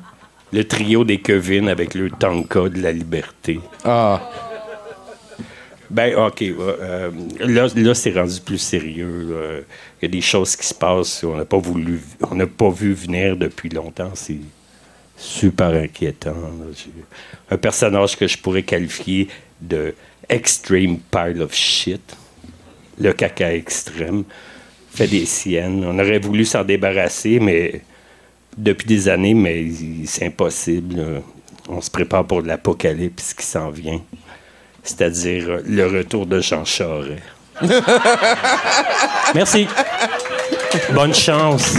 Le 0.52 0.64
trio 0.68 1.04
des 1.04 1.20
Kevin 1.22 1.70
avec 1.70 1.94
le 1.94 2.10
tanka 2.10 2.68
de 2.68 2.82
la 2.82 2.92
liberté. 2.92 3.60
Ah. 3.86 4.20
Ben, 5.92 6.16
OK. 6.16 6.42
euh, 6.42 7.12
là, 7.40 7.68
là 7.76 7.94
c'est 7.94 8.14
rendu 8.14 8.40
plus 8.40 8.58
sérieux. 8.58 9.66
Il 10.02 10.06
y 10.06 10.06
a 10.06 10.10
des 10.10 10.22
choses 10.22 10.56
qui 10.56 10.66
se 10.66 10.74
passent. 10.74 11.24
On 11.24 11.36
n'a 11.36 11.46
pas 11.46 11.58
voulu, 11.58 12.02
on 12.30 12.36
n'a 12.36 12.48
pas 12.48 12.70
vu 12.70 12.94
venir 12.94 13.36
depuis 13.36 13.68
longtemps. 13.68 14.12
C'est 14.14 14.40
super 15.18 15.70
inquiétant. 15.70 16.36
Un 17.50 17.58
personnage 17.58 18.16
que 18.18 18.26
je 18.26 18.38
pourrais 18.38 18.64
qualifier 18.64 19.28
de 19.60 19.94
extreme 20.30 20.98
pile 21.12 21.42
of 21.42 21.54
shit. 21.54 22.02
Le 22.98 23.12
caca 23.12 23.54
extrême. 23.54 24.24
Fait 24.94 25.08
des 25.08 25.26
siennes. 25.26 25.84
On 25.84 26.00
aurait 26.00 26.20
voulu 26.20 26.46
s'en 26.46 26.64
débarrasser, 26.64 27.40
mais 27.40 27.82
depuis 28.58 28.88
des 28.88 29.10
années, 29.10 29.34
mais 29.34 29.68
c'est 30.06 30.26
impossible. 30.26 31.22
On 31.68 31.82
se 31.82 31.92
prépare 31.92 32.26
pour 32.26 32.42
l'apocalypse 32.42 33.34
qui 33.34 33.46
s'en 33.46 33.70
vient. 33.70 34.02
C'est-à-dire 34.84 35.46
euh, 35.50 35.62
le 35.68 35.86
retour 35.88 36.26
de 36.26 36.40
Jean 36.42 36.66
Charest. 36.66 37.22
Merci. 39.36 39.68
Bonne 40.94 41.14
chance. 41.14 41.76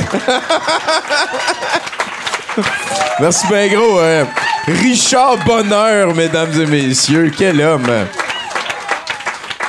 Merci 3.21 3.47
bien 3.49 3.69
gros. 3.69 3.99
euh, 3.99 4.25
Richard 4.67 5.39
Bonheur, 5.45 6.15
mesdames 6.15 6.53
et 6.61 6.67
messieurs. 6.67 7.33
Quel 7.37 7.61
homme. 7.61 7.87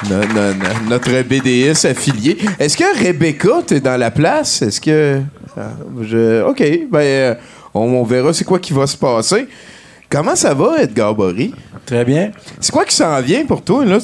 No- 0.09 0.17
no- 0.17 0.53
no- 0.53 0.89
notre 0.89 1.21
BDS 1.23 1.85
affilié. 1.85 2.37
Est-ce 2.59 2.75
que 2.77 3.03
Rebecca, 3.05 3.61
t'es 3.65 3.79
dans 3.79 3.97
la 3.97 4.11
place? 4.11 4.61
Est-ce 4.61 4.81
que... 4.81 5.21
ah, 5.57 5.61
je- 6.01 6.43
OK, 6.43 6.61
ben, 6.91 6.99
euh, 6.99 7.35
on, 7.73 7.81
on 7.81 8.03
verra 8.03 8.33
c'est 8.33 8.43
quoi 8.43 8.59
qui 8.59 8.73
va 8.73 8.85
se 8.85 8.97
passer. 8.97 9.47
Comment 10.13 10.35
ça 10.35 10.53
va, 10.53 10.83
Edgar 10.83 11.15
Bory? 11.15 11.55
Très 11.87 12.05
bien. 12.05 12.29
C'est 12.59 12.71
quoi 12.71 12.85
qui 12.85 12.95
s'en 12.95 13.19
vient 13.19 13.45
pour 13.47 13.63
toi? 13.63 13.83
Là, 13.83 13.97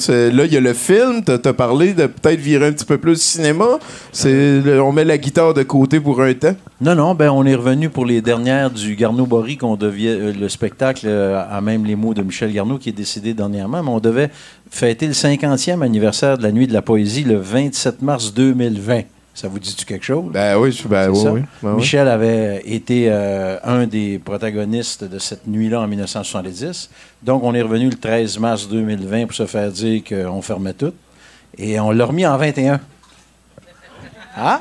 il 0.44 0.52
y 0.52 0.56
a 0.56 0.60
le 0.60 0.72
film. 0.74 1.22
T'as 1.24 1.38
as 1.44 1.52
parlé 1.52 1.94
de 1.94 2.06
peut-être 2.08 2.40
virer 2.40 2.66
un 2.66 2.72
petit 2.72 2.84
peu 2.84 2.98
plus 2.98 3.22
cinéma. 3.22 3.78
Le- 4.24 4.80
on 4.80 4.90
met 4.90 5.04
la 5.04 5.18
guitare 5.18 5.54
de 5.54 5.62
côté 5.62 6.00
pour 6.00 6.20
un 6.20 6.34
temps. 6.34 6.56
Non, 6.80 6.96
non, 6.96 7.14
ben 7.14 7.30
on 7.30 7.46
est 7.46 7.54
revenu 7.54 7.90
pour 7.90 8.06
les 8.06 8.20
dernières 8.22 8.72
du 8.72 8.96
Garneau 8.96 9.24
Bory, 9.24 9.56
qu'on 9.56 9.76
devait 9.76 10.08
euh, 10.08 10.32
le 10.32 10.48
spectacle 10.48 11.06
euh, 11.06 11.44
à 11.48 11.60
même 11.60 11.84
les 11.84 11.94
mots 11.94 12.12
de 12.12 12.22
Michel 12.22 12.52
Garneau 12.52 12.78
qui 12.78 12.88
est 12.88 12.92
décédé 12.92 13.32
dernièrement, 13.32 13.80
mais 13.80 13.90
on 13.90 14.00
devait 14.00 14.30
fêter 14.68 15.06
le 15.06 15.12
50e 15.12 15.80
anniversaire 15.80 16.38
de 16.38 16.42
la 16.42 16.50
Nuit 16.50 16.66
de 16.66 16.72
la 16.72 16.82
Poésie 16.82 17.22
le 17.22 17.36
27 17.36 18.02
mars 18.02 18.34
2020. 18.34 19.02
Ça 19.40 19.48
vous 19.48 19.58
dit-tu 19.58 19.86
quelque 19.86 20.04
chose? 20.04 20.26
Ben 20.34 20.58
oui, 20.58 20.70
je- 20.70 20.86
ben 20.86 21.08
oui, 21.08 21.24
ben 21.62 21.70
oui. 21.70 21.76
Michel 21.76 22.06
avait 22.08 22.60
été 22.66 23.06
euh, 23.08 23.56
un 23.64 23.86
des 23.86 24.18
protagonistes 24.22 25.04
de 25.04 25.18
cette 25.18 25.46
nuit-là 25.46 25.80
en 25.80 25.86
1970. 25.88 26.90
Donc, 27.22 27.42
on 27.42 27.54
est 27.54 27.62
revenu 27.62 27.88
le 27.88 27.96
13 27.96 28.38
mars 28.38 28.68
2020 28.68 29.24
pour 29.24 29.34
se 29.34 29.46
faire 29.46 29.70
dire 29.70 30.02
qu'on 30.06 30.42
fermait 30.42 30.74
tout. 30.74 30.92
Et 31.56 31.80
on 31.80 31.90
l'a 31.90 32.04
remis 32.04 32.26
en 32.26 32.36
21. 32.36 32.80
Ah? 34.36 34.60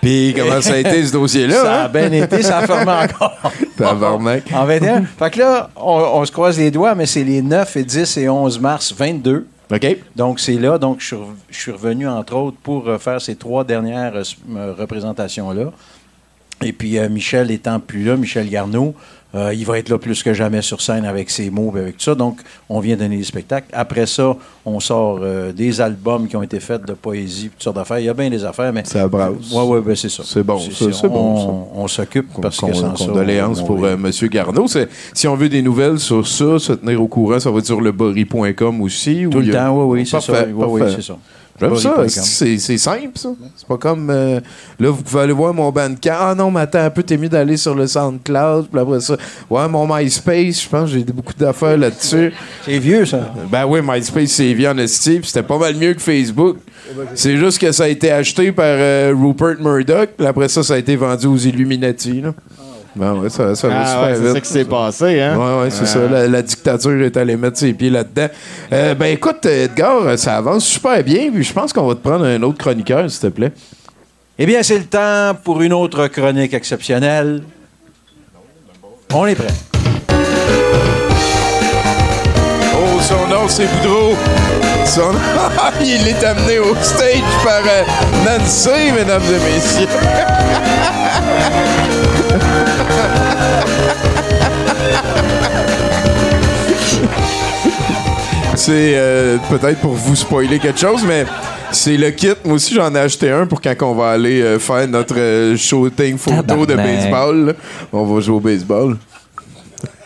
Puis 0.00 0.32
comment 0.36 0.60
ça 0.60 0.74
a 0.74 0.76
été 0.76 1.04
ce 1.04 1.12
dossier-là? 1.12 1.62
Ça 1.62 1.74
a 1.82 1.84
hein? 1.86 1.88
bien 1.88 2.12
été, 2.12 2.40
ça 2.44 2.58
a 2.58 2.66
fermé 2.68 2.92
encore. 3.12 3.50
Tabarnak. 3.76 4.44
En 4.52 4.64
21. 4.64 5.06
Fait 5.18 5.30
que 5.32 5.40
là, 5.40 5.70
on, 5.74 5.90
on 6.20 6.24
se 6.24 6.30
croise 6.30 6.56
les 6.56 6.70
doigts, 6.70 6.94
mais 6.94 7.06
c'est 7.06 7.24
les 7.24 7.42
9 7.42 7.76
et 7.78 7.82
10 7.84 8.16
et 8.18 8.28
11 8.28 8.60
mars 8.60 8.94
22. 8.96 9.48
OK. 9.70 9.96
Donc, 10.16 10.40
c'est 10.40 10.58
là. 10.58 10.78
Donc, 10.78 11.00
je 11.00 11.16
suis, 11.50 11.70
revenu, 11.70 12.08
entre 12.08 12.34
autres, 12.34 12.56
pour 12.62 12.88
euh, 12.88 12.98
faire 12.98 13.20
ces 13.20 13.36
trois 13.36 13.64
dernières 13.64 14.16
euh, 14.16 14.22
euh, 14.56 14.74
représentations-là. 14.76 15.72
Et 16.62 16.72
puis, 16.72 16.98
Michel 17.08 17.50
étant 17.50 17.80
plus 17.80 18.04
là, 18.04 18.16
Michel 18.16 18.50
Garneau, 18.50 18.94
euh, 19.34 19.54
il 19.54 19.64
va 19.64 19.78
être 19.78 19.88
là 19.88 19.98
plus 19.98 20.22
que 20.22 20.34
jamais 20.34 20.60
sur 20.62 20.80
scène 20.80 21.04
avec 21.04 21.30
ses 21.30 21.50
mots 21.50 21.72
et 21.76 21.80
avec 21.80 21.96
tout 21.98 22.04
ça. 22.04 22.14
Donc, 22.14 22.40
on 22.68 22.80
vient 22.80 22.96
donner 22.96 23.16
des 23.16 23.24
spectacles. 23.24 23.68
Après 23.72 24.06
ça, 24.06 24.36
on 24.66 24.80
sort 24.80 25.20
euh, 25.22 25.52
des 25.52 25.80
albums 25.80 26.26
qui 26.26 26.36
ont 26.36 26.42
été 26.42 26.58
faits 26.60 26.84
de 26.84 26.94
poésie, 26.94 27.48
toutes 27.50 27.62
sortes 27.62 27.76
d'affaires. 27.76 28.00
Il 28.00 28.06
y 28.06 28.08
a 28.08 28.14
bien 28.14 28.28
des 28.28 28.44
affaires, 28.44 28.72
mais... 28.72 28.84
Ça 28.84 29.06
brasse. 29.06 29.32
Oui, 29.52 29.62
oui, 29.66 29.78
ben, 29.84 29.94
c'est 29.94 30.08
ça. 30.08 30.22
C'est 30.26 30.42
bon, 30.42 30.58
ça, 30.58 30.68
c'est 30.92 31.06
on, 31.06 31.08
bon, 31.10 31.36
ça. 31.36 31.70
On 31.76 31.88
s'occupe 31.88 32.26
parce 32.42 32.60
que 32.60 32.72
sans 32.72 32.96
ça... 32.96 33.06
condoléances 33.06 33.60
on- 33.60 33.66
pour 33.66 33.84
euh, 33.84 33.94
M. 33.94 34.10
Garneau. 34.28 34.66
Si 35.14 35.28
on 35.28 35.36
veut 35.36 35.48
des 35.48 35.62
nouvelles 35.62 35.98
sur 36.00 36.26
ça, 36.26 36.58
se 36.58 36.72
tenir 36.72 37.00
au 37.02 37.06
courant, 37.08 37.38
ça 37.38 37.50
va 37.50 37.58
être 37.58 37.66
sur 37.66 37.80
leborry.com 37.80 38.80
aussi. 38.82 39.26
Tout 39.30 39.38
ou 39.38 39.40
le 39.40 39.52
temps, 39.52 39.76
oui, 39.86 40.00
oui, 40.00 40.06
c'est 40.06 40.20
ça. 40.20 40.44
Oui, 40.46 40.64
oui, 40.68 40.82
c'est 40.94 41.02
ça. 41.02 41.16
J'aime 41.60 41.76
ça. 41.76 42.08
C'est 42.08 42.78
simple, 42.78 43.16
ça. 43.16 43.28
C'est 43.56 43.66
pas 43.66 43.76
comme. 43.76 44.08
euh, 44.10 44.40
là, 44.78 44.90
vous 44.90 45.02
pouvez 45.02 45.22
aller 45.22 45.32
voir 45.32 45.52
mon 45.52 45.70
Bandcamp. 45.70 46.16
Ah 46.18 46.34
non, 46.34 46.50
mais 46.50 46.60
attends 46.60 46.80
un 46.84 46.90
peu, 46.90 47.02
t'es 47.02 47.16
mieux 47.16 47.28
d'aller 47.28 47.56
sur 47.56 47.74
le 47.74 47.86
SoundCloud. 47.86 48.68
Puis 48.70 48.80
après 48.80 49.00
ça, 49.00 49.16
ouais, 49.48 49.68
mon 49.68 49.86
MySpace, 49.94 50.62
je 50.62 50.68
pense 50.68 50.90
j'ai 50.90 51.04
beaucoup 51.04 51.34
d'affaires 51.38 51.76
là-dessus. 51.76 52.32
C'est 52.64 52.78
vieux, 52.78 53.04
ça. 53.04 53.32
Ben 53.50 53.66
oui, 53.66 53.80
MySpace, 53.82 54.30
c'est 54.30 54.52
vieux 54.54 54.68
en 54.68 54.78
esti, 54.78 55.18
puis 55.18 55.26
c'était 55.26 55.42
pas 55.42 55.58
mal 55.58 55.74
mieux 55.76 55.94
que 55.94 56.00
Facebook. 56.00 56.58
C'est 57.14 57.36
juste 57.36 57.58
que 57.60 57.70
ça 57.72 57.84
a 57.84 57.88
été 57.88 58.10
acheté 58.10 58.50
par 58.50 58.64
euh, 58.66 59.14
Rupert 59.16 59.56
Murdoch, 59.60 60.10
puis 60.16 60.26
après 60.26 60.48
ça, 60.48 60.62
ça 60.62 60.74
a 60.74 60.78
été 60.78 60.96
vendu 60.96 61.26
aux 61.26 61.36
Illuminati. 61.36 62.20
Là. 62.20 62.34
Ben 63.00 63.14
ouais, 63.14 63.30
ça, 63.30 63.54
ça 63.54 63.68
va 63.68 63.80
Ah 63.80 63.86
super 63.86 64.02
ouais, 64.02 64.14
c'est 64.22 64.32
ça 64.34 64.40
qui 64.42 64.48
s'est 64.50 64.64
passé, 64.66 65.20
hein? 65.22 65.36
Ouais, 65.38 65.62
ouais, 65.62 65.70
c'est 65.70 65.80
Ouais. 65.80 65.86
ça. 65.86 66.00
La, 66.06 66.28
la 66.28 66.42
dictature 66.42 67.02
est 67.02 67.16
allée 67.16 67.34
mettre 67.36 67.56
ses 67.56 67.72
pieds 67.72 67.88
là-dedans. 67.88 68.26
Euh, 68.72 68.94
ben 68.94 69.06
écoute, 69.06 69.46
Edgar, 69.46 70.18
ça 70.18 70.36
avance 70.36 70.66
super 70.66 71.02
bien, 71.02 71.30
puis 71.32 71.42
je 71.42 71.52
pense 71.54 71.72
qu'on 71.72 71.86
va 71.86 71.94
te 71.94 72.00
prendre 72.06 72.26
un 72.26 72.42
autre 72.42 72.58
chroniqueur, 72.58 73.10
s'il 73.10 73.20
te 73.20 73.26
plaît. 73.28 73.52
Eh 74.38 74.44
bien, 74.44 74.62
c'est 74.62 74.76
le 74.78 74.84
temps 74.84 75.34
pour 75.42 75.62
une 75.62 75.72
autre 75.72 76.08
chronique 76.08 76.52
exceptionnelle. 76.52 77.42
On 79.14 79.26
est 79.26 79.34
prêt. 79.34 79.46
Oh, 82.74 83.00
son 83.00 83.26
nom, 83.28 83.48
c'est 83.48 83.66
Boudreau. 83.66 84.14
Son 84.84 85.12
Il 85.82 86.06
est 86.06 86.22
amené 86.24 86.58
au 86.58 86.74
stage 86.82 87.22
par 87.44 87.62
euh, 87.66 87.82
Nancy, 88.26 88.92
mesdames 88.94 89.22
et 89.28 89.54
messieurs. 89.54 89.88
C'est 98.60 98.92
euh, 98.94 99.38
peut-être 99.48 99.80
pour 99.80 99.92
vous 99.94 100.14
spoiler 100.14 100.58
quelque 100.58 100.78
chose, 100.78 101.02
mais 101.08 101.24
c'est 101.72 101.96
le 101.96 102.10
kit. 102.10 102.28
Moi 102.44 102.56
aussi, 102.56 102.74
j'en 102.74 102.94
ai 102.94 102.98
acheté 102.98 103.30
un 103.30 103.46
pour 103.46 103.58
quand 103.60 103.74
on 103.82 103.94
va 103.94 104.10
aller 104.10 104.42
euh, 104.42 104.58
faire 104.58 104.86
notre 104.86 105.14
euh, 105.18 105.56
shooting 105.56 106.18
photo 106.18 106.66
de 106.66 106.74
baseball. 106.74 107.46
là. 107.46 107.52
On 107.90 108.04
va 108.04 108.20
jouer 108.20 108.36
au 108.36 108.40
baseball. 108.40 108.98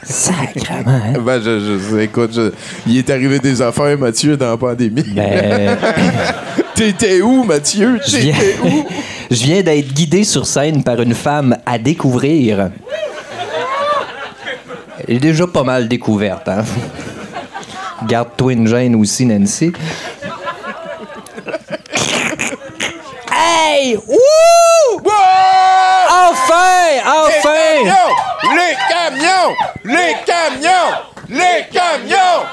Sacrement. 0.04 0.86
hein? 0.86 1.18
Ben, 1.24 1.40
je, 1.44 1.78
je- 1.90 1.96
écoute, 1.98 2.30
je- 2.32 2.52
il 2.86 2.98
est 2.98 3.10
arrivé 3.10 3.40
des 3.40 3.60
affaires, 3.60 3.98
Mathieu, 3.98 4.36
dans 4.36 4.50
la 4.50 4.56
pandémie. 4.56 5.02
Ben- 5.02 5.76
T'étais 6.76 7.22
où, 7.22 7.42
Mathieu? 7.42 7.98
Je 8.06 8.16
viens, 8.18 8.34
T'étais 8.34 8.56
où? 8.68 8.86
je 9.32 9.42
viens 9.44 9.62
d'être 9.62 9.92
guidé 9.92 10.22
sur 10.22 10.46
scène 10.46 10.84
par 10.84 11.00
une 11.00 11.14
femme 11.14 11.56
à 11.66 11.76
découvrir. 11.78 12.70
Elle 15.08 15.16
est 15.16 15.20
déjà 15.20 15.46
pas 15.48 15.64
mal 15.64 15.88
découverte, 15.88 16.48
hein? 16.48 16.64
Garde-toi 18.06 18.52
une 18.52 18.66
gêne 18.66 18.94
aussi, 18.96 19.26
Nancy. 19.26 19.72
Hey! 23.32 23.96
Wouh! 23.96 25.10
Enfin! 26.08 27.00
Enfin! 27.06 27.50
Les 28.54 28.74
camions! 28.88 29.54
Les 29.84 30.14
camions! 30.26 30.94
Les 31.28 31.64
camions! 31.72 32.44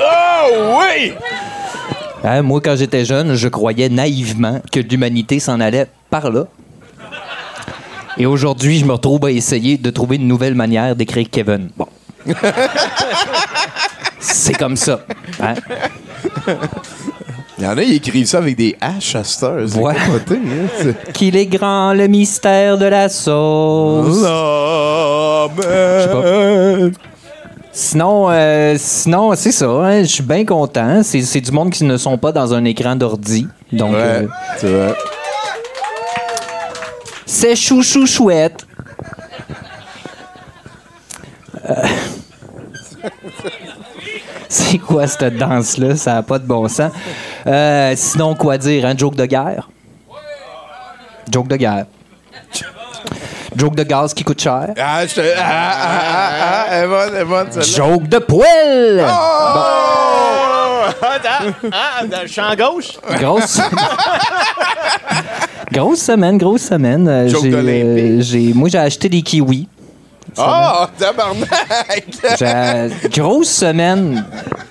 Oh 0.00 0.78
oui! 0.80 1.12
Hein, 2.24 2.42
moi, 2.42 2.60
quand 2.62 2.76
j'étais 2.76 3.04
jeune, 3.04 3.34
je 3.34 3.48
croyais 3.48 3.88
naïvement 3.88 4.60
que 4.72 4.80
l'humanité 4.80 5.40
s'en 5.40 5.60
allait 5.60 5.86
par 6.10 6.30
là. 6.30 6.46
Et 8.16 8.26
aujourd'hui, 8.26 8.78
je 8.78 8.84
me 8.84 8.92
retrouve 8.92 9.26
à 9.26 9.30
essayer 9.30 9.76
de 9.78 9.90
trouver 9.90 10.16
une 10.16 10.26
nouvelle 10.26 10.54
manière 10.54 10.96
d'écrire 10.96 11.26
Kevin. 11.30 11.70
Bon. 11.76 11.86
C'est 14.20 14.54
comme 14.54 14.76
ça. 14.76 15.00
hein? 15.40 15.54
Il 17.58 17.64
y 17.64 17.66
en 17.66 17.76
a, 17.76 17.82
ils 17.82 17.94
écrivent 17.94 18.26
ça 18.26 18.38
avec 18.38 18.56
des 18.56 18.76
H 18.80 19.16
à 19.16 19.24
cette 19.24 19.76
Ouais. 19.76 19.94
hein, 19.96 20.92
Qu'il 21.12 21.36
est 21.36 21.46
grand 21.46 21.92
le 21.92 22.06
mystère 22.06 22.78
de 22.78 22.86
la 22.86 23.08
sauce. 23.08 24.18
Je 25.56 26.02
sais 26.02 26.08
pas. 26.12 26.98
Sinon, 27.72 28.26
euh, 28.30 28.74
sinon 28.78 29.34
c'est 29.36 29.52
ça. 29.52 29.66
hein, 29.66 30.02
je 30.02 30.08
suis 30.08 30.22
bien 30.22 30.44
content. 30.44 31.00
C'est 31.02 31.22
c'est 31.22 31.40
du 31.40 31.50
monde 31.52 31.70
qui 31.70 31.84
ne 31.84 31.96
sont 31.96 32.16
pas 32.18 32.32
dans 32.32 32.52
un 32.54 32.64
écran 32.64 32.96
d'ordi. 32.96 33.46
Donc, 33.72 33.94
euh, 33.94 34.26
c'est 34.56 34.68
vrai. 34.68 34.94
c'est 37.26 37.54
chou 37.56 37.82
chou 37.82 38.06
chouette. 38.06 38.66
Euh, 41.68 41.74
C'est 44.48 44.78
quoi 44.78 45.06
cette 45.06 45.36
danse-là? 45.36 45.94
Ça 45.96 46.14
n'a 46.14 46.22
pas 46.22 46.38
de 46.38 46.46
bon 46.46 46.66
sens. 46.68 46.90
Euh, 47.46 47.92
sinon, 47.96 48.34
quoi 48.34 48.56
dire? 48.56 48.86
Un 48.86 48.96
joke 48.96 49.14
de 49.14 49.26
guerre? 49.26 49.68
Joke 51.30 51.48
de 51.48 51.56
guerre. 51.56 51.84
Joke 53.54 53.74
de 53.76 53.82
gaz 53.82 54.14
qui 54.14 54.24
coûte 54.24 54.40
cher. 54.40 54.68
Ah, 54.78 55.06
je 55.06 55.14
te. 55.14 55.20
Ah, 55.20 55.42
ah, 55.42 55.72
ah, 55.82 56.30
ah, 56.40 56.66
elle 56.70 56.84
est 56.84 56.88
bonne, 56.88 57.10
elle 57.14 57.20
est 57.20 57.24
bonne, 57.24 57.46
celle-là. 57.50 57.68
Joke 57.76 58.08
de 58.08 58.18
poêle! 58.18 59.04
Ah, 59.06 60.94
dans, 61.22 61.52
ah, 61.72 62.06
dans 62.06 62.22
le 62.22 62.28
champ 62.28 62.54
gauche? 62.56 62.98
Grosse. 63.18 63.60
grosse 65.72 66.00
semaine, 66.00 66.38
grosse 66.38 66.62
semaine. 66.62 67.06
Euh, 67.08 67.28
Joke 67.28 67.42
j'ai, 67.44 67.50
d'Olympique. 67.50 67.84
euh, 67.84 68.20
j'ai- 68.20 68.52
moi, 68.54 68.68
j'ai 68.68 68.78
acheté 68.78 69.08
des 69.08 69.22
kiwis. 69.22 69.68
Oh, 70.38 70.86
tabarnak! 70.98 71.48
Grosse 73.12 73.48
semaine. 73.50 74.24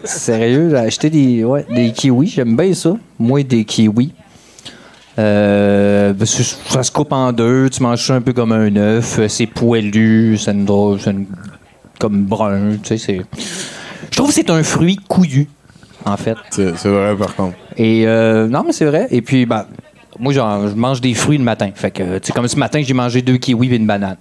Sérieux, 0.03 0.69
j'ai 0.72 0.77
acheté 0.77 1.10
des, 1.10 1.44
ouais, 1.44 1.65
des 1.73 1.91
kiwis. 1.91 2.27
J'aime 2.30 2.56
bien 2.56 2.73
ça. 2.73 2.94
Moi, 3.19 3.44
des 3.44 3.65
kiwis. 3.65 4.14
Euh, 5.19 6.14
que 6.14 6.26
ça 6.26 6.84
se 6.84 6.91
coupe 6.91 7.11
en 7.11 7.31
deux. 7.34 7.69
Tu 7.69 7.81
manges 7.81 8.06
ça 8.06 8.14
un 8.15 8.22
peu 8.22 8.34
comme 8.34 8.52
un 8.52 8.76
œuf. 8.76 9.19
C'est 9.27 9.48
poilu. 9.48 10.38
C'est 10.38 10.52
une 10.52 10.65
drôle- 10.65 10.99
c'est 10.99 11.11
une- 11.11 11.26
comme 11.99 12.23
brun. 12.26 12.77
Tu 12.84 12.89
sais, 12.89 12.98
c'est. 12.98 13.22
Je 14.11 14.15
trouve 14.18 14.30
que 14.30 14.35
c'est 14.35 14.49
un 14.49 14.64
fruit 14.64 14.98
couillu, 15.07 15.48
en 16.06 16.18
fait. 16.18 16.38
C'est 16.52 16.88
vrai, 16.88 17.15
par 17.15 17.35
contre. 17.35 17.56
Et 17.77 18.07
euh, 18.07 18.48
non, 18.48 18.64
mais 18.65 18.72
c'est 18.73 18.85
vrai. 18.85 19.07
Et 19.11 19.22
puis, 19.22 19.45
ben, 19.45 19.65
moi, 20.19 20.31
genre, 20.34 20.68
je 20.68 20.73
mange 20.76 21.02
des 21.02 21.14
fruits 21.15 21.38
le 21.39 21.44
matin. 21.44 21.69
Fait 21.73 21.91
que, 21.91 22.19
tu 22.19 22.27
sais, 22.27 22.34
comme 22.34 22.48
ce 22.48 22.56
matin, 22.56 22.81
j'ai 22.84 22.94
mangé 22.94 23.22
deux 23.23 23.38
kiwis 23.38 23.73
et 23.73 23.76
une 23.77 23.88
banane. 23.88 24.18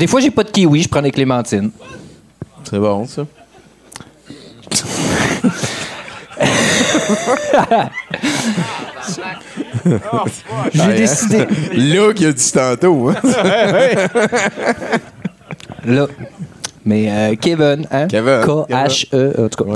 Des 0.00 0.06
fois, 0.06 0.20
j'ai 0.20 0.30
pas 0.30 0.44
de 0.44 0.50
kiwi, 0.50 0.84
je 0.84 0.88
prends 0.88 1.02
des 1.02 1.10
clémentines. 1.10 1.70
C'est 2.64 2.78
bon, 2.78 3.06
ça. 3.06 3.26
J'ai 10.72 10.94
décidé. 10.94 11.46
Là 11.74 12.14
qu'il 12.14 12.28
a 12.28 12.32
dit 12.32 12.52
tantôt. 12.52 13.10
hein? 13.10 13.16
Là. 15.84 16.06
Mais 16.86 17.10
euh, 17.10 17.34
Kevin, 17.38 17.86
hein? 17.90 18.08
Kevin. 18.08 18.40
K-H-E, 18.42 19.34
en 19.38 19.48
tout 19.50 19.64
cas. 19.64 19.70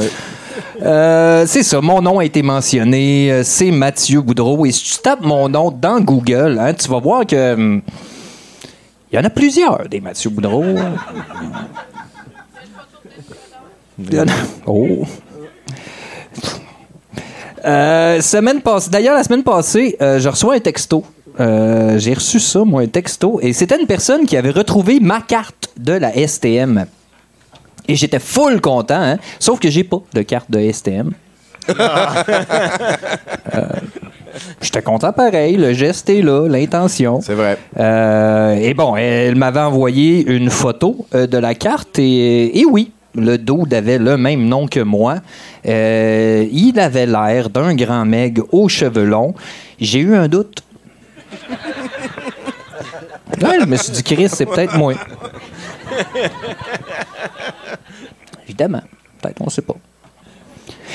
Euh, 0.83 1.45
c'est 1.47 1.63
ça, 1.63 1.83
mon 1.83 2.01
nom 2.01 2.19
a 2.19 2.25
été 2.25 2.43
mentionné, 2.43 3.31
euh, 3.31 3.43
c'est 3.45 3.71
Mathieu 3.71 4.23
Boudreau. 4.23 4.65
Et 4.65 4.73
si 4.73 4.85
tu 4.85 4.97
tapes 5.03 5.21
mon 5.21 5.51
nom 5.51 5.71
dans 5.71 6.01
Google, 6.01 6.59
hein, 6.59 6.73
tu 6.73 6.89
vas 6.89 6.99
voir 6.99 7.27
que. 7.27 7.83
Il 9.15 9.19
y 9.19 9.21
en 9.21 9.25
a 9.27 9.31
plusieurs, 9.31 9.89
des 9.89 10.01
Mathieu 10.01 10.29
Boudreau. 10.29 10.65
Il 13.97 14.13
y 14.13 14.19
en 14.19 14.25
a- 14.27 14.33
Oh! 14.67 15.05
Euh, 17.65 18.21
semaine 18.21 18.61
passée, 18.61 18.91
d'ailleurs, 18.91 19.15
la 19.15 19.23
semaine 19.23 19.45
passée, 19.45 19.97
euh, 20.03 20.19
je 20.19 20.29
reçois 20.29 20.57
un 20.57 20.59
texto. 20.59 21.05
Euh, 21.39 21.97
J'ai 22.01 22.13
reçu 22.15 22.41
ça, 22.41 22.65
moi, 22.65 22.83
un 22.83 22.89
texto. 22.89 23.39
Et 23.41 23.53
c'était 23.53 23.81
une 23.81 23.87
personne 23.87 24.27
qui 24.27 24.37
avait 24.37 24.51
retrouvé 24.51 24.99
ma 24.99 25.21
carte 25.21 25.69
de 25.79 25.93
la 25.93 26.11
STM. 26.27 26.85
Et 27.87 27.95
j'étais 27.95 28.19
full 28.19 28.61
content, 28.61 29.01
hein? 29.01 29.19
sauf 29.39 29.61
que 29.61 29.71
j'ai 29.71 29.85
pas 29.85 30.01
de 30.13 30.23
carte 30.23 30.51
de 30.51 30.59
STM. 30.73 31.13
Euh, 33.55 33.69
J'étais 34.61 34.83
content 34.83 35.13
pareil, 35.13 35.57
le 35.57 35.73
geste 35.73 36.11
est 36.11 36.23
là, 36.23 36.49
l'intention. 36.49 37.21
C'est 37.21 37.35
vrai. 37.35 37.59
Euh, 37.79 38.55
et 38.55 38.75
bon, 38.75 38.97
elle 38.97 39.37
m'avait 39.37 39.61
envoyé 39.61 40.25
une 40.27 40.51
photo 40.51 41.07
euh, 41.15 41.27
de 41.27 41.39
la 41.39 41.55
carte 41.55 41.99
et, 41.99 42.59
et 42.59 42.65
oui, 42.65 42.93
le 43.15 43.37
dude 43.39 43.73
avait 43.73 43.99
le 43.99 44.17
même 44.17 44.47
nom 44.47 44.67
que 44.67 44.81
moi. 44.81 45.17
Euh, 45.67 46.47
il 46.51 46.79
avait 46.81 47.07
l'air 47.07 47.49
d'un 47.51 47.75
grand 47.75 48.05
meg 48.05 48.41
aux 48.53 48.69
cheveux 48.69 49.05
longs. 49.05 49.35
J'ai 49.81 50.01
eu 50.01 50.15
un 50.15 50.29
doute. 50.29 50.63
Ouais, 53.43 53.59
je 53.61 53.67
me 53.67 53.77
suis 53.77 53.93
dit, 53.93 54.03
Chris, 54.03 54.29
c'est 54.29 54.47
peut-être 54.47 54.77
moi. 54.77 54.95
Évidemment. 58.45 58.83
Peut-être, 59.21 59.41
on 59.41 59.49
sait 59.49 59.63
pas. 59.63 59.77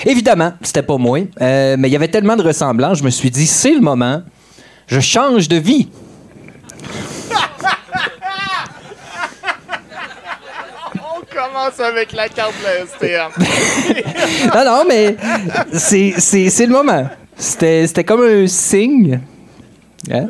Évidemment, 0.05 0.53
c'était 0.61 0.84
pas 0.84 0.97
moi. 0.97 1.19
Euh, 1.41 1.76
mais 1.77 1.89
il 1.89 1.91
y 1.91 1.95
avait 1.95 2.07
tellement 2.07 2.35
de 2.35 2.43
ressemblance, 2.43 2.99
je 2.99 3.03
me 3.03 3.09
suis 3.09 3.31
dit, 3.31 3.47
c'est 3.47 3.73
le 3.73 3.81
moment. 3.81 4.21
Je 4.88 4.99
change 4.99 5.47
de 5.47 5.57
vie. 5.57 5.89
On 10.95 11.21
commence 11.31 11.80
avec 11.80 12.11
la 12.13 12.27
carte 12.30 12.53
de 12.59 12.65
la 12.65 12.85
STM. 12.85 13.31
non, 14.55 14.65
non, 14.65 14.84
mais 14.88 15.15
c'est, 15.73 16.65
le 16.65 16.71
moment. 16.71 17.07
C'était, 17.38 18.03
comme 18.03 18.23
un 18.23 18.47
signe. 18.47 19.21
Hein? 20.11 20.27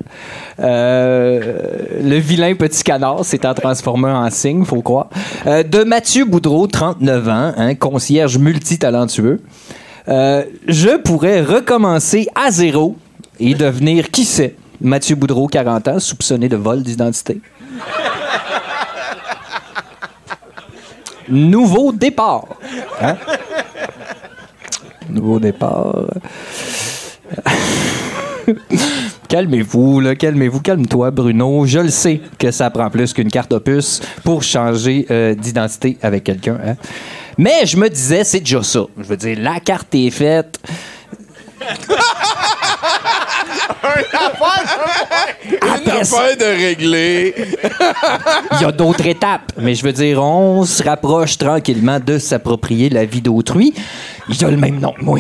Euh, 0.60 1.40
le 2.04 2.18
vilain 2.18 2.54
petit 2.56 2.84
canard 2.84 3.24
s'est 3.24 3.38
transformé 3.38 4.10
en 4.10 4.30
signe, 4.30 4.66
faut 4.66 4.82
croire. 4.82 5.10
Euh, 5.48 5.64
de 5.64 5.84
Mathieu 5.84 6.26
Boudreau, 6.26 6.68
39 6.68 7.30
ans, 7.30 7.54
hein, 7.56 7.76
concierge 7.76 8.38
multitalentueux. 8.38 9.42
Euh, 10.10 10.44
je 10.68 10.98
pourrais 10.98 11.42
recommencer 11.42 12.28
à 12.34 12.50
zéro 12.52 12.98
et 13.40 13.54
devenir, 13.54 14.10
qui 14.10 14.26
sait, 14.26 14.56
Mathieu 14.82 15.16
Boudreau, 15.16 15.48
40 15.48 15.88
ans, 15.88 16.00
soupçonné 16.00 16.50
de 16.50 16.56
vol 16.56 16.82
d'identité. 16.82 17.40
Nouveau 21.28 21.92
départ. 21.92 22.46
Hein? 23.02 23.16
Nouveau 25.10 25.40
départ. 25.40 25.96
calmez-vous, 29.28 30.00
là, 30.00 30.16
calmez-vous, 30.16 30.60
calme-toi, 30.62 31.12
Bruno. 31.12 31.66
Je 31.68 31.80
le 31.80 31.90
sais 31.90 32.22
que 32.40 32.50
ça 32.50 32.70
prend 32.72 32.90
plus 32.90 33.14
qu'une 33.14 33.30
carte 33.30 33.54
opus 33.54 34.02
pour 34.24 34.42
changer 34.42 35.06
euh, 35.12 35.36
d'identité 35.36 35.98
avec 36.02 36.24
quelqu'un. 36.24 36.58
hein. 36.66 36.76
Mais 37.40 37.66
je 37.66 37.78
me 37.78 37.88
disais, 37.90 38.26
c'est 38.26 38.42
déjà 38.42 38.62
ça. 38.62 38.82
Je 38.98 39.04
veux 39.04 39.16
dire, 39.16 39.38
la 39.40 39.62
carte 39.62 39.96
est 39.96 40.10
faite. 40.10 40.60
Une 45.64 45.90
affaire 45.90 46.36
de 46.36 46.44
régler. 46.44 47.34
Il 48.52 48.62
y 48.62 48.66
a 48.66 48.74
d'autres 48.74 49.08
étapes, 49.08 49.54
mais 49.58 49.74
je 49.74 49.86
veux 49.86 49.94
dire, 49.94 50.22
on 50.22 50.66
se 50.66 50.84
rapproche 50.84 51.38
tranquillement 51.38 52.02
de 52.02 52.18
s'approprier 52.18 52.90
la 52.90 53.06
vie 53.06 53.22
d'autrui. 53.22 53.74
Il 54.28 54.44
a 54.44 54.52
le 54.52 54.58
même 54.58 54.82
nom 54.82 54.92
que 54.92 55.06
moi. 55.06 55.20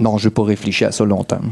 Non, 0.00 0.16
je 0.16 0.28
n'ai 0.28 0.34
pas 0.34 0.44
réfléchi 0.44 0.86
à 0.86 0.92
ça 0.92 1.04
longtemps. 1.04 1.42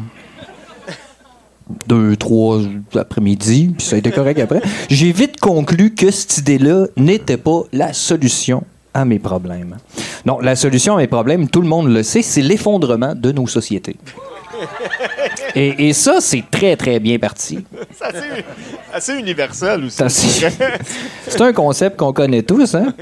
Deux, 1.87 2.17
trois 2.17 2.59
après-midi, 2.95 3.75
puis 3.77 3.87
ça 3.87 3.97
a 3.97 3.99
été 3.99 4.11
correct 4.11 4.39
après. 4.39 4.61
J'ai 4.89 5.13
vite 5.13 5.41
conclu 5.41 5.95
que 5.95 6.11
cette 6.11 6.39
idée-là 6.39 6.87
n'était 6.97 7.37
pas 7.37 7.63
la 7.73 7.93
solution 7.93 8.65
à 8.95 9.05
mes 9.05 9.19
problèmes. 9.19 9.77
Non, 10.27 10.39
la 10.41 10.57
solution 10.57 10.95
à 10.95 10.99
mes 10.99 11.07
problèmes, 11.07 11.49
tout 11.49 11.63
le 11.63 11.69
monde 11.69 11.89
le 11.89 12.03
sait, 12.03 12.23
c'est 12.23 12.43
l'effondrement 12.43 13.15
de 13.15 13.33
nos 13.33 13.47
sociétés. 13.47 13.97
Et, 15.55 15.89
et 15.89 15.93
ça, 15.93 16.21
c'est 16.21 16.45
très, 16.51 16.77
très 16.77 17.01
bien 17.01 17.19
parti. 17.19 17.65
C'est 17.95 18.05
assez, 18.05 18.45
assez 18.93 19.15
universel 19.15 19.85
aussi. 19.85 20.43
C'est 21.27 21.41
un 21.41 21.53
concept 21.53 21.97
qu'on 21.97 22.13
connaît 22.13 22.43
tous, 22.43 22.75
hein? 22.75 22.95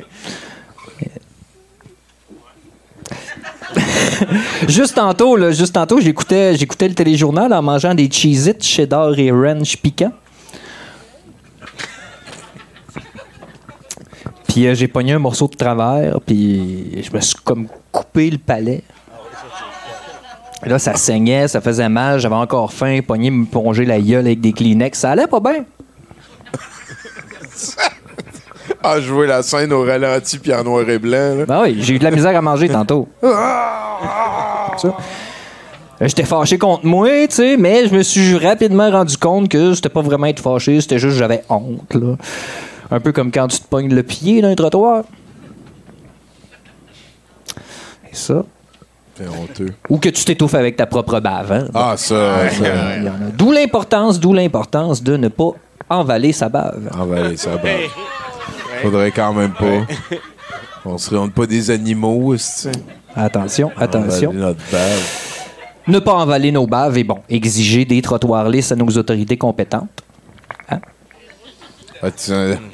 juste 4.68 4.94
tantôt, 4.94 5.36
là, 5.36 5.50
j'écoutais, 5.50 6.56
j'écoutais 6.56 6.88
le 6.88 6.94
téléjournal 6.94 7.52
en 7.52 7.62
mangeant 7.62 7.94
des 7.94 8.10
Cheez-It, 8.10 8.62
cheddar 8.62 9.18
et 9.18 9.30
ranch 9.30 9.76
piquants. 9.76 10.12
Puis 14.48 14.66
euh, 14.66 14.74
j'ai 14.74 14.88
pogné 14.88 15.12
un 15.12 15.18
morceau 15.18 15.46
de 15.46 15.54
travers, 15.54 16.20
puis 16.20 17.02
je 17.02 17.14
me 17.14 17.20
suis 17.20 17.36
comme 17.44 17.68
coupé 17.92 18.30
le 18.30 18.38
palais. 18.38 18.82
Là, 20.64 20.78
ça 20.78 20.94
saignait, 20.96 21.48
ça 21.48 21.60
faisait 21.60 21.88
mal, 21.88 22.20
j'avais 22.20 22.34
encore 22.34 22.72
faim, 22.72 23.00
pogné 23.06 23.30
me 23.30 23.46
plonger 23.46 23.84
la 23.84 24.00
gueule 24.00 24.26
avec 24.26 24.40
des 24.40 24.52
Kleenex. 24.52 24.98
Ça 24.98 25.12
allait 25.12 25.26
pas 25.26 25.40
bien. 25.40 25.64
Ah, 28.82 28.98
jouer 29.00 29.26
la 29.26 29.42
scène 29.42 29.72
au 29.72 29.84
ralenti 29.84 30.38
puis 30.38 30.54
en 30.54 30.64
noir 30.64 30.88
et 30.88 30.98
blanc. 30.98 31.34
là. 31.38 31.44
Ben 31.46 31.62
oui, 31.62 31.76
j'ai 31.80 31.94
eu 31.94 31.98
de 31.98 32.04
la 32.04 32.10
misère 32.10 32.36
à 32.36 32.40
manger 32.40 32.68
tantôt. 32.68 33.08
Ça. 33.22 34.88
Euh, 34.88 34.92
J'étais 36.08 36.24
fâché 36.24 36.56
contre 36.56 36.86
moi, 36.86 37.08
tu 37.28 37.34
sais, 37.36 37.56
mais 37.58 37.86
je 37.86 37.94
me 37.94 38.02
suis 38.02 38.38
rapidement 38.38 38.90
rendu 38.90 39.18
compte 39.18 39.50
que 39.50 39.74
c'était 39.74 39.90
pas 39.90 40.00
vraiment 40.00 40.26
être 40.26 40.40
fâché, 40.40 40.80
c'était 40.80 40.98
juste 40.98 41.12
que 41.14 41.18
j'avais 41.18 41.44
honte, 41.50 41.92
là. 41.94 42.16
Un 42.90 43.00
peu 43.00 43.12
comme 43.12 43.30
quand 43.30 43.48
tu 43.48 43.60
te 43.60 43.66
pognes 43.68 43.92
le 43.94 44.02
pied 44.02 44.40
dans 44.40 44.48
un 44.48 44.54
trottoir. 44.54 45.04
Et 48.10 48.14
ça. 48.16 48.42
C'est 49.16 49.28
honteux. 49.28 49.74
Ou 49.90 49.98
que 49.98 50.08
tu 50.08 50.24
t'étouffes 50.24 50.54
avec 50.54 50.76
ta 50.76 50.86
propre 50.86 51.20
bave. 51.20 51.52
hein. 51.52 51.66
Ah, 51.74 51.94
ça. 51.96 52.14
Ouais, 52.38 52.50
ça. 52.50 52.64
D'où 53.36 53.52
l'importance, 53.52 54.18
d'où 54.18 54.32
l'importance 54.32 55.02
de 55.02 55.16
ne 55.18 55.28
pas 55.28 55.50
envaler 55.90 56.32
sa 56.32 56.48
bave. 56.48 56.88
Envaler 56.98 57.36
sa 57.36 57.56
bave. 57.56 57.90
Faudrait 58.82 59.12
quand 59.12 59.32
même 59.34 59.52
pas. 59.52 59.86
On 60.84 60.98
se 60.98 61.14
rende 61.14 61.32
pas 61.32 61.46
des 61.46 61.70
animaux, 61.70 62.36
c'est 62.38 62.72
Attention, 63.14 63.70
attention. 63.76 64.32
notre 64.32 64.60
bave. 64.70 65.26
Ne 65.88 65.98
pas 65.98 66.14
envaler 66.14 66.52
nos 66.52 66.66
baves 66.66 66.96
et 66.96 67.04
bon, 67.04 67.18
exiger 67.28 67.84
des 67.84 68.00
trottoirs 68.00 68.48
lisses 68.48 68.72
à 68.72 68.76
nos 68.76 68.86
autorités 68.88 69.36
compétentes. 69.36 69.90
Hein? 70.70 70.78
Ah, 72.02 72.10
tu- 72.10 72.30
euh, 72.30 72.54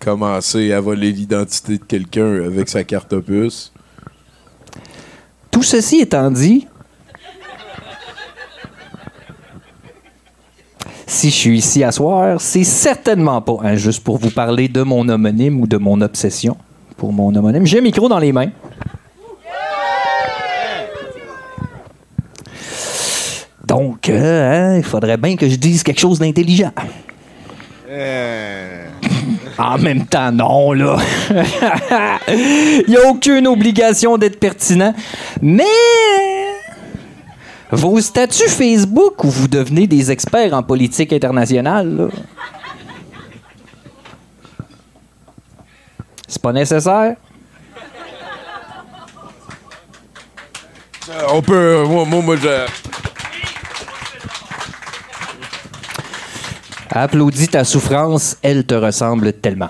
Commencer 0.00 0.72
à 0.72 0.80
voler 0.80 1.12
l'identité 1.12 1.78
de 1.78 1.84
quelqu'un 1.84 2.44
avec 2.44 2.68
sa 2.68 2.84
carte 2.84 3.12
opus. 3.12 3.72
Tout 5.50 5.62
ceci 5.62 6.00
étant 6.00 6.30
dit, 6.30 6.66
si 11.08 11.30
je 11.30 11.34
suis 11.34 11.58
ici 11.58 11.82
à 11.82 11.90
soir, 11.90 12.40
c'est 12.40 12.64
certainement 12.64 13.40
pas 13.40 13.56
hein, 13.64 13.76
juste 13.76 14.04
pour 14.04 14.18
vous 14.18 14.30
parler 14.30 14.68
de 14.68 14.82
mon 14.82 15.08
homonyme 15.08 15.60
ou 15.60 15.66
de 15.66 15.78
mon 15.78 16.00
obsession 16.02 16.56
pour 16.96 17.12
mon 17.12 17.34
homonyme. 17.34 17.66
J'ai 17.66 17.78
un 17.78 17.82
micro 17.82 18.08
dans 18.08 18.18
les 18.18 18.30
mains. 18.30 18.50
Donc, 23.66 24.08
euh, 24.08 24.74
hein, 24.74 24.76
il 24.76 24.84
faudrait 24.84 25.16
bien 25.16 25.36
que 25.36 25.48
je 25.48 25.56
dise 25.56 25.82
quelque 25.82 26.00
chose 26.00 26.18
d'intelligent. 26.18 26.72
En 29.58 29.76
même 29.78 30.06
temps, 30.06 30.30
non, 30.30 30.72
là. 30.72 30.96
Il 32.28 32.84
n'y 32.86 32.96
a 32.96 33.08
aucune 33.08 33.46
obligation 33.46 34.16
d'être 34.16 34.38
pertinent. 34.38 34.94
Mais 35.42 35.64
vos 37.70 38.00
statuts 38.00 38.48
Facebook 38.48 39.24
où 39.24 39.28
vous 39.30 39.48
devenez 39.48 39.86
des 39.86 40.10
experts 40.10 40.54
en 40.54 40.62
politique 40.62 41.12
internationale, 41.12 41.96
là, 41.96 42.08
c'est 46.26 46.42
pas 46.42 46.52
nécessaire? 46.52 47.16
Euh, 51.10 51.22
On 51.32 51.40
peut. 51.42 51.54
euh, 51.54 51.86
moi, 51.86 52.04
moi, 52.04 52.22
moi, 52.22 52.36
je. 52.36 52.66
Applaudis 56.90 57.48
ta 57.48 57.64
souffrance, 57.64 58.36
elle 58.42 58.64
te 58.64 58.74
ressemble 58.74 59.32
tellement. 59.34 59.68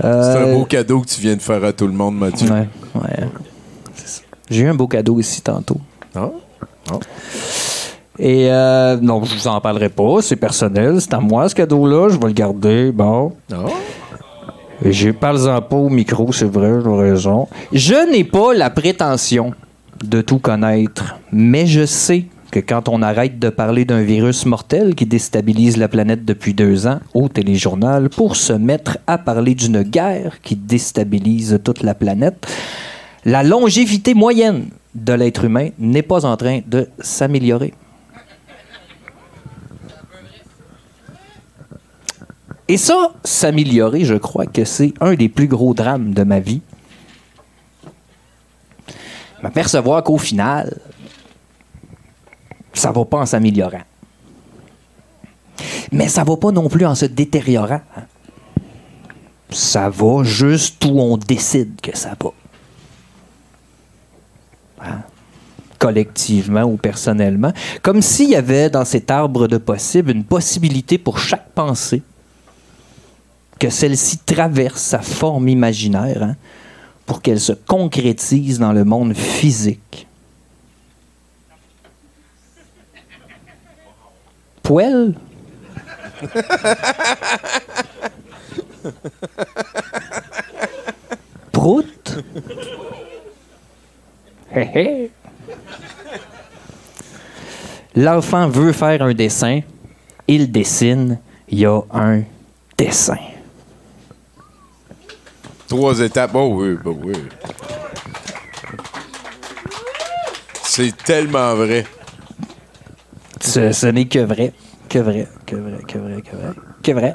C'est 0.00 0.06
Euh, 0.06 0.52
un 0.52 0.54
beau 0.54 0.64
cadeau 0.64 1.00
que 1.00 1.08
tu 1.08 1.20
viens 1.20 1.34
de 1.36 1.42
faire 1.42 1.62
à 1.64 1.72
tout 1.72 1.86
le 1.86 1.92
monde, 1.92 2.16
Mathieu. 2.18 2.48
Ouais, 2.50 2.68
ouais. 2.94 3.28
J'ai 4.50 4.62
eu 4.64 4.68
un 4.68 4.74
beau 4.74 4.86
cadeau 4.86 5.18
ici 5.20 5.42
tantôt. 5.42 5.78
Ah? 6.14 6.30
Et 8.18 8.50
euh, 8.50 8.96
non, 9.00 9.22
je 9.24 9.34
vous 9.34 9.46
en 9.46 9.60
parlerai 9.60 9.90
pas, 9.90 10.20
c'est 10.22 10.36
personnel, 10.36 11.00
c'est 11.00 11.14
à 11.14 11.20
moi 11.20 11.48
ce 11.48 11.54
cadeau-là, 11.54 12.08
je 12.08 12.18
vais 12.18 12.26
le 12.26 12.32
garder, 12.32 12.90
bon. 12.90 13.32
Et 14.84 14.92
J'ai 14.92 15.12
parle-en 15.12 15.60
pas 15.60 15.76
au 15.76 15.88
micro, 15.88 16.32
c'est 16.32 16.50
vrai, 16.50 16.80
j'ai 16.82 16.90
raison. 16.90 17.46
Je 17.72 18.10
n'ai 18.10 18.24
pas 18.24 18.54
la 18.54 18.70
prétention 18.70 19.52
de 20.02 20.20
tout 20.20 20.38
connaître, 20.38 21.16
mais 21.32 21.66
je 21.66 21.86
sais 21.86 22.24
que 22.50 22.60
quand 22.60 22.88
on 22.88 23.02
arrête 23.02 23.38
de 23.38 23.50
parler 23.50 23.84
d'un 23.84 24.02
virus 24.02 24.46
mortel 24.46 24.94
qui 24.94 25.06
déstabilise 25.06 25.76
la 25.76 25.88
planète 25.88 26.24
depuis 26.24 26.54
deux 26.54 26.86
ans 26.86 27.00
au 27.14 27.28
téléjournal 27.28 28.08
pour 28.08 28.36
se 28.36 28.52
mettre 28.52 28.98
à 29.06 29.18
parler 29.18 29.54
d'une 29.54 29.82
guerre 29.82 30.40
qui 30.42 30.56
déstabilise 30.56 31.60
toute 31.62 31.82
la 31.82 31.94
planète, 31.94 32.46
la 33.28 33.42
longévité 33.42 34.14
moyenne 34.14 34.70
de 34.94 35.12
l'être 35.12 35.44
humain 35.44 35.68
n'est 35.78 36.02
pas 36.02 36.24
en 36.24 36.34
train 36.38 36.60
de 36.66 36.88
s'améliorer. 36.98 37.74
Et 42.68 42.78
ça, 42.78 43.12
s'améliorer, 43.24 44.06
je 44.06 44.14
crois 44.14 44.46
que 44.46 44.64
c'est 44.64 44.94
un 45.02 45.12
des 45.12 45.28
plus 45.28 45.46
gros 45.46 45.74
drames 45.74 46.14
de 46.14 46.22
ma 46.22 46.40
vie. 46.40 46.62
M'apercevoir 49.42 50.02
qu'au 50.04 50.16
final, 50.16 50.78
ça 52.72 52.92
va 52.92 53.04
pas 53.04 53.18
en 53.18 53.26
s'améliorant. 53.26 53.84
Mais 55.92 56.08
ça 56.08 56.24
va 56.24 56.38
pas 56.38 56.50
non 56.50 56.70
plus 56.70 56.86
en 56.86 56.94
se 56.94 57.04
détériorant. 57.04 57.82
Ça 59.50 59.90
va 59.90 60.24
juste 60.24 60.82
où 60.86 60.98
on 60.98 61.18
décide 61.18 61.78
que 61.82 61.94
ça 61.94 62.16
va. 62.18 62.30
Hein? 64.80 65.00
Collectivement 65.78 66.64
ou 66.64 66.76
personnellement. 66.76 67.52
Comme 67.82 68.02
s'il 68.02 68.30
y 68.30 68.36
avait 68.36 68.68
dans 68.70 68.84
cet 68.84 69.10
arbre 69.10 69.46
de 69.46 69.58
possible 69.58 70.10
une 70.10 70.24
possibilité 70.24 70.98
pour 70.98 71.18
chaque 71.18 71.50
pensée 71.50 72.02
que 73.58 73.70
celle-ci 73.70 74.18
traverse 74.18 74.80
sa 74.82 75.00
forme 75.00 75.48
imaginaire 75.48 76.22
hein, 76.22 76.36
pour 77.06 77.22
qu'elle 77.22 77.40
se 77.40 77.52
concrétise 77.52 78.58
dans 78.58 78.72
le 78.72 78.84
monde 78.84 79.14
physique. 79.14 80.06
Poêle? 84.62 85.14
Prout? 91.52 92.22
L'enfant 97.94 98.48
veut 98.48 98.72
faire 98.72 99.02
un 99.02 99.12
dessin, 99.12 99.60
il 100.26 100.50
dessine, 100.50 101.18
il 101.48 101.60
y 101.60 101.66
a 101.66 101.80
un 101.90 102.22
dessin. 102.76 103.18
Trois 105.68 106.00
étapes. 106.00 106.30
Oh 106.34 106.54
oui, 106.54 106.76
bah 106.82 106.90
oui. 107.02 107.14
C'est 110.62 110.96
tellement 110.96 111.54
vrai. 111.54 111.84
Ce, 113.40 113.72
ce 113.72 113.86
n'est 113.86 114.06
que 114.06 114.20
vrai. 114.20 114.52
Que 114.88 115.00
vrai, 115.00 115.28
que 115.44 115.56
vrai, 115.56 115.78
que 115.86 115.98
vrai, 115.98 116.22
que 116.22 116.36
vrai. 116.36 116.54
Que 116.82 116.92
vrai. 116.92 117.14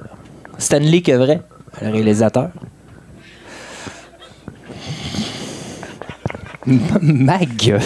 Stanley 0.60 1.02
que 1.02 1.14
vrai, 1.14 1.42
le 1.82 1.90
réalisateur. 1.90 2.50
Ma 7.02 7.40
gueule. 7.40 7.82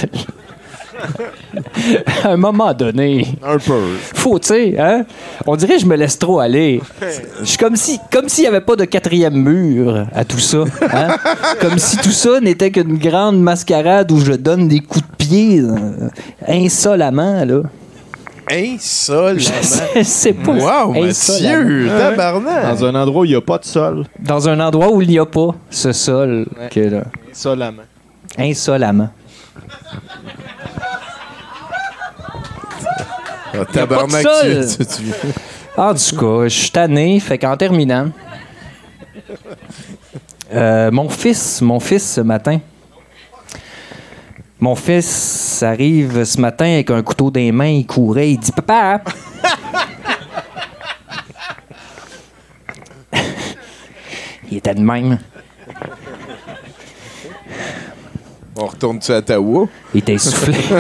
à 2.24 2.30
un 2.32 2.38
moment 2.38 2.74
donné. 2.74 3.28
Un 3.44 3.58
peu. 3.58 3.80
Faut, 4.16 4.40
tu 4.40 4.48
sais, 4.48 4.80
hein? 4.80 5.06
On 5.46 5.56
dirait 5.56 5.76
que 5.76 5.82
je 5.82 5.86
me 5.86 5.96
laisse 5.96 6.18
trop 6.18 6.40
aller. 6.40 6.82
Je 7.42 7.46
suis 7.46 7.58
comme 7.58 7.76
si, 7.76 8.00
comme 8.12 8.28
s'il 8.30 8.44
n'y 8.44 8.48
avait 8.48 8.62
pas 8.62 8.76
de 8.76 8.86
quatrième 8.86 9.36
mur 9.36 10.08
à 10.14 10.26
tout 10.26 10.40
ça. 10.40 10.64
hein? 10.92 11.16
Comme 11.62 11.78
si 11.78 11.98
tout 11.98 12.12
ça 12.12 12.40
n'était 12.40 12.72
qu'une 12.72 12.98
grande 12.98 13.40
mascarade 13.42 14.12
où 14.12 14.20
je 14.20 14.34
donne 14.34 14.68
des 14.68 14.80
coups 14.80 15.06
de 15.08 15.16
pied 15.18 15.60
euh, 15.62 16.10
insolemment, 16.48 17.46
là. 17.46 17.62
Insolemment. 18.50 19.40
Je 19.96 20.04
sais 20.04 20.34
pas. 20.34 20.52
Wow, 20.54 20.94
Mathieu, 20.94 21.90
tabarnak. 21.98 22.64
Dans 22.78 22.86
un 22.86 22.96
endroit 22.96 23.22
où 23.22 23.26
il 23.26 23.30
n'y 23.32 23.36
a 23.36 23.42
pas 23.42 23.58
de 23.58 23.66
sol. 23.66 24.06
Dans 24.20 24.48
un 24.48 24.60
endroit 24.62 24.90
où 24.92 25.02
il 25.02 25.10
n'y 25.10 25.20
a 25.20 25.26
pas 25.26 25.50
ce 25.70 25.92
sol. 25.92 26.46
Que 26.72 26.80
là. 26.80 27.04
Insolemment. 27.30 27.84
Insolemment. 28.38 29.10
Ah, 33.54 33.66
tabarnak, 33.72 34.26
tu- 34.42 35.12
En 35.78 35.94
tout 35.94 36.16
cas, 36.18 36.44
je 36.44 36.50
suis 36.50 36.72
tanné, 36.72 37.20
fait 37.20 37.38
qu'en 37.38 37.58
terminant, 37.58 38.10
Euh, 40.54 40.90
mon 40.92 41.10
fils, 41.10 41.60
mon 41.62 41.78
fils 41.82 42.14
ce 42.14 42.22
matin. 42.22 42.60
Mon 44.62 44.76
fils 44.76 45.62
arrive 45.62 46.24
ce 46.24 46.40
matin 46.40 46.66
avec 46.66 46.90
un 46.90 47.04
couteau 47.04 47.30
dans 47.30 47.40
les 47.42 47.52
mains, 47.52 47.66
il 47.68 47.86
courait, 47.86 48.32
il 48.32 48.38
dit 48.40 48.54
Papa! 48.54 49.02
il 54.50 54.58
était 54.58 54.74
de 54.76 54.80
même. 54.82 55.20
On 58.60 58.66
retourne-tu 58.66 59.12
à 59.12 59.18
Ottawa? 59.18 59.68
Il 59.94 60.00
était 60.00 60.14
essoufflé. 60.14 60.58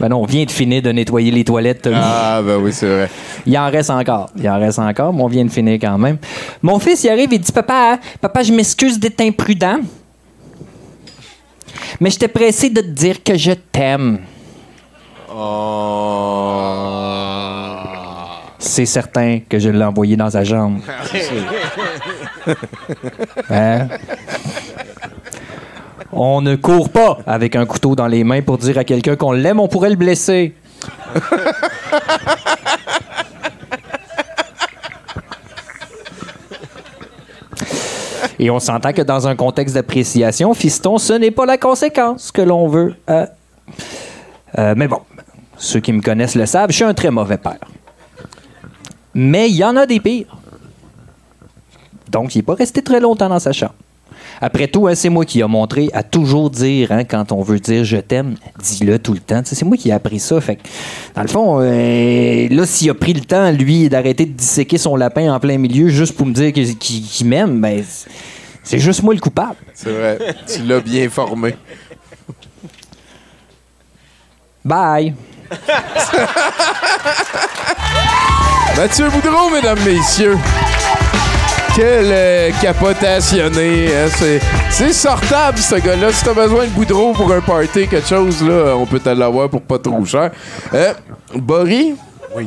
ben 0.00 0.08
non, 0.08 0.22
on 0.22 0.24
vient 0.24 0.44
de 0.44 0.50
finir 0.50 0.80
de 0.80 0.90
nettoyer 0.90 1.30
les 1.30 1.44
toilettes, 1.44 1.82
Tommy. 1.82 1.96
Ah, 1.98 2.40
ben 2.42 2.56
oui, 2.56 2.72
c'est 2.72 2.86
vrai. 2.86 3.10
Il 3.44 3.58
en 3.58 3.70
reste 3.70 3.90
encore. 3.90 4.30
Il 4.36 4.48
en 4.48 4.58
reste 4.58 4.78
encore, 4.78 5.12
mais 5.12 5.22
on 5.22 5.26
vient 5.28 5.44
de 5.44 5.50
finir 5.50 5.74
quand 5.74 5.98
même. 5.98 6.16
Mon 6.62 6.78
fils, 6.78 7.04
il 7.04 7.10
arrive 7.10 7.34
et 7.34 7.38
dit 7.38 7.52
Papa, 7.52 7.98
papa, 8.20 8.42
je 8.42 8.52
m'excuse 8.52 8.98
d'être 8.98 9.20
imprudent. 9.20 9.80
Mais 12.00 12.08
j'étais 12.08 12.28
pressé 12.28 12.70
de 12.70 12.80
te 12.80 12.86
dire 12.86 13.22
que 13.22 13.36
je 13.36 13.52
t'aime. 13.52 14.20
C'est 18.58 18.86
certain 18.86 19.40
que 19.46 19.58
je 19.58 19.68
l'ai 19.68 19.84
envoyé 19.84 20.16
dans 20.16 20.30
sa 20.30 20.44
jambe. 20.44 20.80
Hein? 23.50 23.88
On 26.16 26.40
ne 26.40 26.54
court 26.54 26.90
pas 26.90 27.18
avec 27.26 27.56
un 27.56 27.66
couteau 27.66 27.96
dans 27.96 28.06
les 28.06 28.22
mains 28.22 28.40
pour 28.40 28.58
dire 28.58 28.78
à 28.78 28.84
quelqu'un 28.84 29.16
qu'on 29.16 29.32
l'aime, 29.32 29.58
on 29.58 29.66
pourrait 29.66 29.90
le 29.90 29.96
blesser. 29.96 30.54
Et 38.38 38.50
on 38.50 38.60
s'entend 38.60 38.92
que 38.92 39.02
dans 39.02 39.26
un 39.26 39.36
contexte 39.36 39.74
d'appréciation, 39.74 40.54
fiston, 40.54 40.98
ce 40.98 41.14
n'est 41.14 41.30
pas 41.30 41.46
la 41.46 41.58
conséquence 41.58 42.30
que 42.30 42.42
l'on 42.42 42.68
veut. 42.68 42.94
euh. 43.10 43.26
Euh, 44.58 44.74
mais 44.76 44.86
bon, 44.86 45.00
ceux 45.56 45.80
qui 45.80 45.92
me 45.92 46.00
connaissent 46.00 46.34
le 46.34 46.46
savent, 46.46 46.70
je 46.70 46.76
suis 46.76 46.84
un 46.84 46.94
très 46.94 47.10
mauvais 47.10 47.38
père. 47.38 47.58
Mais 49.14 49.48
il 49.48 49.56
y 49.56 49.64
en 49.64 49.76
a 49.76 49.86
des 49.86 49.98
pires. 49.98 50.36
Donc, 52.08 52.34
il 52.34 52.38
n'est 52.38 52.42
pas 52.42 52.54
resté 52.54 52.82
très 52.82 53.00
longtemps 53.00 53.28
dans 53.28 53.40
sa 53.40 53.52
chambre. 53.52 53.74
Après 54.46 54.68
tout, 54.68 54.86
hein, 54.88 54.94
c'est 54.94 55.08
moi 55.08 55.24
qui 55.24 55.40
a 55.40 55.48
montré 55.48 55.88
à 55.94 56.02
toujours 56.02 56.50
dire, 56.50 56.92
hein, 56.92 57.04
quand 57.04 57.32
on 57.32 57.40
veut 57.40 57.58
dire 57.58 57.82
je 57.82 57.96
t'aime, 57.96 58.34
dis-le 58.62 58.98
tout 58.98 59.14
le 59.14 59.18
temps. 59.18 59.40
C'est 59.42 59.64
moi 59.64 59.78
qui 59.78 59.88
ai 59.88 59.92
appris 59.92 60.20
ça. 60.20 60.38
Fait 60.38 60.56
que, 60.56 60.62
dans 61.14 61.22
le 61.22 61.28
fond, 61.28 61.60
euh, 61.62 62.48
là, 62.50 62.66
s'il 62.66 62.90
a 62.90 62.94
pris 62.94 63.14
le 63.14 63.22
temps, 63.22 63.50
lui, 63.50 63.88
d'arrêter 63.88 64.26
de 64.26 64.32
disséquer 64.32 64.76
son 64.76 64.96
lapin 64.96 65.32
en 65.32 65.40
plein 65.40 65.56
milieu 65.56 65.88
juste 65.88 66.14
pour 66.14 66.26
me 66.26 66.34
dire 66.34 66.52
qu'il 66.52 67.26
m'aime, 67.26 67.58
ben, 67.58 67.82
c'est 68.62 68.78
juste 68.78 69.02
moi 69.02 69.14
le 69.14 69.20
coupable. 69.20 69.56
C'est 69.72 69.88
vrai. 69.90 70.18
tu 70.46 70.62
l'as 70.64 70.80
bien 70.80 71.08
formé. 71.08 71.54
Bye. 74.62 75.14
Mathieu 78.76 79.08
Boudreau, 79.08 79.48
mesdames, 79.48 79.78
messieurs. 79.86 80.36
Quel 81.76 82.04
euh, 82.06 82.50
capotationné. 82.62 83.88
hein, 83.88 84.08
C'est, 84.70 84.92
sortable, 84.92 85.58
ce 85.58 85.74
gars-là. 85.76 86.12
Si 86.12 86.24
t'as 86.24 86.32
besoin 86.34 86.66
de 86.66 86.70
Boudreau 86.70 87.12
pour 87.12 87.32
un 87.32 87.40
party, 87.40 87.88
quelque 87.88 88.06
chose, 88.06 88.42
là, 88.46 88.74
on 88.76 88.86
peut 88.86 89.00
te 89.00 89.08
l'avoir 89.08 89.48
pour 89.48 89.60
pas 89.62 89.78
trop 89.78 90.04
cher. 90.04 90.30
Euh, 90.72 90.92
Boris? 91.34 91.94
Oui. 92.36 92.46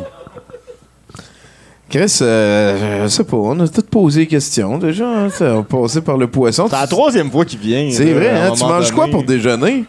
Chris, 1.89 2.19
euh, 2.21 3.03
je 3.03 3.07
sais 3.07 3.23
pas, 3.23 3.37
on 3.37 3.59
a 3.61 3.67
tout 3.67 3.81
posé 3.81 4.21
des 4.21 4.27
questions 4.27 4.77
déjà. 4.77 5.05
hein, 5.07 5.27
on 5.41 5.59
a 5.59 5.63
passé 5.63 6.01
par 6.01 6.17
le 6.17 6.27
poisson. 6.27 6.67
C'est 6.69 6.75
la 6.79 6.87
troisième 6.87 7.29
fois 7.31 7.43
qu'il 7.45 7.59
vient. 7.59 7.89
C'est 7.91 8.11
vrai, 8.13 8.29
hein? 8.29 8.51
Tu 8.55 8.63
manges 8.63 8.91
quoi 8.91 9.07
pour 9.07 9.23
déjeuner? 9.23 9.85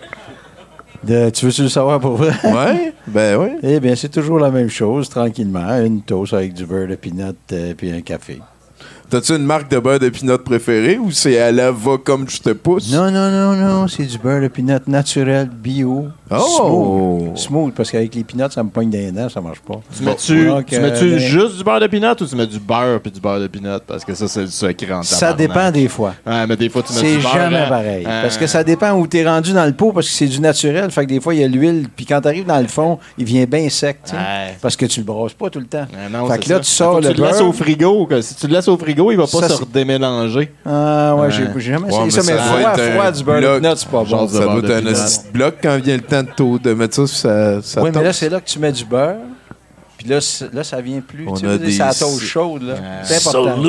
De- 1.03 1.31
tu 1.31 1.47
veux-tu 1.47 1.63
le 1.63 1.69
savoir 1.69 2.01
pour 2.01 2.17
vrai? 2.17 2.33
Ouais, 2.45 2.93
ben 3.07 3.37
oui. 3.41 3.49
Eh 3.63 3.79
bien, 3.81 3.95
c'est 3.95 4.09
toujours 4.09 4.39
la 4.41 4.51
même 4.51 4.69
chose, 4.69 5.09
tranquillement. 5.09 5.77
Une 5.85 6.03
toast 6.03 6.35
avec 6.35 6.55
du 6.55 6.67
beurre 6.67 6.89
de 6.89 6.97
peanut 6.97 7.37
et 7.53 7.75
puis 7.75 7.91
un 7.93 8.01
café. 8.01 8.41
T'as-tu 9.11 9.33
une 9.33 9.45
marque 9.45 9.71
de 9.71 9.79
beurre 9.79 9.99
de 9.99 10.11
pinot 10.11 10.37
préférée 10.37 10.99
ou 10.99 11.11
c'est 11.11 11.39
à 11.39 11.51
la 11.51 11.71
va 11.71 11.97
comme 11.97 12.29
je 12.29 12.41
te 12.43 12.51
pousse? 12.51 12.93
Non, 12.93 13.11
non, 13.11 13.31
non, 13.31 13.57
non, 13.57 13.89
c'est 13.89 14.05
du 14.05 14.19
beurre 14.19 14.43
de 14.43 14.49
peanut 14.49 14.87
naturel, 14.87 15.49
bio. 15.49 16.09
Oh! 16.31 17.19
Smooth. 17.29 17.37
Smooth, 17.39 17.75
parce 17.75 17.91
qu'avec 17.91 18.15
les 18.15 18.25
peanuts, 18.25 18.51
ça 18.51 18.63
me 18.63 18.69
pogne 18.71 18.91
des 18.91 19.11
dents, 19.11 19.29
ça 19.29 19.41
marche 19.41 19.61
pas. 19.61 19.81
Tu 19.97 20.03
mets-tu, 20.03 20.51
tu 20.67 20.77
euh, 20.77 21.19
juste 21.19 21.57
du 21.59 21.65
beurre 21.65 21.81
de 21.81 21.87
pinot 21.87 22.13
ou 22.21 22.27
tu 22.27 22.37
mets 22.37 22.47
du 22.47 22.59
beurre 22.59 23.01
puis 23.01 23.11
du 23.11 23.21
beurre 23.21 23.41
de 23.41 23.47
pinot? 23.47 23.79
Parce 23.87 24.05
que 24.05 24.15
ça, 24.15 24.29
c'est 24.29 24.43
le 24.43 24.47
secret 24.49 24.93
en 24.93 25.03
Ça 25.03 25.33
dépend 25.33 25.71
des 25.71 25.89
fois. 25.89 26.15
Ouais, 26.27 26.47
mais 26.47 26.57
des 26.57 26.69
fois, 26.69 26.83
tu 26.83 26.93
mets 26.93 26.99
C'est 27.01 27.17
du 27.17 27.23
beurre. 27.23 27.33
jamais 27.35 27.57
hein. 27.59 27.67
pareil. 27.69 28.05
Hein. 28.07 28.21
Parce 28.23 28.37
que 28.37 28.47
ça 28.47 28.63
dépend 28.65 28.93
où 28.93 29.07
t'es 29.07 29.27
rendu 29.27 29.53
dans 29.53 29.65
le 29.65 29.73
pot, 29.73 29.93
parce 29.93 30.07
que 30.09 30.13
c'est 30.13 30.27
du 30.27 30.41
naturel. 30.41 30.91
Fait 30.91 31.05
que 31.05 31.09
des 31.11 31.21
fois, 31.21 31.35
il 31.35 31.41
y 31.41 31.45
a 31.45 31.49
l'huile. 31.49 31.87
Puis 31.95 32.05
quand 32.05 32.21
t'arrives 32.21 32.47
dans 32.47 32.61
le 32.61 32.69
fond, 32.69 32.99
il 33.17 33.25
vient 33.25 33.45
bien 33.45 33.69
sec. 33.71 33.99
tu 34.07 34.15
Ouais. 34.15 34.57
Parce 34.61 34.77
que 34.77 34.87
tu 34.87 35.01
le 35.01 35.07
brosses 35.07 35.35
pas 35.35 35.49
tout 35.51 35.61
le 35.61 35.67
temps. 35.67 35.87
Non, 36.11 36.27
fait 36.27 36.35
c'est 36.35 36.39
que 36.41 36.49
là, 36.51 36.55
ça. 36.57 36.61
tu 36.63 36.71
sors 36.71 36.93
Faut 36.95 37.01
que 37.01 37.07
le 37.07 37.15
tu 37.15 37.21
le 37.21 37.27
laisses 37.27 37.39
beurre. 37.39 37.49
au 37.49 37.53
frigo. 37.53 38.07
que 38.07 38.21
si 38.21 38.35
tu 38.35 38.47
le 38.49 38.55
laisses 38.55 38.69
au 38.69 38.77
frigo, 38.77 39.11
il 39.13 39.17
va 39.17 39.25
pas 39.25 39.41
Ça, 39.41 39.49
se 39.49 39.55
c'est- 39.57 39.61
redémélanger. 39.65 40.53
Ah 40.67 41.15
ouais, 41.17 41.21
Ouais. 41.29 41.31
j'ai 41.57 41.61
jamais 41.73 41.89
essayé 41.89 42.11
ça, 42.11 42.21
mais 42.23 42.37
ça 42.39 42.43
froid, 42.43 42.61
doit 42.61 42.73
être 42.75 42.93
froid 42.93 43.05
un 43.07 43.13
du 43.13 43.25
beurre 43.25 43.41
de 43.41 43.61
peanut, 43.61 43.77
c'est 43.77 43.89
pas 43.89 44.05
bon. 44.05 44.29
Ça 44.29 44.39
beurre 44.41 44.63
doit 44.63 44.77
être 44.79 44.89
un 44.89 45.33
bloc 45.33 45.55
quand 45.63 45.77
vient 45.79 45.97
le 45.97 46.03
temps 46.03 46.18
de, 46.23 46.31
tôt- 46.31 46.59
de 46.59 46.73
mettre 46.75 46.95
ça 46.95 47.07
sur 47.07 47.17
sa, 47.17 47.63
sa 47.63 47.83
Oui, 47.83 47.91
mais 47.95 48.03
là, 48.03 48.13
c'est 48.13 48.29
là 48.29 48.41
que 48.41 48.47
tu 48.49 48.59
mets 48.59 48.73
du 48.73 48.85
beurre. 48.85 49.17
Puis 49.97 50.07
là, 50.09 50.21
c'est- 50.21 50.55
là 50.55 50.63
ça 50.63 50.81
vient 50.81 51.01
plus. 51.01 51.27
On 51.27 51.35
tu 51.35 51.45
a 51.45 51.55
sais, 51.55 51.59
des- 51.59 51.73
c'est 51.73 51.79
la 51.79 51.93
toast 51.93 52.21
chaude. 52.23 52.63
là. 52.63 52.75
C'est 53.03 53.17
important. 53.17 53.61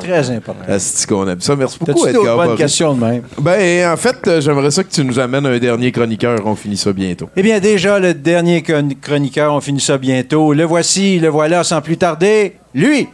Très 0.00 0.30
important. 0.30 0.64
Asti 0.66 1.06
qu'on 1.06 1.28
aime 1.28 1.40
ça. 1.42 1.54
Merci 1.54 1.78
beaucoup, 1.80 2.06
Edgar 2.06 2.36
bonnes 2.36 2.46
Boris. 2.46 2.58
questions 2.60 2.94
de 2.94 3.00
même? 3.04 3.22
Ben, 3.40 3.92
en 3.92 3.96
fait, 3.98 4.16
euh, 4.26 4.40
j'aimerais 4.40 4.70
ça 4.70 4.82
que 4.82 4.90
tu 4.90 5.04
nous 5.04 5.18
amènes 5.18 5.44
un 5.44 5.58
dernier 5.58 5.92
chroniqueur. 5.92 6.40
On 6.46 6.54
finit 6.54 6.78
ça 6.78 6.92
bientôt. 6.94 7.28
Eh 7.36 7.42
bien, 7.42 7.60
déjà, 7.60 7.98
le 7.98 8.14
dernier 8.14 8.62
chron- 8.62 8.88
chroniqueur, 9.02 9.52
on 9.52 9.60
finit 9.60 9.80
ça 9.80 9.98
bientôt. 9.98 10.54
Le 10.54 10.64
voici, 10.64 11.18
le 11.18 11.28
voilà, 11.28 11.62
sans 11.62 11.82
plus 11.82 11.98
tarder, 11.98 12.56
lui. 12.74 13.08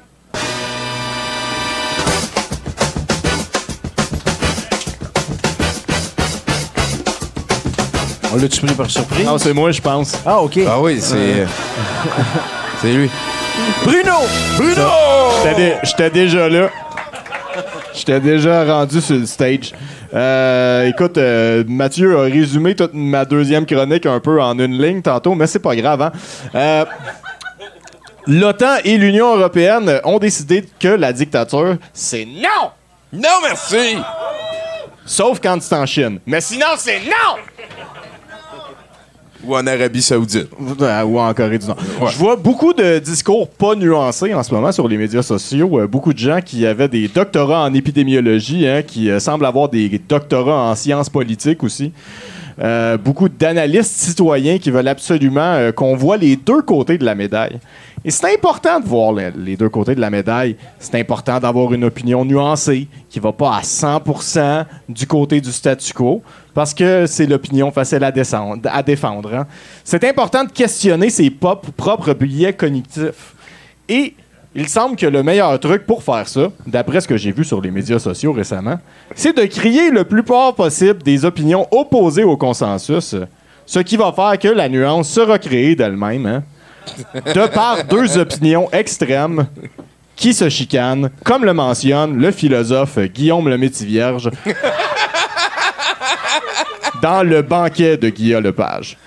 On 8.32 8.36
l'a-tu 8.36 8.60
pris 8.64 8.74
par 8.74 8.90
surprise? 8.90 9.26
Non, 9.26 9.38
c'est 9.38 9.52
moi, 9.52 9.70
je 9.72 9.80
pense. 9.80 10.14
Ah, 10.24 10.40
OK. 10.40 10.58
Ah 10.68 10.80
oui, 10.80 10.98
c'est. 11.00 11.16
Euh. 11.16 11.46
c'est 12.80 12.92
lui. 12.92 13.10
Bruno! 13.84 14.12
Bruno! 14.56 14.88
J'étais 15.42 15.54
dé- 15.56 15.74
J'étais 15.82 16.10
déjà 16.10 16.48
là. 16.48 16.68
J'étais 17.92 18.20
déjà 18.20 18.64
rendu 18.64 19.00
sur 19.00 19.16
le 19.16 19.26
stage. 19.26 19.72
Euh, 20.14 20.86
écoute, 20.86 21.18
euh, 21.18 21.64
Mathieu 21.66 22.18
a 22.18 22.22
résumé 22.22 22.74
toute 22.74 22.94
ma 22.94 23.24
deuxième 23.24 23.66
chronique 23.66 24.06
un 24.06 24.20
peu 24.20 24.40
en 24.40 24.58
une 24.58 24.80
ligne 24.80 25.02
tantôt, 25.02 25.34
mais 25.34 25.46
c'est 25.46 25.58
pas 25.58 25.74
grave. 25.76 26.00
Hein? 26.02 26.12
Euh, 26.54 26.84
L'OTAN 28.26 28.76
et 28.84 28.96
l'Union 28.96 29.36
européenne 29.36 30.00
ont 30.04 30.18
décidé 30.18 30.64
que 30.78 30.88
la 30.88 31.12
dictature, 31.12 31.76
c'est 31.92 32.24
non! 32.26 32.70
Non, 33.12 33.28
merci! 33.42 33.96
Sauf 35.04 35.40
quand 35.42 35.60
c'est 35.60 35.74
en 35.74 35.86
Chine. 35.86 36.20
Mais 36.26 36.40
sinon, 36.40 36.66
c'est 36.76 37.00
non! 37.00 37.40
Ou 39.44 39.56
en 39.56 39.66
Arabie 39.66 40.02
Saoudite. 40.02 40.48
Ou 40.58 41.18
en 41.18 41.34
Corée 41.34 41.58
du 41.58 41.66
Nord. 41.66 41.78
Je 42.06 42.16
vois 42.16 42.36
beaucoup 42.36 42.72
de 42.72 42.98
discours 42.98 43.48
pas 43.48 43.74
nuancés 43.74 44.34
en 44.34 44.42
ce 44.42 44.52
moment 44.54 44.72
sur 44.72 44.86
les 44.86 44.96
médias 44.96 45.22
sociaux. 45.22 45.80
Euh, 45.80 45.86
beaucoup 45.86 46.12
de 46.12 46.18
gens 46.18 46.40
qui 46.44 46.66
avaient 46.66 46.88
des 46.88 47.08
doctorats 47.08 47.64
en 47.64 47.72
épidémiologie, 47.72 48.66
hein, 48.66 48.82
qui 48.82 49.10
euh, 49.10 49.18
semblent 49.18 49.46
avoir 49.46 49.68
des 49.68 50.00
doctorats 50.08 50.70
en 50.70 50.74
sciences 50.74 51.08
politiques 51.08 51.62
aussi. 51.62 51.92
Euh, 52.62 52.98
beaucoup 52.98 53.28
d'analystes 53.28 53.92
citoyens 53.92 54.58
qui 54.58 54.70
veulent 54.70 54.88
absolument 54.88 55.54
euh, 55.54 55.72
qu'on 55.72 55.96
voit 55.96 56.18
les 56.18 56.36
deux 56.36 56.60
côtés 56.60 56.98
de 56.98 57.04
la 57.04 57.14
médaille. 57.14 57.58
Et 58.02 58.10
c'est 58.10 58.32
important 58.32 58.80
de 58.80 58.86
voir 58.86 59.12
les, 59.12 59.56
deux 59.56 59.68
côtés 59.68 59.94
de 59.94 60.00
la 60.00 60.08
médaille. 60.08 60.56
C'est 60.78 60.98
important 60.98 61.38
d'avoir 61.38 61.72
une 61.74 61.84
opinion 61.84 62.24
nuancée 62.24 62.88
qui 63.10 63.20
va 63.20 63.32
pas 63.32 63.56
à 63.56 63.60
100% 63.60 64.64
du 64.88 65.06
côté 65.06 65.40
du 65.40 65.52
statu 65.52 65.92
quo 65.92 66.22
parce 66.54 66.72
que 66.72 67.04
c'est 67.06 67.26
l'opinion 67.26 67.70
facile 67.70 68.02
à, 68.02 68.10
descendre, 68.10 68.62
à 68.72 68.82
défendre. 68.82 69.34
hein. 69.34 69.46
C'est 69.84 70.02
important 70.04 70.44
de 70.44 70.50
questionner 70.50 71.10
ses 71.10 71.28
propres 71.30 72.14
biais 72.14 72.54
cognitifs. 72.54 73.34
Et 73.86 74.14
il 74.54 74.68
semble 74.68 74.96
que 74.96 75.06
le 75.06 75.22
meilleur 75.22 75.60
truc 75.60 75.86
pour 75.86 76.02
faire 76.02 76.26
ça, 76.26 76.48
d'après 76.66 77.02
ce 77.02 77.08
que 77.08 77.16
j'ai 77.16 77.32
vu 77.32 77.44
sur 77.44 77.60
les 77.60 77.70
médias 77.70 77.98
sociaux 77.98 78.32
récemment, 78.32 78.78
c'est 79.14 79.36
de 79.36 79.44
crier 79.44 79.90
le 79.90 80.04
plus 80.04 80.22
fort 80.22 80.54
possible 80.54 81.02
des 81.02 81.24
opinions 81.24 81.68
opposées 81.70 82.24
au 82.24 82.36
consensus, 82.36 83.14
ce 83.66 83.78
qui 83.80 83.96
va 83.96 84.10
faire 84.12 84.38
que 84.38 84.48
la 84.48 84.68
nuance 84.68 85.08
sera 85.08 85.38
créée 85.38 85.76
d'elle-même, 85.76 86.26
hein, 86.26 86.42
de 87.14 87.46
par 87.48 87.84
deux 87.84 88.18
opinions 88.18 88.68
extrêmes 88.72 89.46
qui 90.16 90.34
se 90.34 90.48
chicanent, 90.48 91.10
comme 91.24 91.44
le 91.44 91.54
mentionne 91.54 92.16
le 92.18 92.30
philosophe 92.30 92.98
Guillaume 92.98 93.48
le 93.48 93.56
Métivierge 93.56 94.30
dans 97.02 97.22
le 97.22 97.42
banquet 97.42 97.96
de 97.96 98.10
Guillaume 98.10 98.44
Lepage. 98.44 98.98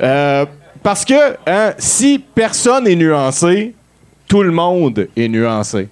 Euh, 0.00 0.46
parce 0.82 1.04
que 1.04 1.36
hein, 1.46 1.74
si 1.78 2.18
personne 2.18 2.86
est 2.86 2.94
nuancé, 2.94 3.74
tout 4.28 4.42
le 4.42 4.52
monde 4.52 5.08
est 5.16 5.28
nuancé. 5.28 5.88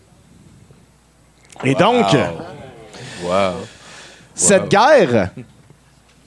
Et 1.64 1.74
donc, 1.74 2.06
cette 4.34 4.68
guerre, 4.68 5.30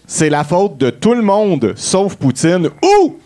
c'est 0.06 0.30
la 0.30 0.44
faute 0.44 0.78
de 0.78 0.90
tout 0.90 1.14
le 1.14 1.22
monde 1.22 1.74
sauf 1.78 2.16
Poutine 2.16 2.70
ou 2.84 3.21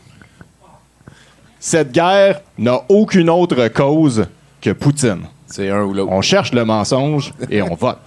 cette 1.66 1.92
guerre 1.92 2.42
n'a 2.60 2.80
aucune 2.90 3.28
autre 3.28 3.70
cause 3.70 4.28
que 4.62 4.70
Poutine. 4.70 5.24
C'est 5.48 5.72
un 5.72 5.82
ou 5.82 5.96
l'autre. 5.96 6.12
On 6.12 6.22
cherche 6.22 6.54
le 6.54 6.64
mensonge 6.64 7.34
et 7.50 7.60
on 7.64 7.74
vote. 7.74 7.98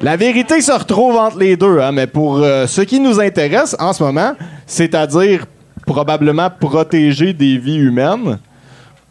La 0.00 0.16
vérité 0.16 0.60
se 0.60 0.70
retrouve 0.70 1.16
entre 1.16 1.38
les 1.38 1.56
deux, 1.56 1.80
hein, 1.80 1.90
mais 1.90 2.06
pour 2.06 2.36
euh, 2.36 2.68
ce 2.68 2.82
qui 2.82 3.00
nous 3.00 3.18
intéresse 3.18 3.74
en 3.80 3.92
ce 3.92 4.04
moment, 4.04 4.34
c'est-à-dire 4.68 5.46
probablement 5.84 6.48
protéger 6.48 7.32
des 7.32 7.58
vies 7.58 7.78
humaines, 7.78 8.38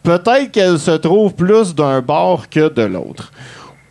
peut-être 0.04 0.52
qu'elle 0.52 0.80
se 0.80 0.92
trouve 0.92 1.34
plus 1.34 1.76
d'un 1.76 2.00
bord 2.00 2.48
que 2.48 2.70
de 2.70 2.84
l'autre. 2.84 3.30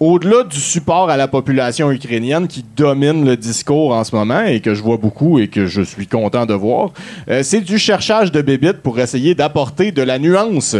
Au-delà 0.04 0.42
du 0.42 0.58
support 0.58 1.10
à 1.10 1.16
la 1.16 1.28
population 1.28 1.92
ukrainienne 1.92 2.48
qui 2.48 2.64
domine 2.76 3.24
le 3.24 3.36
discours 3.36 3.94
en 3.94 4.02
ce 4.02 4.16
moment 4.16 4.42
et 4.42 4.58
que 4.58 4.74
je 4.74 4.82
vois 4.82 4.96
beaucoup 4.96 5.38
et 5.38 5.46
que 5.46 5.66
je 5.66 5.80
suis 5.80 6.08
content 6.08 6.44
de 6.44 6.54
voir, 6.54 6.90
euh, 7.30 7.44
c'est 7.44 7.60
du 7.60 7.78
cherchage 7.78 8.32
de 8.32 8.42
bébites 8.42 8.82
pour 8.82 8.98
essayer 8.98 9.36
d'apporter 9.36 9.92
de 9.92 10.02
la 10.02 10.18
nuance 10.18 10.74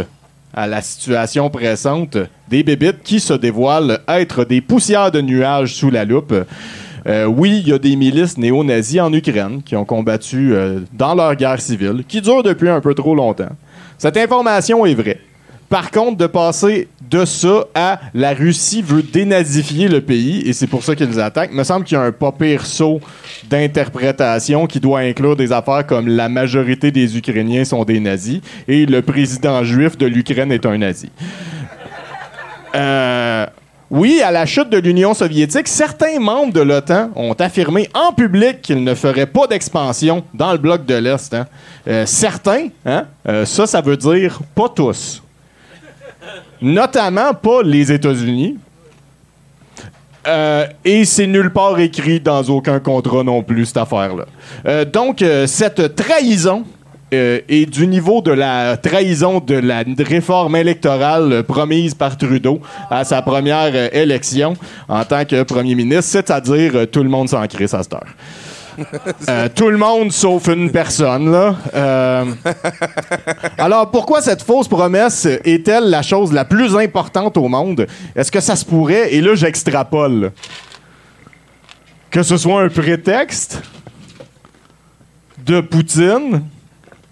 à 0.53 0.67
la 0.67 0.81
situation 0.81 1.49
pressante 1.49 2.17
des 2.49 2.63
bébites 2.63 3.01
qui 3.01 3.21
se 3.21 3.31
dévoilent 3.31 4.01
être 4.09 4.43
des 4.43 4.59
poussières 4.59 5.09
de 5.09 5.21
nuages 5.21 5.73
sous 5.73 5.89
la 5.89 6.03
loupe. 6.03 6.35
Euh, 7.07 7.23
oui, 7.23 7.61
il 7.63 7.69
y 7.69 7.73
a 7.73 7.79
des 7.79 7.95
milices 7.95 8.37
néo-nazis 8.37 8.99
en 8.99 9.13
Ukraine 9.13 9.63
qui 9.63 9.77
ont 9.77 9.85
combattu 9.85 10.53
euh, 10.53 10.81
dans 10.91 11.15
leur 11.15 11.33
guerre 11.37 11.61
civile, 11.61 12.03
qui 12.05 12.19
dure 12.19 12.43
depuis 12.43 12.67
un 12.67 12.81
peu 12.81 12.93
trop 12.93 13.15
longtemps. 13.15 13.55
Cette 13.97 14.17
information 14.17 14.85
est 14.85 14.95
vraie. 14.95 15.21
Par 15.69 15.91
contre, 15.91 16.17
de 16.17 16.27
passer 16.27 16.89
de 17.13 17.25
ça 17.25 17.65
à 17.75 17.99
la 18.15 18.33
Russie 18.33 18.81
veut 18.81 19.03
dénazifier 19.03 19.87
le 19.87 20.01
pays 20.01 20.41
et 20.47 20.53
c'est 20.53 20.65
pour 20.65 20.83
ça 20.83 20.95
qu'ils 20.95 21.19
attaquent, 21.19 21.53
me 21.53 21.63
semble 21.63 21.85
qu'il 21.85 21.95
y 21.95 21.99
a 21.99 22.03
un 22.03 22.11
pas 22.11 22.31
pire 22.31 22.65
saut 22.65 22.99
d'interprétation 23.47 24.65
qui 24.65 24.79
doit 24.79 25.01
inclure 25.01 25.35
des 25.35 25.51
affaires 25.51 25.85
comme 25.85 26.07
la 26.07 26.27
majorité 26.27 26.89
des 26.89 27.15
Ukrainiens 27.15 27.65
sont 27.65 27.83
des 27.83 27.99
nazis 27.99 28.41
et 28.67 28.87
le 28.87 29.03
président 29.03 29.63
juif 29.63 29.95
de 29.95 30.07
l'Ukraine 30.07 30.51
est 30.51 30.65
un 30.65 30.75
nazi. 30.75 31.11
Euh, 32.73 33.45
oui, 33.91 34.21
à 34.25 34.31
la 34.31 34.47
chute 34.47 34.71
de 34.71 34.79
l'Union 34.79 35.13
soviétique, 35.13 35.67
certains 35.67 36.19
membres 36.19 36.51
de 36.53 36.61
l'OTAN 36.61 37.11
ont 37.15 37.33
affirmé 37.33 37.87
en 37.93 38.11
public 38.11 38.63
qu'ils 38.63 38.83
ne 38.83 38.95
feraient 38.95 39.27
pas 39.27 39.45
d'expansion 39.45 40.23
dans 40.33 40.51
le 40.51 40.57
bloc 40.57 40.87
de 40.87 40.95
l'Est. 40.95 41.31
hein. 41.35 41.45
Euh, 41.87 42.07
certains, 42.07 42.69
hein, 42.87 43.05
euh, 43.27 43.45
ça, 43.45 43.67
ça 43.67 43.81
veut 43.81 43.97
dire 43.97 44.39
pas 44.55 44.69
tous. 44.69 45.21
Notamment 46.63 47.33
pas 47.33 47.61
les 47.61 47.91
États-Unis. 47.91 48.57
Euh, 50.25 50.65
et 50.85 51.03
c'est 51.03 51.27
nulle 51.27 51.51
part 51.51 51.77
écrit 51.79 52.21
dans 52.21 52.41
aucun 52.43 52.79
contrat 52.79 53.23
non 53.23 53.43
plus, 53.43 53.65
cette 53.65 53.77
affaire-là. 53.77 54.25
Euh, 54.65 54.85
donc, 54.85 55.21
euh, 55.21 55.45
cette 55.45 55.95
trahison 55.95 56.63
est 57.11 57.69
du 57.71 57.85
niveau 57.85 58.21
de 58.21 58.31
la 58.31 58.75
trahison 58.75 59.39
de 59.39 59.53
la 59.53 59.83
réforme 59.99 60.55
électorale 60.55 61.43
promise 61.43 61.93
par 61.93 62.17
Trudeau 62.17 62.59
à 62.89 63.03
sa 63.03 63.21
première 63.21 63.95
élection 63.95 64.55
en 64.89 65.05
tant 65.05 65.23
que 65.23 65.43
premier 65.43 65.75
ministre, 65.75 66.05
c'est-à-dire 66.11 66.87
tout 66.91 67.03
le 67.03 67.09
monde 67.09 67.29
s'en 67.29 67.43
à 67.43 67.47
cette 67.47 67.93
heure. 67.93 68.07
Euh, 69.29 69.47
tout 69.53 69.69
le 69.69 69.77
monde 69.77 70.11
sauf 70.11 70.47
une 70.47 70.71
personne. 70.71 71.55
Euh, 71.73 72.25
alors, 73.57 73.89
pourquoi 73.91 74.21
cette 74.21 74.41
fausse 74.41 74.67
promesse 74.67 75.25
est-elle 75.25 75.89
la 75.89 76.01
chose 76.01 76.33
la 76.33 76.45
plus 76.45 76.75
importante 76.75 77.37
au 77.37 77.47
monde? 77.47 77.87
Est-ce 78.15 78.31
que 78.31 78.39
ça 78.39 78.55
se 78.55 78.65
pourrait, 78.65 79.13
et 79.13 79.21
là, 79.21 79.35
j'extrapole, 79.35 80.31
que 82.11 82.23
ce 82.23 82.37
soit 82.37 82.61
un 82.61 82.69
prétexte 82.69 83.61
de 85.45 85.61
Poutine 85.61 86.43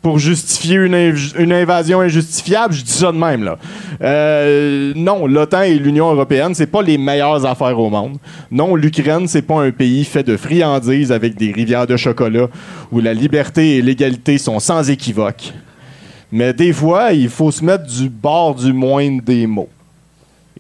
pour 0.02 0.18
justifier 0.18 0.78
une, 0.78 1.16
une 1.38 1.54
invasion 1.54 2.02
injustifiable, 2.02 2.74
je 2.74 2.84
dis 2.84 2.92
ça 2.92 3.12
de 3.12 3.18
même 3.18 3.44
là. 3.44 3.58
Euh, 4.02 4.94
non, 4.96 5.28
l'OTAN 5.28 5.62
et 5.62 5.76
l'Union 5.76 6.12
européenne, 6.12 6.56
c'est 6.56 6.66
pas 6.66 6.82
les 6.82 6.98
meilleures 6.98 7.46
affaires 7.46 7.78
au 7.78 7.90
monde. 7.90 8.18
Non, 8.50 8.76
l'Ukraine, 8.76 9.28
c'est 9.28 9.44
pas 9.44 9.62
un 9.62 9.72
pays 9.72 10.04
fait 10.04 10.24
de 10.24 10.38
friandises 10.38 11.12
avec 11.12 11.36
des 11.36 11.52
rivières 11.52 11.86
de 11.86 11.98
chocolat 11.98 12.48
où 12.92 13.00
la 13.00 13.14
liberté 13.14 13.78
et 13.78 13.82
l'égalité 13.82 14.38
sont 14.40 14.60
sans 14.60 14.90
équivoque. 14.90 15.54
Mais 16.32 16.54
des 16.54 16.74
fois, 16.74 17.12
il 17.12 17.30
faut 17.30 17.52
se 17.52 17.64
mettre 17.64 17.86
du 17.86 18.10
bord 18.10 18.56
du 18.56 18.74
moindre 18.74 19.22
des 19.22 19.46
mots. 19.46 19.70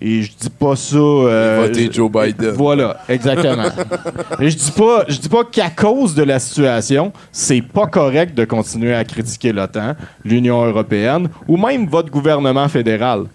Et 0.03 0.23
je 0.23 0.32
dis 0.36 0.49
pas 0.49 0.76
ça. 0.76 0.98
euh, 0.98 1.68
voter 1.68 1.91
Joe 1.91 2.11
Biden. 2.11 2.52
Voilà, 2.56 2.98
exactement. 3.07 3.69
Et 4.40 4.49
je 4.49 4.57
dis 4.57 4.72
pas, 4.72 5.06
je 5.07 5.18
dis 5.19 5.30
pas 5.30 5.44
qu'à 5.44 5.69
cause 5.69 6.15
de 6.15 6.23
la 6.23 6.40
situation, 6.40 7.14
c'est 7.32 7.61
pas 7.61 7.86
correct 7.86 8.34
de 8.36 8.44
continuer 8.45 8.95
à 8.95 9.03
critiquer 9.03 9.53
l'OTAN, 9.53 9.94
l'Union 10.26 10.65
européenne 10.65 11.30
ou 11.48 11.56
même 11.56 11.86
votre 11.86 12.10
gouvernement 12.10 12.68
fédéral. 12.68 13.26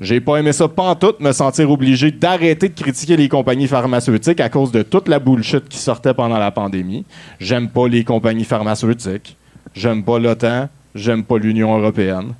J'ai 0.00 0.20
pas 0.20 0.36
aimé 0.36 0.52
ça 0.52 0.68
pantoute, 0.68 1.20
me 1.20 1.32
sentir 1.32 1.70
obligé 1.70 2.10
d'arrêter 2.12 2.68
de 2.68 2.74
critiquer 2.80 3.16
les 3.16 3.28
compagnies 3.28 3.66
pharmaceutiques 3.66 4.40
à 4.40 4.48
cause 4.48 4.70
de 4.70 4.82
toute 4.82 5.08
la 5.08 5.18
bullshit 5.18 5.66
qui 5.68 5.78
sortait 5.78 6.14
pendant 6.14 6.38
la 6.38 6.50
pandémie. 6.50 7.04
J'aime 7.40 7.68
pas 7.68 7.88
les 7.88 8.04
compagnies 8.04 8.44
pharmaceutiques. 8.44 9.36
J'aime 9.74 10.04
pas 10.04 10.18
l'OTAN. 10.18 10.68
J'aime 10.94 11.24
pas 11.24 11.38
l'Union 11.38 11.76
européenne. 11.78 12.34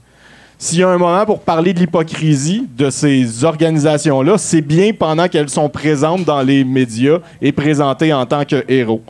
S'il 0.58 0.78
y 0.78 0.82
a 0.82 0.88
un 0.88 0.96
moment 0.96 1.26
pour 1.26 1.40
parler 1.40 1.74
de 1.74 1.80
l'hypocrisie 1.80 2.66
de 2.78 2.88
ces 2.88 3.44
organisations-là, 3.44 4.38
c'est 4.38 4.62
bien 4.62 4.92
pendant 4.98 5.28
qu'elles 5.28 5.50
sont 5.50 5.68
présentes 5.68 6.24
dans 6.24 6.40
les 6.40 6.64
médias 6.64 7.18
et 7.42 7.52
présentées 7.52 8.14
en 8.14 8.24
tant 8.24 8.44
que 8.46 8.64
héros. 8.66 9.02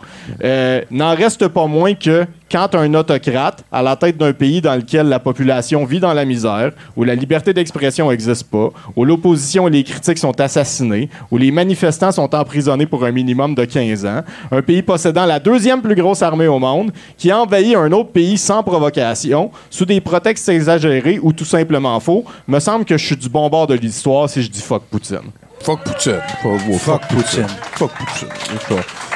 Euh, 0.43 0.83
N'en 0.91 1.15
reste 1.15 1.47
pas 1.47 1.67
moins 1.67 1.95
que 1.95 2.27
quand 2.51 2.75
un 2.75 2.95
autocrate, 2.95 3.65
à 3.73 3.83
la 3.83 3.97
tête 3.97 4.17
d'un 4.17 4.33
pays 4.33 4.61
dans 4.61 4.75
lequel 4.77 5.09
la 5.09 5.19
population 5.19 5.85
vit 5.85 6.01
dans 6.01 6.15
la 6.15 6.25
misère, 6.25 6.73
où 6.97 7.05
la 7.05 7.15
liberté 7.15 7.53
d'expression 7.53 8.11
n'existe 8.11 8.45
pas, 8.45 8.69
où 8.95 9.05
l'opposition 9.05 9.67
et 9.67 9.71
les 9.71 9.85
critiques 9.85 10.19
sont 10.19 10.39
assassinés, 10.41 11.09
où 11.31 11.39
les 11.39 11.51
manifestants 11.51 12.13
sont 12.13 12.33
emprisonnés 12.35 12.87
pour 12.87 13.05
un 13.05 13.11
minimum 13.11 13.55
de 13.55 13.65
15 13.65 14.07
ans, 14.07 14.23
un 14.53 14.63
pays 14.63 14.83
possédant 14.83 15.27
la 15.27 15.41
deuxième 15.41 15.83
plus 15.83 15.95
grosse 15.95 16.23
armée 16.23 16.47
au 16.47 16.59
monde, 16.59 16.93
qui 17.17 17.31
a 17.31 17.41
envahi 17.41 17.75
un 17.75 17.91
autre 17.93 18.11
pays 18.11 18.39
sans 18.39 18.63
provocation, 18.63 19.51
sous 19.71 19.85
des 19.85 20.01
prétextes 20.01 20.49
exagérés 20.49 21.19
ou 21.21 21.33
tout 21.33 21.45
simplement 21.45 21.99
faux, 22.01 22.25
me 22.47 22.61
semble 22.61 22.85
que 22.85 22.97
je 22.97 23.07
suis 23.07 23.17
du 23.17 23.29
bon 23.29 23.49
bord 23.49 23.67
de 23.67 23.75
l'histoire 23.75 24.31
si 24.31 24.43
je 24.43 24.51
dis 24.51 24.63
fuck 24.63 24.85
Poutine. 24.85 25.19
Fuck 25.61 25.83
Poutine. 25.85 26.21
Fuck, 26.43 26.79
Fuck 26.79 27.09
Poutine. 27.09 27.47
Fuck 27.73 27.91
Poutine. 27.93 28.29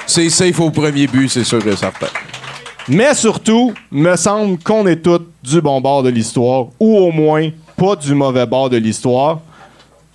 C'est 0.07 0.29
safe 0.31 0.59
au 0.59 0.71
premier 0.71 1.07
but, 1.07 1.29
c'est 1.29 1.45
sûr 1.45 1.65
et 1.67 1.77
certain. 1.77 2.09
Mais 2.89 3.15
surtout, 3.15 3.73
me 3.91 4.17
semble 4.17 4.59
qu'on 4.63 4.87
est 4.87 5.03
tous 5.03 5.23
du 5.43 5.61
bon 5.61 5.81
bord 5.81 6.03
de 6.03 6.11
l'histoire, 6.11 6.67
ou 6.79 6.99
au 6.99 7.13
moins 7.13 7.51
pas 7.77 7.97
du 7.97 8.15
mauvais 8.15 8.47
bord 8.47 8.71
de 8.71 8.77
l'histoire, 8.77 9.41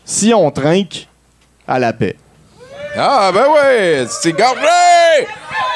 si 0.03 0.33
on 0.33 0.51
trinque 0.51 1.07
à 1.67 1.79
la 1.79 1.93
paix. 1.93 2.15
Ah, 2.97 3.31
ben 3.33 3.47
ouais, 3.51 4.05
c'est 4.09 4.31
gorgé! 4.31 5.27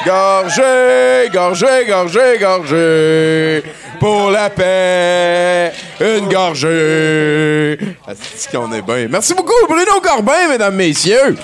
Gorgé, 0.06 1.28
gorgé, 1.30 1.84
gorgé, 1.86 2.38
gorgé. 2.40 3.62
Pour 3.98 4.30
la 4.30 4.48
paix, 4.48 5.72
une 6.00 6.26
gorgée. 6.26 7.78
C'est 8.14 8.50
qu'on 8.50 8.72
est 8.72 8.80
bien? 8.80 9.08
Merci 9.10 9.34
beaucoup, 9.34 9.52
Bruno 9.68 10.00
Corbin, 10.02 10.48
mesdames, 10.48 10.74
messieurs. 10.74 11.36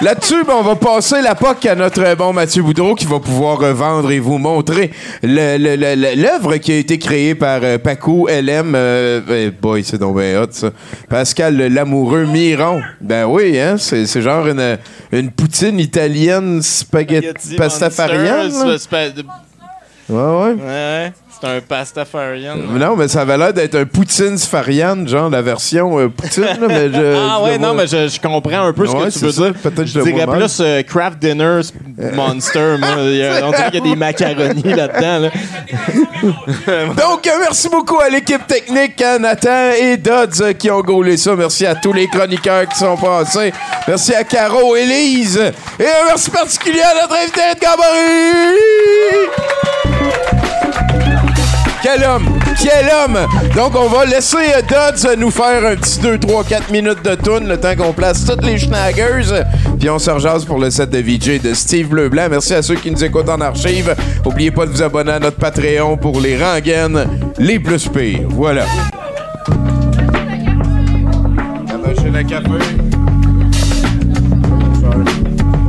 Là-dessus, 0.00 0.44
ben, 0.46 0.54
on 0.56 0.62
va 0.62 0.76
passer 0.76 1.20
la 1.22 1.34
POC 1.34 1.66
à 1.66 1.74
notre 1.74 2.14
bon 2.14 2.32
Mathieu 2.32 2.62
Boudreau 2.62 2.94
qui 2.94 3.04
va 3.06 3.18
pouvoir 3.18 3.58
revendre 3.58 4.10
et 4.12 4.20
vous 4.20 4.38
montrer 4.38 4.92
l'œuvre 5.24 6.56
qui 6.58 6.70
a 6.70 6.76
été 6.76 6.98
créée 7.00 7.34
par 7.34 7.60
euh, 7.64 7.78
Paco 7.78 8.28
LM. 8.28 8.74
euh, 8.76 9.20
eh 9.28 9.50
boy, 9.50 9.82
c'est 9.82 9.98
donc 9.98 10.16
bien 10.18 10.40
hot, 10.40 10.46
ça. 10.52 10.70
Pascal 11.08 11.56
l'amoureux 11.56 12.26
Miron. 12.26 12.80
Ben 13.00 13.26
oui, 13.26 13.58
hein, 13.58 13.74
c'est 13.76 14.06
genre 14.22 14.46
une, 14.46 14.78
une 15.10 15.32
poutine 15.32 15.80
italienne 15.80 16.62
spaghetti 16.62 17.56
pastafarienne. 17.56 18.52
là. 18.52 18.64
Ouais, 20.08 20.16
ouais. 20.16 20.54
Ouais, 20.64 21.12
c'est 21.40 21.48
un 21.48 21.60
pastafarian. 21.60 22.56
Non, 22.56 22.96
mais 22.96 23.06
ça 23.08 23.20
avait 23.22 23.36
l'air 23.38 23.52
d'être 23.52 23.74
un 23.76 23.84
poutine 23.84 24.36
sfarian, 24.38 25.06
genre 25.06 25.30
la 25.30 25.42
version 25.42 25.98
euh, 25.98 26.08
poutine. 26.08 26.44
là, 26.44 26.54
mais 26.66 26.90
je, 26.92 27.16
Ah 27.30 27.42
ouais, 27.42 27.58
non, 27.58 27.74
mais 27.74 27.86
je, 27.86 28.08
je 28.08 28.20
comprends 28.20 28.66
un 28.66 28.72
peu 28.72 28.86
ce 28.86 28.92
Ouais, 28.92 29.06
que 29.06 29.10
tu 29.12 29.18
veux 29.20 29.30
ça. 29.32 29.42
dire. 29.42 29.52
Peut-être 29.62 29.86
je 29.86 29.92
je 29.92 29.98
le 29.98 30.04
dirais 30.04 30.24
vois 30.24 30.34
mal. 30.34 30.38
plus 30.44 30.58
euh, 30.60 30.82
Kraft 30.82 31.18
Dinner 31.18 31.60
Monster. 32.14 32.76
moi. 32.78 32.88
A- 32.88 33.44
on 33.44 33.50
dirait 33.50 33.70
qu'il 33.70 33.74
y 33.74 33.78
a 33.78 33.80
des 33.90 33.96
macaronis 33.96 34.62
là-dedans. 34.74 35.18
là. 35.20 35.30
Donc, 36.96 37.26
euh, 37.26 37.30
merci 37.40 37.68
beaucoup 37.68 37.98
à 38.00 38.08
l'équipe 38.08 38.46
technique, 38.46 39.00
à 39.02 39.18
Nathan 39.18 39.70
et 39.80 39.96
Dodds 39.96 40.52
qui 40.58 40.70
ont 40.70 40.80
gaulé 40.80 41.16
ça. 41.16 41.34
Merci 41.36 41.66
à 41.66 41.74
tous 41.74 41.92
les 41.92 42.06
chroniqueurs 42.08 42.66
qui 42.68 42.78
sont 42.78 42.96
passés. 42.96 43.52
Merci 43.86 44.14
à 44.14 44.24
Caro 44.24 44.74
et 44.76 44.84
Lise. 44.84 45.38
Et 45.78 45.84
un 45.86 46.06
merci 46.08 46.30
particulier 46.30 46.82
à 46.82 46.94
notre 47.02 47.14
invité 47.14 47.40
de 47.54 47.60
Gabarit! 47.60 47.88
Quel 51.90 52.04
homme! 52.04 52.28
Quel 52.60 52.86
homme! 52.86 53.18
Donc, 53.56 53.74
on 53.74 53.88
va 53.88 54.04
laisser 54.04 54.36
euh, 54.36 54.60
Dodds 54.60 55.16
nous 55.16 55.30
faire 55.30 55.64
un 55.64 55.74
petit 55.74 55.98
2, 56.00 56.18
3, 56.18 56.44
4 56.44 56.70
minutes 56.70 57.02
de 57.02 57.14
tune 57.14 57.48
le 57.48 57.56
temps 57.58 57.74
qu'on 57.74 57.94
place 57.94 58.26
toutes 58.26 58.44
les 58.44 58.58
schnaggers. 58.58 59.42
Puis 59.80 59.88
on 59.88 59.98
se 59.98 60.10
rejase 60.10 60.44
pour 60.44 60.58
le 60.58 60.68
set 60.68 60.90
de 60.90 60.98
VJ 60.98 61.40
de 61.40 61.54
Steve 61.54 61.88
Bleu-Blanc. 61.88 62.26
Merci 62.30 62.52
à 62.52 62.60
ceux 62.60 62.74
qui 62.74 62.90
nous 62.90 63.02
écoutent 63.02 63.30
en 63.30 63.40
archive. 63.40 63.96
N'oubliez 64.22 64.50
pas 64.50 64.66
de 64.66 64.72
vous 64.72 64.82
abonner 64.82 65.12
à 65.12 65.18
notre 65.18 65.38
Patreon 65.38 65.96
pour 65.96 66.20
les 66.20 66.36
rengaines 66.36 67.06
les 67.38 67.58
plus 67.58 67.88
pires. 67.88 68.28
Voilà. 68.28 68.66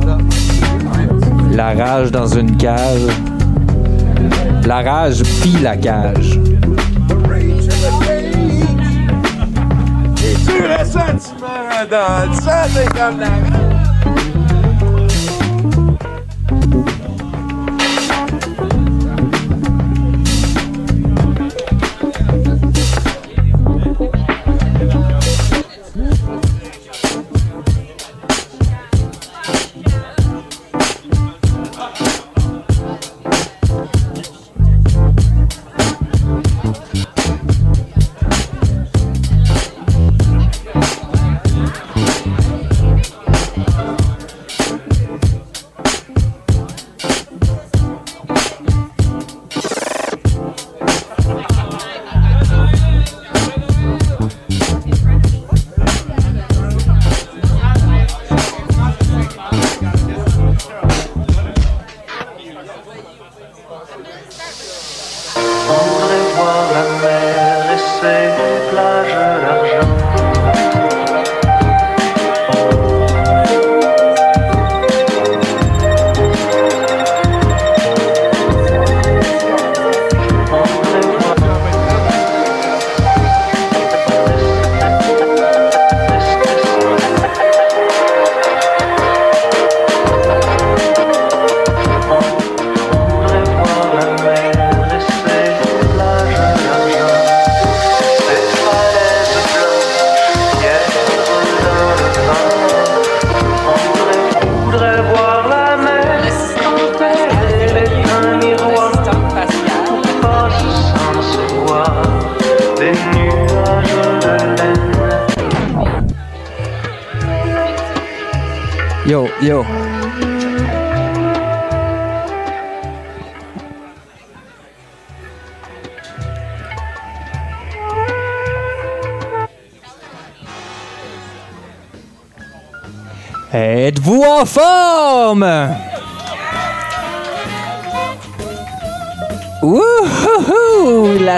La. 0.04 1.74
La 1.74 1.84
rage 1.84 2.10
dans 2.10 2.26
une 2.26 2.58
cage. 2.58 3.08
La 4.64 4.82
rage 4.82 5.22
pille 5.42 5.60
la 5.62 5.76
cage. 5.76 6.38
Et 10.22 10.34
tu 10.34 10.62
le 10.62 10.84
sentiment 10.84 11.86
dans 11.90 12.30
le 12.30 12.34
sang, 12.34 12.66
c'est 12.72 12.88
comme 12.96 13.18
la 13.18 13.49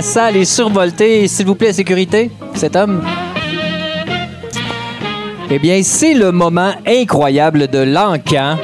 Salle 0.03 0.37
est 0.37 0.45
survoltée. 0.45 1.29
S'il 1.29 1.47
vous 1.47 1.55
plaît, 1.55 1.73
sécurité, 1.73 2.31
cet 2.55 2.75
homme. 2.75 3.03
Eh 5.49 5.59
bien, 5.61 5.81
c'est 5.85 6.13
le 6.13 6.33
moment 6.33 6.73
incroyable 6.87 7.69
de 7.69 7.79
l'encan. 7.79 8.57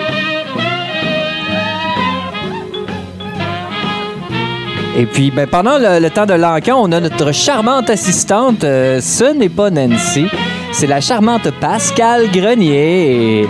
Et 4.98 5.06
puis, 5.06 5.30
ben, 5.30 5.46
pendant 5.46 5.78
le, 5.78 6.08
temps 6.08 6.26
de 6.26 6.34
l'encan, 6.34 6.80
on 6.82 6.90
a 6.90 6.98
notre 6.98 7.30
charmante 7.30 7.88
assistante. 7.88 8.64
euh, 8.64 9.00
ce 9.00 9.32
n'est 9.32 9.48
pas 9.48 9.70
Nancy, 9.70 10.26
c'est 10.72 10.88
la 10.88 11.00
charmante 11.00 11.52
Pascal 11.60 12.28
Grenier 12.32 13.46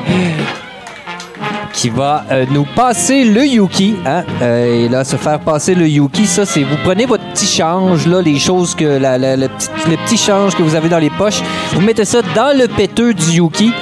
qui 1.79 1.91
va 1.91 2.25
euh, 2.33 2.45
nous 2.51 2.67
passer 2.75 3.23
le 3.23 3.47
Yuki. 3.47 3.95
Hein? 4.05 4.25
Euh, 4.43 4.87
et 4.87 4.89
là, 4.89 5.05
se 5.05 5.15
faire 5.15 5.39
passer 5.39 5.77
le 5.77 5.87
Yuki, 5.87 6.27
ça, 6.27 6.45
c'est 6.45 6.65
vous 6.65 6.77
prenez 6.83 7.07
votre 7.07 7.23
petit 7.31 7.47
change, 7.47 8.05
là, 8.09 8.21
les 8.21 8.41
choses 8.41 8.75
que 8.75 8.85
la, 8.85 9.17
le, 9.17 9.47
petit, 9.47 10.17
change 10.17 10.57
que 10.57 10.63
vous 10.65 10.75
avez 10.75 10.89
dans 10.89 10.99
les 10.99 11.11
poches, 11.11 11.41
vous 11.73 11.81
mettez 11.81 12.05
ça 12.05 12.21
dans 12.35 12.57
le 12.59 12.67
péteux 12.67 13.15
du 13.15 13.37
Yuki. 13.37 13.73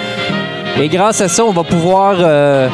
Et 0.78 0.88
grâce 0.88 1.22
à 1.22 1.28
ça, 1.28 1.42
on 1.46 1.52
va 1.52 1.64
pouvoir. 1.64 2.16
euh, 2.20 2.68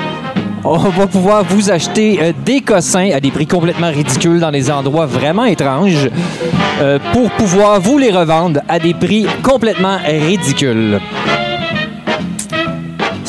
on 0.64 0.76
va 0.76 1.08
pouvoir 1.08 1.44
vous 1.44 1.72
acheter 1.72 2.32
des 2.44 2.60
cossins 2.60 3.10
à 3.12 3.18
des 3.18 3.32
prix 3.32 3.48
complètement 3.48 3.90
ridicules 3.90 4.38
dans 4.38 4.52
des 4.52 4.70
endroits 4.70 5.06
vraiment 5.06 5.44
étranges 5.44 6.08
pour 7.12 7.32
pouvoir 7.32 7.80
vous 7.80 7.98
les 7.98 8.12
revendre 8.12 8.60
à 8.68 8.78
des 8.78 8.94
prix 8.94 9.26
complètement 9.42 9.98
ridicules. 10.06 11.00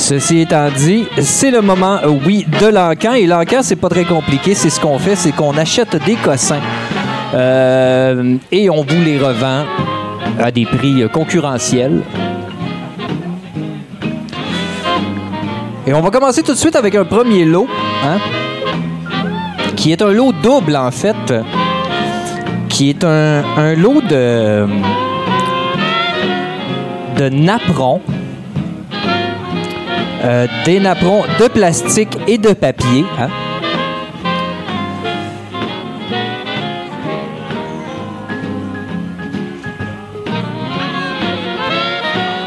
Ceci 0.03 0.39
étant 0.39 0.67
dit, 0.69 1.07
c'est 1.21 1.49
le 1.49 1.61
moment, 1.61 1.97
oui, 2.25 2.45
de 2.59 2.67
l'encan. 2.67 3.13
Et 3.13 3.25
l'encan, 3.25 3.59
c'est 3.61 3.77
pas 3.77 3.87
très 3.87 4.03
compliqué. 4.03 4.53
C'est 4.53 4.69
ce 4.69 4.77
qu'on 4.77 4.99
fait, 4.99 5.15
c'est 5.15 5.31
qu'on 5.31 5.55
achète 5.57 5.95
des 6.03 6.15
cossins 6.15 6.59
euh, 7.33 8.35
et 8.51 8.69
on 8.69 8.83
vous 8.83 9.01
les 9.01 9.17
revend 9.17 9.63
à 10.37 10.51
des 10.51 10.65
prix 10.65 11.05
concurrentiels. 11.09 12.01
Et 15.87 15.93
on 15.93 16.01
va 16.01 16.09
commencer 16.09 16.43
tout 16.43 16.51
de 16.51 16.57
suite 16.57 16.75
avec 16.75 16.95
un 16.95 17.05
premier 17.05 17.45
lot, 17.45 17.69
hein, 18.03 18.17
qui 19.77 19.93
est 19.93 20.01
un 20.01 20.11
lot 20.11 20.33
double 20.33 20.75
en 20.75 20.91
fait, 20.91 21.33
qui 22.67 22.89
est 22.89 23.05
un, 23.05 23.73
lot 23.77 24.01
de, 24.01 24.67
de 27.15 27.29
euh, 30.23 30.47
des 30.65 30.79
napperons 30.79 31.23
de 31.39 31.47
plastique 31.47 32.17
et 32.27 32.37
de 32.37 32.53
papier. 32.53 33.05
hein. 33.19 33.29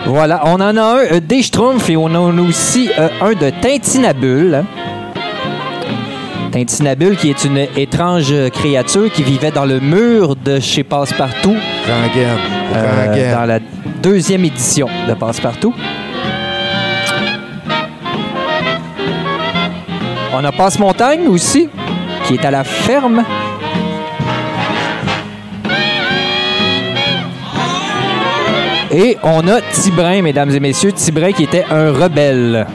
Voilà, 0.06 0.42
on 0.46 0.54
en 0.54 0.76
a 0.76 0.82
un 0.82 0.98
euh, 0.98 1.20
des 1.20 1.42
Schtroumpfs 1.42 1.90
et 1.90 1.96
on 1.96 2.04
en 2.04 2.38
a 2.38 2.40
aussi 2.40 2.88
euh, 2.96 3.08
un 3.20 3.32
de 3.32 3.50
Tintinabule. 3.60 4.62
Tintinabule 6.52 7.16
qui 7.16 7.30
est 7.30 7.44
une 7.44 7.66
étrange 7.76 8.32
créature 8.50 9.10
qui 9.12 9.24
vivait 9.24 9.50
dans 9.50 9.64
le 9.64 9.80
mur 9.80 10.36
de 10.36 10.60
chez 10.60 10.84
Passepartout. 10.84 11.56
Euh, 12.76 13.34
dans 13.34 13.46
la 13.46 13.58
deuxième 14.00 14.44
édition 14.44 14.86
de 15.08 15.14
Passepartout. 15.14 15.74
On 20.38 20.44
a 20.44 20.52
Passe-Montagne 20.52 21.28
aussi, 21.28 21.66
qui 22.26 22.34
est 22.34 22.44
à 22.44 22.50
la 22.50 22.62
ferme. 22.62 23.24
Et 28.92 29.16
on 29.22 29.48
a 29.48 29.62
Tibrin, 29.62 30.20
mesdames 30.20 30.50
et 30.50 30.60
messieurs, 30.60 30.92
Tibrin 30.92 31.32
qui 31.32 31.44
était 31.44 31.64
un 31.70 31.90
rebelle. 31.90 32.66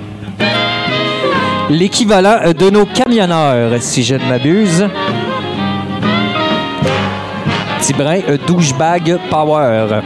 L'équivalent 1.70 2.40
euh, 2.46 2.54
de 2.54 2.72
nos 2.72 2.88
camionneurs, 2.88 3.80
si 3.80 4.04
je 4.04 4.16
ne 4.16 4.26
m'abuse. 4.26 4.88
petit 7.78 7.94
brin 7.94 8.22
euh, 8.28 8.38
douchebag 8.48 9.20
power. 9.30 10.02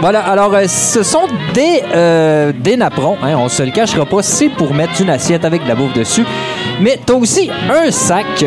Voilà, 0.00 0.20
alors 0.20 0.54
euh, 0.54 0.66
ce 0.66 1.02
sont 1.02 1.26
des, 1.52 1.82
euh, 1.94 2.52
des 2.58 2.78
napperons, 2.78 3.18
hein, 3.22 3.34
on 3.36 3.50
se 3.50 3.62
le 3.62 3.70
cachera 3.70 4.06
pas, 4.06 4.22
c'est 4.22 4.48
pour 4.48 4.72
mettre 4.72 4.98
une 5.02 5.10
assiette 5.10 5.44
avec 5.44 5.62
de 5.64 5.68
la 5.68 5.74
bouffe 5.74 5.92
dessus. 5.92 6.24
Mais 6.80 6.98
t'as 7.04 7.12
aussi 7.12 7.50
un 7.70 7.90
sac 7.90 8.46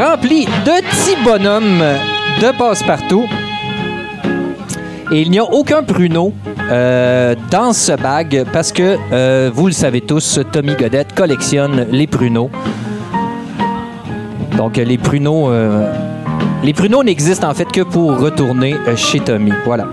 rempli 0.00 0.46
de 0.46 0.80
petits 0.80 1.22
bonhommes 1.22 1.82
de 2.40 2.56
passe-partout. 2.56 3.26
Et 5.12 5.20
il 5.20 5.30
n'y 5.30 5.38
a 5.38 5.44
aucun 5.44 5.82
pruneau 5.82 6.32
euh, 6.70 7.34
dans 7.50 7.74
ce 7.74 7.92
bag 7.92 8.46
parce 8.50 8.72
que, 8.72 8.96
euh, 9.12 9.50
vous 9.52 9.66
le 9.66 9.72
savez 9.72 10.00
tous, 10.00 10.40
Tommy 10.50 10.74
Godette 10.76 11.14
collectionne 11.14 11.88
les 11.90 12.06
pruneaux. 12.06 12.50
Donc, 14.56 14.78
les 14.78 14.98
pruneaux, 14.98 15.50
les 16.64 16.72
pruneaux 16.72 17.04
n'existent 17.04 17.50
en 17.50 17.54
fait 17.54 17.70
que 17.70 17.82
pour 17.82 18.18
retourner 18.18 18.74
chez 18.96 19.20
Tommy. 19.20 19.52
Voilà. 19.64 19.86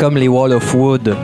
Comme 0.00 0.16
les 0.16 0.28
Wall 0.28 0.54
of 0.54 0.74
Wood. 0.74 1.14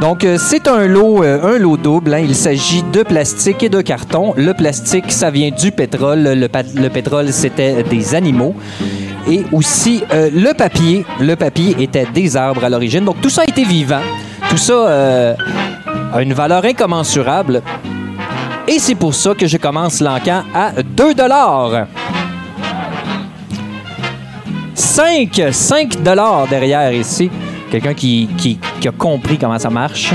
Donc, 0.00 0.24
euh, 0.24 0.38
c'est 0.40 0.66
un 0.68 0.86
lot, 0.86 1.22
euh, 1.22 1.54
un 1.54 1.58
lot 1.58 1.76
double. 1.76 2.14
hein. 2.14 2.20
Il 2.24 2.34
s'agit 2.34 2.82
de 2.82 3.02
plastique 3.02 3.62
et 3.62 3.68
de 3.68 3.82
carton. 3.82 4.32
Le 4.38 4.54
plastique, 4.54 5.12
ça 5.12 5.30
vient 5.30 5.50
du 5.50 5.70
pétrole. 5.70 6.22
Le, 6.22 6.88
pétrole, 6.88 7.30
c'était 7.34 7.82
des 7.82 8.14
animaux. 8.14 8.54
Et 9.30 9.42
aussi, 9.52 10.02
euh, 10.14 10.30
le 10.32 10.54
papier. 10.54 11.04
Le 11.20 11.36
papier 11.36 11.76
était 11.78 12.06
des 12.06 12.38
arbres 12.38 12.64
à 12.64 12.70
l'origine. 12.70 13.04
Donc, 13.04 13.20
tout 13.20 13.28
ça 13.28 13.42
a 13.42 13.44
été 13.44 13.64
vivant. 13.64 14.00
Tout 14.48 14.56
ça 14.56 15.34
a 16.14 16.22
une 16.22 16.32
valeur 16.32 16.64
incommensurable. 16.64 17.60
Et 18.66 18.78
c'est 18.78 18.94
pour 18.94 19.14
ça 19.14 19.34
que 19.34 19.46
je 19.46 19.58
commence 19.58 20.00
l'encan 20.00 20.42
à 20.54 20.72
2 20.82 21.14
5, 24.96 25.42
5 25.52 26.02
dollars 26.02 26.46
derrière 26.48 26.90
ici. 26.90 27.30
Quelqu'un 27.70 27.92
qui, 27.92 28.30
qui- 28.38 28.58
a 28.88 28.92
compris 28.92 29.36
comment 29.36 29.58
ça 29.58 29.68
marche. 29.68 30.10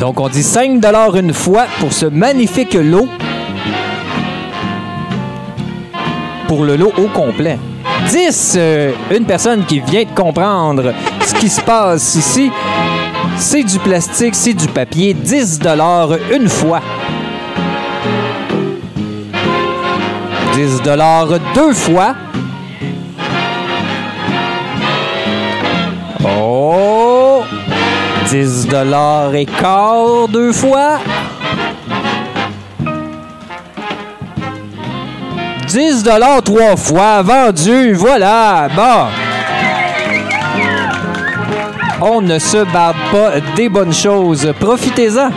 Donc, 0.00 0.18
on 0.18 0.30
dit 0.30 0.42
5 0.42 0.80
dollars 0.80 1.14
une 1.16 1.34
fois 1.34 1.66
pour 1.78 1.92
ce 1.92 2.06
magnifique 2.06 2.72
lot. 2.72 3.06
Pour 6.48 6.64
le 6.64 6.76
lot 6.76 6.94
au 6.96 7.08
complet. 7.08 7.58
10, 8.08 8.54
euh, 8.56 8.92
une 9.14 9.26
personne 9.26 9.66
qui 9.66 9.80
vient 9.80 10.04
de 10.04 10.18
comprendre 10.18 10.94
ce 11.20 11.34
qui 11.34 11.50
se 11.50 11.60
passe 11.60 12.14
ici. 12.14 12.50
C'est 13.36 13.62
du 13.62 13.78
plastique, 13.78 14.34
c'est 14.36 14.54
du 14.54 14.68
papier. 14.68 15.12
10 15.12 15.58
dollars 15.58 16.12
une 16.34 16.48
fois. 16.48 16.80
10 20.54 20.82
dollars 20.82 21.28
deux 21.54 21.72
fois. 21.72 22.14
Oh! 26.24 27.42
10 28.28 28.66
dollars 28.68 29.34
et 29.34 29.46
quart 29.46 30.28
deux 30.28 30.52
fois. 30.52 30.98
10 35.68 36.02
dollars 36.02 36.42
trois 36.42 36.76
fois. 36.76 37.22
Vendu. 37.22 37.94
Voilà. 37.94 38.68
Bon. 38.76 39.06
On 42.02 42.20
ne 42.20 42.38
se 42.38 42.58
barbe 42.72 42.96
pas 43.10 43.40
des 43.56 43.68
bonnes 43.70 43.92
choses. 43.92 44.52
Profitez-en. 44.60 45.30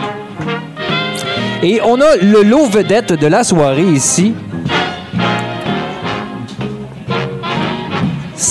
Et 1.62 1.80
on 1.82 2.00
a 2.00 2.16
le 2.16 2.42
lot 2.42 2.66
vedette 2.66 3.14
de 3.14 3.26
la 3.26 3.44
soirée 3.44 3.82
ici. 3.82 4.34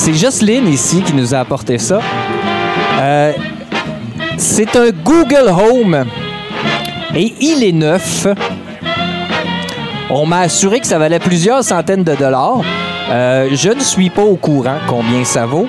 C'est 0.06 0.14
Jocelyne 0.14 0.68
ici 0.68 1.02
qui 1.02 1.15
nous 1.15 1.34
a 1.34 1.40
apporté 1.40 1.80
ça. 1.80 1.99
Euh, 2.99 3.34
c'est 4.38 4.76
un 4.76 4.91
Google 4.91 5.49
Home 5.49 6.06
et 7.15 7.34
il 7.41 7.64
est 7.64 7.72
neuf. 7.72 8.27
On 10.11 10.27
m'a 10.27 10.41
assuré 10.41 10.80
que 10.80 10.86
ça 10.86 10.99
valait 10.99 11.18
plusieurs 11.18 11.64
centaines 11.64 12.03
de 12.03 12.14
dollars. 12.14 12.61
Euh, 13.10 13.49
je 13.52 13.69
ne 13.69 13.80
suis 13.80 14.11
pas 14.11 14.22
au 14.22 14.36
courant 14.36 14.77
combien 14.88 15.23
ça 15.23 15.48
vaut, 15.48 15.68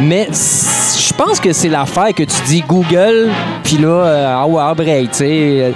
mais 0.00 0.26
je 0.32 1.14
pense 1.14 1.38
que 1.38 1.52
c'est 1.52 1.68
l'affaire 1.68 2.12
que 2.12 2.24
tu 2.24 2.42
dis 2.48 2.64
Google, 2.66 3.30
puis 3.62 3.78
là, 3.78 3.88
euh, 3.88 4.34
ah 4.38 4.46
ouais, 4.48 4.74
break, 4.74 5.12
tu 5.12 5.18
sais. 5.18 5.72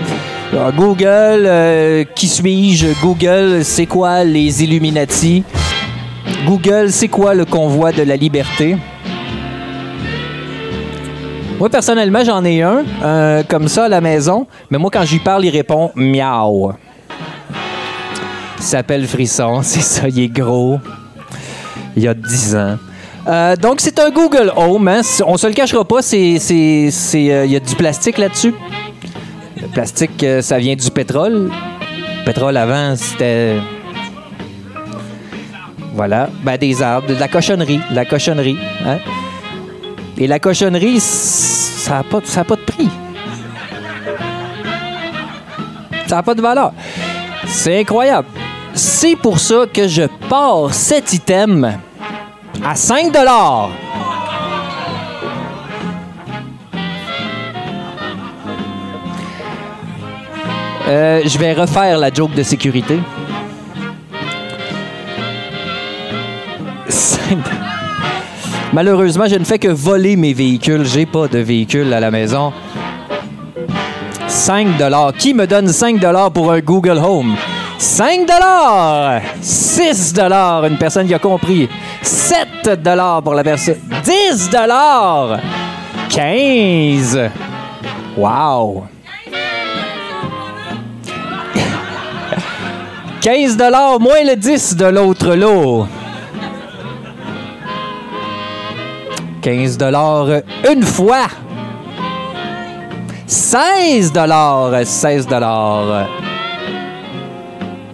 Euh, 0.54 0.70
Google, 0.76 1.46
euh, 1.46 2.02
qui 2.16 2.26
suis-je? 2.26 3.00
Google, 3.00 3.60
c'est 3.62 3.86
quoi 3.86 4.24
les 4.24 4.64
Illuminati? 4.64 5.44
Google, 6.46 6.90
c'est 6.90 7.08
quoi 7.08 7.34
le 7.34 7.44
convoi 7.44 7.92
de 7.92 8.02
la 8.02 8.16
liberté? 8.16 8.76
Moi, 11.58 11.70
personnellement, 11.70 12.24
j'en 12.24 12.44
ai 12.44 12.62
un, 12.62 12.82
euh, 13.04 13.42
comme 13.48 13.68
ça, 13.68 13.84
à 13.84 13.88
la 13.88 14.00
maison. 14.00 14.48
Mais 14.68 14.78
moi, 14.78 14.90
quand 14.92 15.04
j'y 15.04 15.20
parle, 15.20 15.44
il 15.44 15.50
répond 15.50 15.92
miaou. 15.94 16.72
Il 18.58 18.62
s'appelle 18.64 19.06
Frisson, 19.06 19.60
c'est 19.62 19.82
ça, 19.82 20.08
il 20.08 20.18
est 20.18 20.28
gros. 20.28 20.80
Il 21.96 22.02
y 22.02 22.08
a 22.08 22.14
10 22.14 22.56
ans. 22.56 22.76
Euh, 23.28 23.54
donc, 23.54 23.80
c'est 23.80 24.00
un 24.00 24.10
Google 24.10 24.52
Home. 24.56 24.88
Hein. 24.88 25.02
On 25.24 25.36
se 25.36 25.46
le 25.46 25.52
cachera 25.52 25.84
pas, 25.84 26.00
euh, 26.12 26.90
il 27.14 27.50
y 27.52 27.56
a 27.56 27.60
du 27.60 27.74
plastique 27.76 28.18
là-dessus. 28.18 28.54
Le 29.60 29.68
plastique, 29.68 30.26
ça 30.40 30.58
vient 30.58 30.74
du 30.74 30.90
pétrole. 30.90 31.50
Le 32.18 32.24
pétrole, 32.24 32.56
avant, 32.56 32.96
c'était... 32.96 33.58
Voilà. 35.94 36.28
Ben, 36.42 36.56
des 36.56 36.82
arbres, 36.82 37.08
de 37.08 37.14
la 37.14 37.28
cochonnerie. 37.28 37.80
La 37.90 38.04
cochonnerie. 38.04 38.58
hein. 38.86 38.98
Et 40.18 40.26
la 40.26 40.38
cochonnerie, 40.38 41.00
ça 41.00 41.98
n'a 41.98 42.02
pas, 42.04 42.20
ça 42.24 42.44
pas 42.44 42.56
de 42.56 42.60
prix. 42.60 42.88
Ça 46.06 46.16
n'a 46.16 46.22
pas 46.22 46.34
de 46.34 46.42
valeur. 46.42 46.72
C'est 47.46 47.80
incroyable. 47.80 48.28
C'est 48.74 49.16
pour 49.16 49.38
ça 49.38 49.64
que 49.72 49.86
je 49.88 50.02
pars 50.28 50.72
cet 50.72 51.12
item 51.12 51.78
à 52.64 52.74
5 52.74 53.12
Euh, 60.88 61.22
je 61.24 61.38
vais 61.38 61.52
refaire 61.52 61.96
la 61.98 62.12
joke 62.12 62.34
de 62.34 62.42
sécurité. 62.42 62.98
Malheureusement, 68.72 69.26
je 69.26 69.36
ne 69.36 69.44
fais 69.44 69.58
que 69.58 69.68
voler 69.68 70.16
mes 70.16 70.32
véhicules. 70.32 70.84
J'ai 70.84 71.06
pas 71.06 71.28
de 71.28 71.38
véhicule 71.38 71.92
à 71.92 72.00
la 72.00 72.10
maison. 72.10 72.52
5 74.26 74.66
Qui 75.18 75.34
me 75.34 75.46
donne 75.46 75.68
5 75.68 76.00
pour 76.32 76.52
un 76.52 76.60
Google 76.60 76.98
Home? 76.98 77.36
5 77.78 78.28
6 79.40 80.14
une 80.64 80.78
personne 80.78 81.06
qui 81.06 81.14
a 81.14 81.18
compris. 81.18 81.68
7 82.00 82.82
pour 83.22 83.34
la 83.34 83.44
personne. 83.44 83.76
10 84.04 84.50
15 86.08 87.30
Wow! 88.16 88.84
15 93.20 93.56
moins 94.00 94.24
le 94.24 94.34
10 94.34 94.76
de 94.76 94.86
l'autre 94.86 95.34
lot. 95.34 95.86
15 99.42 99.76
une 100.72 100.82
fois. 100.84 101.26
16 103.26 104.12
16 104.84 105.28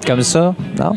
Comme 0.06 0.22
ça, 0.22 0.54
non? 0.78 0.92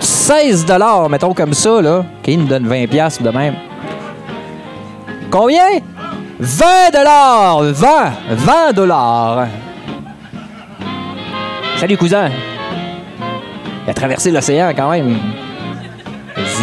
16 0.00 0.66
mettons 1.10 1.34
comme 1.34 1.52
ça, 1.52 1.82
là. 1.82 2.04
Qui 2.22 2.36
nous 2.38 2.46
donne 2.46 2.66
20 2.66 2.86
piastres 2.86 3.22
de 3.22 3.30
même. 3.30 3.54
Combien? 5.30 5.80
20 6.40 6.64
20! 7.72 8.12
20 8.30 8.72
dollars! 8.72 9.46
Salut, 11.76 11.96
cousin! 11.98 12.30
Il 13.86 13.90
a 13.90 13.94
traversé 13.94 14.30
l'océan 14.30 14.72
quand 14.74 14.90
même. 14.90 15.16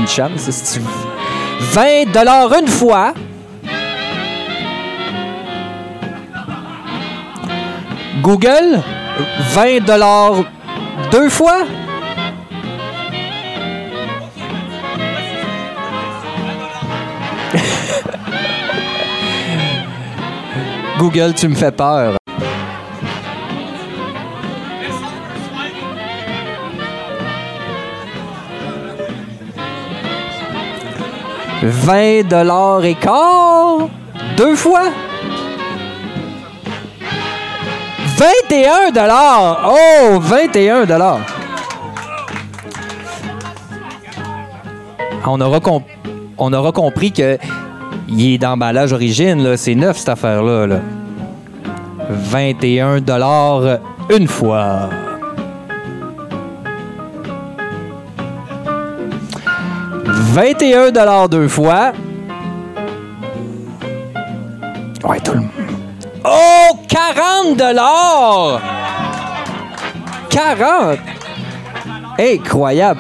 Une 0.04 0.10
chance, 0.10 0.52
si 0.52 0.80
tu 0.80 0.86
20 1.72 2.12
dollars 2.12 2.52
une 2.60 2.68
fois. 2.68 3.14
Google, 8.22 8.82
20 9.54 9.86
dollars 9.86 10.44
deux 11.10 11.30
fois. 11.30 11.60
Google, 21.00 21.34
tu 21.34 21.48
me 21.48 21.56
fais 21.56 21.72
peur. 21.72 22.18
20 31.66 32.28
dollars 32.28 32.84
et 32.84 32.96
quart 32.96 33.88
deux 34.36 34.56
fois. 34.56 34.90
21 38.18 38.92
dollars. 38.92 39.72
Oh, 39.74 40.20
21 40.20 40.86
dollars. 40.86 41.20
On 45.26 45.40
aura, 45.40 45.60
com- 45.62 45.84
on 46.38 46.52
aura 46.52 46.72
compris 46.74 47.12
que 47.14 47.38
il 48.10 48.34
est 48.34 48.38
d'emballage 48.38 48.92
origine. 48.92 49.56
C'est 49.56 49.76
neuf, 49.76 49.98
cette 49.98 50.10
affaire-là. 50.10 50.68
là. 50.68 50.80
21 52.10 53.00
dollars 53.00 53.80
une 54.10 54.28
fois. 54.28 54.90
«21 60.34 60.90
dollars 60.90 61.30
deux 61.30 61.48
fois. 61.48 61.94
Ouais, 65.04 65.20
tout 65.20 65.34
le 65.34 65.42
monde. 65.42 65.50
Oh, 66.26 66.76
40 66.88 67.56
dollars! 67.56 68.60
40! 70.32 70.98
Incroyable! 72.18 73.00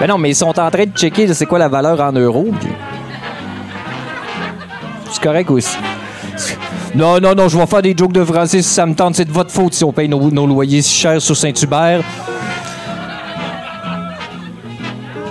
Ben 0.00 0.08
non, 0.08 0.18
mais 0.18 0.30
ils 0.30 0.34
sont 0.34 0.48
en 0.48 0.70
train 0.70 0.86
de 0.86 0.90
checker 0.92 1.32
c'est 1.32 1.46
quoi 1.46 1.60
la 1.60 1.68
valeur 1.68 2.00
en 2.00 2.10
euros. 2.10 2.48
C'est 5.12 5.22
correct 5.22 5.50
aussi. 5.52 5.76
Non, 6.96 7.20
non, 7.20 7.36
non, 7.36 7.48
je 7.48 7.56
vais 7.56 7.66
faire 7.66 7.82
des 7.82 7.94
jokes 7.96 8.12
de 8.12 8.24
français 8.24 8.60
si 8.60 8.68
ça 8.68 8.86
me 8.86 8.94
tente. 8.94 9.14
C'est 9.14 9.24
de 9.24 9.30
votre 9.30 9.52
faute 9.52 9.74
si 9.74 9.84
on 9.84 9.92
paye 9.92 10.08
nos, 10.08 10.32
nos 10.32 10.48
loyers 10.48 10.82
si 10.82 10.98
chers 10.98 11.22
sur 11.22 11.36
Saint-Hubert. 11.36 12.02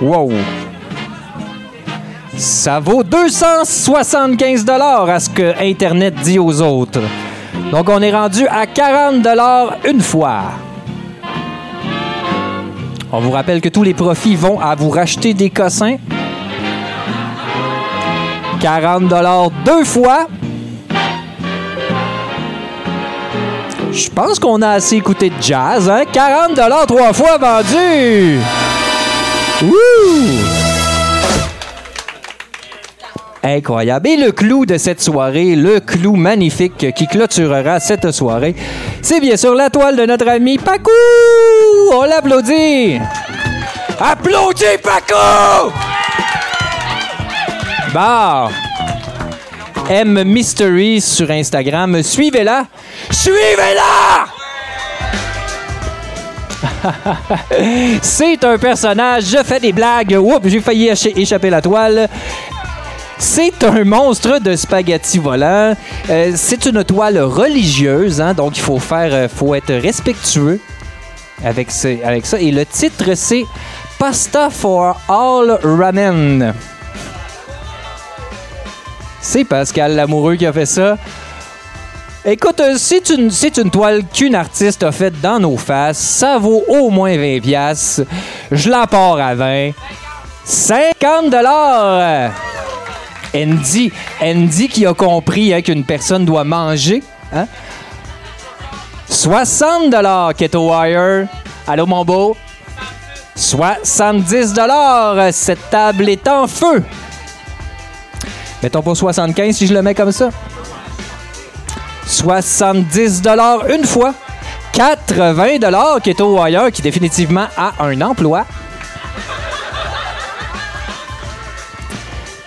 Wow! 0.01 0.31
Ça 2.38 2.80
vaut 2.80 3.03
275 3.03 4.64
dollars 4.64 5.09
à 5.09 5.19
ce 5.19 5.30
que 5.30 5.59
Internet 5.59 6.14
dit 6.23 6.38
aux 6.38 6.61
autres. 6.61 7.01
Donc, 7.72 7.89
on 7.89 7.99
est 8.01 8.11
rendu 8.11 8.47
à 8.47 8.68
40 8.68 9.23
dollars 9.23 9.77
une 9.89 10.01
fois. 10.01 10.41
On 13.11 13.19
vous 13.19 13.31
rappelle 13.31 13.59
que 13.59 13.69
tous 13.69 13.81
les 13.81 13.95
profits 13.95 14.35
vont 14.35 14.59
à 14.59 14.76
vous 14.76 14.89
racheter 14.89 15.34
des 15.34 15.49
cossins. 15.49 15.97
40 18.59 19.07
dollars 19.07 19.49
deux 19.65 19.84
fois. 19.84 20.27
Je 23.91 24.09
pense 24.09 24.38
qu'on 24.38 24.61
a 24.61 24.69
assez 24.72 24.97
écouté 24.97 25.30
de 25.30 25.41
jazz, 25.41 25.89
hein? 25.89 26.03
40 26.11 26.55
dollars 26.55 26.85
trois 26.85 27.14
fois 27.14 27.38
vendu. 27.39 28.39
Wouh! 29.64 30.56
Incroyable. 33.56 34.10
Et 34.10 34.18
le 34.18 34.34
clou 34.34 34.65
de 34.65 34.78
cette 34.78 35.02
soirée, 35.02 35.56
le 35.56 35.80
clou 35.80 36.15
magnifique 36.18 36.94
qui 36.94 37.07
clôturera 37.07 37.80
cette 37.80 38.11
soirée, 38.11 38.53
c'est 39.02 39.22
bien 39.22 39.38
sûr 39.38 39.56
la 39.56 39.69
toile 39.69 39.95
de 39.95 40.06
notre 40.06 40.28
ami 40.28 40.57
Paco! 40.57 40.91
On 41.94 42.03
l'applaudit! 42.03 42.99
Applaudis 43.99 44.65
Paco! 44.84 45.72
Bon. 47.94 48.49
M 49.90 50.24
Mystery 50.26 50.99
sur 50.99 51.32
Instagram. 51.32 52.03
Suivez-la! 52.03 52.65
Suivez-la! 53.11 54.26
C'est 58.02 58.44
un 58.44 58.57
personnage, 58.57 59.24
je 59.26 59.44
fais 59.44 59.60
des 59.60 59.72
blagues. 59.72 60.18
Oups, 60.19 60.48
j'ai 60.49 60.60
failli 60.60 60.90
écha- 60.90 61.18
échapper 61.18 61.49
la 61.49 61.61
toile. 61.61 62.10
C'est 63.19 63.64
un 63.64 63.84
monstre 63.84 64.39
de 64.39 64.56
spaghetti 64.56 65.18
volant. 65.18 65.76
Euh, 66.10 66.31
c'est 66.35 66.65
une 66.65 66.84
toile 66.84 67.19
religieuse, 67.19 68.22
hein, 68.22 68.34
donc 68.34 68.57
il 68.57 68.61
faut 68.61 68.80
faire, 68.80 69.10
euh, 69.11 69.27
faut 69.27 69.56
être 69.56 69.73
respectueux 69.73 70.60
avec, 71.44 71.72
ça. 71.72 71.89
Et 72.39 72.52
le 72.52 72.65
titre, 72.65 73.15
c'est 73.15 73.45
Pasta 73.98 74.49
for 74.49 74.99
All 75.07 75.60
Ramen. 75.64 76.53
C'est 79.19 79.44
Pascal 79.44 79.95
Lamoureux 79.95 80.35
qui 80.35 80.45
a 80.45 80.53
fait 80.53 80.65
ça. 80.65 80.98
Écoute, 82.23 82.60
euh, 82.60 82.76
c'est 82.77 83.10
une, 83.10 83.72
toile 83.72 84.03
qu'une 84.14 84.35
artiste 84.35 84.84
a 84.84 84.91
faite 84.91 85.19
dans 85.22 85.39
nos 85.39 85.57
faces. 85.57 85.98
Ça 85.98 86.38
vaut 86.38 86.64
au 86.68 86.89
moins 86.89 87.18
20 87.18 87.41
piastres. 87.41 88.03
Je 88.52 88.69
la 88.69 88.81
à 88.81 89.35
20. 89.35 89.72
50 90.44 91.30
dollars. 91.30 92.31
Andy, 93.38 93.91
Andy 94.22 94.68
qui 94.68 94.85
a 94.85 94.93
compris 94.93 95.53
hein, 95.53 95.61
qu'une 95.61 95.84
personne 95.84 96.26
doit 96.26 96.43
manger. 96.43 97.03
Hein? 97.34 97.47
60 99.09 99.89
dollars 99.89 100.34
Keto 100.35 100.69
Wire. 100.72 101.27
Allô 101.68 101.85
mon 101.85 102.03
beau? 102.03 102.35
70 103.35 104.53
dollars. 104.53 105.31
Cette 105.31 105.69
table 105.69 106.09
est 106.09 106.27
en 106.27 106.47
feu. 106.47 106.84
Mettons 108.64 108.81
pas 108.81 108.95
75 108.95 109.55
si 109.55 109.68
je 109.68 109.73
le 109.73 109.81
mets 109.81 109.93
comme 109.93 110.11
ça. 110.11 110.30
70 112.05 113.22
dollars 113.22 113.69
une 113.69 113.85
fois. 113.85 114.14
80 114.73 115.59
dollars 115.59 116.01
Keto 116.01 116.39
Wire 116.39 116.72
qui 116.72 116.81
définitivement 116.81 117.47
a 117.55 117.73
un 117.80 118.01
emploi. 118.01 118.45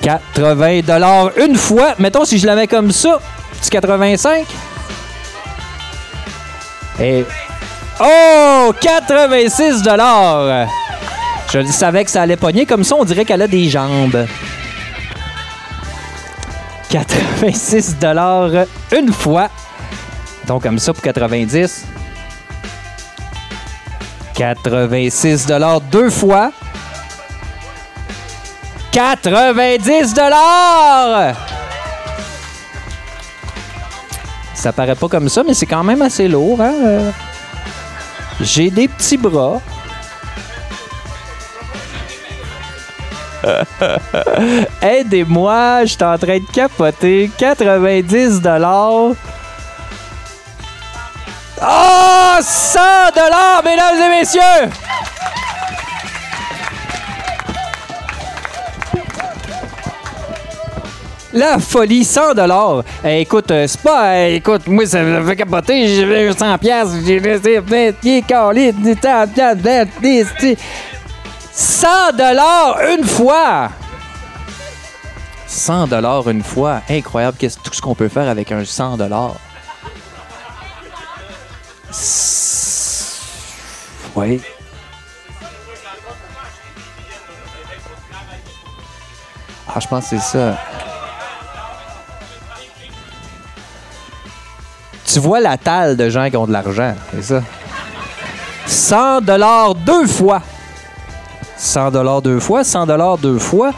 80 0.03 0.81
dollars 0.81 1.31
une 1.39 1.57
fois. 1.57 1.95
Mettons 1.99 2.25
si 2.25 2.39
je 2.39 2.47
la 2.47 2.55
mets 2.55 2.67
comme 2.67 2.93
ça, 2.93 3.21
petit 3.61 3.71
85. 3.71 4.47
Et 7.01 7.25
oh, 8.01 8.73
86 8.81 9.83
dollars. 9.83 10.69
Je 11.53 11.65
savais 11.67 12.05
que 12.05 12.11
ça 12.11 12.23
allait 12.23 12.37
pogner 12.37 12.67
comme 12.67 12.85
ça, 12.85 12.95
on 12.97 13.05
dirait 13.05 13.25
qu'elle 13.25 13.43
a 13.43 13.49
des 13.49 13.69
jambes. 13.69 14.27
86 16.91 17.99
dollars 17.99 18.67
une 18.93 19.13
fois. 19.13 19.49
Donc 20.47 20.63
comme 20.63 20.79
ça 20.79 20.93
pour 20.93 21.03
90. 21.03 21.87
86 24.35 25.47
dollars 25.47 25.81
deux 25.81 26.11
fois. 26.11 26.53
90 28.93 30.15
dollars. 30.15 31.35
Ça 34.55 34.73
paraît 34.73 34.95
pas 34.95 35.09
comme 35.09 35.29
ça, 35.29 35.43
mais 35.47 35.55
c'est 35.55 35.67
quand 35.67 35.85
même 35.85 36.03
assez 36.03 36.29
lourd. 36.29 36.61
Hein? 36.61 36.75
Euh, 36.85 37.11
J'ai 38.41 38.71
des 38.71 38.89
petits 38.89 39.17
bras. 39.17 39.61
Aidez-moi, 44.83 45.81
je 45.85 45.93
suis 45.93 46.05
en 46.05 46.19
train 46.19 46.39
de 46.39 46.53
capoter. 46.53 47.31
90 47.39 48.41
dollars. 48.43 49.13
Oh, 51.63 52.37
100 52.41 52.81
dollars, 53.15 53.63
mesdames 53.65 53.97
et 53.99 54.09
messieurs. 54.21 54.71
La 61.33 61.59
folie, 61.59 62.05
100 62.05 62.35
dollars. 62.35 62.83
écoute, 63.05 63.51
euh, 63.53 63.67
c'est 63.69 63.81
pas... 63.81 64.15
euh, 64.15 64.35
écoute, 64.35 64.67
moi, 64.67 64.85
ça 64.85 65.01
me 65.03 65.25
fait 65.25 65.37
capoter. 65.37 65.87
J'ai 65.87 66.33
100 66.33 66.59
piastres. 66.59 66.97
J'ai 67.07 67.21
laissé 67.21 67.61
20 67.61 67.93
pieds, 68.01 68.23
calés, 68.23 68.73
100 68.73 69.29
piastres, 69.33 69.63
20 69.63 69.87
pieds, 70.01 70.27
100 71.53 71.89
dollars 72.17 72.79
une 72.97 73.05
fois. 73.05 73.71
100 75.47 75.87
dollars 75.87 76.29
une 76.29 76.43
fois. 76.43 76.81
Incroyable. 76.91 77.37
Qu'est-ce 77.39 77.59
tout 77.61 77.73
ce 77.73 77.81
qu'on 77.81 77.95
peut 77.95 78.09
faire 78.09 78.29
avec 78.29 78.51
un 78.51 78.65
100 78.65 78.97
dollars? 78.97 79.35
Oui. 84.17 84.41
Ah, 89.73 89.79
je 89.79 89.87
pense 89.87 90.09
que 90.09 90.19
c'est 90.19 90.39
ça. 90.39 90.59
Tu 95.13 95.19
vois 95.19 95.41
la 95.41 95.57
talle 95.57 95.97
de 95.97 96.09
gens 96.09 96.31
qui 96.31 96.37
ont 96.37 96.47
de 96.47 96.53
l'argent, 96.53 96.95
c'est 97.13 97.23
ça. 97.23 97.43
100 98.67 99.23
dollars 99.23 99.75
deux 99.75 100.07
fois. 100.07 100.41
100 101.57 101.91
dollars 101.91 102.23
deux 102.23 102.39
fois, 102.39 102.63
100 102.63 102.87
dollars 102.87 103.19
deux 103.19 103.39
fois. 103.41 103.73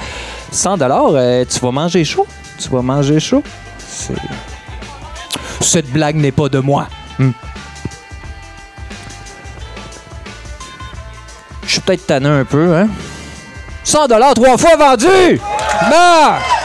100 0.50 0.76
dollars, 0.76 1.12
euh, 1.14 1.44
tu 1.48 1.58
vas 1.60 1.70
manger 1.70 2.04
chaud. 2.04 2.26
Tu 2.58 2.68
vas 2.68 2.82
manger 2.82 3.18
chaud. 3.18 3.42
Cette 5.62 5.90
blague 5.90 6.16
n'est 6.16 6.32
pas 6.32 6.50
de 6.50 6.58
moi. 6.58 6.88
Hmm. 7.18 7.30
Je 11.64 11.70
suis 11.72 11.80
peut-être 11.80 12.06
tanné 12.06 12.28
un 12.28 12.44
peu, 12.44 12.76
hein? 12.76 12.88
100 13.84 14.06
dollars 14.08 14.34
trois 14.34 14.58
fois 14.58 14.76
vendu! 14.76 15.40
Marc! 15.88 16.61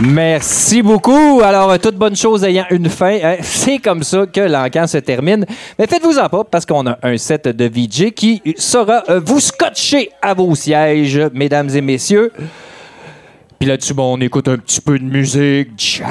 Merci 0.00 0.82
beaucoup. 0.82 1.40
Alors, 1.42 1.78
toute 1.78 1.96
bonne 1.96 2.16
chose 2.16 2.44
ayant 2.44 2.66
une 2.70 2.90
fin, 2.90 3.18
hein, 3.22 3.36
c'est 3.40 3.78
comme 3.78 4.02
ça 4.02 4.26
que 4.26 4.40
l'encan 4.40 4.86
se 4.86 4.98
termine. 4.98 5.46
Mais 5.78 5.86
faites-vous-en 5.86 6.28
pas, 6.28 6.44
parce 6.44 6.66
qu'on 6.66 6.86
a 6.86 6.98
un 7.02 7.16
set 7.16 7.48
de 7.48 7.64
VJ 7.64 8.12
qui 8.12 8.42
saura 8.58 9.02
euh, 9.08 9.20
vous 9.24 9.40
scotcher 9.40 10.10
à 10.20 10.34
vos 10.34 10.54
sièges, 10.54 11.20
mesdames 11.32 11.70
et 11.70 11.80
messieurs. 11.80 12.30
Puis 13.58 13.68
là-dessus, 13.68 13.94
bon, 13.94 14.18
on 14.18 14.20
écoute 14.20 14.48
un 14.48 14.58
petit 14.58 14.82
peu 14.82 14.98
de 14.98 15.04
musique. 15.04 16.02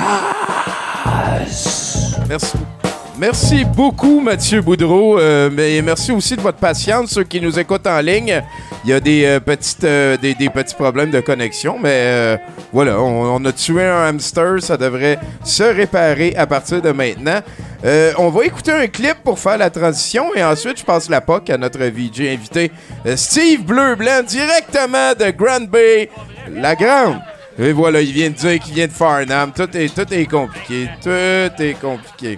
Jazz. 1.45 2.17
Merci. 2.27 2.57
Merci 3.17 3.63
beaucoup, 3.63 4.19
Mathieu 4.19 4.61
Boudreau. 4.61 5.17
Euh, 5.17 5.49
mais 5.51 5.81
merci 5.81 6.11
aussi 6.11 6.35
de 6.35 6.41
votre 6.41 6.57
patience, 6.57 7.11
ceux 7.11 7.23
qui 7.23 7.39
nous 7.39 7.57
écoutent 7.57 7.87
en 7.87 8.01
ligne. 8.01 8.41
Il 8.83 8.91
y 8.91 8.93
a 8.93 8.99
des, 8.99 9.25
euh, 9.25 9.39
petites, 9.39 9.83
euh, 9.83 10.17
des, 10.17 10.35
petits 10.49 10.75
problèmes 10.75 11.11
de 11.11 11.21
connexion, 11.21 11.77
mais 11.81 11.89
euh, 11.91 12.37
voilà, 12.73 12.99
on, 12.99 13.43
a 13.43 13.51
tué 13.51 13.83
un 13.83 14.09
hamster. 14.09 14.61
Ça 14.61 14.77
devrait 14.77 15.17
se 15.43 15.63
réparer 15.63 16.35
à 16.35 16.45
partir 16.45 16.81
de 16.81 16.91
maintenant. 16.91 17.39
On 18.17 18.29
va 18.29 18.45
écouter 18.45 18.71
un 18.71 18.87
clip 18.87 19.15
pour 19.23 19.39
faire 19.39 19.57
la 19.57 19.69
transition 19.69 20.35
et 20.35 20.43
ensuite, 20.43 20.79
je 20.79 20.83
passe 20.83 21.09
la 21.09 21.21
POC 21.21 21.51
à 21.51 21.57
notre 21.57 21.79
VJ 21.79 22.21
invité, 22.21 22.71
Steve 23.15 23.63
Bleu-Blanc, 23.63 24.23
directement 24.27 25.13
de 25.13 25.31
Grand 25.31 25.67
Bay, 25.67 26.09
la 26.51 26.75
Grande. 26.75 27.19
Et 27.57 27.71
voilà, 27.71 28.01
il 28.01 28.11
vient 28.11 28.29
de 28.29 28.35
dire 28.35 28.59
qu'il 28.59 28.73
vient 28.73 28.87
de 28.87 28.91
Farnham. 28.91 29.51
Tout 29.55 29.69
est 29.77 30.29
compliqué. 30.29 30.89
Tout 31.01 31.63
est 31.63 31.79
compliqué. 31.79 32.37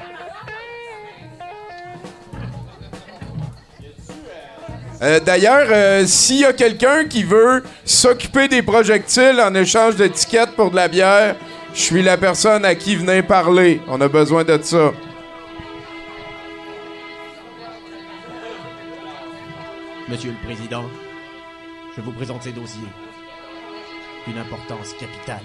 Euh, 5.02 5.20
D'ailleurs, 5.20 5.68
euh, 5.70 6.06
s'il 6.06 6.40
y 6.40 6.46
a 6.46 6.54
quelqu'un 6.54 7.06
qui 7.06 7.24
veut 7.24 7.64
s'occuper 7.86 8.48
des 8.48 8.64
projectiles 8.64 9.40
en 9.42 9.54
échange 9.54 9.96
d'étiquettes 9.96 10.56
pour 10.56 10.72
de 10.72 10.76
la 10.76 10.88
bière, 10.88 11.36
je 11.74 11.80
suis 11.80 12.02
la 12.02 12.18
personne 12.18 12.66
à 12.66 12.74
qui 12.74 12.96
venez 12.96 13.22
parler. 13.22 13.80
On 13.88 14.02
a 14.02 14.08
besoin 14.08 14.44
de 14.44 14.60
ça. 14.62 14.92
Monsieur 20.10 20.32
le 20.32 20.48
Président, 20.48 20.86
je 21.96 22.02
vous 22.02 22.14
présente 22.14 22.42
ces 22.42 22.54
dossiers 22.54 22.80
d'une 24.26 24.38
importance 24.38 24.94
capitale. 25.00 25.44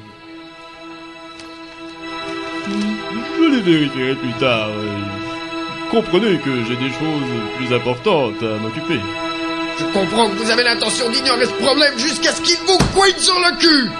Je 2.68 3.50
les 3.50 3.60
vérifierai 3.60 4.14
plus 4.14 4.32
tard. 4.34 4.70
Comprenez 5.90 6.38
que 6.38 6.64
j'ai 6.64 6.76
des 6.76 6.90
choses 6.90 7.58
plus 7.58 7.74
importantes 7.74 8.42
à 8.42 8.56
m'occuper. 8.58 9.00
Je 9.78 9.84
comprends 9.92 10.28
que 10.28 10.36
vous 10.36 10.50
avez 10.50 10.62
l'intention 10.62 11.10
d'ignorer 11.10 11.46
ce 11.46 11.52
problème 11.52 11.98
jusqu'à 11.98 12.32
ce 12.32 12.40
qu'il 12.42 12.56
vous 12.66 12.78
couine 12.94 13.18
sur 13.18 13.34
le 13.34 13.58
cul 13.58 13.90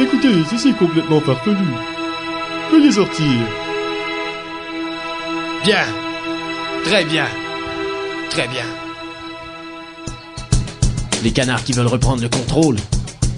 Écoutez, 0.00 0.32
ceci 0.48 0.68
est 0.68 0.78
complètement 0.78 1.20
farfelu. 1.20 1.56
Veuillez 2.70 2.92
sortir. 2.92 3.26
Bien. 5.64 5.84
Très 6.84 7.04
bien. 7.04 7.26
Très 8.30 8.46
bien. 8.46 8.64
Les 11.24 11.32
canards 11.32 11.64
qui 11.64 11.72
veulent 11.72 11.88
reprendre 11.88 12.22
le 12.22 12.28
contrôle, 12.28 12.76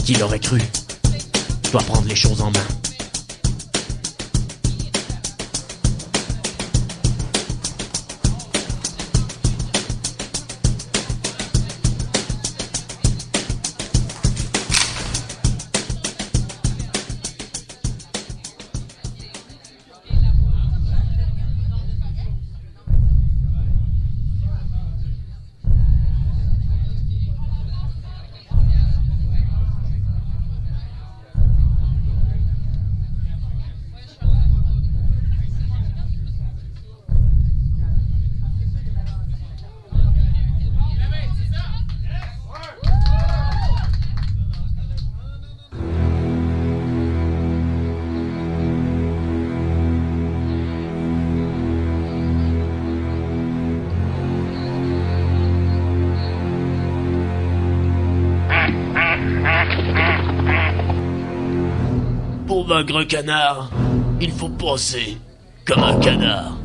qui 0.04 0.14
l'aurait 0.14 0.38
cru, 0.38 0.60
doit 1.72 1.80
prendre 1.82 2.06
les 2.06 2.14
choses 2.14 2.42
en 2.42 2.50
main. 2.50 2.66
Un 62.80 63.04
canard, 63.04 63.68
il 64.22 64.32
faut 64.32 64.48
penser 64.48 65.18
comme 65.66 65.82
un 65.82 66.00
canard. 66.00 66.59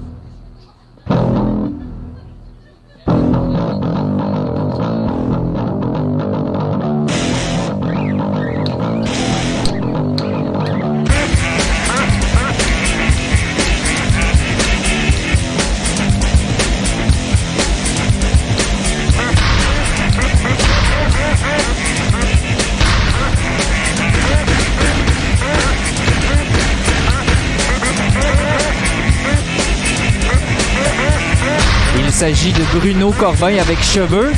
S'agit 32.25 32.53
de 32.53 32.63
Bruno 32.79 33.11
Corbin 33.11 33.55
avec 33.59 33.83
cheveux. 33.83 34.31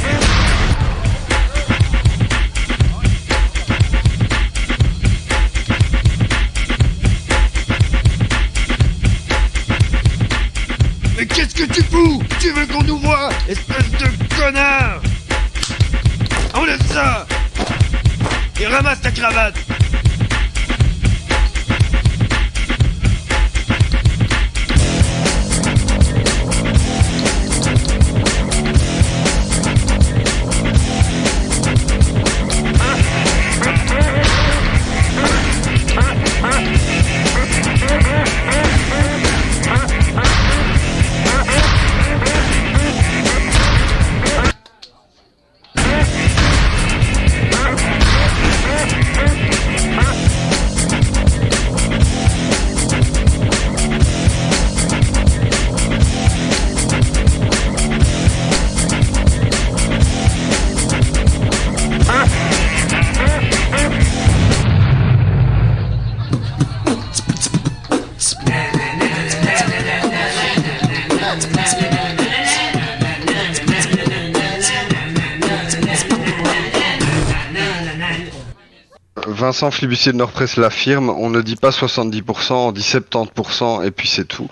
Vincent 79.58 79.72
Flibustier 79.72 80.12
de 80.12 80.18
Nordpresse 80.18 80.56
l'affirme, 80.58 81.10
on 81.10 81.32
ne 81.32 81.42
dit 81.42 81.56
pas 81.56 81.72
70%, 81.72 82.54
on 82.54 82.72
dit 82.72 82.82
70% 82.82 83.84
et 83.84 83.90
puis 83.90 84.08
c'est 84.08 84.28
tout. 84.28 84.48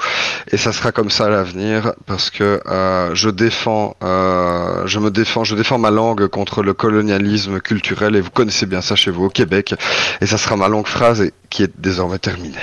Et 0.52 0.58
ça 0.58 0.72
sera 0.72 0.92
comme 0.92 1.12
ça 1.12 1.28
à 1.28 1.30
l'avenir 1.30 1.92
parce 2.08 2.32
que 2.32 2.60
euh, 2.66 3.14
je 3.14 3.30
défends, 3.30 3.96
euh, 4.04 4.88
je 4.88 4.98
me 4.98 5.12
défends, 5.12 5.44
je 5.44 5.54
défends 5.54 5.78
ma 5.78 5.92
langue 5.92 6.26
contre 6.26 6.64
le 6.64 6.74
colonialisme 6.74 7.60
culturel 7.60 8.16
et 8.16 8.22
vous 8.22 8.32
connaissez 8.32 8.66
bien 8.66 8.82
ça 8.82 8.96
chez 8.96 9.12
vous 9.12 9.26
au 9.26 9.30
Québec. 9.30 9.76
Et 10.22 10.26
ça 10.26 10.40
sera 10.40 10.56
ma 10.56 10.70
longue 10.70 10.88
phrase 10.88 11.32
qui 11.52 11.62
est 11.62 11.80
désormais 11.80 12.18
terminée. 12.18 12.58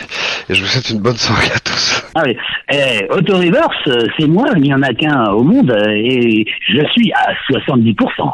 Et 0.48 0.54
je 0.54 0.62
vous 0.62 0.68
souhaite 0.68 0.90
une 0.90 0.98
bonne 0.98 1.16
soirée 1.16 1.52
à 1.54 1.60
tous. 1.60 2.02
Ah. 2.16 2.24
Eh, 2.72 3.06
Auto 3.10 3.36
Reverse, 3.36 3.86
euh, 3.86 4.06
c'est 4.18 4.26
moi, 4.26 4.48
il 4.56 4.62
n'y 4.62 4.74
en 4.74 4.82
a 4.82 4.92
qu'un 4.94 5.30
au 5.30 5.42
monde, 5.42 5.72
et 5.88 6.44
je 6.68 6.80
suis 6.90 7.12
à 7.12 7.32
70%. 7.50 8.30